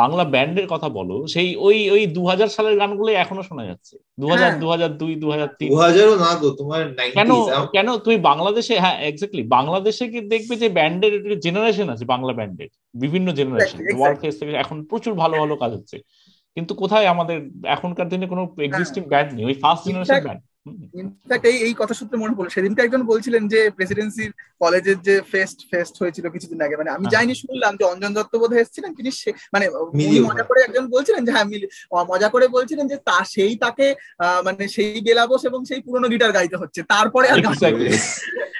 বাংলা 0.00 0.24
ব্যান্ডের 0.24 0.66
কথা 0.66 0.88
বলো 0.88 1.26
সেই 1.26 1.56
ওই 1.56 1.90
ওই 1.90 2.06
দু 2.06 2.22
হাজার 2.26 2.48
সালের 2.48 2.78
গানগুলো 2.78 3.10
এখনও 3.12 3.42
শোনা 3.42 3.64
যাচ্ছে। 3.66 3.94
দু 4.20 4.26
হাজার 4.26 4.50
দু 4.60 4.66
হাজার 4.68 4.90
দুই 4.98 5.14
দু 5.14 5.30
হাজার 5.30 5.48
তিন 5.58 5.68
না 6.18 6.32
গো 6.34 6.48
তোমার 6.50 6.82
কেন 7.14 7.30
কেন 7.72 7.88
তুই 7.96 8.16
বাংলাদেশে 8.16 8.74
হ্যাঁ 8.78 8.96
এক্স্যাক্টলি 9.00 9.42
বাংলাদেশে 9.42 10.04
কি 10.08 10.20
দেখবে 10.20 10.56
যে 10.56 10.68
ব্যান্ডের 10.68 11.14
জেনারেশন 11.38 11.88
আছে 11.88 12.04
বাংলা 12.04 12.32
ব্যান্ডের 12.32 12.70
বিভিন্ন 12.94 13.28
জেনারেশন 13.32 13.78
ওয়ার্ল্ড 13.96 14.18
ফেস 14.20 14.34
থেকে 14.38 14.52
এখন 14.54 14.76
প্রচুর 14.84 15.14
ভালো 15.14 15.34
ভালো 15.38 15.54
কাজ 15.56 15.72
হচ্ছে। 15.72 15.98
কিন্তু 16.56 16.74
কোথায় 16.74 17.06
আমাদের 17.06 17.38
এখনকার 17.66 18.08
দিনে 18.08 18.26
কোনো 18.26 18.42
এক্সিস্টিং 18.58 19.02
ব্যান্ড 19.02 19.30
নেই 19.32 19.44
ওই 19.44 19.54
ফার্স্ট 19.54 19.82
জেনারেশন 19.86 20.20
ব্যান্ড 20.26 20.42
ইনফ্যাক্ট 20.94 21.44
এই 21.46 21.56
এই 21.56 21.74
কথা 21.78 21.94
সূত্রে 21.94 22.16
মনে 22.18 22.34
পড়ল। 22.36 22.48
সেদিনকে 22.48 22.80
একজন 22.82 23.02
বলছিলেন 23.02 23.42
যে 23.48 23.60
প্রেসিডেন্সির 23.70 24.30
কলেজের 24.58 24.98
যে 25.02 25.14
ফেস্ট 25.32 25.58
ফেস্ট 25.70 25.94
হয়েছিল 26.02 26.24
কিছুদিন 26.28 26.60
আগে 26.62 26.76
মানে 26.76 26.90
আমি 26.90 27.04
হ্যাঁ। 27.04 27.12
যাইনি 27.14 27.34
শুনলাম 27.34 27.72
যে 27.76 27.84
অঞ্জন 27.84 28.12
দত্ত 28.14 28.34
বোধ 28.36 28.52
এসেছিলেন 28.52 28.90
তিনি 28.94 29.10
মানে 29.52 29.66
মজা 30.22 30.44
করে 30.44 30.60
একজন 30.62 30.84
বলছিলেন 30.88 31.22
যে 31.24 31.32
হ্যাঁ 31.32 31.46
মজা 32.08 32.28
করে 32.28 32.46
বলছিলেন 32.48 32.86
যে 32.86 32.96
তা 33.04 33.24
সেই 33.24 33.56
তাকে 33.56 33.86
মানে 34.44 34.68
সেই 34.68 35.00
বেলাবোস 35.00 35.42
এবং 35.44 35.60
সেই 35.64 35.80
পুরনো 35.80 36.06
গিটার 36.08 36.32
গাইতে 36.32 36.56
হচ্ছে। 36.56 36.80
তারপরে 36.82 37.26
আর 37.28 37.38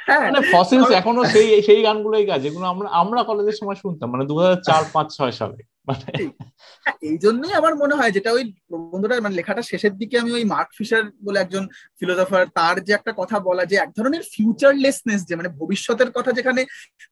হ্যাঁ। 0.08 0.20
মানে 0.20 0.40
ফসিলস 0.52 0.90
এখনও 0.90 1.22
সেই 1.24 1.62
সেই 1.62 1.80
গানগুলোই 1.82 2.24
গায় 2.26 2.40
যেগুলো 2.40 2.64
আমরা 2.66 2.88
আমরা 2.92 3.20
কলেজের 3.22 3.56
সময় 3.56 3.74
শুনতাম 3.74 4.08
মানে 4.10 4.24
দু 4.26 4.34
হাজার 4.38 4.56
চার 4.62 4.82
পাঁচ 4.94 5.08
ছয় 5.16 5.32
সালে। 5.32 5.58
মানে 5.88 6.10
হ্যাঁ, 6.84 6.96
এই 7.02 7.16
জন্যই 7.18 7.52
আমার 7.60 7.74
মনে 7.82 7.94
হয় 7.98 8.12
যেটা 8.16 8.30
ওই 8.32 8.44
বন্ধুরা 8.90 9.14
মানে 9.18 9.38
লেখাটা 9.38 9.62
শেষের 9.62 9.94
দিকে 10.00 10.14
আমি 10.18 10.30
ওই 10.32 10.44
মার্ক 10.44 10.70
ফিশার 10.78 11.04
বলে 11.26 11.38
একজন 11.40 11.64
ফিলোসফার 12.00 12.42
তার 12.58 12.76
যে 12.86 12.92
একটা 12.94 13.12
কথা 13.20 13.36
বলা 13.38 13.62
যে 13.64 13.76
এক 13.78 13.90
ধরনের 13.98 14.22
ফিউচারলেসনেস 14.32 15.20
যে 15.28 15.34
মানে 15.36 15.50
ভবিষ্যতের 15.58 16.10
কথা 16.16 16.30
যেখানে 16.32 16.62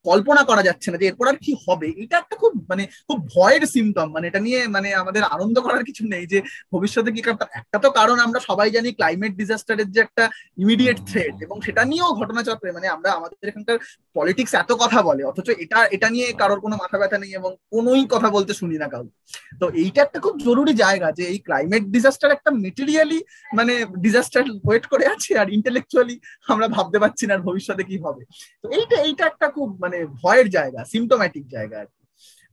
কল্পনা 0.04 0.42
করা 0.50 0.62
যাচ্ছে 0.62 0.88
না 0.90 0.96
যে 0.98 1.06
এরপর 1.08 1.26
আর 1.28 1.38
কি 1.44 1.52
হবে 1.64 1.88
এটা 2.02 2.16
একটা 2.18 2.36
খুব 2.42 2.52
মানে 2.70 2.84
খুব 3.08 3.18
ভয়ের 3.34 3.62
সিমটম 3.66 4.08
মানে 4.12 4.24
এটা 4.26 4.40
নিয়ে 4.46 4.60
মানে 4.66 4.88
আমাদের 5.02 5.22
আনন্দ 5.34 5.56
করার 5.60 5.82
কিছু 5.88 6.02
নেই 6.06 6.24
যে 6.26 6.38
ভবিষ্যতে 6.72 7.10
কি 7.14 7.20
একটা 7.60 7.78
তো 7.84 7.88
কারণ 7.98 8.16
আমরা 8.26 8.40
সবাই 8.48 8.68
জানি 8.70 8.88
ক্লাইমেট 8.92 9.32
ডিজাস্টারের 9.36 9.88
যে 9.90 10.00
একটা 10.02 10.24
ইমিডিয়েট 10.58 10.98
থ্রেট 11.08 11.36
এবং 11.42 11.56
সেটা 11.66 11.82
নিয়েও 11.84 12.16
ঘটনাচক্রে 12.20 12.70
মানে 12.72 12.86
আমরা 12.88 13.10
আমাদের 13.12 13.36
এখানকার 13.42 13.76
পলিটিক্স 14.16 14.52
এত 14.54 14.70
কথা 14.82 14.98
বলে 15.02 15.22
অথচ 15.24 15.48
এটা 15.56 15.78
এটা 15.96 16.08
নিয়ে 16.10 16.26
কারোর 16.40 16.60
কোনো 16.60 16.76
মাথা 16.82 16.96
ব্যথা 16.98 17.18
নেই 17.18 17.32
এবং 17.34 17.50
কোনোই 17.72 18.02
কথা 18.14 18.28
বলতে 18.30 18.52
শুনি 18.60 18.65
না 18.74 18.88
কাউকে। 18.88 19.10
তো 19.58 19.70
এইটা 19.70 20.02
একটা 20.02 20.20
খুব 20.20 20.38
জরুরি 20.38 20.74
জায়গা 20.74 21.12
যে 21.12 21.24
এই 21.24 21.38
ক্লাইমেট 21.38 21.82
ডিজাস্টার 21.82 22.30
একটা 22.30 22.50
মেটেরিয়ালি 22.50 23.24
মানে 23.54 23.84
ডিজাস্টার 23.84 24.44
ওয়েট 24.64 24.86
করে 24.86 25.06
আছে 25.06 25.38
আর 25.38 25.52
ইন্টেলেকচুয়ালি 25.52 26.20
আমরা 26.48 26.68
ভাবতে 26.68 26.98
পারছি 26.98 27.26
না 27.26 27.38
ভবিষ্যতে 27.38 27.84
কি 27.84 27.98
হবে। 27.98 28.24
তো 28.62 28.70
এইটা 28.70 28.96
এইটা 28.96 29.26
একটা 29.26 29.48
খুব 29.48 29.78
মানে 29.80 30.06
ভয়ের 30.06 30.50
জায়গা 30.50 30.84
সিমটোম্যাটিক 30.84 31.48
জায়গা 31.48 31.80
আর 31.80 31.86
কি। 31.86 32.06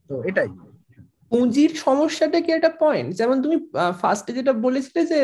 তো 0.08 0.24
এটাই। 0.24 0.48
পুঁজির 1.34 1.72
সমস্যাটা 1.78 2.38
কি 2.42 2.50
একটা 2.54 2.72
পয়েন্ট 2.80 3.10
যেমন 3.12 3.38
তুমি 3.42 3.58
ফার্স্টে 4.02 4.32
যেটা 4.34 4.54
বলেছিলে 4.66 5.02
যে 5.06 5.20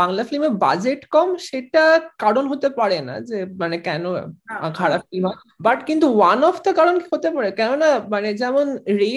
বাংলা 0.00 0.22
ফিল্মে 0.28 0.50
বাজেট 0.64 1.02
কম 1.06 1.28
সেটা 1.48 1.84
কারণ 2.18 2.44
হতে 2.48 2.68
পারে 2.78 2.98
না 3.00 3.14
যে 3.20 3.38
মানে 3.60 3.76
কেন 3.78 4.04
হ্যাঁ। 4.48 4.70
খারাপ 4.72 5.02
ফিল্ম 5.10 5.26
বাট 5.60 5.78
কিন্তু 5.86 6.06
ওয়ান 6.10 6.40
অফ 6.44 6.56
দ্য 6.64 6.72
কারণ 6.72 6.94
কি 7.00 7.06
হতে 7.12 7.28
পারে? 7.30 7.48
কেননা 7.52 7.88
মানে 8.08 8.28
যেমন 8.34 8.66
রে 9.00 9.12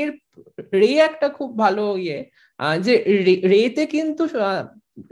রে 0.74 0.92
একটা 1.00 1.28
খুব 1.38 1.50
ভালো 1.60 1.84
ইয়ে 1.98 2.20
যে 2.80 2.94
রেতে 3.46 3.84
কিন্তু 3.86 4.24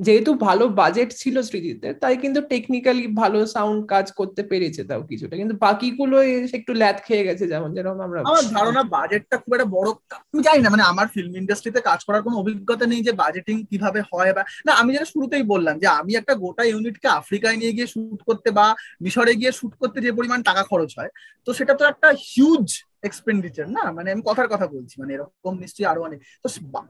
যেহেতু 0.06 0.32
ভালো 0.48 0.66
বাজেট 0.82 1.10
ছিল 1.22 1.36
স্মৃতিতে, 1.48 1.88
তাই 2.04 2.16
কিন্তু 2.24 2.40
টেকনিক্যালি 2.52 3.06
ভালো 3.22 3.40
সাউন্ড 3.56 3.80
কাজ 3.94 4.06
করতে 4.20 4.42
পেরেছে 4.52 4.82
তাও 4.90 5.02
কিছুটা। 5.12 5.36
কিন্তু 5.42 5.56
বাকিগুলো 5.66 6.18
একটু 6.58 6.72
ল্যাদ 6.82 6.98
খেয়ে 7.08 7.28
গেছে 7.28 7.44
যেমন 7.52 7.70
যেরকম 7.76 8.00
আমরা 8.08 8.20
আমার 8.30 8.46
ধারণা 8.56 8.82
বাজেটটা 8.96 9.36
খুব 9.44 9.52
একটা 9.56 9.70
বড় 9.76 9.90
আমি 10.32 10.42
জানি 10.48 10.60
না 10.64 10.70
মানে 10.74 10.86
আমার 10.92 11.08
ফিল্ম 11.16 11.34
ইন্ডাস্ট্রিতে 11.42 11.82
কাজ 11.90 12.00
করার 12.08 12.26
কোনো 12.26 12.36
অভিজ্ঞতা 12.42 12.86
নেই 12.92 13.02
যে 13.08 13.14
বাজেটিং 13.24 13.56
কীভাবে 13.70 14.00
হয় 14.12 14.32
বা 14.38 14.44
না, 14.68 14.72
আমি 14.82 14.90
যেটা 14.96 15.08
শুরুতেই 15.14 15.46
বললাম 15.54 15.76
যে 15.84 15.88
আমি 16.00 16.12
একটা 16.16 16.34
গোটা 16.44 16.64
ইউনিটকে 16.72 17.08
আফ্রিকায় 17.20 17.58
নিয়ে 17.62 17.76
গিয়ে 17.76 17.88
শুট 17.94 18.20
করতে 18.30 18.50
বা 18.58 18.66
মিশরে 19.04 19.34
গিয়ে 19.40 19.52
শুট 19.60 19.74
করতে 19.82 19.98
যে 20.06 20.12
পরিমাণ 20.18 20.40
টাকা 20.50 20.64
খরচ 20.72 20.92
হয়, 21.00 21.12
তো 21.48 21.50
সেটা 21.58 21.74
তো 21.80 21.84
একটা 21.92 22.08
হিউজ 22.30 22.68
এক্সপেন্ডিচার 23.10 23.66
না? 23.78 23.84
মানে 23.98 24.10
আমি 24.14 24.24
কথার 24.30 24.48
কথা 24.54 24.68
বলছি 24.76 24.96
মানে 25.02 25.12
এরকম 25.16 25.54
নিশ্চয়ই 25.64 25.90
আরও 25.92 26.02
অনেক। 26.08 26.20
তো 26.44 26.48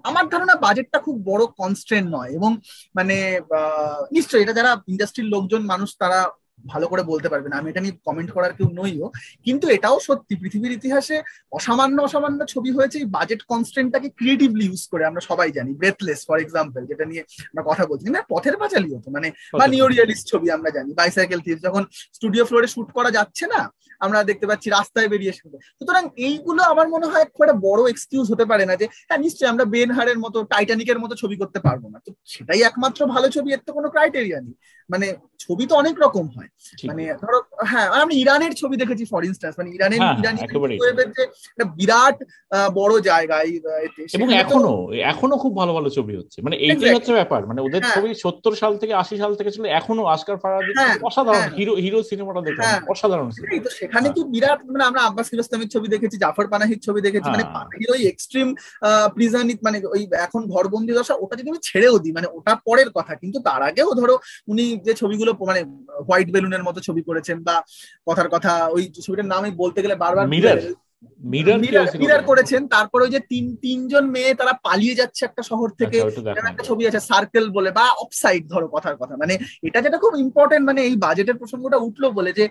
আমার 0.09 0.23
ধারণা 0.33 0.55
বাজেটটা 0.65 0.99
খুব 1.05 1.15
বড় 1.29 1.43
কনস্ট্রেন্ট 1.61 2.07
নয় 2.15 2.31
এবং 2.37 2.51
মানে 2.97 3.15
নিশ্চয়ই 4.15 4.43
এটা 4.43 4.57
যারা 4.59 4.71
ইন্ডাস্ট্রির 4.93 5.31
লোকজন, 5.33 5.61
মানুষ 5.73 5.89
তারা 6.01 6.19
ভালো 6.67 6.87
করে 6.87 7.03
বলতে 7.03 7.29
পারবেন 7.29 7.51
আমি 7.51 7.69
এটা 7.69 7.81
নিয়ে 7.81 7.97
কমেন্ট 8.05 8.31
করার 8.31 8.53
কেউ 8.53 8.67
নইও। 8.73 9.11
কিন্তু 9.43 9.67
এটাও 9.67 9.99
সত্যি 9.99 10.35
পৃথিবীর 10.35 10.71
ইতিহাসে 10.71 11.17
অসামান্য 11.51 12.01
অসামান্য 12.01 12.45
ছবি 12.45 12.71
হয়েছে 12.71 12.97
এই 12.99 13.05
বাজেট 13.05 13.41
কনস্ট্রেন্টটাকে 13.43 14.09
ক্রিয়েটিভলি 14.09 14.65
ইউজ 14.65 14.87
করে 14.87 15.05
আমরা 15.05 15.21
সবাই 15.21 15.51
জানি। 15.51 15.73
ব্রেথলেস 15.73 16.25
ফর 16.27 16.39
এক্সাম্পল 16.39 16.85
যেটা 16.85 17.05
নিয়ে 17.05 17.21
আমরা 17.21 17.63
কথা 17.65 17.85
বলছি। 17.85 18.05
না 18.09 18.21
পথের 18.29 18.57
পাঁচালি 18.57 18.95
হতো 18.95 19.11
মানে 19.11 19.27
বা 19.53 19.67
নিউ 19.67 19.87
রিয়ালিস্ট 19.87 20.25
ছবি 20.27 20.47
আমরা 20.51 20.69
জানি। 20.69 20.93
বাইসাইকেল 20.93 21.39
থিপ 21.39 21.57
যখন 21.63 21.83
স্টুডিও 22.13 22.43
ফ্লোরে 22.45 22.67
শুট 22.67 22.89
করা 22.91 23.11
যাচ্ছে 23.11 23.47
না 23.47 23.61
আমরা 23.99 24.23
দেখতে 24.23 24.47
পাচ্ছি 24.47 24.69
রাস্তায় 24.69 25.07
বেরিয়ে 25.07 25.29
এসে 25.29 25.43
সুতরাং 25.79 26.03
এইগুলো 26.17 26.61
আমার 26.63 26.87
মনে 26.89 27.05
হয় 27.05 27.25
খুব 27.25 27.43
একটা 27.43 27.57
বড় 27.67 27.81
এক্সকিউজ 27.89 28.31
হতে 28.31 28.45
পারে 28.45 28.65
না 28.65 28.75
যে 28.75 28.85
হ্যাঁ 29.07 29.17
নিশ্চয়ই 29.17 29.49
আমরা 29.49 29.65
বেন 29.65 29.91
হারের 29.91 30.19
মতো 30.19 30.43
টাইটানিকের 30.43 30.99
মতো 30.99 31.15
ছবি 31.15 31.35
করতে 31.35 31.59
পারব 31.59 31.87
না। 31.87 31.99
তো 32.05 32.11
সেটাই 32.25 32.61
একমাত্র 32.61 33.05
ভালো 33.05 33.29
ছবি 33.29 33.53
এর 33.53 33.61
তো 33.67 33.73
কোনো 33.73 33.89
ক্রাইটেরিয়া 33.89 34.41
নেই। 34.41 34.53
মানে 34.89 35.15
ছবি 35.39 35.65
তো 35.65 35.75
অনেক 35.75 35.95
রকম 35.99 36.27
হয়। 36.27 36.44
মানে 36.83 37.03
ধরো 37.21 37.37
হ্যাঁ 37.65 37.87
আমি 37.99 38.13
ইরানের 38.15 38.53
ছবি 38.55 38.75
দেখেছি 38.77 39.03
ফর 39.05 39.21
ইনস্ট্যান্স 39.23 39.55
মানে 39.59 39.69
ইরানের 39.69 39.99
হ্যাঁ, 40.01 40.15
ইরানি 40.19 40.37
যে 40.39 40.45
একটা 41.51 41.65
বিরাট 41.77 42.17
বড় 42.75 42.93
জায়গা 43.01 43.37
এবং 44.15 44.27
এখনও 44.33 44.75
এখনও 45.11 45.37
খুব 45.37 45.53
ভালো 45.55 45.71
ভালো 45.73 45.89
ছবি 45.89 46.13
হচ্ছে। 46.15 46.37
মানে 46.41 46.55
এইটাই 46.55 46.95
হচ্ছে 46.95 47.13
ব্যাপার। 47.13 47.41
মানে 47.45 47.59
ওদের 47.61 47.81
হ্যাঁ। 47.81 47.95
ছবি 47.95 48.09
সত্তর 48.15 48.53
সাল 48.55 48.73
থেকে 48.77 48.93
আশি 48.93 49.15
সাল 49.17 49.31
থেকে 49.35 49.51
ছিল 49.51 49.63
এখনও 49.79 50.03
আস্কার 50.05 50.37
ফারাদি 50.37 50.71
হ্যাঁ, 50.73 50.95
অসাধারণ 51.03 51.47
হিরো 51.57 51.73
হিরো 51.75 51.99
সিনেমাটা 52.03 52.41
দেখলাম 52.41 52.65
অসাধারণ 52.87 53.27
সেখানে 53.71 54.07
কি 54.09 54.21
বিরাট 54.23 54.59
মানে 54.65 54.83
আমরা 54.83 55.01
আব্বাস 55.01 55.27
কিরোস্তমের 55.29 55.69
ছবি 55.69 55.87
দেখেছি 55.87 56.15
জাফর 56.17 56.47
পানাহির 56.47 56.79
ছবি 56.79 56.99
দেখেছি 57.01 57.29
মানে 57.29 57.43
পানাহির 57.43 57.89
ওই 57.91 58.01
এক্সট্রিম 58.07 58.47
প্রিজন 59.15 59.47
মানে 59.61 59.77
ওই 59.85 60.01
এখন 60.17 60.41
ঘরবন্দি 60.47 60.91
দশা 60.93 61.13
ওটা 61.19 61.35
যদি 61.35 61.49
আমি 61.49 61.61
ছেড়েও 61.63 61.95
দিই 61.99 62.13
মানে 62.13 62.27
ওটা 62.33 62.53
পরের 62.67 62.89
কথা। 62.89 63.13
কিন্তু 63.15 63.37
তার 63.39 63.61
আগেও 63.63 63.89
ধরো 63.93 64.15
উনি 64.47 64.65
যে 64.77 64.93
ছবিগুলো 64.93 65.31
মানে 65.41 65.61
হোয়াইট 66.07 66.29
বেলুনের 66.35 66.63
মতো 66.67 66.79
ছবি 66.87 67.01
করেছেন 67.09 67.37
বা 67.47 67.55
কথার 68.07 68.29
কথা 68.29 68.51
ওই 68.75 68.83
ছবিটার 68.95 69.29
নাম 69.31 69.39
আমি 69.43 69.51
বলতে 69.63 69.79
গেলে 69.83 69.95
বারবার 70.03 70.25
মিরার। 70.33 70.59
করেছেন 72.29 72.61
তারপরে 72.67 73.01
ওই 73.05 73.11
যে 73.15 73.21
তিন 73.31 73.45
তিনজন 73.63 74.03
মেয়ে 74.15 74.31
তারা 74.39 74.53
পালিয়ে 74.67 74.97
যাচ্ছে 74.99 75.21
একটা 75.25 75.41
শহর 75.49 75.69
থেকে 75.79 75.97
আচ্ছা, 76.01 76.49
একটা 76.51 76.63
ছবি 76.69 76.83
আছে 76.89 76.99
সার্কেল 77.09 77.45
বলে 77.57 77.69
বা 77.77 77.85
অফসাইড 78.03 78.43
ধরো 78.53 78.67
কথার 78.67 78.95
কথা। 79.01 79.15
মানে 79.21 79.33
এটা 79.67 79.79
যেটা 79.85 79.97
খুব 80.03 80.13
ইম্পর্টেন্ট 80.25 80.63
মানে 80.69 80.81
এই 80.87 80.95
বাজেটের 81.05 81.39
প্রসঙ্গটা 81.41 81.77
উঠল 81.77 82.03
বলে 82.17 82.31
যে 82.39 82.45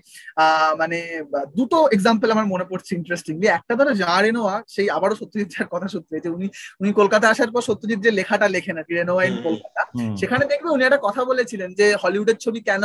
মানে 0.80 0.98
দুটো 1.56 1.78
এক্সাম্পল 1.86 2.28
আমার 2.30 2.46
মনে 2.46 2.66
পড়ছে 2.70 2.92
ইন্টারেস্টিংলি 2.94 3.46
একটা 3.48 3.74
ধরো 3.78 3.92
যা 4.02 4.12
রেনোয়া 4.16 4.54
সেই 4.68 4.88
আবারও 4.96 5.16
সত্যজিৎ 5.20 5.50
কথা 5.74 5.88
সত্যি 5.94 6.14
যে 6.24 6.30
উনি 6.36 6.46
উনি 6.80 6.90
কলকাতা 7.00 7.26
আসার 7.28 7.50
পর 7.54 7.62
সত্যজিৎ 7.62 7.98
যে 8.06 8.10
লেখাটা 8.10 8.46
লেখেন 8.48 8.74
আর 8.78 8.84
কি 8.88 8.92
রেনোয়া 8.94 9.22
ইন 9.24 9.36
কলকাতা 9.48 9.80
সেখানে 10.16 10.44
দেখবে 10.52 10.68
উনি 10.70 10.82
একটা 10.84 11.00
কথা 11.06 11.22
বলেছিলেন 11.24 11.70
যে 11.74 11.86
হলিউডের 12.02 12.38
ছবি 12.44 12.60
কেন 12.70 12.84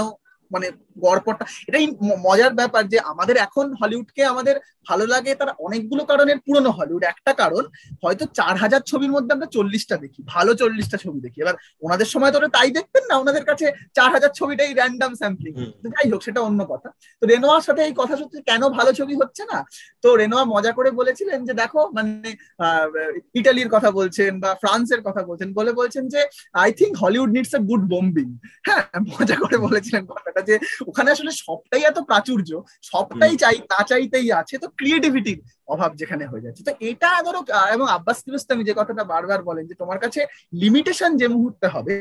মানে 0.51 0.67
গড়পড়টা 1.03 1.45
এটাই 1.69 1.85
মজার 2.27 2.53
ব্যাপার 2.59 2.83
যে 2.93 2.97
আমাদের 3.11 3.35
এখন 3.37 3.65
হলিউডকে 3.79 4.21
আমাদের 4.33 4.55
ভালো 4.89 5.05
লাগে 5.13 5.31
তার 5.39 5.49
অনেকগুলো 5.65 6.03
কারণের 6.11 6.37
পুরনো 6.45 6.71
হলিউড। 6.77 7.03
একটা 7.03 7.31
কারণ 7.41 7.63
হয়তো 8.03 8.23
চার 8.39 8.55
হাজার 8.63 8.81
ছবির 8.89 9.11
মধ্যে 9.15 9.31
আমরা 9.35 9.47
চল্লিশটা 9.55 9.95
দেখি 10.03 10.19
ভালো 10.33 10.51
চল্লিশটা 10.61 10.97
ছবি 10.97 11.19
দেখি। 11.25 11.37
এবার 11.41 11.55
ওনাদের 11.81 12.09
সময় 12.13 12.31
তো 12.33 12.37
তাই 12.57 12.69
দেখতেন 12.77 13.03
না 13.09 13.15
ওনাদের 13.23 13.43
কাছে 13.49 13.65
চার 13.97 14.09
হাজার 14.15 14.31
ছবিটাই 14.39 14.71
র্যান্ডাম 14.73 15.11
স্যাম্পলিং 15.15 15.53
যাই 15.83 16.07
হোক 16.11 16.21
সেটা 16.27 16.39
অন্য 16.41 16.59
কথা। 16.71 16.89
তো 17.21 17.23
রেনোয়ার 17.31 17.63
সাথে 17.67 17.81
এই 17.87 17.93
কথা 18.01 18.15
সত্যি 18.19 18.37
কেন 18.49 18.61
ভালো 18.77 18.91
ছবি 18.99 19.13
হচ্ছে 19.21 19.43
না? 19.51 19.59
তো 20.03 20.07
রেনোয়া 20.15 20.43
মজা 20.53 20.71
করে 20.71 20.89
বলেছিলেন 20.91 21.39
যে 21.47 21.53
দেখো 21.53 21.81
মানে 21.95 22.29
ইটালির 23.39 23.69
কথা 23.75 23.89
বলছেন 23.91 24.31
বা 24.43 24.51
ফ্রান্সের 24.61 25.01
কথা 25.07 25.21
বলছেন 25.23 25.49
বলে 25.53 25.71
বলছেন 25.73 26.03
যে 26.13 26.21
I 26.63 26.69
think 26.79 26.93
Hollywood 27.03 27.29
needs 27.35 27.53
a 27.57 27.59
good 27.69 27.83
bombing 27.91 28.27
হ্যাঁ 28.67 28.83
মজা 29.11 29.35
করে 29.43 29.57
বলেছিলেন 29.67 30.03
কথাটা। 30.11 30.38
যে 30.47 30.55
ওখানে 30.89 31.09
আসলে 31.15 31.31
সবটাই 31.43 31.83
এত 31.89 31.97
প্রাচুর্য 32.09 32.49
সবটাই 32.91 33.33
চাই 33.43 33.57
না 33.71 33.79
চাইতেই 33.89 34.27
আছে 34.39 34.55
তো 34.63 34.67
ক্রিয়েটিভিটির 34.79 35.39
অভাব 35.73 35.91
যেখানে 36.01 36.23
হয়ে 36.31 36.45
যাচ্ছে। 36.45 36.61
তো 36.67 36.71
এটা 36.89 37.09
ধরো 37.25 37.39
এবং 37.75 37.85
আব্বাস 37.97 38.17
কিরোস্তামি 38.25 38.63
যে 38.69 38.73
কথাটা 38.79 39.03
বারবার 39.13 39.39
বলেন 39.49 39.63
যে 39.69 39.75
তোমার 39.81 39.99
কাছে 40.03 40.21
লিমিটেশন 40.63 41.11
যে 41.21 41.27
মুহূর্তে 41.35 41.67
হবে 41.75 41.95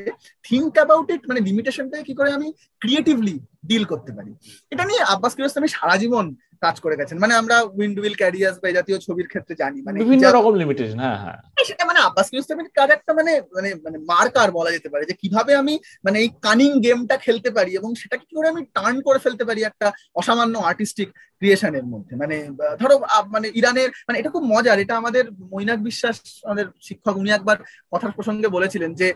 থিঙ্ক 0.44 0.72
অ্যাবাউট 0.76 1.08
ইট 1.14 1.22
মানে 1.28 1.40
লিমিটেশনটাকে 1.48 2.04
কি 2.08 2.14
করে 2.18 2.30
আমি 2.38 2.48
ক্রিয়েটিভলি 2.82 3.36
ডিল 3.68 3.84
করতে 3.92 4.10
পারি। 4.16 4.32
এটা 4.72 4.84
নিয়ে 4.90 5.02
আব্বাস 5.14 5.32
কিরোস্তামি 5.36 5.68
সারা 5.76 5.96
জীবন 6.02 6.26
কাজ 6.62 6.76
করে 6.84 6.98
গেছেন। 7.00 7.16
মানে 7.18 7.34
আমরা 7.34 7.56
উইন্ড 7.78 7.96
উইল 8.00 8.16
ক্যারিয়ার্স 8.16 8.56
বা 8.62 8.68
জাতীয় 8.78 8.98
ছবির 9.06 9.28
ক্ষেত্রে 9.28 9.54
জানি 9.62 9.78
মানে 9.82 9.96
বিভিন্ন 9.98 10.26
রকম 10.28 10.54
লিমিটেশন 10.54 10.98
হ্যাঁ 10.98 11.18
হ্যাঁ। 11.22 11.38
সেটা 11.68 11.84
মানে 11.84 12.00
আব্বাস 12.00 12.26
কিরোস্তামির 12.30 12.70
কাজ 12.74 12.88
একটা 12.90 13.12
মানে 13.14 13.32
মানে 13.56 13.68
মানে 13.84 13.98
মার্কার 14.10 14.48
বলা 14.50 14.70
যেতে 14.72 14.88
পারে 14.88 15.04
যে 15.04 15.14
কীভাবে 15.22 15.52
আমি 15.54 15.74
মানে 16.04 16.16
এই 16.18 16.30
কানিং 16.42 16.70
গেমটা 16.80 17.16
খেলতে 17.16 17.50
পারি 17.50 17.70
এবং 17.74 17.90
সেটাকে 17.94 18.24
কি 18.28 18.34
করে 18.36 18.48
আমি 18.48 18.62
টার্ন 18.76 18.96
করে 19.02 19.18
ফেলতে 19.18 19.44
পারি 19.44 19.60
একটা 19.62 19.86
অসামান্য 20.14 20.54
আর্টিস্টিক 20.60 21.08
ক্রিয়েশনের 21.38 21.86
মধ্যে। 21.92 22.14
মানে 22.22 22.36
ধরো 22.80 22.94
মানে 23.34 23.46
ইরানের 23.60 23.90
মানে 24.06 24.16
এটা 24.20 24.30
খুব 24.34 24.44
মজার, 24.52 24.76
এটা 24.84 24.94
আমাদের 25.02 25.24
মৈনাক 25.52 25.78
বিশ্বাস, 25.88 26.16
আমাদের 26.48 26.66
শিক্ষক, 26.86 27.14
উনি 27.22 27.30
একবার 27.34 27.56
কথার 27.92 28.12
প্রসঙ্গে 28.16 28.48
বলেছিলেন 28.56 28.90
যে 29.00 29.08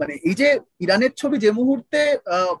মানে 0.00 0.14
এই 0.28 0.34
যে 0.40 0.48
ইরানের 0.84 1.12
ছবি 1.20 1.36
যে 1.44 1.50
মুহূর্তে 1.58 2.00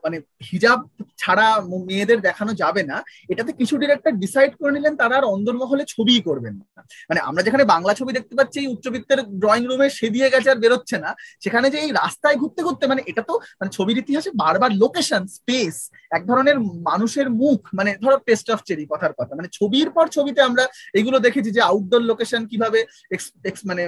মানে 0.04 0.16
হিজাব 0.50 0.78
ছাড়া 1.22 1.48
মেয়েদের 1.88 2.18
দেখানো 2.28 2.52
যাবে 2.62 2.82
না, 2.90 2.96
এটাতে 3.32 3.52
কিছু 3.60 3.74
ডিরেক্টর 3.82 4.12
ডিসাইড 4.22 4.52
করে 4.60 4.72
নিলেন 4.76 4.94
তারা 5.00 5.14
আর 5.18 5.30
অন্দরমহলে 5.34 5.84
ছবিই 5.94 6.22
করবেন 6.28 6.54
না। 6.60 6.64
মানে 7.08 7.20
আমরা 7.28 7.42
যেখানে 7.46 7.64
বাংলা 7.74 7.92
ছবি 7.98 8.12
দেখতে 8.18 8.34
পাচ্ছি, 8.38 8.56
এই 8.62 8.68
উচ্চবিত্তের 8.74 9.20
ড্রয়িং 9.42 9.64
রুমে 9.70 9.88
সে 9.98 10.06
দিয়ে 10.14 10.32
গেছে 10.32 10.48
আর 10.52 10.58
বেরোচ্ছে 10.64 10.96
না, 11.04 11.10
সেখানে 11.44 11.66
যে 11.74 11.78
এই 11.84 11.90
রাস্তায় 12.00 12.36
ঘুরতে 12.40 12.60
ঘুরতে 12.66 12.84
মানে 12.92 13.02
এটা 13.10 13.22
তো 13.28 13.34
মানে 13.58 13.70
ছবির 13.76 14.00
ইতিহাসে 14.02 14.30
বারবার 14.42 14.70
লোকেশন 14.82 15.22
স্পেস 15.36 15.76
এক 16.16 16.22
ধরনের 16.30 16.56
মানুষের 16.88 17.28
মুখ 17.42 17.60
মানে 17.78 17.90
ধরো 18.04 18.16
টেস্ট 18.48 18.54
অফ 18.54 18.60
চেরি 18.68 18.84
কথার 18.92 19.12
কথা। 19.18 19.32
মানে 19.38 19.48
ছবির 19.52 19.88
পর 19.96 20.06
ছবিতে 20.16 20.40
আমরা 20.48 20.64
এগুলো 20.94 21.16
দেখেছি 21.26 21.50
যে 21.56 21.60
আউটডোর 21.70 22.02
লোকেশন 22.10 22.42
কীভাবে 22.50 22.78
মানে 23.70 23.82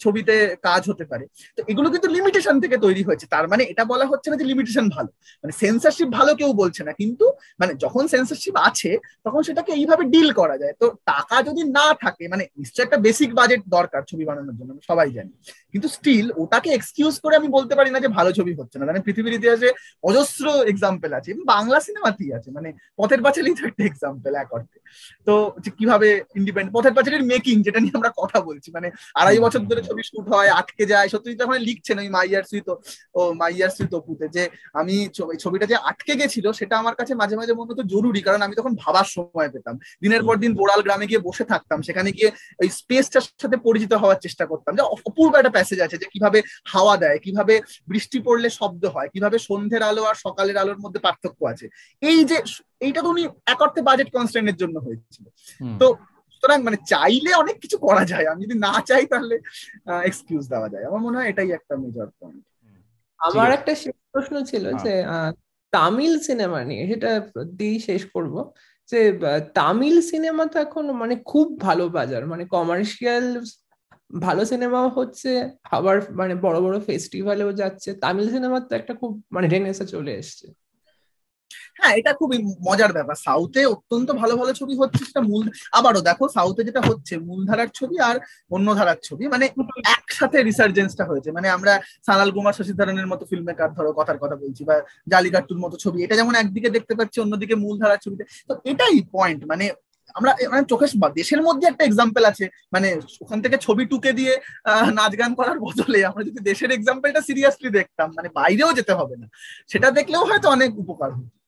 ছবিতে 0.00 0.34
কাজ 0.62 0.82
হতে 0.90 1.04
পারে। 1.10 1.24
তো 1.56 1.60
এগুলো 1.68 1.88
কিন্তু 1.90 2.08
লিমিটেশন 2.16 2.56
থেকে 2.60 2.76
তৈরি 2.76 3.02
হয়েছে। 3.02 3.26
তার 3.34 3.46
মানে 3.48 3.62
এটা 3.72 3.84
বলা 3.92 4.06
হচ্ছে 4.10 4.28
না 4.30 4.36
যে 4.40 4.46
লিমিটেশন 4.52 4.86
ভালো। 4.96 5.10
মানে 5.42 5.52
সেন্সারশিপ 5.62 6.08
ভালো 6.18 6.32
কেউ 6.40 6.50
বলছে 6.62 6.82
না। 6.84 6.92
কিন্তু 7.00 7.26
মানে 7.60 7.72
যখন 7.84 8.02
সেন্সারশিপ 8.14 8.54
আছে, 8.68 8.90
তখন 9.24 9.40
সেটাকে 9.42 9.70
এইভাবে 9.80 10.04
ডিল 10.14 10.28
করা 10.40 10.56
যায়। 10.62 10.74
তো 10.80 10.86
টাকা 11.10 11.36
যদি 11.48 11.62
না 11.78 11.86
থাকে 12.04 12.24
মানে 12.32 12.44
নিশ্চয় 12.60 12.84
একটা 12.84 12.98
বেসিক 13.06 13.30
বাজেট 13.38 13.60
দরকার 13.76 14.02
ছবি 14.10 14.24
বানানোর 14.24 14.56
জন্য 14.60 14.70
সবাই 14.88 15.08
জানি। 15.16 15.32
কিন্তু 15.74 15.88
স্টিল 15.88 16.26
ওটাকে 16.42 16.68
এক্সকিউজ 16.70 17.14
করে 17.20 17.34
আমি 17.36 17.48
বলতে 17.48 17.74
পারি 17.78 17.90
না 17.90 17.98
যে 18.00 18.08
ভালো 18.08 18.30
ছবি 18.32 18.52
হচ্ছে 18.54 18.76
না। 18.78 18.84
মানে 18.86 19.00
পৃথিবীর 19.06 19.38
ইতিহাসে 19.38 19.68
অজস্র 20.02 20.44
এক্সাম্পল 20.72 21.10
আছে 21.18 21.30
বাংলা 21.44 21.78
সিনেমাতেই 21.80 22.30
আছে। 22.32 22.48
মানে 22.50 22.68
পথের 22.98 23.20
পাঁচালি 23.22 23.50
তো 23.58 23.62
একটা 23.66 23.82
এক্সাম্পল 23.84 24.32
এক 24.34 24.48
অর্থে। 24.52 24.78
তো 25.26 25.34
কীভাবে 25.78 26.08
ইন্ডিপেন্ডেন্ট 26.36 26.72
পথের 26.76 26.94
পাঁচালির 26.94 27.24
মেকিং 27.32 27.56
যেটা 27.62 27.80
নিয়ে 27.80 27.96
আমরা 27.96 28.10
কথা 28.20 28.38
বলছি। 28.40 28.68
মানে 28.76 28.88
আড়াই 29.14 29.38
বছর 29.38 29.62
ধরে 29.70 29.82
ছবি 29.82 30.02
শুট 30.02 30.26
হয়, 30.34 30.50
আটকে 30.60 30.84
যায়। 30.86 31.08
সত্যি 31.08 31.36
তখন 31.36 31.56
লিখছেন 31.68 31.96
ওই 31.98 32.08
মাইয়ার 32.08 32.44
সুইত 32.50 32.68
ও 33.14 33.20
মাইয়ার 33.32 33.70
সুইত 33.76 33.92
অপুতে 33.94 34.26
যে 34.36 34.42
আমি 34.80 34.94
ছবিটা 35.42 35.66
যে 35.66 35.76
আটকে 35.90 36.12
গেছিল 36.20 36.46
সেটা 36.52 36.74
আমার 36.78 36.94
কাছে 36.94 37.12
মাঝে 37.14 37.36
মাঝে 37.36 37.52
মনে 37.52 37.70
হতো 37.72 37.84
জরুরি। 37.92 38.20
কারণ 38.26 38.40
আমি 38.46 38.54
তখন 38.54 38.72
ভাবার 38.82 39.06
সময় 39.16 39.50
পেতাম। 39.54 39.74
দিনের 40.02 40.22
পর 40.26 40.34
দিন 40.36 40.52
বোড়াল 40.54 40.80
গ্রামে 40.82 41.06
গিয়ে 41.06 41.20
বসে 41.28 41.44
থাকতাম। 41.44 41.78
সেখানে 41.82 42.10
গিয়ে 42.12 42.30
ওই 42.62 42.68
স্পেসটার 42.80 43.24
সাথে 43.42 43.56
পরিচিত 43.66 43.92
হওয়ার 43.92 44.18
চেষ্টা 44.22 44.44
করতাম। 44.46 44.72
যে 44.76 44.82
অপূর্ব 45.08 45.32
একটা 45.36 45.52
প্যাসেজ 45.64 45.80
আছে 45.86 45.96
যে 46.02 46.06
কীভাবে 46.14 46.38
হাওয়া 46.72 46.94
দেয় 47.02 47.18
কীভাবে 47.24 47.54
বৃষ্টি 47.90 48.18
পড়লে 48.26 48.48
শব্দ 48.60 48.82
হয় 48.94 49.08
কীভাবে 49.14 49.36
সন্ধ্যের 49.48 49.82
আলো 49.90 50.02
আর 50.10 50.16
সকালের 50.26 50.56
আলোর 50.62 50.82
মধ্যে 50.84 51.00
পার্থক্য 51.06 51.40
আছে। 51.52 51.66
এই 52.02 52.18
যে 52.30 52.36
এইটা 52.86 53.00
তো 53.04 53.08
উনি 53.14 53.22
এক 53.52 53.60
অর্থে 53.64 53.80
বাজেট 53.88 54.08
কনস্ট্যান্টের 54.16 54.60
জন্য 54.62 54.76
হয়েছিল। 54.86 55.24
তো 55.80 55.86
সুতরাং 56.32 56.58
মানে 56.66 56.78
চাইলে 56.92 57.30
অনেক 57.42 57.56
কিছু 57.64 57.76
করা 57.86 58.04
যায় 58.12 58.26
আমি 58.32 58.40
যদি 58.46 58.56
না 58.66 58.74
চাই 58.88 59.04
তাহলে 59.12 59.34
এক্সকিউজ 60.08 60.44
দেওয়া 60.52 60.68
যায়। 60.72 60.84
আমার 60.88 61.00
মনে 61.06 61.16
হয় 61.18 61.28
এটাই 61.32 61.50
একটা 61.58 61.74
মেজর 61.82 62.08
পয়েন্ট 62.18 62.42
আমার 63.20 63.50
একটা 63.58 63.72
শেষ 63.82 63.96
প্রশ্ন 64.12 64.34
ছিল 64.50 64.64
যে 64.84 64.92
তামিল 65.72 66.14
সিনেমা 66.28 66.60
নিয়ে 66.70 66.82
সেটা 66.90 67.10
দিয়েই 67.58 67.80
শেষ 67.88 68.02
করব 68.14 68.34
যে 68.90 69.00
তামিল 69.58 69.96
সিনেমা 70.10 70.44
তো 70.52 70.56
এখন 70.66 70.84
মানে 71.02 71.14
খুব 71.30 71.46
ভালো 71.66 71.84
বাজার 71.98 72.22
মানে 72.32 72.44
কমার্শিয়াল 72.54 73.26
ভালো 74.14 74.42
সিনেমাও 74.44 74.88
হচ্ছে, 74.88 75.30
আবার 75.70 75.96
মানে 76.12 76.34
বড় 76.34 76.58
বড় 76.60 76.76
ফেস্টিভ্যালেও 76.80 77.52
যাচ্ছে। 77.52 77.90
তামিল 77.94 78.26
সিনেমার 78.30 78.62
তো 78.68 78.72
একটা 78.76 78.94
খুব 78.94 79.22
মানে 79.32 79.46
রেনেসা 79.48 79.84
চলে 79.84 80.12
এসছে। 80.14 80.46
হ্যাঁ 81.78 81.94
এটা 81.96 82.12
খুবই 82.12 82.38
মজার 82.68 82.92
ব্যাপার। 82.92 83.16
সাউথে 83.26 83.66
অত্যন্ত 83.66 84.08
ভালো 84.12 84.36
ভালো 84.36 84.52
ছবি 84.52 84.74
হচ্ছে 84.76 85.04
সেটা 85.04 85.20
মূল, 85.20 85.44
আবারও 85.72 86.00
দেখো 86.00 86.28
সাউথে 86.28 86.62
যেটা 86.64 86.80
হচ্ছে, 86.80 87.18
মূলধারার 87.18 87.70
ছবি 87.74 87.96
আর 88.00 88.16
অন্য 88.50 88.68
ধারার 88.74 88.98
ছবি। 89.02 89.24
মানে 89.28 89.44
একসাথে 89.96 90.38
রিসার্জেন্সটা 90.42 91.04
হয়েছে। 91.04 91.30
মানে 91.32 91.48
আমরা 91.48 91.72
সানাল 92.06 92.30
কুমার 92.32 92.52
শশীধরনের 92.52 93.06
মতো 93.06 93.24
ফিল্ম 93.26 93.44
মেকার 93.44 93.70
ধরো 93.74 93.90
কথার 93.92 94.18
কথা 94.18 94.36
বলছি, 94.36 94.64
বা 94.64 94.76
জালিকাট্টুর 95.08 95.58
মতো 95.58 95.76
ছবি। 95.76 95.98
এটা 96.02 96.16
যেমন 96.16 96.34
একদিকে 96.34 96.70
দেখতে 96.70 96.94
পাচ্ছি, 96.94 97.20
অন্যদিকে 97.20 97.54
মূলধারার 97.54 98.00
ছবিতে। 98.04 98.24
তো 98.48 98.60
এটাই 98.64 99.00
পয়েন্ট 99.12 99.44
মানে 99.44 99.64
আমরা 100.14 100.30
মানে 100.50 100.64
চোখের 100.64 100.90
দেশের 101.12 101.40
মধ্যে 101.42 101.66
একটা 101.68 101.84
এক্সাম্পল 101.84 102.22
আছে। 102.24 102.44
মানে 102.72 102.88
ওখান 103.20 103.38
থেকে 103.42 103.56
ছবি 103.58 103.84
টুকে 103.86 104.12
দিয়ে 104.12 104.32
নাচ 104.92 105.12
গান 105.18 105.32
করার 105.34 105.58
বদলে 105.60 105.98
আমরা 106.04 106.22
যদি 106.24 106.40
দেশের 106.40 106.70
এক্সাম্পলটা 106.70 107.20
সিরিয়াসলি 107.20 107.70
দেখতাম 107.70 108.08
মানে 108.16 108.28
বাইরেও 108.28 108.70
যেতে 108.72 108.92
হবে 108.92 109.14
না। 109.16 109.26
সেটা 109.68 109.88
দেখলেও 109.90 110.22
হয়তো 110.24 110.46
অনেক 110.48 110.70
উপকার 110.78 111.10
হতো। 111.12 111.43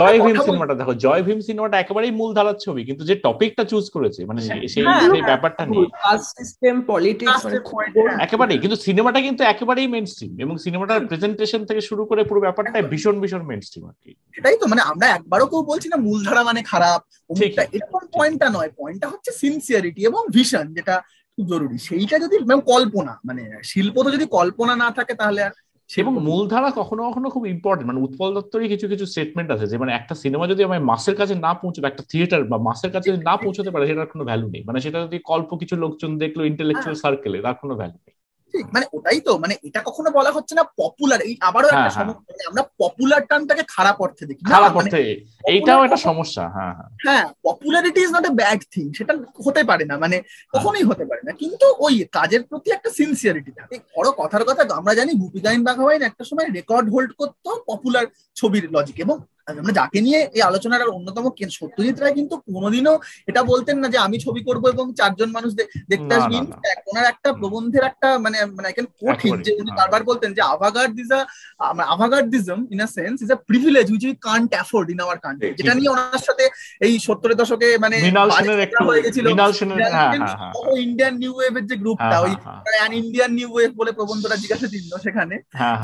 জয় 0.00 0.18
ভীম 0.24 0.36
সিনেমাটা 0.46 0.74
দেখো 0.74 0.92
জয় 1.04 1.22
ভীম 1.26 1.40
সিনেমাটা 1.40 1.76
একেবারেই 1.78 2.12
মূল 2.12 2.30
ধারার 2.34 2.58
ছবি 2.64 2.82
কিন্তু 2.84 3.02
যে 3.04 3.14
টপিকটা 3.26 3.62
চুজ 3.64 3.84
করেছে 3.90 4.20
মানে 4.24 4.40
সেই 4.42 4.84
হ্যাঁ, 4.86 5.02
সেই 5.06 5.22
ব্যাপারটা 5.22 5.62
নিয়ে। 5.66 5.86
সিস্টেম 6.36 6.74
পলিটিক্স 6.82 7.42
একেবারেই 8.26 8.58
কিন্তু 8.58 8.76
সিনেমাটা 8.76 9.20
কিন্তু 9.20 9.42
একেবারেই 9.44 9.88
মেন 9.88 10.06
স্ট্রিম 10.06 10.32
এবং 10.38 10.54
সিনেমাটার 10.58 11.06
প্রেজেন্টেশন 11.10 11.60
থেকে 11.64 11.80
শুরু 11.80 12.02
করে 12.06 12.22
পুরো 12.24 12.40
ব্যাপারটা 12.40 12.78
ভীষণ 12.92 13.16
ভীষণ 13.20 13.42
মেন 13.46 13.60
স্ট্রিম 13.60 13.84
আর 13.86 13.96
কি। 14.02 14.10
এটাই 14.34 14.56
তো 14.60 14.64
মানে 14.66 14.82
আমরা 14.82 15.06
একবারও 15.08 15.46
কেউ 15.46 15.62
বলছি 15.62 15.86
না 15.88 15.96
মূলধারা 15.96 16.42
মানে 16.44 16.60
খারাপ 16.62 17.00
এরকম 17.76 18.02
পয়েন্টটা 18.12 18.48
নয় 18.48 18.70
পয়েন্টটা 18.78 19.06
হচ্ছে 19.08 19.30
সিনসিয়ারিটি 19.32 20.00
এবং 20.06 20.20
ভিশন 20.30 20.66
যেটা 20.74 20.94
খুব 21.38 21.46
জরুরি। 21.46 21.76
সেইটা 21.78 22.16
যদি 22.18 22.36
কল্পনা 22.72 23.14
মানে 23.24 23.42
শিল্প 23.62 23.96
তো 24.04 24.08
যদি 24.10 24.26
কল্পনা 24.36 24.74
না 24.76 24.88
থাকে 24.90 25.14
তাহলে 25.14 25.40
আর 25.42 25.52
এবং 25.88 26.12
মূলধারা 26.18 26.70
কখনো 26.70 27.00
কখনো 27.08 27.26
খুব 27.30 27.44
ইম্পর্টেন্ট 27.46 27.88
মানে 27.88 28.00
উৎপল 28.00 28.28
দত্তরই 28.34 28.68
কিছু 28.68 28.86
কিছু 28.88 29.04
স্টেটমেন্ট 29.06 29.48
আছে 29.50 29.66
যে 29.66 29.76
মানে 29.78 29.92
একটা 29.92 30.14
সিনেমা 30.14 30.44
যদি 30.46 30.62
আমার 30.64 30.80
মাসের 30.82 31.16
কাছে 31.16 31.34
না 31.36 31.52
পৌঁছবে 31.54 31.86
একটা 31.88 32.02
থিয়েটার 32.10 32.42
বা 32.44 32.58
মাসের 32.58 32.90
কাছে 32.92 33.06
যদি 33.10 33.22
না 33.24 33.34
পৌঁছতে 33.36 33.70
পারে 33.70 33.84
সেটার 33.86 34.06
কোনো 34.06 34.24
ভ্যালু 34.24 34.46
নেই। 34.48 34.62
মানে 34.64 34.78
সেটা 34.80 34.98
যদি 35.06 35.18
কল্প 35.24 35.50
কিছু 35.56 35.74
লোকজন 35.76 36.10
দেখল 36.18 36.40
ইন্টেলেকচুয়াল 36.44 36.96
সার্কেলে 36.96 37.38
তার 37.42 37.56
কোনো 37.62 37.74
ভ্যালু 37.76 37.98
নেই। 38.06 38.14
ঠিক 38.54 38.66
মানে 38.74 38.86
ওটাই 38.92 39.20
তো 39.20 39.32
মানে 39.38 39.54
এটা 39.68 39.80
কখনো 39.80 40.08
বলা 40.10 40.30
হচ্ছে 40.30 40.54
না 40.54 40.64
পপুলার 40.80 41.20
এই 41.20 41.34
আবারও 41.40 41.68
একটা 41.68 41.76
হ্যাঁ, 41.76 41.90
হ্যাঁ। 41.90 41.98
সমস্যা 42.00 42.28
মানে 42.28 42.42
আমরা 42.50 42.62
পপুলার 42.78 43.22
টার্মটাকে 43.26 43.64
খারাপ 43.68 43.96
অর্থে 44.00 44.24
দেখি 44.26 44.42
খারাপ 44.44 44.70
মানে 44.70 44.78
অর্থে 44.80 45.00
এইটাও 45.44 45.80
একটা 45.84 46.00
সমস্যা 46.08 46.44
হ্যাঁ 46.56 46.74
হ্যাঁ 47.06 47.24
popularity 47.42 48.00
is 48.02 48.10
not 48.14 48.24
a 48.26 48.32
bad 48.40 48.60
thing 48.72 48.84
সেটা 48.92 49.12
হতে 49.46 49.62
পারে 49.64 49.84
না 49.84 49.94
মানে। 49.98 50.16
কখনোই 50.54 50.84
হতে 50.84 51.04
পারে 51.04 51.22
না 51.24 51.32
কিন্তু 51.32 51.66
ওই 51.78 51.94
কাজের 52.12 52.42
প্রতি 52.42 52.68
একটা 52.70 52.90
সিনসিয়ারিটি 52.90 53.52
থাকে 53.52 53.76
বড় 53.96 54.08
কথার 54.18 54.44
কথা 54.44 54.62
আমরা 54.74 54.92
জানি 54.94 55.12
গুপি 55.14 55.40
গাইন 55.40 55.60
বাঘাবাইন 55.64 56.02
একটা 56.02 56.24
সময় 56.24 56.48
রেকর্ড 56.48 56.86
হোল্ড 56.92 57.10
করতো 57.20 57.50
পপুলার 57.66 58.06
ছবির 58.36 58.64
লজিক 58.70 58.98
এবং 59.00 59.16
আমরা 59.50 59.72
যাকে 59.72 59.98
নিয়ে 60.00 60.18
এই 60.36 60.42
আলোচনার 60.42 60.94
অন্যতম 60.96 61.24
সত্যজিৎ 61.58 61.96
রায় 61.98 62.14
কিন্তু 62.14 62.34
কোনোদিনও 62.48 62.94
এটা 63.28 63.40
বলতেন 63.42 63.76
না 63.82 63.86
যে 63.94 63.98
আমি 63.98 64.16
ছবি 64.18 64.40
করব 64.42 64.62
এবং 64.68 64.86
চারজন 64.94 65.30
মানুষ 65.32 65.50
দেখতে 65.92 66.12
আসবেন 66.14 66.44
ওনার 66.90 67.06
একটা 67.12 67.30
প্রবন্ধের 67.32 67.84
একটা 67.84 68.08
মানে 68.18 68.38
মানে 68.56 68.68
কঠিন 69.02 69.34
যে 69.46 69.52
উনি 69.52 69.70
হ্যাঁ। 69.70 69.78
বারবার 69.80 70.02
বলতেন 70.10 70.30
যে 70.34 70.42
avant garde 70.54 70.94
is 71.00 71.10
a 71.12 71.20
avant gardism 71.94 72.60
in 72.70 72.80
a 72.80 72.88
sense 72.98 73.16
is 73.24 73.30
a 73.30 73.38
privilege 73.48 73.86
which 73.92 74.02
we 74.04 74.14
can't 74.28 74.50
afford 74.54 74.86
in 74.90 74.98
our 75.00 75.18
country 75.24 75.48
যেটা 75.58 75.72
নিয়ে 75.74 75.90
ওনার 75.90 76.22
সাথে 76.28 76.44
এই 76.80 76.94
সত্তরের 77.06 77.36
দশকে 77.36 77.68
মানে 77.78 77.96
হয়ে 78.88 79.02
গেছিল 79.04 79.26
ইন্ডিয়ান 80.86 81.14
নিউ 81.22 81.32
ওয়েভের 81.36 81.64
যে 81.66 81.76
গ্রুপটা 81.76 82.16
ওই 82.20 82.32
ইন্ডিয়ান 83.00 83.30
নিউ 83.32 83.48
ওয়েভ 83.52 83.70
বলে 83.76 83.90
প্রবন্ধটা 83.92 84.36
জিজ্ঞাসা 84.36 84.66
চিহ্ন 84.66 84.92
সেখানে। 84.98 85.34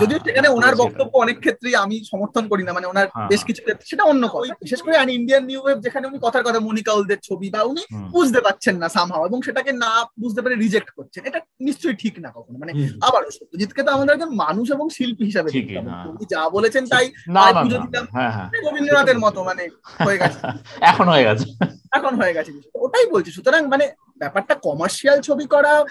যদিও 0.00 0.18
সেখানে 0.26 0.48
ওনার 0.48 0.74
বক্তব্য 0.82 1.12
অনেক 1.18 1.36
ক্ষেত্রেই 1.40 1.74
আমি 1.74 1.96
সমর্থন 2.12 2.44
করি 2.48 2.62
না 2.64 2.72
মানে 2.72 2.86
ওনার 2.86 3.06
বেশ 3.30 3.42
কিছু 3.44 3.53
ক্ষেত্রে 3.60 3.86
সেটা 3.86 4.04
অন্য 4.04 4.28
কথা। 4.28 4.54
বিশেষ 4.60 4.82
করে 4.82 4.94
অ্যান 4.96 5.08
ইন্ডিয়ান 5.08 5.44
নিউ 5.44 5.60
ওয়েভ 5.62 5.78
যেখানে 5.80 6.06
উনি 6.06 6.18
কথার 6.22 6.42
কথা 6.42 6.60
মনিকা 6.60 6.92
উলদের 6.92 7.18
ছবি 7.22 7.50
বা 7.50 7.62
উনি 7.62 7.82
বুঝতে 8.10 8.40
পারছেন 8.40 8.76
না 8.76 8.88
সামহাও 8.88 9.26
এবং 9.26 9.42
সেটাকে 9.42 9.72
না 9.72 10.04
বুঝতে 10.20 10.42
পারে 10.42 10.54
রিজেক্ট 10.54 10.90
করছেন। 10.90 11.22
এটা 11.24 11.40
নিশ্চয়ই 11.60 11.94
ঠিক 11.94 12.18
না 12.18 12.32
কখনো। 12.34 12.58
মানে 12.58 12.72
আবার 13.02 13.22
সত্যজিৎকে 13.30 13.82
তো 13.82 13.90
আমাদের 13.90 14.14
একজন 14.14 14.34
মানুষ 14.34 14.70
এবং 14.70 14.90
শিল্পী 14.90 15.24
হিসাবে 15.24 15.50
উনি 16.08 16.24
যা 16.30 16.48
বলেছেন 16.48 16.86
তাই 16.86 17.06
পুজো 17.62 17.78
দিতাম। 17.78 18.04
হ্যাঁ, 18.12 18.30
হ্যাঁ। 18.30 18.48
রবীন্দ্রনাথের 18.66 19.18
মতো 19.18 19.44
মানে 19.44 19.68
হয়ে 20.06 20.18
গেছে। 20.18 20.38
এখন 20.90 21.08
হয়ে 21.08 21.24
গেছে। 21.24 21.46
এখন 21.92 22.14
হয়ে 22.14 22.32
গেছে। 22.32 22.50
ওটাই 22.74 23.06
বলছি। 23.10 23.30
সুতরাং 23.30 23.66
মানে 23.66 23.84
ব্যাপারটা 24.18 24.54
কমার্শিয়াল 24.54 25.20
ছবি 25.20 25.46
করা 25.46 25.84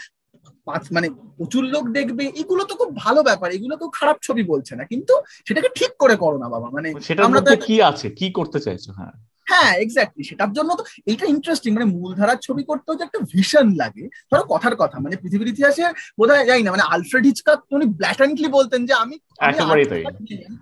মানে 0.68 1.08
প্রচুর 1.38 1.64
লোক 1.66 1.90
দেখবে 1.90 2.24
এগুলো 2.36 2.64
তো 2.64 2.76
খুব 2.76 2.96
ভালো 2.96 3.24
ব্যাপার 3.24 3.52
এগুলো 3.52 3.76
তো 3.78 3.90
খারাপ 3.90 4.18
ছবি 4.22 4.44
বলছে 4.44 4.76
না 4.76 4.84
কিন্তু 4.84 5.14
সেটাকে 5.46 5.70
ঠিক 5.76 5.92
করে 6.00 6.16
করো 6.16 6.38
না 6.38 6.50
বাবা 6.50 6.70
মানে 6.70 6.88
সেটা 7.02 7.26
আমরা 7.26 7.42
কি 7.56 7.82
আছে? 7.82 8.10
কি 8.10 8.32
করতে 8.32 8.60
চাইছো? 8.60 8.92
হ্যাঁ। 8.94 9.14
হ্যাঁ 9.54 9.74
এক্স্যাক্টলি 9.84 10.24
সেটার 10.24 10.52
জন্য 10.58 10.70
তো 10.80 10.84
এইটা 11.12 11.26
ইন্টারেস্টিং 11.34 11.70
মানে 11.76 11.88
মূলধারার 11.96 12.40
ছবি 12.42 12.64
করতেও 12.70 12.98
যে 13.00 13.04
একটা 13.06 13.20
ভিশন 13.34 13.66
লাগে। 13.82 14.04
ধরো 14.32 14.44
কথার 14.54 14.76
কথা 14.76 14.98
মানে 15.00 15.16
পৃথিবীর 15.22 15.52
ইতিহাসে 15.54 15.84
বোধ 16.20 16.30
হয় 16.34 16.46
যাই 16.50 16.62
না 16.64 16.70
মানে 16.72 16.86
আলফ্রেড 16.94 17.24
হিচকাক 17.30 17.60
উনি 17.76 17.86
ব্ল্যাটান্টলি 18.00 18.50
বলতেন 18.58 18.82
যে 18.90 18.94
আমি 19.04 19.16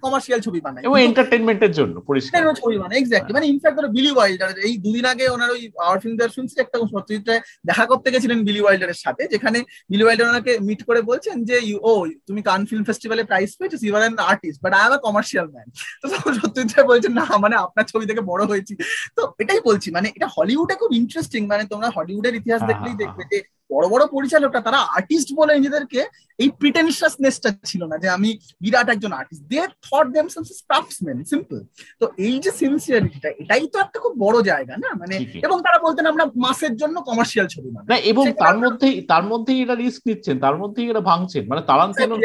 কমার্শিয়াল 0.03 0.39
ছবি 0.39 0.59
বানাই 0.65 0.81
এবং 0.87 0.97
এন্টারটেইনমেন্টের 0.99 1.73
জন্য 1.79 1.95
পরিষ্কার। 2.09 2.41
ছবি 2.61 2.75
বানাই 2.77 2.97
এক্স্যাক্টলি 2.99 3.33
মানে 3.37 3.47
ইনফ্যাক্ট 3.53 3.75
ধরো 3.77 3.89
বিলি 3.97 4.11
ওয়াইল্ডার 4.15 4.49
এই 4.67 4.73
দুদিন 4.83 5.05
আগে 5.05 5.25
ওনার 5.29 5.49
ওই 5.55 5.61
আওয়ার 5.85 5.99
ফিল্ম 6.03 6.15
দেয়ার 6.17 6.35
শুনছি 6.37 6.55
একটা 6.59 6.77
সত্যজিৎ 6.93 7.23
দেখা 7.69 7.85
করতে 7.85 8.07
গেছিলেন 8.13 8.39
বিলি 8.47 8.61
ওয়াইল্ডারের 8.63 8.99
সাথে 9.05 9.23
যেখানে 9.33 9.59
বিলি 9.91 10.03
ওয়াইল্ডার 10.03 10.31
ওনাকে 10.31 10.51
মিট 10.67 10.81
করে 10.83 10.99
বলছেন 11.01 11.35
যে 11.49 11.55
ও 11.83 11.91
তুমি 12.27 12.41
কান 12.49 12.61
ফিল্ম 12.69 12.83
ফেস্টিভ্যালে 12.89 13.23
প্রাইজ 13.23 13.49
পেয়েছ 13.59 13.73
you 13.83 13.93
are 13.97 14.03
an 14.03 14.15
artist 14.31 14.59
but 14.63 14.73
I 14.77 14.83
am 14.87 14.93
a 14.97 14.99
commercial 15.07 15.47
man 15.53 15.67
তো 16.01 16.05
সত্যজিৎ 16.39 16.79
বলছেন 16.91 17.13
না 17.19 17.25
মানে 17.43 17.55
আপনার 17.65 17.85
ছবি 17.91 18.05
থেকে 18.09 18.21
বড় 18.31 18.43
হয়েছি 18.51 18.73
তো 19.17 19.21
এটাই 19.39 19.61
বলছি 19.65 19.87
মানে 19.91 20.07
এটা 20.15 20.27
হলিউডে 20.35 20.75
খুব 20.75 20.91
ইন্টারেস্টিং 20.93 21.41
মানে 21.47 21.63
তোমরা 21.71 21.87
হলিউডের 21.95 22.33
ইতিহাস 22.35 22.61
হ্যাঁ, 22.61 22.69
দেখলেই 22.71 22.89
হ্যাঁ, 22.89 23.01
দেখবে 23.03 23.23
যে 23.31 23.39
বড় 23.71 23.85
বড় 23.87 24.03
পরিচালকরা 24.07 24.61
তারা 24.61 24.79
আর্টিস্ট 24.97 25.29
বলে 25.35 25.51
নিজেদেরকে 25.57 25.99
এই 26.39 26.49
প্রিটেনশিয়াসনেসটা 26.61 27.49
ছিল 27.65 27.81
না 27.85 27.95
যে 27.97 28.07
আমি 28.09 28.29
বিরাট 28.61 28.87
একজন 28.89 29.11
artist 29.13 29.43
they 29.51 29.59
thought 29.85 30.05
themselves 30.07 30.49
craftsman 30.67 31.17
simple 31.23 31.57
তো 32.01 32.05
এই 32.17 32.35
যে 32.39 32.51
সিনসিয়ারিটিটা 32.51 33.29
এটাই 33.41 33.65
তো 33.67 33.77
একটা 33.79 33.97
খুব 33.99 34.13
বড় 34.17 34.37
জায়গা 34.41 34.75
না? 34.77 34.89
মানে 35.01 35.15
এবং 35.43 35.57
তারা 35.61 35.77
বলতেন 35.77 36.05
আমরা 36.05 36.25
মাসের 36.37 36.73
জন্য 36.75 36.95
কমার্শিয়াল 37.01 37.47
ছবি 37.47 37.69
না 37.71 37.95
এবং 38.11 38.23
তার 38.43 38.57
মধ্যেই 38.57 38.95
তার 39.01 39.23
মধ্যেই 39.23 39.59
এটা 39.61 39.75
রিস্ক 39.75 40.01
নিচ্ছেন 40.05 40.35
তার 40.39 40.55
মধ্যেই 40.57 40.89
এটা 40.89 41.03
ভাঙছেন। 41.11 41.43
মানে 41.47 41.61
তারান্তিনো 41.61 42.15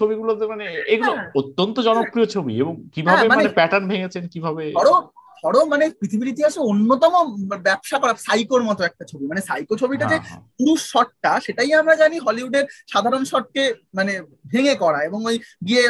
ছবিগুলোতে 0.00 0.44
মানে 0.46 0.64
এগুলো 0.86 1.12
হ্যাঁ। 1.12 1.30
অত্যন্ত 1.34 1.76
জনপ্রিয় 1.80 2.26
ছবি 2.26 2.52
এবং 2.60 2.74
কীভাবে 2.94 3.24
মানে 3.28 3.48
প্যাটার্ন 3.48 3.84
ভেঙেছেন 3.88 4.24
কীভাবে 4.26 4.64
ধরো 5.38 5.60
মানে 5.72 5.84
পৃথিবীর 6.00 6.32
ইতিহাসে 6.32 6.60
অন্যতম 6.70 7.14
ব্যবসা 7.66 7.96
করা 7.98 8.12
সাইকোর 8.26 8.62
মতো 8.62 8.82
একটা 8.84 9.04
ছবি। 9.10 9.24
মানে 9.26 9.42
সাইকো 9.48 9.74
ছবিটা 9.82 10.04
যে 10.04 10.16
হ্যাঁ, 10.18 10.24
হ্যাঁ। 10.28 10.42
পুরুষ 10.58 10.80
শটটা 10.92 11.32
সেটাই 11.40 11.70
আমরা 11.80 11.94
জানি 11.96 12.16
হলিউডের 12.18 12.64
সাধারণ 12.92 13.22
শটকে 13.24 13.62
মানে 13.94 14.12
ভেঙে 14.52 14.74
করা 14.74 14.98
এবং 15.08 15.20
ওই 15.30 15.36
গিয়ে 15.66 15.82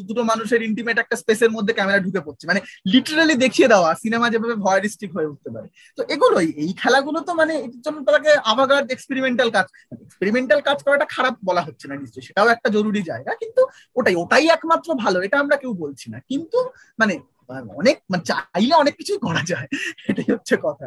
দুটো 0.00 0.22
মানুষের 0.24 0.60
ইন্টিমেট 0.62 0.96
একটা 1.00 1.16
স্পেসের 1.16 1.50
মধ্যে 1.50 1.72
ক্যামেরা 1.72 1.98
ঢুকে 1.98 2.20
পড়ছে। 2.20 2.44
মানে 2.46 2.60
লিটারালি 2.92 3.34
দেখিয়ে 3.44 3.68
দেওয়া 3.68 3.90
সিনেমা 3.94 4.26
যেভাবে 4.30 4.54
ভয়ারিস্টিক 4.64 5.10
হয়ে 5.16 5.30
উঠতে 5.32 5.50
পারে। 5.50 5.68
তো 5.98 6.02
এগুলোই 6.14 6.48
এই 6.62 6.70
খেলাগুলো 6.82 7.18
তো 7.20 7.32
মানে 7.34 7.54
এটার 7.66 7.82
জন্য 7.86 7.98
তাকে 8.08 8.30
আভাগার্ড 8.52 8.86
এক্সপেরিমেন্টাল 8.90 9.48
কাজ 9.50 9.66
এক্সপেরিমেন্টাল 10.06 10.60
কাজ 10.68 10.78
করাটা 10.86 11.06
খারাপ 11.14 11.34
বলা 11.48 11.62
হচ্ছে 11.66 11.84
না 11.88 11.94
নিশ্চয়ই 11.96 12.26
সেটাও 12.28 12.48
একটা 12.48 12.68
জরুরি 12.76 13.00
জায়গা 13.02 13.32
কিন্তু 13.42 13.62
ওটাই 13.96 14.16
ওটাই 14.22 14.44
একমাত্র 14.48 14.88
ভালো 15.04 15.18
এটা 15.26 15.36
আমরা 15.38 15.56
কেউ 15.62 15.72
বলছি 15.84 16.06
না। 16.12 16.18
কিন্তু 16.30 16.58
মানে 16.98 17.14
অনেক 17.50 17.96
মানে 18.10 18.22
চাইলে 18.22 18.74
অনেক 18.74 18.94
কিছুই 18.96 19.18
করা 19.18 19.42
যায়। 19.46 19.68
এটাই 20.08 20.28
হচ্ছে 20.32 20.56
কথা। 20.62 20.86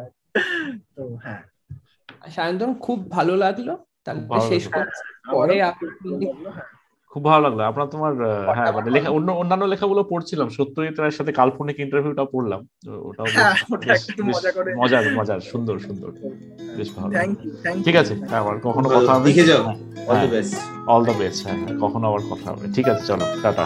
তো 0.96 1.02
হ্যাঁ। 1.24 1.42
সায়ন্তন 2.30 2.74
খুব 2.74 3.10
ভালো 3.10 3.36
লাগল। 3.36 3.76
তাহলে 4.04 4.40
শেষ 4.48 4.64
করছি। 4.68 5.02
পরে 5.32 5.54
খুব 7.12 7.24
ভালো 7.24 7.42
লাগল। 7.42 7.60
আপনার 7.60 7.86
তোমার 7.86 8.12
হ্যাঁ 8.56 8.72
মানে 8.72 8.90
লেখা 8.90 9.10
অন্য 9.10 9.32
অন্যান্য 9.32 9.64
লেখাগুলো 9.64 10.02
পড়ছিলাম। 10.04 10.48
সত্যজিৎ 10.48 10.96
রায়ের 11.00 11.12
সাথে 11.12 11.32
কাল্পনিক 11.32 11.76
ইন্টারভিউটা 11.80 12.24
পড়লাম। 12.24 12.60
ওটাও 13.08 13.26
মজার 14.76 15.04
মজার 15.18 15.40
সুন্দর 15.40 15.78
সুন্দর। 15.78 16.10
বেশ 16.76 16.88
ভালো 16.96 17.12
ঠিক 17.84 17.96
আছে 17.96 18.14
আবার 18.36 18.60
কখনো 18.62 18.88
কথা 18.88 19.14
হবে। 19.14 19.28
লিখে 19.28 19.44
যাও। 19.46 19.64
All 20.06 20.16
the 20.20 20.26
best 20.26 20.54
all 20.86 21.04
the 21.04 21.12
best 21.12 21.46
হ্যাঁ 21.46 21.58
কখনো 21.80 22.04
আবার 22.08 22.22
কথা 22.30 22.46
হবে। 22.52 22.66
ঠিক 22.74 22.88
আছে 22.88 23.06
চলো 23.06 23.24
টাটা। 23.42 23.64